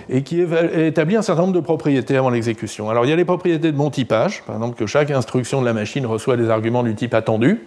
et 0.09 0.23
qui 0.23 0.41
établit 0.41 1.15
un 1.15 1.21
certain 1.21 1.43
nombre 1.43 1.53
de 1.53 1.59
propriétés 1.59 2.17
avant 2.17 2.29
l'exécution. 2.29 2.89
Alors 2.89 3.05
il 3.05 3.09
y 3.09 3.13
a 3.13 3.15
les 3.15 3.25
propriétés 3.25 3.71
de 3.71 3.77
bon 3.77 3.89
typage, 3.89 4.43
par 4.43 4.55
exemple 4.55 4.77
que 4.77 4.85
chaque 4.85 5.09
instruction 5.09 5.61
de 5.61 5.65
la 5.65 5.73
machine 5.73 6.05
reçoit 6.05 6.37
des 6.37 6.49
arguments 6.49 6.83
du 6.83 6.95
type 6.95 7.13
attendu. 7.13 7.61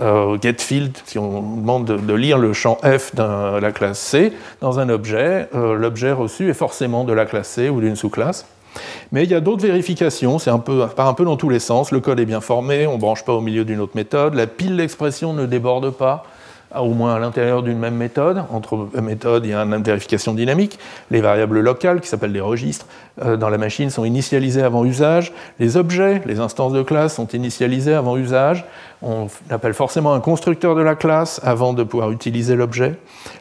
Euh, 0.00 0.38
getField, 0.40 0.96
si 1.04 1.18
on 1.18 1.56
demande 1.56 1.84
de, 1.84 2.14
lire 2.14 2.38
le 2.38 2.52
champ 2.52 2.78
f 2.82 3.14
de 3.14 3.58
la 3.60 3.72
classe 3.72 4.00
C 4.00 4.32
dans 4.60 4.80
un 4.80 4.88
objet, 4.88 5.48
euh, 5.54 5.74
l'objet 5.74 6.12
reçu 6.12 6.48
est 6.48 6.54
forcément 6.54 7.04
de 7.04 7.12
la 7.12 7.26
classe 7.26 7.48
C 7.48 7.68
ou 7.68 7.80
d'une 7.80 7.96
sous-classe. 7.96 8.46
Mais 9.12 9.24
il 9.24 9.30
y 9.30 9.34
a 9.34 9.40
d'autres 9.40 9.62
vérifications, 9.62 10.38
c'est 10.38 10.50
un 10.50 10.58
peu, 10.58 10.86
part 10.88 11.08
un 11.08 11.14
peu 11.14 11.24
dans 11.24 11.36
tous 11.36 11.48
les 11.48 11.58
sens. 11.58 11.90
Le 11.92 12.00
code 12.00 12.20
est 12.20 12.26
bien 12.26 12.40
formé, 12.40 12.86
on 12.86 12.94
ne 12.94 13.00
branche 13.00 13.24
pas 13.24 13.32
au 13.32 13.40
milieu 13.40 13.64
d'une 13.64 13.80
autre 13.80 13.94
méthode, 13.94 14.34
la 14.34 14.46
pile 14.46 14.76
d'expression 14.76 15.32
ne 15.32 15.46
déborde 15.46 15.90
pas, 15.90 16.24
au 16.76 16.94
moins 16.94 17.14
à 17.14 17.18
l'intérieur 17.18 17.62
d'une 17.62 17.78
même 17.78 17.96
méthode. 17.96 18.44
Entre 18.50 18.88
méthodes, 19.00 19.44
il 19.44 19.50
y 19.50 19.54
a 19.54 19.60
une 19.60 19.82
vérification 19.82 20.34
dynamique. 20.34 20.78
Les 21.10 21.20
variables 21.20 21.60
locales, 21.60 22.00
qui 22.00 22.08
s'appellent 22.08 22.32
des 22.32 22.40
registres, 22.40 22.86
euh, 23.22 23.36
dans 23.36 23.48
la 23.48 23.58
machine 23.58 23.90
sont 23.90 24.04
initialisées 24.04 24.62
avant 24.62 24.84
usage. 24.84 25.32
Les 25.60 25.76
objets, 25.76 26.20
les 26.26 26.40
instances 26.40 26.72
de 26.72 26.82
classe, 26.82 27.14
sont 27.14 27.28
initialisées 27.28 27.94
avant 27.94 28.16
usage. 28.16 28.64
On 29.02 29.28
appelle 29.50 29.74
forcément 29.74 30.14
un 30.14 30.20
constructeur 30.20 30.74
de 30.74 30.82
la 30.82 30.94
classe 30.94 31.40
avant 31.44 31.72
de 31.72 31.82
pouvoir 31.84 32.10
utiliser 32.10 32.56
l'objet. 32.56 32.94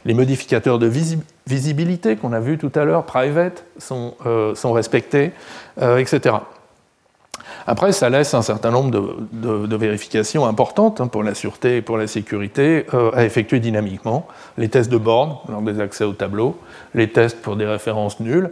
Les 0.06 0.14
modificateurs 0.14 0.78
de 0.78 0.92
visibilité 1.48 2.16
qu'on 2.16 2.34
a 2.34 2.40
vu 2.40 2.58
tout 2.58 2.72
à 2.76 2.84
l'heure, 2.84 3.06
private, 3.06 3.66
sont, 3.78 4.16
euh, 4.26 4.54
respectés, 4.64 5.32
euh, 5.82 5.98
etc. 5.98 6.36
Après, 7.66 7.92
ça 7.92 8.10
laisse 8.10 8.34
un 8.34 8.42
certain 8.42 8.72
nombre 8.72 8.92
de, 9.32 9.76
vérifications 9.76 10.46
importantes 10.46 11.02
hein, 11.02 11.08
pour 11.08 11.24
la 11.24 11.34
sûreté 11.34 11.78
et 11.78 11.82
pour 11.82 11.98
la 11.98 12.08
sécurité 12.08 12.86
euh, 12.94 13.12
à 13.14 13.26
effectuer 13.26 13.60
dynamiquement. 13.60 14.28
Les 14.58 14.70
tests 14.70 14.92
de 14.92 14.98
borne 14.98 15.38
lors 15.50 15.62
des 15.62 15.80
accès 15.80 16.04
au 16.04 16.14
tableau, 16.14 16.58
les 16.94 17.10
tests 17.10 17.42
pour 17.42 17.56
des 17.56 17.66
références 17.66 18.20
nulles, 18.20 18.52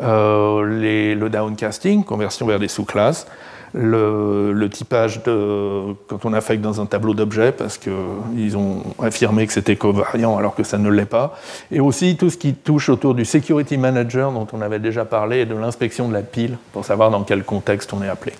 les, 0.00 1.14
le 1.14 1.28
downcasting, 1.28 2.04
conversion 2.04 2.46
vers 2.46 2.58
des 2.58 2.68
sous-classes, 2.68 3.26
le, 3.74 4.68
typage 4.68 5.20
quand 5.22 6.24
on 6.24 6.32
affecte 6.32 6.62
dans 6.62 6.80
un 6.80 6.86
tableau 6.86 7.14
d'objets, 7.14 7.52
parce 7.52 7.78
qu'ils 7.78 8.56
ont 8.56 8.82
affirmé 8.98 9.46
que 9.46 9.52
c'était 9.52 9.76
covariant 9.76 10.36
alors 10.36 10.54
que 10.54 10.62
ça 10.62 10.78
ne 10.78 10.90
l'est 10.90 11.06
pas, 11.06 11.38
et 11.70 11.80
aussi 11.80 12.16
tout 12.16 12.30
ce 12.30 12.36
qui 12.36 12.54
touche 12.54 12.88
autour 12.88 13.14
du 13.14 13.24
security 13.24 13.76
manager 13.76 14.32
dont 14.32 14.46
on 14.52 14.60
avait 14.60 14.78
déjà 14.78 15.04
parlé 15.04 15.40
et 15.40 15.46
de 15.46 15.54
l'inspection 15.54 16.08
de 16.08 16.14
la 16.14 16.22
pile 16.22 16.56
pour 16.72 16.84
savoir 16.84 17.10
dans 17.10 17.22
quel 17.22 17.44
contexte 17.44 17.92
on 17.92 18.02
est 18.02 18.08
appelé. 18.08 18.32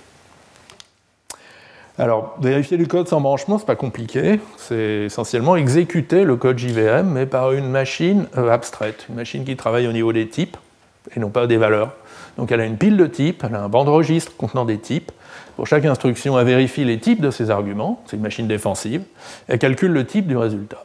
Alors, 1.99 2.37
vérifier 2.41 2.79
du 2.79 2.87
code 2.87 3.07
sans 3.07 3.21
branchement, 3.21 3.59
c'est 3.59 3.67
pas 3.67 3.77
compliqué. 3.77 4.41
C'est 4.57 5.05
essentiellement 5.07 5.57
exécuter 5.57 6.25
le 6.25 6.37
code 6.37 6.59
JVM, 6.59 7.07
mais 7.07 7.27
par 7.27 7.53
une 7.53 7.69
machine 7.69 8.27
euh, 8.39 8.51
abstraite, 8.51 9.07
une 9.11 9.17
machine 9.17 9.45
qui 9.45 9.57
travaille 9.57 9.87
au 9.87 9.93
niveau 9.93 10.13
des 10.13 10.29
types 10.29 10.57
et 11.15 11.21
non 11.21 11.29
pas 11.29 11.47
des 11.47 11.59
valeurs. 11.59 11.95
Donc, 12.39 12.51
elle 12.51 12.61
a 12.61 12.65
une 12.65 12.79
pile 12.79 12.97
de 12.97 13.07
types, 13.07 13.45
elle 13.47 13.55
a 13.55 13.63
un 13.63 13.69
banc 13.69 13.85
de 13.85 13.91
registre 13.91 14.35
contenant 14.37 14.65
des 14.65 14.79
types, 14.79 15.13
pour 15.57 15.67
chaque 15.67 15.85
instruction, 15.85 16.39
elle 16.39 16.47
vérifie 16.47 16.85
les 16.85 16.99
types 16.99 17.21
de 17.21 17.31
ces 17.31 17.51
arguments, 17.51 18.03
c'est 18.07 18.17
une 18.17 18.23
machine 18.23 18.47
défensive, 18.47 19.03
elle 19.49 19.59
calcule 19.59 19.93
le 19.93 20.07
type 20.07 20.27
du 20.27 20.37
résultat. 20.37 20.85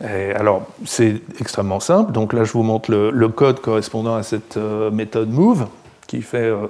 alors, 0.00 0.66
c'est 0.86 1.20
extrêmement 1.40 1.80
simple. 1.80 2.12
Donc 2.12 2.32
là, 2.32 2.44
je 2.44 2.52
vous 2.52 2.62
montre 2.62 2.90
le, 2.90 3.28
code 3.28 3.60
correspondant 3.60 4.14
à 4.14 4.22
cette 4.22 4.56
euh, 4.56 4.90
méthode 4.90 5.30
move 5.30 5.66
qui, 6.06 6.22
fait, 6.22 6.38
euh, 6.38 6.66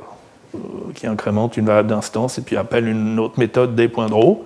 qui 0.95 1.07
incrémente 1.07 1.57
une 1.57 1.67
variable 1.67 1.89
d'instance 1.89 2.39
et 2.39 2.43
puis 2.43 2.57
appelle 2.57 2.89
une 2.89 3.19
autre 3.19 3.39
méthode 3.39 3.75
des.draw. 3.75 4.45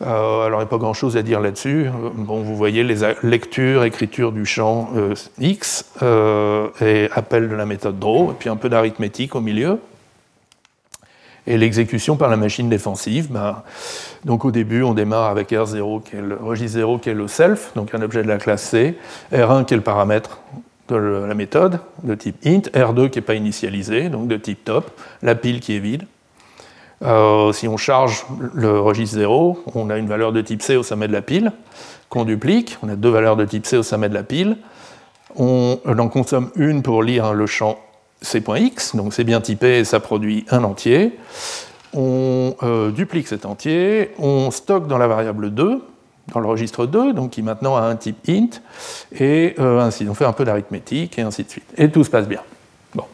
alors, 0.00 0.50
il 0.52 0.56
n'y 0.56 0.62
a 0.62 0.66
pas 0.66 0.78
grand-chose 0.78 1.16
à 1.16 1.22
dire 1.22 1.40
là-dessus. 1.40 1.86
Bon, 2.14 2.42
vous 2.42 2.56
voyez 2.56 2.82
les 2.82 2.96
lectures, 3.22 3.84
écriture 3.84 4.32
du 4.32 4.46
champ 4.46 4.90
x 5.40 5.92
et 6.02 7.08
appel 7.12 7.48
de 7.48 7.54
la 7.54 7.66
méthode 7.66 7.98
draw, 7.98 8.32
et 8.32 8.34
puis 8.38 8.48
un 8.48 8.56
peu 8.56 8.68
d'arithmétique 8.68 9.34
au 9.34 9.40
milieu 9.40 9.78
et 11.46 11.58
l'exécution 11.58 12.16
par 12.16 12.28
la 12.28 12.36
machine 12.36 12.68
défensive. 12.68 13.30
Ben, 13.30 13.62
donc 14.24 14.44
au 14.44 14.50
début, 14.50 14.82
on 14.82 14.94
démarre 14.94 15.30
avec 15.30 15.50
R0, 15.50 16.02
qui 16.02 16.16
est 16.16 16.22
le 16.22 16.36
registre 16.36 16.78
0, 16.78 16.98
qui 16.98 17.10
est 17.10 17.14
le 17.14 17.28
self, 17.28 17.72
donc 17.74 17.94
un 17.94 18.02
objet 18.02 18.22
de 18.22 18.28
la 18.28 18.38
classe 18.38 18.62
C, 18.62 18.96
R1 19.32 19.64
qui 19.64 19.74
est 19.74 19.76
le 19.76 19.82
paramètre 19.82 20.40
de 20.88 20.96
la 20.96 21.34
méthode 21.34 21.80
de 22.02 22.14
type 22.14 22.36
int, 22.46 22.60
R2 22.74 23.10
qui 23.10 23.18
n'est 23.18 23.24
pas 23.24 23.34
initialisé, 23.34 24.08
donc 24.08 24.28
de 24.28 24.36
type 24.36 24.64
top, 24.64 24.90
la 25.22 25.34
pile 25.34 25.60
qui 25.60 25.76
est 25.76 25.80
vide. 25.80 26.04
Euh, 27.02 27.52
si 27.52 27.68
on 27.68 27.76
charge 27.76 28.24
le 28.54 28.80
registre 28.80 29.16
0, 29.16 29.62
on 29.74 29.90
a 29.90 29.96
une 29.96 30.06
valeur 30.06 30.32
de 30.32 30.40
type 30.40 30.62
C 30.62 30.76
au 30.76 30.82
sommet 30.82 31.08
de 31.08 31.12
la 31.12 31.22
pile, 31.22 31.52
qu'on 32.08 32.24
duplique, 32.24 32.78
on 32.82 32.88
a 32.88 32.96
deux 32.96 33.10
valeurs 33.10 33.36
de 33.36 33.44
type 33.44 33.66
C 33.66 33.76
au 33.76 33.82
sommet 33.82 34.08
de 34.08 34.14
la 34.14 34.22
pile, 34.22 34.56
on 35.36 35.78
en 35.86 36.08
consomme 36.08 36.50
une 36.54 36.82
pour 36.82 37.02
lire 37.02 37.34
le 37.34 37.46
champ 37.46 37.78
C.X, 38.22 38.96
donc 38.96 39.12
c'est 39.12 39.24
bien 39.24 39.40
typé 39.40 39.78
et 39.78 39.84
ça 39.84 40.00
produit 40.00 40.46
un 40.50 40.64
entier. 40.64 41.18
On 41.92 42.56
euh, 42.62 42.90
duplique 42.90 43.28
cet 43.28 43.46
entier, 43.46 44.12
on 44.18 44.50
stocke 44.50 44.88
dans 44.88 44.98
la 44.98 45.06
variable 45.06 45.50
2, 45.50 45.82
dans 46.32 46.40
le 46.40 46.46
registre 46.46 46.86
2, 46.86 47.12
donc 47.12 47.30
qui 47.30 47.42
maintenant 47.42 47.76
a 47.76 47.82
un 47.82 47.96
type 47.96 48.16
int, 48.28 48.60
et 49.12 49.54
euh, 49.58 49.80
ainsi. 49.80 50.06
On 50.08 50.14
fait 50.14 50.24
un 50.24 50.32
peu 50.32 50.44
d'arithmétique 50.44 51.18
et 51.18 51.22
ainsi 51.22 51.44
de 51.44 51.50
suite. 51.50 51.72
Et 51.76 51.90
tout 51.90 52.04
se 52.04 52.10
passe 52.10 52.28
bien. 52.28 52.40
Bon. 52.94 53.04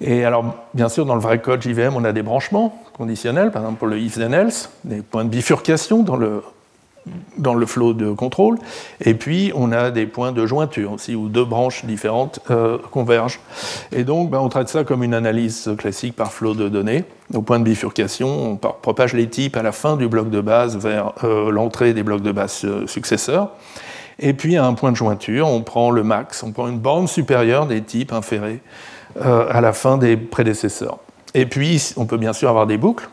Et 0.00 0.24
alors, 0.24 0.44
bien 0.72 0.88
sûr, 0.88 1.06
dans 1.06 1.14
le 1.14 1.20
vrai 1.20 1.40
code 1.40 1.62
JVM, 1.62 1.96
on 1.96 2.04
a 2.04 2.12
des 2.12 2.22
branchements 2.22 2.82
conditionnels, 2.96 3.50
par 3.50 3.62
exemple 3.62 3.78
pour 3.78 3.88
le 3.88 3.98
if 3.98 4.14
then 4.14 4.32
else, 4.32 4.70
des 4.84 5.02
points 5.02 5.24
de 5.24 5.30
bifurcation 5.30 6.02
dans 6.02 6.16
le 6.16 6.42
dans 7.36 7.54
le 7.54 7.66
flot 7.66 7.92
de 7.92 8.10
contrôle. 8.12 8.58
Et 9.00 9.14
puis, 9.14 9.52
on 9.54 9.72
a 9.72 9.90
des 9.90 10.06
points 10.06 10.32
de 10.32 10.46
jointure 10.46 10.92
aussi, 10.92 11.14
où 11.14 11.28
deux 11.28 11.44
branches 11.44 11.84
différentes 11.84 12.40
euh, 12.50 12.78
convergent. 12.90 13.40
Et 13.92 14.04
donc, 14.04 14.30
ben, 14.30 14.38
on 14.38 14.48
traite 14.48 14.68
ça 14.68 14.84
comme 14.84 15.02
une 15.02 15.14
analyse 15.14 15.70
classique 15.78 16.16
par 16.16 16.32
flot 16.32 16.54
de 16.54 16.68
données. 16.68 17.04
Au 17.32 17.42
point 17.42 17.58
de 17.58 17.64
bifurcation, 17.64 18.52
on 18.52 18.56
propage 18.56 19.14
les 19.14 19.28
types 19.28 19.56
à 19.56 19.62
la 19.62 19.72
fin 19.72 19.96
du 19.96 20.08
bloc 20.08 20.30
de 20.30 20.40
base 20.40 20.76
vers 20.76 21.12
euh, 21.24 21.50
l'entrée 21.50 21.92
des 21.92 22.02
blocs 22.02 22.22
de 22.22 22.32
base 22.32 22.62
euh, 22.64 22.86
successeurs. 22.86 23.50
Et 24.18 24.32
puis, 24.32 24.56
à 24.56 24.64
un 24.64 24.74
point 24.74 24.92
de 24.92 24.96
jointure, 24.96 25.48
on 25.48 25.62
prend 25.62 25.90
le 25.90 26.04
max, 26.04 26.42
on 26.42 26.52
prend 26.52 26.68
une 26.68 26.78
borne 26.78 27.08
supérieure 27.08 27.66
des 27.66 27.82
types 27.82 28.12
inférés 28.12 28.60
à 29.20 29.60
la 29.60 29.72
fin 29.72 29.96
des 29.96 30.16
prédécesseurs. 30.16 30.98
Et 31.34 31.46
puis, 31.46 31.92
on 31.96 32.06
peut 32.06 32.16
bien 32.16 32.32
sûr 32.32 32.48
avoir 32.48 32.66
des 32.66 32.78
boucles 32.78 33.08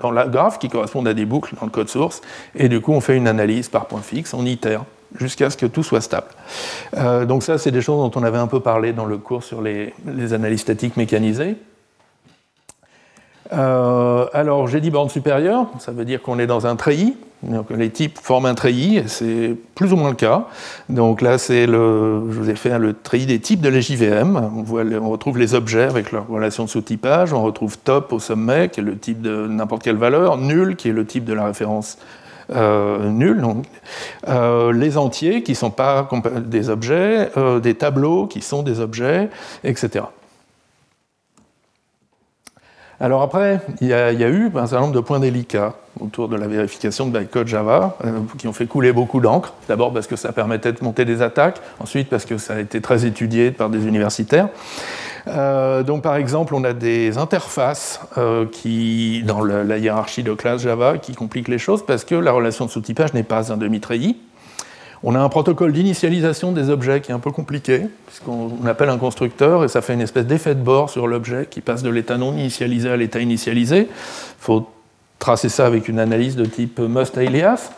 dans 0.00 0.10
la 0.10 0.26
graphe 0.26 0.58
qui 0.58 0.68
correspondent 0.68 1.08
à 1.08 1.14
des 1.14 1.26
boucles 1.26 1.54
dans 1.58 1.66
le 1.66 1.70
code 1.70 1.88
source, 1.88 2.22
et 2.54 2.68
du 2.68 2.80
coup 2.80 2.92
on 2.92 3.00
fait 3.00 3.16
une 3.16 3.28
analyse 3.28 3.68
par 3.68 3.86
point 3.86 4.00
fixe, 4.00 4.34
on 4.34 4.46
itère 4.46 4.84
jusqu'à 5.18 5.50
ce 5.50 5.56
que 5.56 5.66
tout 5.66 5.82
soit 5.82 6.00
stable. 6.00 6.28
Euh, 6.96 7.24
donc 7.24 7.42
ça, 7.42 7.58
c'est 7.58 7.70
des 7.70 7.82
choses 7.82 7.98
dont 7.98 8.20
on 8.20 8.24
avait 8.24 8.38
un 8.38 8.46
peu 8.46 8.60
parlé 8.60 8.92
dans 8.92 9.06
le 9.06 9.18
cours 9.18 9.42
sur 9.42 9.62
les, 9.62 9.92
analyses 10.32 10.60
statiques 10.60 10.96
mécanisées. 10.96 11.56
Alors, 13.50 14.68
j'ai 14.68 14.80
dit 14.80 14.90
borne 14.90 15.08
supérieure, 15.08 15.66
ça 15.78 15.92
veut 15.92 16.04
dire 16.04 16.22
qu'on 16.22 16.38
est 16.38 16.46
dans 16.46 16.66
un 16.66 16.76
treillis. 16.76 17.16
Donc, 17.42 17.70
les 17.70 17.88
types 17.88 18.18
forment 18.18 18.46
un 18.46 18.54
treillis, 18.54 18.98
et 18.98 19.04
c'est 19.08 19.56
plus 19.74 19.92
ou 19.94 19.96
moins 19.96 20.10
le 20.10 20.16
cas. 20.16 20.46
Donc 20.90 21.22
là, 21.22 21.38
c'est 21.38 21.66
le, 21.66 22.22
je 22.30 22.38
vous 22.38 22.50
ai 22.50 22.54
fait 22.54 22.78
le 22.78 22.92
treillis 22.92 23.24
des 23.24 23.40
types 23.40 23.62
de 23.62 23.70
la 23.70 23.80
JVM. 23.80 24.36
On, 24.36 25.02
on 25.02 25.08
retrouve 25.08 25.38
les 25.38 25.54
objets 25.54 25.84
avec 25.84 26.12
leur 26.12 26.28
relation 26.28 26.64
de 26.64 26.68
sous-typage. 26.68 27.32
On 27.32 27.42
retrouve 27.42 27.78
top 27.78 28.12
au 28.12 28.18
sommet, 28.18 28.68
qui 28.68 28.80
est 28.80 28.82
le 28.82 28.98
type 28.98 29.22
de 29.22 29.46
n'importe 29.46 29.82
quelle 29.82 29.96
valeur. 29.96 30.36
Nul, 30.36 30.76
qui 30.76 30.90
est 30.90 30.92
le 30.92 31.06
type 31.06 31.24
de 31.24 31.32
la 31.32 31.46
référence 31.46 31.96
euh. 32.54 33.62
Euh, 34.28 34.72
les 34.72 34.98
entiers 34.98 35.42
qui 35.42 35.52
ne 35.52 35.56
sont 35.56 35.70
pas 35.70 36.08
des 36.44 36.68
objets, 36.68 37.30
euh, 37.36 37.60
des 37.60 37.74
tableaux 37.74 38.26
qui 38.26 38.40
sont 38.40 38.62
des 38.62 38.80
objets, 38.80 39.30
etc. 39.64 40.04
Alors 43.02 43.22
après, 43.22 43.60
il 43.80 43.88
y, 43.88 43.94
a, 43.94 44.12
eu 44.12 44.50
un 44.54 44.66
certain 44.66 44.82
nombre 44.82 44.94
de 44.94 45.00
points 45.00 45.20
délicats 45.20 45.72
autour 46.00 46.28
de 46.28 46.36
la 46.36 46.46
vérification 46.46 47.06
de 47.06 47.18
bytecode 47.18 47.46
Java, 47.46 47.96
qui 48.36 48.46
ont 48.46 48.52
fait 48.52 48.66
couler 48.66 48.92
beaucoup 48.92 49.20
d'encre. 49.20 49.54
D'abord 49.68 49.90
parce 49.92 50.06
que 50.06 50.16
ça 50.16 50.32
permettait 50.32 50.72
de 50.72 50.84
monter 50.84 51.06
des 51.06 51.22
attaques, 51.22 51.62
ensuite 51.78 52.10
parce 52.10 52.26
que 52.26 52.36
ça 52.36 52.54
a 52.54 52.60
été 52.60 52.82
très 52.82 53.06
étudié 53.06 53.52
par 53.52 53.70
des 53.70 53.86
universitaires. 53.86 54.48
Euh, 55.28 55.82
donc 55.82 56.02
par 56.02 56.16
exemple, 56.16 56.54
on 56.54 56.62
a 56.62 56.74
des 56.74 57.16
interfaces 57.16 58.00
euh, 58.18 58.44
qui, 58.50 59.22
dans 59.24 59.42
la 59.42 59.78
hiérarchie 59.78 60.22
de 60.22 60.34
classe 60.34 60.62
Java 60.62 60.98
qui 60.98 61.14
compliquent 61.14 61.48
les 61.48 61.58
choses 61.58 61.84
parce 61.86 62.04
que 62.04 62.14
la 62.14 62.32
relation 62.32 62.66
de 62.66 62.70
sous-typage 62.70 63.14
n'est 63.14 63.22
pas 63.22 63.50
un 63.50 63.56
demi-treillis. 63.56 64.18
On 65.02 65.14
a 65.14 65.18
un 65.18 65.28
protocole 65.30 65.72
d'initialisation 65.72 66.52
des 66.52 66.68
objets 66.68 67.00
qui 67.00 67.10
est 67.10 67.14
un 67.14 67.20
peu 67.20 67.30
compliqué, 67.30 67.86
puisqu'on 68.06 68.66
appelle 68.66 68.90
un 68.90 68.98
constructeur 68.98 69.64
et 69.64 69.68
ça 69.68 69.80
fait 69.80 69.94
une 69.94 70.02
espèce 70.02 70.26
d'effet 70.26 70.54
de 70.54 70.60
bord 70.60 70.90
sur 70.90 71.06
l'objet 71.06 71.46
qui 71.48 71.62
passe 71.62 71.82
de 71.82 71.88
l'état 71.88 72.18
non 72.18 72.34
initialisé 72.34 72.90
à 72.90 72.96
l'état 72.98 73.20
initialisé. 73.20 73.88
Il 73.88 73.88
faut 74.38 74.68
tracer 75.18 75.48
ça 75.48 75.66
avec 75.66 75.88
une 75.88 75.98
analyse 75.98 76.36
de 76.36 76.44
type 76.44 76.80
must 76.80 77.16
alias. 77.16 77.70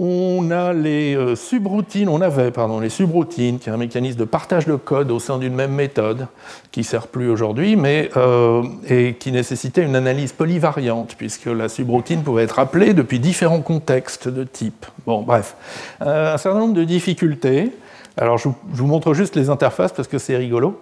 On 0.00 0.50
a 0.50 0.72
les 0.72 1.14
euh, 1.14 1.36
subroutines, 1.36 2.08
on 2.08 2.20
avait 2.20 2.50
pardon, 2.50 2.80
les 2.80 2.88
subroutines, 2.88 3.60
qui 3.60 3.68
est 3.68 3.72
un 3.72 3.76
mécanisme 3.76 4.18
de 4.18 4.24
partage 4.24 4.66
de 4.66 4.74
code 4.74 5.12
au 5.12 5.20
sein 5.20 5.38
d'une 5.38 5.54
même 5.54 5.72
méthode, 5.72 6.26
qui 6.72 6.80
ne 6.80 6.84
sert 6.84 7.06
plus 7.06 7.30
aujourd'hui, 7.30 7.76
mais 7.76 8.10
euh, 8.16 8.64
et 8.88 9.14
qui 9.14 9.30
nécessitait 9.30 9.82
une 9.82 9.94
analyse 9.94 10.32
polyvariante, 10.32 11.14
puisque 11.16 11.46
la 11.46 11.68
subroutine 11.68 12.22
pouvait 12.22 12.42
être 12.42 12.58
appelée 12.58 12.94
depuis 12.94 13.20
différents 13.20 13.60
contextes 13.60 14.26
de 14.26 14.42
type. 14.42 14.86
Bon, 15.06 15.22
bref, 15.22 15.54
euh, 16.02 16.34
un 16.34 16.38
certain 16.38 16.58
nombre 16.58 16.74
de 16.74 16.84
difficultés. 16.84 17.70
Alors, 18.16 18.38
je 18.38 18.48
vous 18.48 18.86
montre 18.86 19.14
juste 19.14 19.36
les 19.36 19.50
interfaces 19.50 19.92
parce 19.92 20.08
que 20.08 20.18
c'est 20.18 20.36
rigolo. 20.36 20.80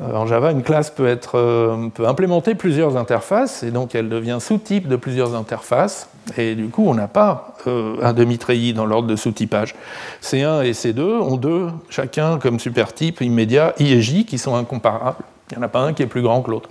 En 0.00 0.26
Java, 0.26 0.50
une 0.50 0.62
classe 0.62 0.90
peut, 0.90 1.06
être, 1.06 1.90
peut 1.94 2.08
implémenter 2.08 2.56
plusieurs 2.56 2.96
interfaces, 2.96 3.62
et 3.62 3.70
donc 3.70 3.94
elle 3.94 4.08
devient 4.08 4.38
sous-type 4.40 4.88
de 4.88 4.96
plusieurs 4.96 5.36
interfaces, 5.36 6.08
et 6.36 6.54
du 6.54 6.68
coup, 6.68 6.84
on 6.86 6.94
n'a 6.94 7.08
pas 7.08 7.54
euh, 7.66 7.96
un 8.02 8.12
demi-treillis 8.12 8.74
dans 8.74 8.86
l'ordre 8.86 9.08
de 9.08 9.16
sous-typage. 9.16 9.74
C1 10.22 10.64
et 10.64 10.72
C2 10.72 11.00
ont 11.00 11.36
deux, 11.36 11.68
chacun 11.90 12.38
comme 12.38 12.60
supertype 12.60 13.20
immédiat 13.20 13.74
I 13.78 13.92
et 13.92 14.02
J, 14.02 14.24
qui 14.24 14.38
sont 14.38 14.54
incomparables. 14.54 15.24
Il 15.50 15.58
n'y 15.58 15.64
en 15.64 15.66
a 15.66 15.68
pas 15.68 15.80
un 15.80 15.92
qui 15.92 16.02
est 16.02 16.06
plus 16.06 16.22
grand 16.22 16.42
que 16.42 16.50
l'autre. 16.50 16.70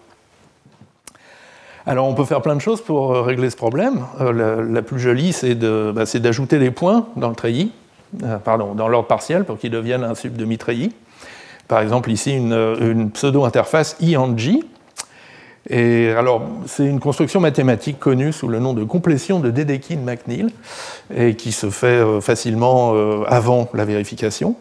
Alors 1.85 2.07
on 2.07 2.13
peut 2.13 2.25
faire 2.25 2.41
plein 2.41 2.55
de 2.55 2.61
choses 2.61 2.81
pour 2.81 3.25
régler 3.25 3.49
ce 3.49 3.57
problème. 3.57 4.05
la, 4.19 4.81
plus 4.81 4.99
jolie, 4.99 5.35
bah, 5.93 6.05
c'est 6.05 6.19
d'ajouter 6.19 6.59
des 6.59 6.71
points 6.71 7.07
dans 7.15 7.29
le 7.29 7.35
treillis, 7.35 7.71
pardon, 8.43 8.75
dans 8.75 8.87
l'ordre 8.87 9.07
partiel 9.07 9.45
pour 9.45 9.57
qu'il 9.57 9.71
devienne 9.71 10.03
un 10.03 10.15
sub 10.15 10.35
demi-treillis 10.35 10.93
par 11.71 11.79
exemple 11.79 12.11
ici 12.11 12.35
une, 12.35 13.11
pseudo-interface 13.11 13.95
I 14.01 14.17
en 14.17 14.37
J. 14.37 14.61
Et 15.69 16.09
alors, 16.09 16.41
c'est 16.65 16.85
une 16.85 16.99
construction 16.99 17.39
mathématique 17.39 17.99
connue 17.99 18.33
sous 18.33 18.47
le 18.47 18.59
nom 18.59 18.73
de 18.73 18.83
complétion 18.83 19.39
de 19.39 19.51
Dedekind-McNeil, 19.51 20.47
et 21.15 21.35
qui 21.35 21.51
se 21.51 21.69
fait 21.69 21.87
euh, 21.87 22.19
facilement 22.19 22.93
euh, 22.95 23.23
avant 23.27 23.69
la 23.73 23.85
vérification. 23.85 24.55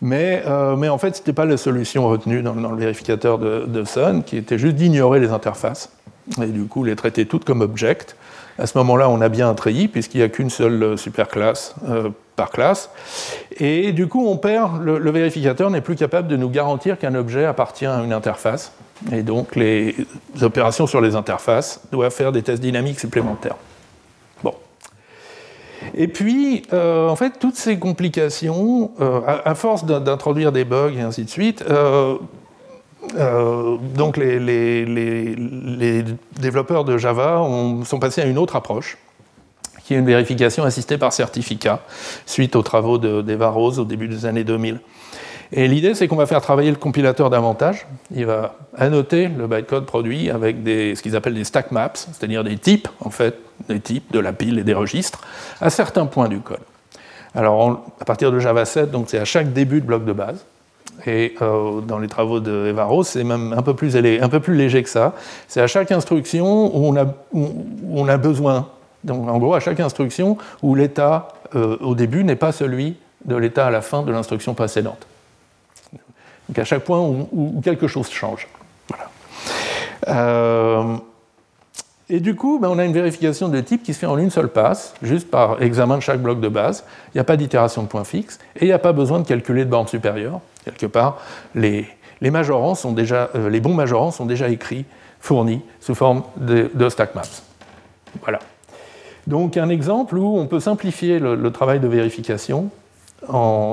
Mais, 0.00 0.42
euh, 0.46 0.88
en 0.88 0.98
fait, 0.98 1.16
ce 1.16 1.20
n'était 1.20 1.32
pas 1.32 1.44
la 1.44 1.56
solution 1.56 2.08
retenue 2.08 2.42
dans, 2.42 2.54
le 2.54 2.76
vérificateur 2.76 3.38
de, 3.38 3.84
Sun, 3.84 4.22
qui 4.22 4.36
était 4.36 4.58
juste 4.58 4.76
d'ignorer 4.76 5.18
les 5.18 5.30
interfaces, 5.30 5.90
et 6.40 6.46
du 6.46 6.64
coup 6.64 6.84
les 6.84 6.94
traiter 6.94 7.26
toutes 7.26 7.44
comme 7.44 7.62
object. 7.62 8.16
À 8.60 8.66
ce 8.66 8.78
moment-là, 8.78 9.08
on 9.08 9.20
a 9.20 9.28
bien 9.28 9.48
un 9.48 9.54
treillis, 9.54 9.88
puisqu'il 9.88 10.18
n'y 10.18 10.24
a 10.24 10.28
qu'une 10.28 10.50
seule 10.50 10.96
superclasse 10.96 11.74
par 12.36 12.50
classe. 12.50 12.90
Et 13.58 13.92
du 13.92 14.06
coup, 14.06 14.26
on 14.26 14.36
perd, 14.36 14.82
le, 14.82 15.10
vérificateur 15.10 15.70
n'est 15.70 15.80
plus 15.80 15.96
capable 15.96 16.28
de 16.28 16.36
nous 16.36 16.48
garantir 16.48 16.98
qu'un 16.98 17.14
objet 17.14 17.44
appartient 17.44 17.86
à 17.86 18.00
une 18.02 18.12
interface. 18.12 18.72
Et 19.12 19.22
donc, 19.22 19.54
les 19.56 19.94
opérations 20.42 20.86
sur 20.86 21.00
les 21.00 21.14
interfaces 21.14 21.80
doivent 21.92 22.12
faire 22.12 22.32
des 22.32 22.42
tests 22.42 22.62
dynamiques 22.62 22.98
supplémentaires. 22.98 23.56
Bon. 24.42 24.54
Et 25.94 26.08
puis, 26.08 26.62
euh, 26.72 27.08
en 27.08 27.16
fait, 27.16 27.38
toutes 27.38 27.56
ces 27.56 27.78
complications, 27.78 28.92
euh, 29.00 29.20
à, 29.44 29.54
force 29.54 29.84
d'introduire 29.84 30.52
des 30.52 30.64
bugs 30.64 30.94
et 30.96 31.02
ainsi 31.02 31.24
de 31.24 31.30
suite, 31.30 31.64
euh, 31.68 32.16
donc 33.94 34.16
les, 34.16 34.38
les, 34.40 36.04
développeurs 36.40 36.84
de 36.84 36.98
Java 36.98 37.40
sont 37.84 37.98
passés 38.00 38.20
à 38.20 38.26
une 38.26 38.38
autre 38.38 38.56
approche 38.56 38.98
qui 39.84 39.94
est 39.94 39.98
une 39.98 40.04
vérification 40.04 40.64
assistée 40.64 40.98
par 40.98 41.14
certificat, 41.14 41.80
suite 42.26 42.56
aux 42.56 42.62
travaux 42.62 42.98
d'Eva 42.98 43.48
Rose 43.48 43.78
au 43.78 43.86
début 43.86 44.06
des 44.06 44.26
années 44.26 44.44
2000. 44.44 44.80
Et 45.52 45.66
l'idée, 45.66 45.94
c'est 45.94 46.08
qu'on 46.08 46.16
va 46.16 46.26
faire 46.26 46.40
travailler 46.40 46.70
le 46.70 46.76
compilateur 46.76 47.30
davantage. 47.30 47.86
Il 48.14 48.26
va 48.26 48.56
annoter 48.76 49.28
le 49.28 49.46
bytecode 49.46 49.86
produit 49.86 50.30
avec 50.30 50.56
ce 50.64 51.00
qu'ils 51.00 51.16
appellent 51.16 51.34
des 51.34 51.44
stack 51.44 51.72
maps, 51.72 51.90
c'est-à-dire 51.94 52.44
des 52.44 52.58
types, 52.58 52.88
en 53.00 53.10
fait, 53.10 53.36
des 53.68 53.80
types 53.80 54.12
de 54.12 54.18
la 54.18 54.32
pile 54.32 54.58
et 54.58 54.64
des 54.64 54.74
registres, 54.74 55.20
à 55.60 55.70
certains 55.70 56.06
points 56.06 56.28
du 56.28 56.40
code. 56.40 56.58
Alors, 57.34 57.86
à 58.00 58.04
partir 58.04 58.30
de 58.30 58.38
Java 58.38 58.64
7, 58.64 58.90
donc 58.90 59.06
c'est 59.08 59.18
à 59.18 59.24
chaque 59.24 59.52
début 59.52 59.80
de 59.80 59.86
bloc 59.86 60.04
de 60.04 60.12
base. 60.12 60.44
Et 61.06 61.34
euh, 61.40 61.80
dans 61.80 61.98
les 61.98 62.08
travaux 62.08 62.40
de 62.40 62.74
Rose, 62.78 63.06
c'est 63.06 63.24
même 63.24 63.54
un 63.56 63.62
peu, 63.62 63.74
plus, 63.74 63.96
un 63.96 64.28
peu 64.28 64.40
plus 64.40 64.54
léger 64.54 64.82
que 64.82 64.88
ça. 64.88 65.14
C'est 65.46 65.60
à 65.60 65.66
chaque 65.66 65.92
instruction 65.92 66.76
où 66.76 66.88
on 66.88 66.96
a, 66.96 67.04
où 67.32 67.54
on 67.94 68.08
a 68.08 68.16
besoin 68.16 68.66
donc 69.04 69.28
en 69.28 69.38
gros, 69.38 69.54
à 69.54 69.60
chaque 69.60 69.80
instruction 69.80 70.38
où 70.62 70.74
l'état 70.74 71.28
euh, 71.54 71.76
au 71.80 71.94
début 71.94 72.24
n'est 72.24 72.36
pas 72.36 72.52
celui 72.52 72.96
de 73.24 73.36
l'état 73.36 73.66
à 73.66 73.70
la 73.70 73.80
fin 73.80 74.02
de 74.02 74.10
l'instruction 74.10 74.54
précédente. 74.54 75.06
Donc 76.48 76.58
à 76.58 76.64
chaque 76.64 76.84
point 76.84 77.00
où, 77.00 77.60
quelque 77.62 77.88
chose 77.88 78.10
change. 78.10 78.48
Euh, 80.06 80.96
et 82.08 82.20
du 82.20 82.34
coup, 82.34 82.58
ben, 82.58 82.68
on 82.68 82.78
a 82.78 82.84
une 82.84 82.92
vérification 82.92 83.48
de 83.48 83.60
type 83.60 83.82
qui 83.82 83.92
se 83.92 83.98
fait 83.98 84.06
en 84.06 84.16
une 84.16 84.30
seule 84.30 84.48
passe, 84.48 84.94
juste 85.02 85.30
par 85.30 85.60
examen 85.62 85.96
de 85.96 86.02
chaque 86.02 86.22
bloc 86.22 86.40
de 86.40 86.48
base. 86.48 86.84
Il 87.08 87.18
n'y 87.18 87.20
a 87.20 87.24
pas 87.24 87.36
d'itération 87.36 87.82
de 87.82 87.88
point 87.88 88.04
fixe 88.04 88.38
et 88.56 88.64
il 88.64 88.68
n'y 88.68 88.72
a 88.72 88.78
pas 88.78 88.92
besoin 88.92 89.20
de 89.20 89.26
calculer 89.26 89.64
de 89.64 89.70
borne 89.70 89.88
supérieure. 89.88 90.40
Quelque 90.64 90.86
part, 90.86 91.18
les, 91.54 91.86
majorants 92.22 92.74
sont 92.74 92.92
déjà, 92.92 93.28
euh, 93.34 93.50
les 93.50 93.60
bons 93.60 93.74
majorants 93.74 94.10
sont 94.10 94.26
déjà 94.26 94.48
écrits, 94.48 94.86
fournis 95.20 95.62
sous 95.80 95.94
forme 95.94 96.22
de 96.36 96.88
stack 96.88 97.14
maps. 97.14 97.22
Voilà. 98.22 98.38
Donc 99.28 99.58
un 99.58 99.68
exemple 99.68 100.16
où 100.16 100.38
on 100.38 100.46
peut 100.46 100.58
simplifier 100.58 101.18
le, 101.18 101.50
travail 101.50 101.80
de 101.80 101.86
vérification 101.86 102.70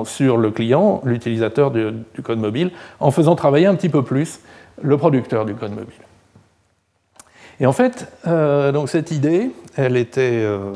sur 0.04 0.36
le 0.36 0.50
client, 0.50 1.00
l'utilisateur 1.04 1.70
du, 1.70 2.22
code 2.22 2.38
mobile, 2.38 2.70
en 3.00 3.10
faisant 3.10 3.36
travailler 3.36 3.66
un 3.66 3.74
petit 3.74 3.88
peu 3.88 4.02
plus 4.02 4.40
le 4.82 4.96
producteur 4.96 5.44
du 5.44 5.54
code 5.54 5.70
mobile. 5.70 5.94
Et 7.60 7.66
en 7.66 7.72
fait, 7.72 8.10
euh, 8.26 8.72
donc 8.72 8.88
cette 8.88 9.10
idée, 9.10 9.50
elle, 9.76 9.96
était, 9.96 10.42
euh, 10.42 10.74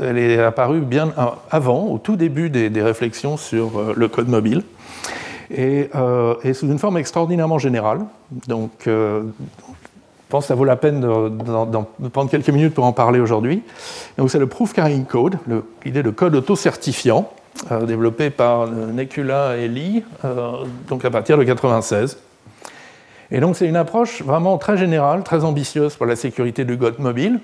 elle 0.00 0.18
est 0.18 0.38
apparue 0.38 0.80
bien 0.80 1.12
avant, 1.50 1.86
au 1.86 1.98
tout 1.98 2.16
début 2.16 2.50
des, 2.50 2.82
réflexions 2.82 3.36
sur 3.36 3.78
euh, 3.78 3.94
le 3.96 4.08
code 4.08 4.28
mobile, 4.28 4.64
et, 5.50 5.90
sous 6.54 6.66
une 6.66 6.78
forme 6.78 6.98
extraordinairement 6.98 7.58
générale. 7.58 8.00
Donc, 8.48 8.88
je 10.26 10.32
pense 10.32 10.44
que 10.44 10.48
ça 10.48 10.56
vaut 10.56 10.64
la 10.64 10.74
peine 10.74 11.00
de, 11.00 12.08
prendre 12.08 12.28
quelques 12.28 12.48
minutes 12.48 12.74
pour 12.74 12.84
en 12.84 12.92
parler 12.92 13.20
aujourd'hui. 13.20 13.62
Donc 14.18 14.28
c'est 14.28 14.40
le 14.40 14.48
Proof 14.48 14.72
Carrying 14.72 15.04
Code, 15.04 15.38
l'idée 15.84 16.02
de 16.02 16.10
code 16.10 16.34
auto-certifiant, 16.34 17.30
développé 17.86 18.30
par 18.30 18.62
euh, 18.62 18.92
Nekula 18.92 19.56
et 19.56 19.68
Lee, 19.68 20.04
euh, 20.24 20.64
donc 20.88 21.04
à 21.04 21.10
partir 21.10 21.36
de 21.36 21.42
1996. 21.42 22.18
Et 23.30 23.40
donc 23.40 23.56
c'est 23.56 23.66
une 23.66 23.76
approche 23.76 24.22
vraiment 24.22 24.58
très 24.58 24.76
générale, 24.76 25.22
très 25.22 25.44
ambitieuse 25.44 25.96
pour 25.96 26.06
la 26.06 26.16
sécurité 26.16 26.64
du 26.64 26.78
code 26.78 26.98
mobile. 26.98 27.40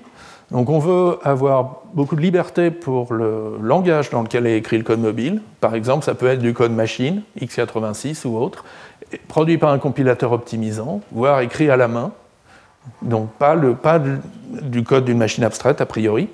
Donc 0.51 0.69
on 0.69 0.79
veut 0.79 1.17
avoir 1.23 1.81
beaucoup 1.93 2.15
de 2.15 2.21
liberté 2.21 2.71
pour 2.71 3.13
le 3.13 3.57
langage 3.61 4.09
dans 4.09 4.21
lequel 4.21 4.45
est 4.45 4.57
écrit 4.57 4.77
le 4.77 4.83
code 4.83 4.99
mobile. 4.99 5.41
Par 5.59 5.75
exemple, 5.75 6.05
ça 6.05 6.15
peut 6.15 6.27
être 6.27 6.39
du 6.39 6.53
code 6.53 6.71
machine, 6.71 7.21
x86 7.39 8.27
ou 8.27 8.37
autre, 8.37 8.63
produit 9.27 9.57
par 9.57 9.71
un 9.71 9.79
compilateur 9.79 10.31
optimisant, 10.31 11.01
voire 11.11 11.41
écrit 11.41 11.69
à 11.69 11.77
la 11.77 11.87
main 11.87 12.11
donc 13.01 13.29
pas, 13.31 13.55
le, 13.55 13.75
pas 13.75 13.99
du 13.99 14.83
code 14.83 15.05
d'une 15.05 15.17
machine 15.17 15.43
abstraite 15.43 15.81
a 15.81 15.85
priori. 15.85 16.29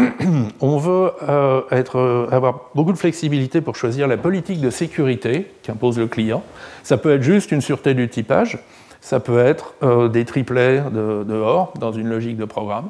On 0.60 0.76
veut 0.78 1.12
euh, 1.28 1.62
être, 1.70 2.28
avoir 2.30 2.70
beaucoup 2.74 2.92
de 2.92 2.98
flexibilité 2.98 3.60
pour 3.60 3.76
choisir 3.76 4.08
la 4.08 4.16
politique 4.16 4.60
de 4.60 4.70
sécurité 4.70 5.50
qu'impose 5.62 5.98
le 5.98 6.06
client. 6.06 6.42
Ça 6.82 6.96
peut 6.96 7.12
être 7.14 7.22
juste 7.22 7.52
une 7.52 7.60
sûreté 7.60 7.94
du 7.94 8.08
typage, 8.08 8.58
ça 9.00 9.20
peut 9.20 9.38
être 9.38 9.74
des 10.08 10.24
triplets 10.24 10.82
de, 10.92 11.24
de, 11.24 11.34
OR 11.34 11.72
dans 11.78 11.92
une 11.92 12.08
logique 12.08 12.36
de 12.36 12.44
programme. 12.44 12.88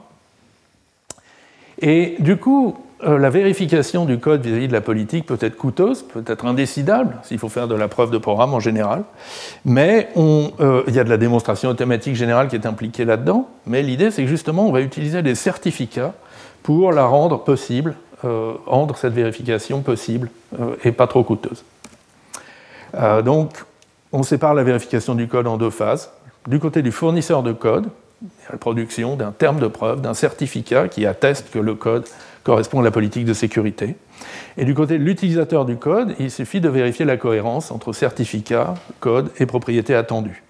Et 1.80 2.16
du 2.18 2.36
coup, 2.36 2.76
euh, 3.04 3.18
la 3.18 3.30
vérification 3.30 4.04
du 4.04 4.18
code 4.18 4.46
vis-à-vis 4.46 4.68
de 4.68 4.72
la 4.72 4.80
politique 4.80 5.26
peut 5.26 5.38
être 5.40 5.56
coûteuse, 5.56 6.02
peut 6.02 6.22
être 6.26 6.46
indécidable, 6.46 7.16
s'il 7.24 7.38
faut 7.38 7.48
faire 7.48 7.66
de 7.66 7.74
la 7.74 7.88
preuve 7.88 8.12
de 8.12 8.18
programme 8.18 8.54
en 8.54 8.60
général. 8.60 9.02
Mais 9.64 10.08
euh, 10.16 10.82
il 10.86 10.94
y 10.94 11.00
a 11.00 11.04
de 11.04 11.08
la 11.08 11.16
démonstration 11.16 11.68
automatique 11.70 12.14
générale 12.14 12.46
qui 12.46 12.54
est 12.54 12.66
impliquée 12.66 13.04
là-dedans. 13.04 13.48
Mais 13.66 13.82
l'idée, 13.82 14.12
c'est 14.12 14.22
que 14.22 14.28
justement, 14.28 14.68
on 14.68 14.72
va 14.72 14.80
utiliser 14.80 15.22
des 15.22 15.34
certificats 15.34 16.14
pour 16.62 16.92
la 16.92 17.04
rendre 17.04 17.42
possible, 17.42 17.94
euh, 18.24 18.52
rendre 18.66 18.96
cette 18.96 19.12
vérification 19.12 19.82
possible 19.82 20.30
et 20.84 20.92
pas 20.92 21.06
trop 21.06 21.24
coûteuse. 21.24 21.64
donc, 23.24 23.64
on 24.12 24.22
sépare 24.22 24.54
la 24.54 24.62
vérification 24.62 25.14
du 25.14 25.26
code 25.26 25.46
en 25.46 25.56
deux 25.56 25.70
phases. 25.70 26.10
Du 26.46 26.58
côté 26.58 26.82
du 26.82 26.92
fournisseur 26.92 27.42
de 27.42 27.52
code, 27.52 27.88
la 28.50 28.58
production 28.58 29.16
d'un 29.16 29.32
terme 29.32 29.58
de 29.58 29.66
preuve, 29.66 30.00
d'un 30.00 30.14
certificat 30.14 30.88
qui 30.88 31.06
atteste 31.06 31.50
que 31.50 31.58
le 31.58 31.74
code 31.74 32.04
correspond 32.44 32.80
à 32.80 32.82
la 32.82 32.90
politique 32.90 33.24
de 33.24 33.34
sécurité. 33.34 33.96
Et 34.56 34.64
du 34.64 34.74
côté 34.74 34.98
de 34.98 35.04
l'utilisateur 35.04 35.64
du 35.64 35.76
code, 35.76 36.14
il 36.18 36.30
suffit 36.30 36.60
de 36.60 36.68
vérifier 36.68 37.04
la 37.04 37.16
cohérence 37.16 37.70
entre 37.70 37.92
certificat, 37.92 38.74
code 39.00 39.30
et 39.38 39.46
propriété 39.46 39.94
attendue. 39.94 40.42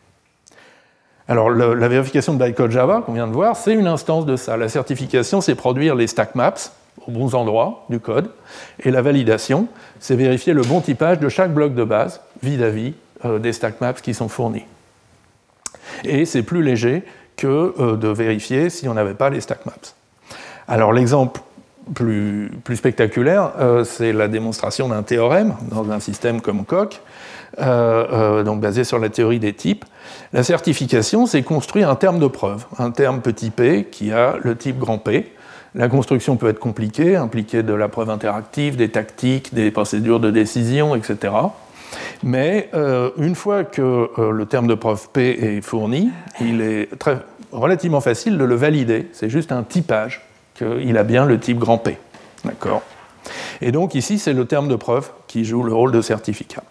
Alors 1.28 1.50
la 1.50 1.88
vérification 1.88 2.34
de 2.34 2.44
bytecode 2.44 2.70
Java, 2.70 3.02
qu'on 3.06 3.12
vient 3.12 3.28
de 3.28 3.32
voir, 3.32 3.56
c'est 3.56 3.74
une 3.74 3.86
instance 3.86 4.26
de 4.26 4.36
ça. 4.36 4.56
La 4.56 4.68
certification, 4.68 5.40
c'est 5.40 5.54
produire 5.54 5.94
les 5.94 6.06
stack 6.06 6.34
maps 6.34 6.54
aux 7.06 7.10
bons 7.10 7.34
endroits 7.34 7.84
du 7.88 8.00
code. 8.00 8.30
Et 8.80 8.90
la 8.90 9.02
validation, 9.02 9.68
c'est 10.00 10.16
vérifier 10.16 10.52
le 10.52 10.62
bon 10.62 10.80
typage 10.80 11.18
de 11.20 11.28
chaque 11.28 11.52
bloc 11.52 11.74
de 11.74 11.84
base 11.84 12.20
vis-à-vis 12.42 12.94
euh, 13.24 13.38
des 13.38 13.52
stack 13.52 13.80
maps 13.80 13.92
qui 13.94 14.14
sont 14.14 14.28
fournis. 14.28 14.64
Et 16.04 16.24
c'est 16.24 16.42
plus 16.42 16.62
léger 16.62 17.04
que 17.36 17.74
euh, 17.78 17.96
de 17.96 18.08
vérifier 18.08 18.68
si 18.70 18.88
on 18.88 18.94
n'avait 18.94 19.14
pas 19.14 19.30
les 19.30 19.40
stack 19.40 19.64
maps. 19.64 19.72
Alors 20.68 20.92
l'exemple 20.92 21.40
plus, 21.94 22.50
spectaculaire, 22.74 23.52
euh, 23.58 23.84
c'est 23.84 24.12
la 24.12 24.28
démonstration 24.28 24.88
d'un 24.88 25.02
théorème 25.02 25.54
dans 25.70 25.90
un 25.90 26.00
système 26.00 26.40
comme 26.40 26.64
Coq, 26.64 27.00
euh, 27.58 28.06
euh, 28.12 28.42
donc 28.42 28.60
basé 28.60 28.84
sur 28.84 28.98
la 28.98 29.08
théorie 29.08 29.38
des 29.38 29.52
types. 29.52 29.84
La 30.32 30.42
certification, 30.42 31.26
c'est 31.26 31.42
construire 31.42 31.90
un 31.90 31.96
terme 31.96 32.18
de 32.18 32.26
preuve, 32.26 32.64
un 32.78 32.90
terme 32.90 33.20
petit 33.20 33.50
p 33.50 33.86
qui 33.90 34.12
a 34.12 34.36
le 34.42 34.56
type 34.56 34.78
grand 34.78 34.98
P. 34.98 35.32
La 35.74 35.88
construction 35.88 36.36
peut 36.36 36.48
être 36.48 36.58
compliquée, 36.58 37.16
impliquer 37.16 37.62
de 37.62 37.72
la 37.72 37.88
preuve 37.88 38.10
interactive, 38.10 38.76
des 38.76 38.90
tactiques, 38.90 39.54
des 39.54 39.70
procédures 39.70 40.20
de 40.20 40.30
décision, 40.30 40.94
etc. 40.94 41.32
Mais 42.22 42.68
une 43.16 43.34
fois 43.34 43.64
que 43.64 44.10
le 44.20 44.44
terme 44.44 44.66
de 44.66 44.74
preuve 44.74 45.08
P 45.14 45.30
est 45.30 45.60
fourni, 45.62 46.10
il 46.42 46.60
est 46.60 46.98
très, 46.98 47.20
relativement 47.52 48.02
facile 48.02 48.36
de 48.36 48.44
le 48.44 48.54
valider. 48.54 49.08
C'est 49.14 49.30
juste 49.30 49.50
un 49.50 49.62
typage 49.62 50.20
qu'il 50.62 50.96
a 50.96 51.04
bien 51.04 51.24
le 51.24 51.38
type 51.38 51.58
grand 51.58 51.78
P. 51.78 51.98
D'accord 52.44 52.82
Et 53.60 53.72
donc 53.72 53.94
ici, 53.94 54.18
c'est 54.18 54.32
le 54.32 54.46
terme 54.46 54.68
de 54.68 54.76
preuve 54.76 55.10
qui 55.26 55.44
joue 55.44 55.62
le 55.62 55.72
rôle 55.72 55.92
de 55.92 56.00
certificat. 56.00 56.62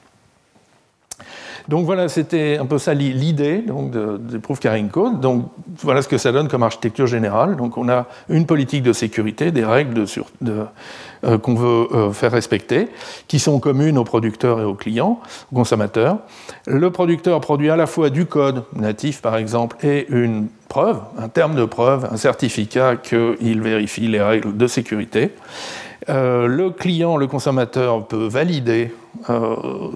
Donc 1.68 1.86
voilà, 1.86 2.10
c'était 2.10 2.58
un 2.58 2.66
peu 2.66 2.78
ça 2.78 2.94
l'idée 2.94 3.60
donc, 3.60 3.92
de, 3.92 4.18
de 4.18 4.38
Proof 4.38 4.60
Carrying 4.60 4.90
Code. 4.90 5.20
Donc 5.20 5.46
voilà 5.78 6.02
ce 6.02 6.08
que 6.08 6.18
ça 6.18 6.32
donne 6.32 6.48
comme 6.48 6.64
architecture 6.64 7.08
générale. 7.08 7.56
Donc 7.56 7.78
on 7.78 7.88
a 7.90 8.08
une 8.30 8.46
politique 8.46 8.84
de 8.84 8.94
sécurité, 8.94 9.52
des 9.52 9.64
règles 9.64 9.94
de, 9.94 10.66
euh, 11.24 11.38
qu'on 11.38 11.54
veut 11.54 11.88
euh, 11.94 12.12
faire 12.12 12.32
respecter, 12.32 12.88
qui 13.28 13.38
sont 13.38 13.60
communes 13.60 13.98
aux 13.98 14.04
producteurs 14.04 14.60
et 14.60 14.64
aux 14.64 14.74
clients, 14.74 15.20
aux 15.52 15.56
consommateurs. 15.56 16.18
Le 16.66 16.90
producteur 16.90 17.40
produit 17.42 17.70
à 17.70 17.76
la 17.76 17.86
fois 17.86 18.10
du 18.10 18.26
code 18.26 18.64
natif, 18.76 19.22
par 19.22 19.38
exemple, 19.38 19.78
et 19.86 20.08
une 20.10 20.48
preuve, 20.68 21.00
un 21.20 21.30
terme 21.30 21.56
de 21.56 21.66
preuve, 21.66 22.08
un 22.12 22.18
certificat 22.18 22.96
qu'il 22.96 23.62
vérifie 23.62 24.08
les 24.08 24.22
règles 24.22 24.58
de 24.58 24.68
sécurité. 24.68 25.32
Euh, 26.10 26.48
le 26.48 26.72
client, 26.72 27.18
le 27.18 27.28
consommateur 27.28 28.08
peut 28.08 28.28
valider 28.28 28.92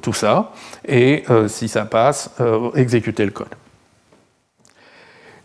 tout 0.02 0.14
ça 0.14 0.52
et, 0.88 1.24
si 1.48 1.68
ça 1.68 1.86
passe, 1.86 2.30
exécuter 2.76 3.26
le 3.26 3.32
code. 3.32 3.48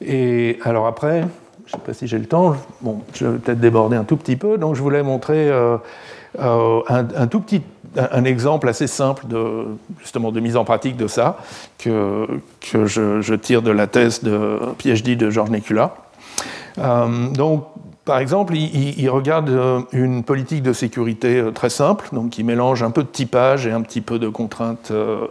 Et 0.05 0.59
alors 0.65 0.87
après, 0.87 1.25
je 1.71 1.77
ne 1.77 1.81
sais 1.81 1.87
pas 1.87 1.95
si 1.95 2.07
j'ai 2.09 2.19
le 2.19 2.27
temps, 2.27 2.57
bon, 2.81 3.01
je 3.15 3.27
vais 3.27 3.39
peut-être 3.39 3.61
déborder 3.61 3.97
un 3.97 4.05
tout 4.05 4.17
petit 4.17 4.37
peu, 4.37 4.59
donc 4.59 4.75
je 4.75 4.83
voulais 4.83 5.05
montrer 5.05 5.51
un, 6.39 7.27
tout 7.29 7.41
petit 7.41 7.63
un 7.97 8.25
exemple 8.25 8.69
assez 8.69 8.89
simple 8.89 9.27
de, 9.29 9.67
justement, 10.01 10.33
de 10.33 10.41
mise 10.41 10.57
en 10.57 10.65
pratique 10.65 10.97
de 10.97 11.07
ça, 11.07 11.39
que, 11.79 12.27
que 12.61 12.87
je, 12.87 13.35
tire 13.35 13.63
de 13.63 13.71
la 13.71 13.87
thèse 13.87 14.23
de 14.25 14.59
PhD 14.79 15.17
de 15.17 15.31
Georges 15.31 15.51
Nekula. 15.51 15.95
donc, 16.77 17.67
par 18.07 18.19
exemple, 18.19 18.57
il, 18.57 19.11
regarde 19.11 19.51
euh, 19.51 19.83
une 19.93 20.25
politique 20.25 20.63
de 20.63 20.73
sécurité 20.73 21.39
euh, 21.39 21.51
très 21.51 21.69
simple, 21.69 22.09
donc 22.13 22.31
qui 22.31 22.45
mélange 22.45 22.83
un 22.83 22.91
peu 22.91 23.03
de 23.03 23.09
typage 23.09 23.67
et 23.67 23.73
un 23.73 23.83
petit 23.83 24.01
peu 24.01 24.19
de 24.19 24.29
contraintes 24.29 24.91
euh, 24.91 25.29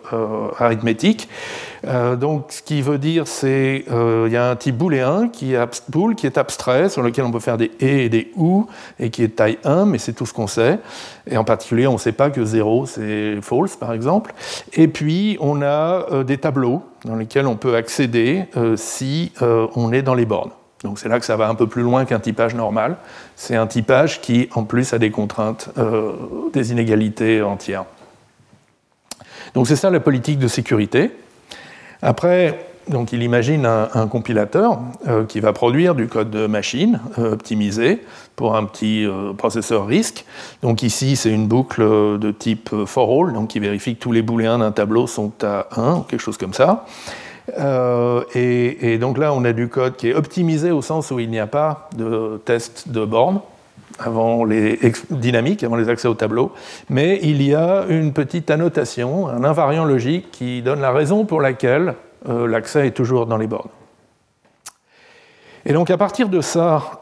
arithmétiques. 0.59 1.27
donc, 2.17 2.45
ce 2.49 2.61
qui 2.61 2.81
veut 2.81 2.97
dire, 2.97 3.25
c'est 3.25 3.85
qu'il 3.87 4.31
y 4.31 4.37
a 4.37 4.49
un 4.49 4.55
type 4.55 4.77
booléen 4.77 5.29
qui 5.29 5.55
est, 5.55 6.15
qui 6.15 6.27
est 6.27 6.37
abstrait, 6.37 6.89
sur 6.89 7.01
lequel 7.01 7.25
on 7.25 7.31
peut 7.31 7.39
faire 7.39 7.57
des 7.57 7.71
et 7.79 8.05
et 8.05 8.09
des 8.09 8.31
ou, 8.35 8.67
et 8.99 9.09
qui 9.09 9.23
est 9.23 9.35
taille 9.35 9.57
1, 9.63 9.85
mais 9.85 9.97
c'est 9.97 10.13
tout 10.13 10.25
ce 10.25 10.33
qu'on 10.33 10.47
sait. 10.47 10.79
Et 11.29 11.37
en 11.37 11.43
particulier, 11.43 11.87
on 11.87 11.93
ne 11.93 11.97
sait 11.97 12.11
pas 12.11 12.29
que 12.29 12.45
0, 12.45 12.85
c'est 12.85 13.41
false, 13.41 13.77
par 13.77 13.93
exemple. 13.93 14.33
Et 14.73 14.87
puis, 14.87 15.37
on 15.39 15.61
a 15.61 16.23
des 16.23 16.37
tableaux 16.37 16.83
dans 17.05 17.15
lesquels 17.15 17.47
on 17.47 17.55
peut 17.55 17.75
accéder 17.75 18.45
si 18.75 19.31
on 19.41 19.91
est 19.91 20.01
dans 20.01 20.15
les 20.15 20.25
bornes. 20.25 20.51
Donc 20.83 20.97
c'est 20.99 21.09
là 21.09 21.19
que 21.19 21.25
ça 21.25 21.35
va 21.35 21.49
un 21.49 21.55
peu 21.55 21.67
plus 21.67 21.81
loin 21.81 22.05
qu'un 22.05 22.19
typage 22.19 22.55
normal. 22.55 22.97
C'est 23.35 23.55
un 23.55 23.67
typage 23.67 24.21
qui, 24.21 24.49
en 24.53 24.63
plus, 24.63 24.93
a 24.93 24.97
des 24.97 25.11
contraintes, 25.11 25.69
euh, 25.77 26.13
des 26.53 26.71
inégalités 26.71 27.41
entières. 27.41 27.85
Donc 29.53 29.67
c'est 29.67 29.75
ça 29.75 29.89
la 29.89 29.99
politique 29.99 30.39
de 30.39 30.47
sécurité. 30.47 31.11
Après, 32.01 32.65
donc 32.87 33.11
il 33.11 33.23
imagine 33.23 33.65
un, 33.65 34.07
compilateur 34.07 34.79
euh, 35.07 35.25
qui 35.25 35.41
va 35.41 35.53
produire 35.53 35.95
du 35.95 36.07
code 36.07 36.31
de 36.31 36.47
machine 36.47 37.01
euh, 37.17 37.33
optimisé 37.33 38.01
pour 38.35 38.55
un 38.55 38.63
petit 38.63 39.05
processeur 39.37 39.85
RISC. 39.85 40.23
Donc 40.61 40.81
ici, 40.81 41.17
c'est 41.17 41.29
une 41.29 41.47
boucle 41.47 41.81
de 41.81 42.31
type 42.31 42.69
for 42.85 43.09
all, 43.11 43.33
donc 43.33 43.49
qui 43.49 43.59
vérifie 43.59 43.95
que 43.95 43.99
tous 43.99 44.13
les 44.13 44.21
booléens 44.21 44.59
d'un 44.59 44.71
tableau 44.71 45.07
sont 45.07 45.33
à 45.43 45.67
1, 45.75 45.95
ou 45.95 46.01
quelque 46.03 46.21
chose 46.21 46.37
comme 46.37 46.53
ça. 46.53 46.85
Euh, 47.57 48.23
et, 48.35 48.97
donc 48.97 49.17
là, 49.17 49.33
on 49.33 49.43
a 49.43 49.53
du 49.53 49.67
code 49.67 49.95
qui 49.95 50.09
est 50.09 50.13
optimisé 50.13 50.71
au 50.71 50.81
sens 50.81 51.11
où 51.11 51.19
il 51.19 51.29
n'y 51.29 51.39
a 51.39 51.47
pas 51.47 51.89
de 51.95 52.41
test 52.45 52.89
de 52.89 53.05
borne 53.05 53.41
avant 53.99 54.45
les 54.45 54.79
dynamiques, 55.09 55.63
avant 55.63 55.75
les 55.75 55.89
accès 55.89 56.07
au 56.07 56.13
tableau, 56.13 56.53
mais 56.89 57.19
il 57.21 57.41
y 57.41 57.53
a 57.53 57.85
une 57.89 58.13
petite 58.13 58.49
annotation, 58.49 59.27
un 59.27 59.43
invariant 59.43 59.83
logique 59.83 60.31
qui 60.31 60.61
donne 60.61 60.79
la 60.79 60.91
raison 60.91 61.25
pour 61.25 61.41
laquelle 61.41 61.95
euh, 62.29 62.47
l'accès 62.47 62.87
est 62.87 62.91
toujours 62.91 63.25
dans 63.25 63.35
les 63.37 63.47
bornes. 63.47 63.69
Et 65.65 65.73
donc 65.73 65.89
à 65.89 65.97
partir 65.97 66.29
de 66.29 66.39
ça 66.39 67.01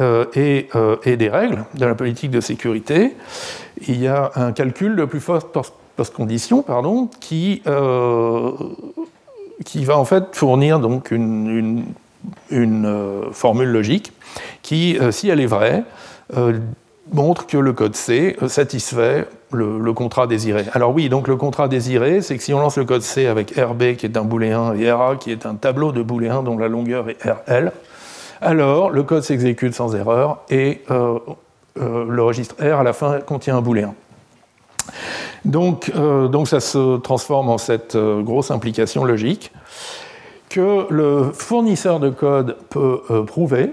euh, 0.00 0.26
et, 0.34 1.16
des 1.16 1.28
règles 1.28 1.64
de 1.74 1.84
la 1.84 1.96
politique 1.96 2.30
de 2.30 2.40
sécurité, 2.40 3.16
il 3.88 4.00
y 4.00 4.06
a 4.06 4.30
un 4.36 4.52
calcul 4.52 4.94
de 4.94 5.04
plus 5.04 5.20
forte 5.20 5.48
post-condition 5.96 6.62
pardon, 6.62 7.08
qui 7.20 7.62
qui 9.64 9.84
va 9.84 9.96
en 9.96 10.04
fait 10.04 10.24
fournir 10.34 10.80
donc 10.80 11.10
une, 11.10 11.84
euh, 12.52 13.30
formule 13.32 13.68
logique 13.68 14.12
qui, 14.62 14.98
euh, 14.98 15.10
si 15.10 15.28
elle 15.28 15.40
est 15.40 15.46
vraie, 15.46 15.84
euh, 16.36 16.58
montre 17.12 17.46
que 17.46 17.56
le 17.56 17.72
code 17.72 17.94
C 17.94 18.36
satisfait 18.48 19.26
le, 19.52 19.92
contrat 19.92 20.26
désiré. 20.26 20.64
Alors 20.72 20.92
oui, 20.92 21.08
donc 21.08 21.28
le 21.28 21.36
contrat 21.36 21.68
désiré, 21.68 22.20
c'est 22.20 22.36
que 22.36 22.42
si 22.42 22.52
on 22.52 22.60
lance 22.60 22.76
le 22.76 22.84
code 22.84 23.02
C 23.02 23.26
avec 23.26 23.54
RB 23.56 23.94
qui 23.96 24.06
est 24.06 24.16
un 24.16 24.24
booléen 24.24 24.74
et 24.74 24.90
RA 24.90 25.16
qui 25.16 25.30
est 25.30 25.46
un 25.46 25.54
tableau 25.54 25.92
de 25.92 26.02
booléens 26.02 26.42
dont 26.42 26.58
la 26.58 26.68
longueur 26.68 27.08
est 27.08 27.18
RL, 27.22 27.72
alors 28.40 28.90
le 28.90 29.02
code 29.04 29.22
s'exécute 29.22 29.72
sans 29.72 29.94
erreur 29.94 30.42
et 30.50 30.82
le 30.88 32.22
registre 32.22 32.56
R 32.60 32.80
à 32.80 32.82
la 32.82 32.92
fin 32.92 33.20
contient 33.20 33.56
un 33.56 33.62
booléen. 33.62 33.94
Donc, 35.44 35.92
euh, 35.94 36.28
donc 36.28 36.48
ça 36.48 36.60
se 36.60 36.98
transforme 36.98 37.48
en 37.48 37.58
cette 37.58 37.94
euh, 37.94 38.22
grosse 38.22 38.50
implication 38.50 39.04
logique 39.04 39.52
que 40.48 40.86
le 40.90 41.32
fournisseur 41.32 42.00
de 42.00 42.10
code 42.10 42.56
peut 42.70 43.02
euh, 43.10 43.22
prouver 43.24 43.72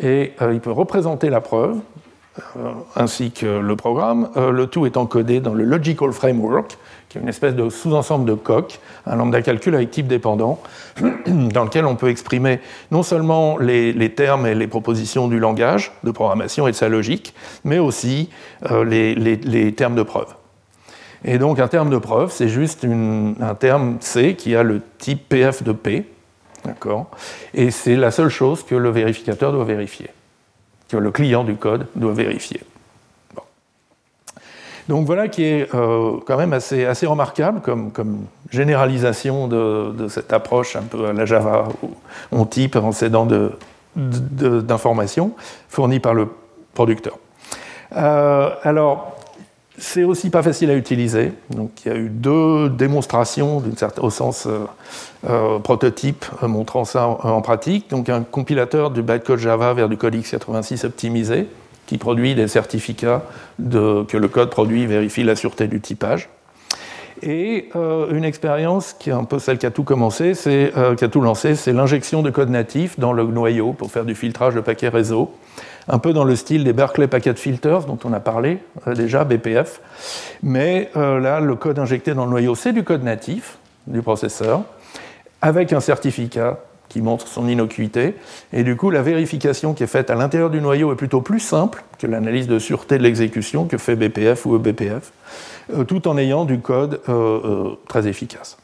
et 0.00 0.32
il 0.40 0.60
peut 0.60 0.70
représenter 0.70 1.28
la 1.28 1.40
preuve 1.40 1.78
ainsi 2.94 3.32
que 3.32 3.46
le 3.46 3.74
programme, 3.74 4.28
le 4.36 4.68
tout 4.68 4.86
est 4.86 4.96
encodé 4.96 5.40
dans 5.40 5.54
le 5.54 5.64
Logical 5.64 6.12
Framework, 6.12 6.78
qui 7.08 7.18
est 7.18 7.20
une 7.20 7.28
espèce 7.28 7.54
de 7.54 7.68
sous-ensemble 7.70 8.24
de 8.24 8.34
coq, 8.34 8.80
un 9.06 9.16
lambda 9.16 9.40
calcul 9.42 9.74
avec 9.74 9.90
type 9.90 10.06
dépendant, 10.06 10.60
dans 11.26 11.64
lequel 11.64 11.86
on 11.86 11.96
peut 11.96 12.08
exprimer 12.08 12.60
non 12.90 13.02
seulement 13.02 13.58
les, 13.58 14.12
termes 14.14 14.46
et 14.46 14.54
les 14.54 14.66
propositions 14.66 15.28
du 15.28 15.38
langage 15.38 15.92
de 16.04 16.10
programmation 16.10 16.68
et 16.68 16.72
de 16.72 16.76
sa 16.76 16.88
logique, 16.88 17.34
mais 17.64 17.78
aussi 17.78 18.28
les 18.84 19.74
termes 19.76 19.94
de 19.94 20.02
preuve. 20.02 20.34
Et 21.24 21.38
donc 21.38 21.58
un 21.58 21.68
terme 21.68 21.90
de 21.90 21.98
preuve, 21.98 22.30
c'est 22.30 22.48
juste 22.48 22.84
un 22.84 23.54
terme 23.54 23.96
C 24.00 24.34
qui 24.34 24.54
a 24.54 24.62
le 24.62 24.82
type 24.98 25.28
PF 25.28 25.62
de 25.62 25.72
P, 25.72 26.06
D'accord? 26.64 27.10
Et 27.54 27.70
c'est 27.70 27.96
la 27.96 28.10
seule 28.10 28.28
chose 28.28 28.62
que 28.62 28.74
le 28.74 28.90
vérificateur 28.90 29.52
doit 29.52 29.64
vérifier, 29.64 30.08
que 30.88 30.96
le 30.96 31.10
client 31.10 31.44
du 31.44 31.54
code 31.56 31.86
doit 31.94 32.12
vérifier. 32.12 32.60
Donc 34.88 35.06
voilà 35.06 35.28
qui 35.28 35.44
est 35.44 35.74
euh, 35.74 36.12
quand 36.26 36.38
même 36.38 36.52
assez, 36.52 36.86
assez 36.86 37.06
remarquable 37.06 37.60
comme, 37.60 37.92
comme 37.92 38.24
généralisation 38.50 39.46
de, 39.46 40.08
cette 40.08 40.32
approche 40.32 40.76
un 40.76 40.82
peu 40.82 41.06
à 41.06 41.12
la 41.12 41.26
Java, 41.26 41.68
où 41.82 41.90
on 42.32 42.46
type 42.46 42.76
en 42.76 42.92
s'aidant 42.92 43.28
d'informations 43.94 45.32
fournies 45.68 46.00
par 46.00 46.14
le 46.14 46.28
producteur. 46.72 47.18
Euh, 47.96 48.50
alors, 48.62 49.14
c'est 49.76 50.04
aussi 50.04 50.30
pas 50.30 50.42
facile 50.42 50.70
à 50.70 50.74
utiliser. 50.74 51.32
Donc, 51.50 51.70
il 51.84 51.92
y 51.92 51.94
a 51.94 51.98
eu 51.98 52.08
deux 52.08 52.68
démonstrations, 52.70 53.62
au 54.00 54.10
sens 54.10 54.48
euh, 55.28 55.58
prototype, 55.58 56.24
montrant 56.42 56.84
ça 56.84 57.06
en, 57.06 57.20
en, 57.22 57.42
pratique. 57.42 57.90
Donc, 57.90 58.08
un 58.08 58.22
compilateur 58.22 58.90
du 58.90 59.02
bytecode 59.02 59.38
Java 59.38 59.74
vers 59.74 59.88
du 59.88 59.96
code 59.96 60.16
x86 60.16 60.84
optimisé, 60.86 61.46
qui 61.88 61.96
produit 61.96 62.34
des 62.34 62.48
certificats 62.48 63.22
de, 63.58 64.04
que 64.06 64.18
le 64.18 64.28
code 64.28 64.50
produit 64.50 64.84
vérifie 64.84 65.24
la 65.24 65.34
sûreté 65.34 65.68
du 65.68 65.80
typage. 65.80 66.28
Et 67.22 67.70
euh, 67.74 68.12
une 68.12 68.24
expérience 68.24 68.92
qui 68.92 69.08
est 69.08 69.14
un 69.14 69.24
peu 69.24 69.38
celle 69.38 69.56
qui 69.56 69.64
a 69.64 69.70
tout 69.70 69.84
commencé, 69.84 70.34
euh, 70.46 70.94
qui 70.94 71.04
a 71.04 71.08
tout 71.08 71.22
lancé, 71.22 71.54
c'est 71.54 71.72
l'injection 71.72 72.22
de 72.22 72.28
code 72.28 72.50
natif 72.50 73.00
dans 73.00 73.14
le 73.14 73.24
noyau 73.24 73.72
pour 73.72 73.90
faire 73.90 74.04
du 74.04 74.14
filtrage 74.14 74.54
de 74.54 74.60
paquets 74.60 74.90
réseau 74.90 75.32
un 75.88 75.98
peu 75.98 76.12
dans 76.12 76.24
le 76.24 76.36
style 76.36 76.62
des 76.62 76.74
Berkeley 76.74 77.08
Packet 77.08 77.38
Filters 77.38 77.86
dont 77.86 77.98
on 78.04 78.12
a 78.12 78.20
parlé 78.20 78.58
euh, 78.86 78.94
déjà, 78.94 79.24
BPF. 79.24 79.80
Mais 80.42 80.90
là, 80.94 81.40
le 81.40 81.54
code 81.54 81.78
injecté 81.78 82.12
dans 82.12 82.26
le 82.26 82.30
noyau, 82.30 82.54
c'est 82.54 82.74
du 82.74 82.84
code 82.84 83.02
natif 83.02 83.56
du 83.86 84.02
processeur, 84.02 84.60
avec 85.40 85.72
un 85.72 85.80
certificat 85.80 86.58
montre 87.02 87.26
son 87.28 87.48
innocuité. 87.48 88.14
Et 88.52 88.64
du 88.64 88.76
coup, 88.76 88.90
la 88.90 89.02
vérification 89.02 89.74
qui 89.74 89.82
est 89.82 89.88
faite 89.88 90.10
à 90.10 90.14
l'intérieur 90.14 90.50
du 90.50 90.60
noyau 90.60 90.92
est 90.92 90.96
plutôt 90.96 91.20
plus 91.20 91.40
simple 91.40 91.84
que 91.98 92.06
l'analyse 92.06 92.46
de 92.46 92.58
sûreté 92.58 92.98
de 92.98 93.02
l'exécution 93.02 93.66
que 93.66 93.78
fait 93.78 93.96
BPF 93.96 94.46
ou 94.46 94.56
eBPF, 94.56 95.12
euh, 95.74 95.84
tout 95.84 96.08
en 96.08 96.16
ayant 96.18 96.44
du 96.44 96.60
code 96.60 97.00
très 97.88 98.06
efficace. 98.06 98.58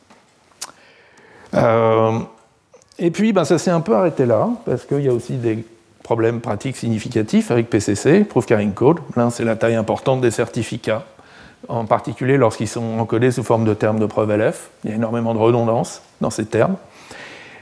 et 2.98 3.10
puis, 3.10 3.32
ben, 3.32 3.44
ça 3.44 3.58
s'est 3.58 3.70
un 3.70 3.80
peu 3.80 3.94
arrêté 3.94 4.26
là, 4.26 4.48
parce 4.64 4.84
qu'il 4.84 5.00
y 5.00 5.08
a 5.08 5.12
aussi 5.12 5.34
des 5.34 5.64
problème 6.04 6.40
pratique 6.40 6.76
significatif 6.76 7.50
avec 7.50 7.68
PCC, 7.68 8.24
Proof 8.24 8.46
Carrying 8.46 8.74
Code. 8.74 8.98
L'un, 9.16 9.30
c'est 9.30 9.42
la 9.42 9.56
taille 9.56 9.74
importante 9.74 10.20
des 10.20 10.30
certificats, 10.30 11.02
en 11.66 11.86
particulier 11.86 12.36
lorsqu'ils 12.36 12.68
sont 12.68 13.00
encodés 13.00 13.32
sous 13.32 13.42
forme 13.42 13.64
de 13.64 13.74
termes 13.74 13.98
de 13.98 14.06
preuve 14.06 14.30
LF. 14.30 14.68
Il 14.84 14.90
y 14.90 14.92
a 14.92 14.96
énormément 14.96 15.34
de 15.34 15.40
redondance 15.40 16.02
dans 16.20 16.30
ces 16.30 16.44
termes. 16.44 16.76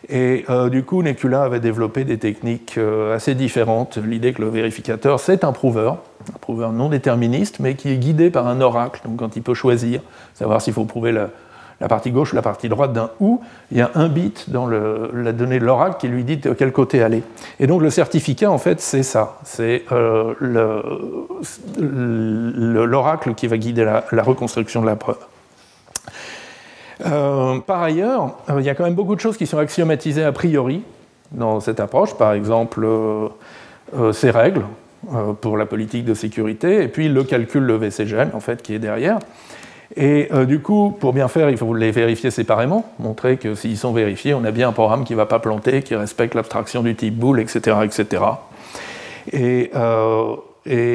Et 0.08 0.44
euh, 0.50 0.68
du 0.68 0.82
coup, 0.82 1.02
Necula 1.02 1.44
avait 1.44 1.60
développé 1.60 2.04
des 2.04 2.18
techniques 2.18 2.76
euh, 2.76 3.14
assez 3.14 3.34
différentes. 3.34 3.98
L'idée 3.98 4.32
que 4.32 4.42
le 4.42 4.48
vérificateur, 4.48 5.20
c'est 5.20 5.44
un 5.44 5.52
prouveur, 5.52 5.98
un 6.28 6.38
prouveur 6.38 6.72
non 6.72 6.88
déterministe, 6.88 7.60
mais 7.60 7.74
qui 7.74 7.90
est 7.90 7.96
guidé 7.96 8.30
par 8.30 8.46
un 8.48 8.60
oracle. 8.60 9.00
Donc, 9.04 9.18
quand 9.18 9.36
il 9.36 9.42
peut 9.42 9.54
choisir, 9.54 10.00
savoir 10.34 10.60
s'il 10.60 10.74
faut 10.74 10.84
prouver 10.84 11.12
la, 11.12 11.30
la 11.82 11.88
partie 11.88 12.12
gauche 12.12 12.32
ou 12.32 12.36
la 12.36 12.42
partie 12.42 12.68
droite 12.68 12.92
d'un 12.92 13.10
OU, 13.20 13.40
il 13.72 13.78
y 13.78 13.80
a 13.80 13.90
un 13.96 14.08
bit 14.08 14.48
dans 14.50 14.68
la 14.68 15.32
donnée 15.32 15.58
de 15.58 15.64
l'oracle 15.64 15.96
qui 15.98 16.06
lui 16.06 16.22
dit 16.22 16.36
de 16.36 16.52
quel 16.52 16.70
côté 16.70 17.02
aller. 17.02 17.24
Et 17.58 17.66
donc 17.66 17.82
le 17.82 17.90
certificat, 17.90 18.50
en 18.50 18.58
fait, 18.58 18.80
c'est 18.80 19.02
ça. 19.02 19.38
C'est 19.44 19.82
euh, 19.90 20.32
l'oracle 21.80 23.34
qui 23.34 23.48
va 23.48 23.58
guider 23.58 23.84
la, 23.84 24.22
reconstruction 24.22 24.80
de 24.80 24.86
la 24.86 24.94
preuve. 24.94 25.18
Euh, 27.04 27.58
par 27.60 27.82
ailleurs, 27.82 28.36
euh, 28.48 28.60
il 28.60 28.66
y 28.66 28.70
a 28.70 28.74
quand 28.74 28.84
même 28.84 28.94
beaucoup 28.94 29.14
de 29.14 29.20
choses 29.20 29.36
qui 29.36 29.46
sont 29.46 29.58
axiomatisées 29.58 30.24
a 30.24 30.32
priori 30.32 30.82
dans 31.30 31.60
cette 31.60 31.80
approche. 31.80 32.14
Par 32.14 32.32
exemple, 32.32 32.86
ces 34.12 34.30
règles 34.30 34.64
pour 35.40 35.56
la 35.56 35.66
politique 35.66 36.04
de 36.04 36.14
sécurité, 36.14 36.82
et 36.82 36.88
puis 36.88 37.08
le 37.08 37.24
calcul 37.24 37.66
de 37.66 37.72
VCGN, 37.72 38.28
en 38.34 38.40
fait, 38.40 38.62
qui 38.62 38.74
est 38.74 38.78
derrière. 38.78 39.18
Et 39.96 40.28
euh, 40.32 40.44
du 40.46 40.60
coup, 40.60 40.96
pour 40.98 41.12
bien 41.12 41.28
faire, 41.28 41.50
il 41.50 41.56
faut 41.56 41.74
les 41.74 41.90
vérifier 41.90 42.30
séparément, 42.30 42.90
montrer 42.98 43.36
que 43.36 43.54
s'ils 43.54 43.76
sont 43.76 43.92
vérifiés, 43.92 44.32
on 44.34 44.44
a 44.44 44.50
bien 44.50 44.68
un 44.68 44.72
programme 44.72 45.04
qui 45.04 45.12
ne 45.12 45.18
va 45.18 45.26
pas 45.26 45.38
planter, 45.38 45.82
qui 45.82 45.94
respecte 45.94 46.34
l'abstraction 46.34 46.82
du 46.82 46.94
type 46.94 47.16
bool, 47.16 47.40
etc. 47.40 47.76
etc. 47.84 48.22
Et, 49.32 49.70
euh, 49.74 50.36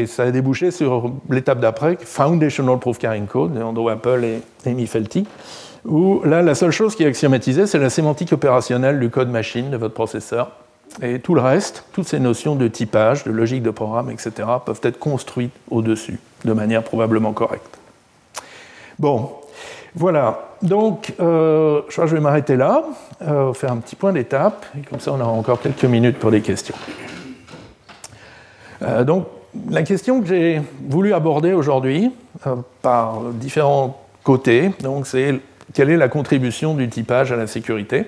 ça 0.07 0.23
a 0.23 0.31
débouché 0.31 0.71
sur 0.71 1.11
l'étape 1.29 1.59
d'après, 1.59 1.97
Foundational 1.99 2.79
Proof 2.79 2.97
Carrying 2.97 3.27
Code, 3.27 3.53
de 3.53 3.61
Andrew 3.61 3.89
Apple 3.89 4.23
et 4.23 4.69
Amy 4.69 4.87
Felty, 4.87 5.27
où 5.87 6.21
là, 6.25 6.41
la 6.41 6.53
seule 6.53 6.71
chose 6.71 6.95
qui 6.95 7.03
est 7.03 7.07
axiomatisée, 7.07 7.65
c'est 7.65 7.79
la 7.79 7.89
sémantique 7.89 8.33
opérationnelle 8.33 8.99
du 8.99 9.09
code 9.09 9.29
machine 9.29 9.71
de 9.71 9.77
votre 9.77 9.93
processeur. 9.93 10.51
Et 11.01 11.19
tout 11.19 11.35
le 11.35 11.41
reste, 11.41 11.85
toutes 11.93 12.07
ces 12.07 12.19
notions 12.19 12.55
de 12.55 12.67
typage, 12.67 13.23
de 13.23 13.31
logique 13.31 13.63
de 13.63 13.69
programme, 13.71 14.09
etc., 14.09 14.31
peuvent 14.65 14.81
être 14.83 14.99
construites 14.99 15.53
au-dessus, 15.69 16.19
de 16.45 16.53
manière 16.53 16.83
probablement 16.83 17.33
correcte. 17.33 17.77
Bon, 18.99 19.31
voilà. 19.95 20.39
Donc, 20.61 21.13
euh, 21.19 21.81
je 21.87 21.93
crois 21.93 22.05
que 22.05 22.09
je 22.09 22.15
vais 22.15 22.21
m'arrêter 22.21 22.55
là, 22.55 22.83
euh, 23.21 23.53
faire 23.53 23.71
un 23.71 23.77
petit 23.77 23.95
point 23.95 24.11
d'étape, 24.11 24.65
et 24.77 24.81
comme 24.81 24.99
ça 24.99 25.11
on 25.13 25.19
aura 25.19 25.31
encore 25.31 25.61
quelques 25.61 25.85
minutes 25.85 26.17
pour 26.17 26.31
des 26.31 26.41
questions. 26.41 26.75
Euh, 28.81 29.03
donc, 29.03 29.27
la 29.69 29.83
question 29.83 30.21
que 30.21 30.27
j'ai 30.27 30.61
voulu 30.87 31.13
aborder 31.13 31.53
aujourd'hui, 31.53 32.11
par 32.81 33.21
différents 33.33 33.99
côtés, 34.23 34.71
c'est 35.03 35.39
quelle 35.77 35.91
est 35.91 35.97
la 35.97 36.09
contribution 36.09 36.73
du 36.73 36.89
typage 36.89 37.31
à 37.31 37.35
la 37.35 37.45
sécurité 37.45 38.07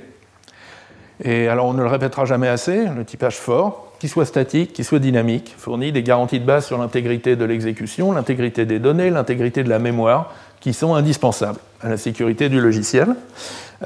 Et 1.23 1.47
alors, 1.47 1.67
on 1.67 1.73
ne 1.73 1.83
le 1.83 1.87
répétera 1.87 2.25
jamais 2.25 2.47
assez, 2.47 2.87
le 2.87 3.05
typage 3.05 3.35
fort, 3.35 3.93
qu'il 3.99 4.09
soit 4.09 4.25
statique, 4.25 4.73
qu'il 4.73 4.83
soit 4.83 4.97
dynamique, 4.97 5.53
fournit 5.55 5.91
des 5.91 6.01
garanties 6.01 6.39
de 6.39 6.45
base 6.45 6.65
sur 6.65 6.79
l'intégrité 6.79 7.35
de 7.35 7.45
l'exécution, 7.45 8.11
l'intégrité 8.11 8.65
des 8.65 8.79
données, 8.79 9.11
l'intégrité 9.11 9.63
de 9.63 9.69
la 9.69 9.77
mémoire, 9.77 10.33
qui 10.59 10.73
sont 10.73 10.95
indispensables 10.95 11.59
à 11.83 11.89
la 11.89 11.97
sécurité 11.97 12.49
du 12.49 12.59
logiciel. 12.59 13.09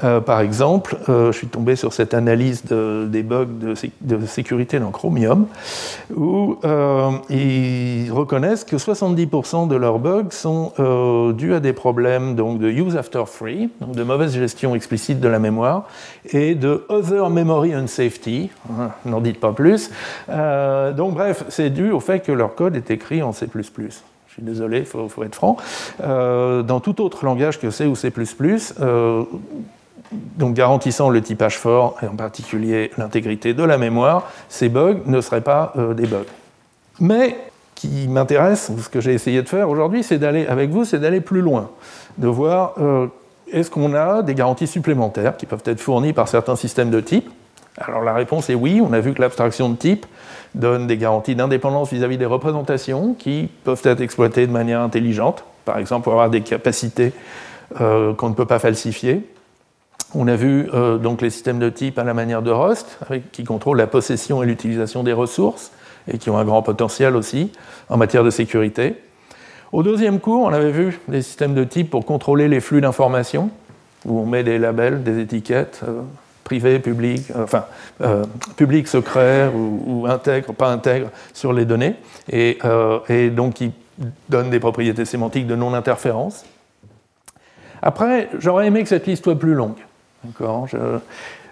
Euh, 0.02 0.20
par 0.20 0.40
exemple, 0.40 0.96
euh, 1.08 1.30
je 1.30 1.38
suis 1.38 1.46
tombé 1.46 1.76
sur 1.76 1.92
cette 1.92 2.14
analyse 2.14 2.64
des 2.64 3.22
bugs 3.22 3.46
de, 4.00 4.26
sécurité 4.26 4.78
dans 4.80 4.90
Chromium, 4.90 5.46
où 6.14 6.58
euh, 6.64 7.10
ils 7.30 8.10
reconnaissent 8.10 8.64
que 8.64 8.76
70% 8.76 9.68
de 9.68 9.76
leurs 9.76 9.98
bugs 9.98 10.30
sont 10.30 10.72
dus 11.36 11.54
à 11.54 11.60
des 11.60 11.72
problèmes 11.72 12.34
donc, 12.34 12.58
de 12.58 12.68
use 12.68 12.96
after 12.96 13.24
free, 13.26 13.70
de 13.80 14.02
mauvaise 14.02 14.34
gestion 14.34 14.74
explicite 14.74 15.20
de 15.20 15.28
la 15.28 15.38
mémoire, 15.38 15.84
et 16.30 16.54
de 16.54 16.84
other 16.88 17.30
memory 17.30 17.74
unsafety, 17.74 18.50
hein, 18.70 18.90
n'en 19.04 19.20
dites 19.20 19.40
pas 19.40 19.52
plus. 19.52 19.90
donc 20.28 21.14
bref, 21.14 21.44
c'est 21.48 21.70
dû 21.70 21.90
au 21.90 22.00
fait 22.00 22.20
que 22.20 22.32
leur 22.32 22.54
code 22.54 22.76
est 22.76 22.90
écrit 22.90 23.22
en 23.22 23.32
C++ 23.32 23.46
je 24.26 24.40
suis 24.40 24.42
désolé, 24.42 24.78
il 24.78 24.84
faut, 24.84 25.22
être 25.22 25.34
franc, 25.36 25.56
dans 26.00 26.80
tout 26.80 27.00
autre 27.00 27.24
langage 27.24 27.60
que 27.60 27.70
C 27.70 27.86
ou 27.86 27.94
C++, 27.94 28.10
donc 30.36 30.54
garantissant 30.54 31.10
le 31.10 31.20
typage 31.20 31.58
fort, 31.58 31.96
et 32.02 32.06
en 32.06 32.16
particulier 32.16 32.90
l'intégrité 32.98 33.54
de 33.54 33.62
la 33.62 33.78
mémoire, 33.78 34.30
ces 34.48 34.68
bugs 34.68 35.00
ne 35.06 35.20
seraient 35.20 35.40
pas 35.40 35.72
euh, 35.76 35.94
des 35.94 36.06
bugs. 36.06 36.24
Mais 37.00 37.36
qui 37.74 38.08
m'intéresse, 38.08 38.70
ce 38.80 38.88
que 38.88 39.00
j'ai 39.00 39.12
essayé 39.12 39.42
de 39.42 39.48
faire 39.48 39.68
aujourd'hui, 39.68 40.02
c'est 40.02 40.18
d'aller 40.18 40.46
avec 40.46 40.70
vous, 40.70 40.84
c'est 40.84 40.98
d'aller 40.98 41.20
plus 41.20 41.40
loin, 41.40 41.70
de 42.18 42.28
voir 42.28 42.74
est-ce 43.52 43.70
qu'on 43.70 43.94
a 43.94 44.22
des 44.22 44.34
garanties 44.34 44.66
supplémentaires 44.66 45.36
qui 45.36 45.46
peuvent 45.46 45.62
être 45.64 45.80
fournies 45.80 46.12
par 46.12 46.28
certains 46.28 46.56
systèmes 46.56 46.90
de 46.90 47.00
type? 47.00 47.30
Alors 47.78 48.02
la 48.02 48.14
réponse 48.14 48.50
est 48.50 48.54
oui, 48.54 48.80
on 48.80 48.92
a 48.92 49.00
vu 49.00 49.14
que 49.14 49.20
l'abstraction 49.20 49.68
de 49.68 49.76
type 49.76 50.06
donne 50.54 50.86
des 50.86 50.96
garanties 50.96 51.34
d'indépendance 51.34 51.92
vis-à-vis 51.92 52.18
des 52.18 52.26
représentations 52.26 53.14
qui 53.14 53.50
peuvent 53.64 53.82
être 53.84 54.00
exploitées 54.00 54.46
de 54.46 54.52
manière 54.52 54.80
intelligente, 54.80 55.44
par 55.64 55.78
exemple 55.78 56.04
pour 56.04 56.12
avoir 56.12 56.30
des 56.30 56.42
capacités 56.42 57.12
euh, 57.80 58.14
qu'on 58.14 58.28
ne 58.28 58.34
peut 58.34 58.46
pas 58.46 58.60
falsifier. 58.60 59.26
On 60.14 60.28
a 60.28 60.36
vu 60.36 60.68
euh, 60.72 60.98
donc 60.98 61.22
les 61.22 61.30
systèmes 61.30 61.58
de 61.58 61.68
type 61.70 61.98
à 61.98 62.04
la 62.04 62.14
manière 62.14 62.42
de 62.42 62.50
Rust, 62.50 62.98
qui 63.32 63.44
contrôlent 63.44 63.78
la 63.78 63.86
possession 63.86 64.42
et 64.42 64.46
l'utilisation 64.46 65.02
des 65.02 65.12
ressources, 65.12 65.72
et 66.12 66.18
qui 66.18 66.30
ont 66.30 66.38
un 66.38 66.44
grand 66.44 66.62
potentiel 66.62 67.16
aussi 67.16 67.50
en 67.88 67.96
matière 67.96 68.24
de 68.24 68.30
sécurité. 68.30 68.96
Au 69.72 69.82
deuxième 69.82 70.20
cours, 70.20 70.44
on 70.44 70.52
avait 70.52 70.70
vu 70.70 71.00
des 71.08 71.22
systèmes 71.22 71.54
de 71.54 71.64
type 71.64 71.90
pour 71.90 72.04
contrôler 72.04 72.46
les 72.46 72.60
flux 72.60 72.80
d'informations, 72.80 73.50
où 74.04 74.20
on 74.20 74.26
met 74.26 74.44
des 74.44 74.58
labels, 74.58 75.02
des 75.02 75.20
étiquettes, 75.20 75.80
euh, 75.82 76.02
privé, 76.44 76.78
public, 76.78 77.22
euh, 77.34 77.42
enfin, 77.42 77.64
euh, 78.00 78.24
public, 78.56 78.86
secret 78.86 79.50
ou, 79.52 80.06
intègre, 80.06 80.52
pas 80.52 80.70
intègre 80.70 81.08
sur 81.32 81.52
les 81.52 81.64
données, 81.64 81.96
et, 82.30 82.58
donc 83.30 83.54
qui 83.54 83.72
donne 84.28 84.50
des 84.50 84.60
propriétés 84.60 85.04
sémantiques 85.04 85.46
de 85.46 85.56
non-interférence. 85.56 86.44
Après, 87.82 88.28
j'aurais 88.38 88.68
aimé 88.68 88.82
que 88.82 88.88
cette 88.88 89.06
liste 89.06 89.24
soit 89.24 89.38
plus 89.38 89.54
longue. 89.54 89.76
Je, 90.66 90.98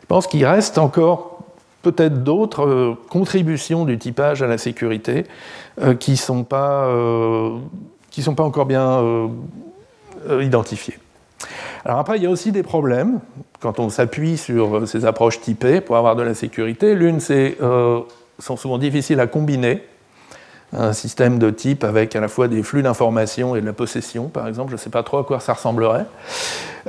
pense 0.08 0.26
qu'il 0.26 0.44
reste 0.44 0.78
encore 0.78 1.38
peut-être 1.82 2.22
d'autres 2.22 2.96
contributions 3.08 3.84
du 3.84 3.98
typage 3.98 4.42
à 4.42 4.46
la 4.46 4.58
sécurité 4.58 5.24
qui 5.98 6.12
ne 6.12 6.16
sont, 6.16 6.44
pas, 6.44 6.88
qui 8.10 8.22
sont 8.22 8.34
pas 8.34 8.44
encore 8.44 8.66
bien 8.66 9.30
identifiées. 10.40 10.98
Alors 11.84 11.98
après, 11.98 12.16
il 12.18 12.22
y 12.22 12.26
a 12.26 12.30
aussi 12.30 12.52
des 12.52 12.62
problèmes 12.62 13.20
quand 13.60 13.80
on 13.80 13.88
s'appuie 13.88 14.36
sur 14.36 14.86
ces 14.86 15.04
approches 15.04 15.40
typées 15.40 15.80
pour 15.80 15.96
avoir 15.96 16.14
de 16.16 16.22
la 16.22 16.34
sécurité. 16.34 16.94
L'une, 16.94 17.20
c'est 17.20 17.56
euh, 17.60 18.00
sont 18.38 18.56
souvent 18.56 18.78
difficiles 18.78 19.20
à 19.20 19.26
combiner. 19.26 19.82
Un 20.74 20.94
système 20.94 21.38
de 21.38 21.50
type 21.50 21.84
avec 21.84 22.16
à 22.16 22.20
la 22.20 22.28
fois 22.28 22.48
des 22.48 22.62
flux 22.62 22.82
d'informations 22.82 23.54
et 23.54 23.60
de 23.60 23.66
la 23.66 23.74
possession, 23.74 24.28
par 24.28 24.48
exemple, 24.48 24.70
je 24.70 24.76
ne 24.76 24.78
sais 24.78 24.88
pas 24.88 25.02
trop 25.02 25.18
à 25.18 25.24
quoi 25.24 25.38
ça 25.38 25.52
ressemblerait. 25.52 26.06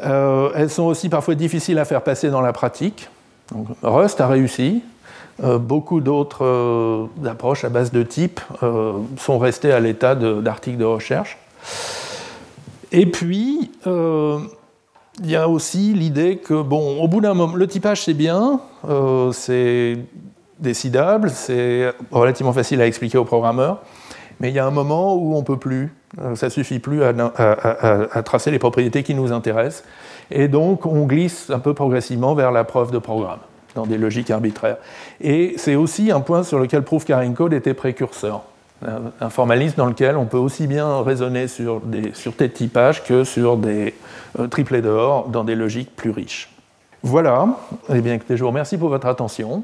Euh, 0.04 0.52
elles 0.56 0.70
sont 0.70 0.84
aussi 0.84 1.10
parfois 1.10 1.36
difficiles 1.36 1.78
à 1.80 1.86
faire 1.86 2.02
passer 2.02 2.30
dans 2.30 2.40
la 2.40 2.54
pratique. 2.54 3.10
Rust 3.82 4.22
a 4.22 4.28
réussi. 4.28 4.84
Euh, 5.44 5.58
beaucoup 5.58 6.00
d'autres 6.00 6.46
euh, 6.46 7.08
approches 7.26 7.66
à 7.66 7.70
base 7.70 7.92
de 7.92 8.04
type 8.04 8.40
sont 9.18 9.38
restées 9.38 9.74
à 9.74 9.82
l'état 9.82 10.16
d'articles 10.16 10.78
de, 10.78 10.86
recherche. 10.86 11.38
Et 12.94 13.06
puis, 13.06 13.72
il 13.86 15.30
y 15.30 15.36
a 15.36 15.50
aussi 15.50 15.94
l'idée 15.94 16.38
que, 16.38 16.62
bon, 16.62 17.02
au 17.02 17.08
bout 17.10 17.20
d'un 17.20 17.34
moment, 17.34 17.56
le 17.56 17.68
typage 17.68 18.04
c'est 18.04 18.14
bien, 18.14 18.62
c'est 19.34 19.98
décidable, 20.64 21.30
c'est 21.30 21.94
relativement 22.12 22.54
facile 22.54 22.82
à 22.82 22.88
expliquer 22.88 23.20
aux 23.20 23.26
programmeurs, 23.26 23.82
mais 24.40 24.50
il 24.50 24.56
y 24.56 24.60
a 24.60 24.66
un 24.66 24.72
moment 24.72 25.16
où 25.16 25.36
on 25.36 25.40
ne 25.40 25.46
peut 25.46 25.58
plus, 25.58 25.94
ça 26.34 26.48
ne 26.48 26.52
suffit 26.52 26.80
plus 26.80 27.04
à, 27.04 27.14
tracer 28.24 28.50
les 28.50 28.60
propriétés 28.60 29.04
qui 29.04 29.14
nous 29.14 29.32
intéressent, 29.32 29.84
et 30.32 30.48
donc 30.48 30.88
on 30.88 31.06
glisse 31.06 31.52
un 31.52 31.60
peu 31.60 31.74
progressivement 31.74 32.34
vers 32.34 32.52
la 32.52 32.64
preuve 32.64 32.92
de 32.92 32.98
programme 32.98 33.40
dans 33.76 33.86
des 33.86 33.98
logiques 33.98 34.32
arbitraires. 34.32 34.78
Et 35.22 35.54
c'est 35.58 35.76
aussi 35.76 36.12
un 36.12 36.22
point 36.22 36.44
sur 36.44 36.60
lequel 36.60 36.84
Proof 36.84 37.06
Carrying 37.06 37.34
Code 37.34 37.54
était 37.54 37.74
précurseur. 37.74 38.44
Un 39.22 39.30
formalisme 39.30 39.76
dans 39.78 39.86
lequel 39.86 40.18
on 40.18 40.26
peut 40.26 40.38
aussi 40.38 40.68
bien 40.68 41.02
raisonner 41.02 41.48
sur 41.48 41.80
des 41.80 42.14
sûretés 42.14 42.50
de 42.50 42.54
typage 42.54 43.04
que 43.04 43.24
sur 43.24 43.56
des 43.56 43.94
euh, 44.38 44.48
triplets 44.48 44.82
d'or 44.82 45.30
dans 45.30 45.46
des 45.46 45.56
logiques 45.56 45.96
plus 45.96 46.10
riches. 46.10 46.50
Voilà. 47.02 47.48
Eh 47.94 48.02
bien, 48.02 48.20
je 48.30 48.36
vous 48.36 48.50
remercie 48.50 48.78
pour 48.78 48.90
votre 48.90 49.08
attention. 49.08 49.64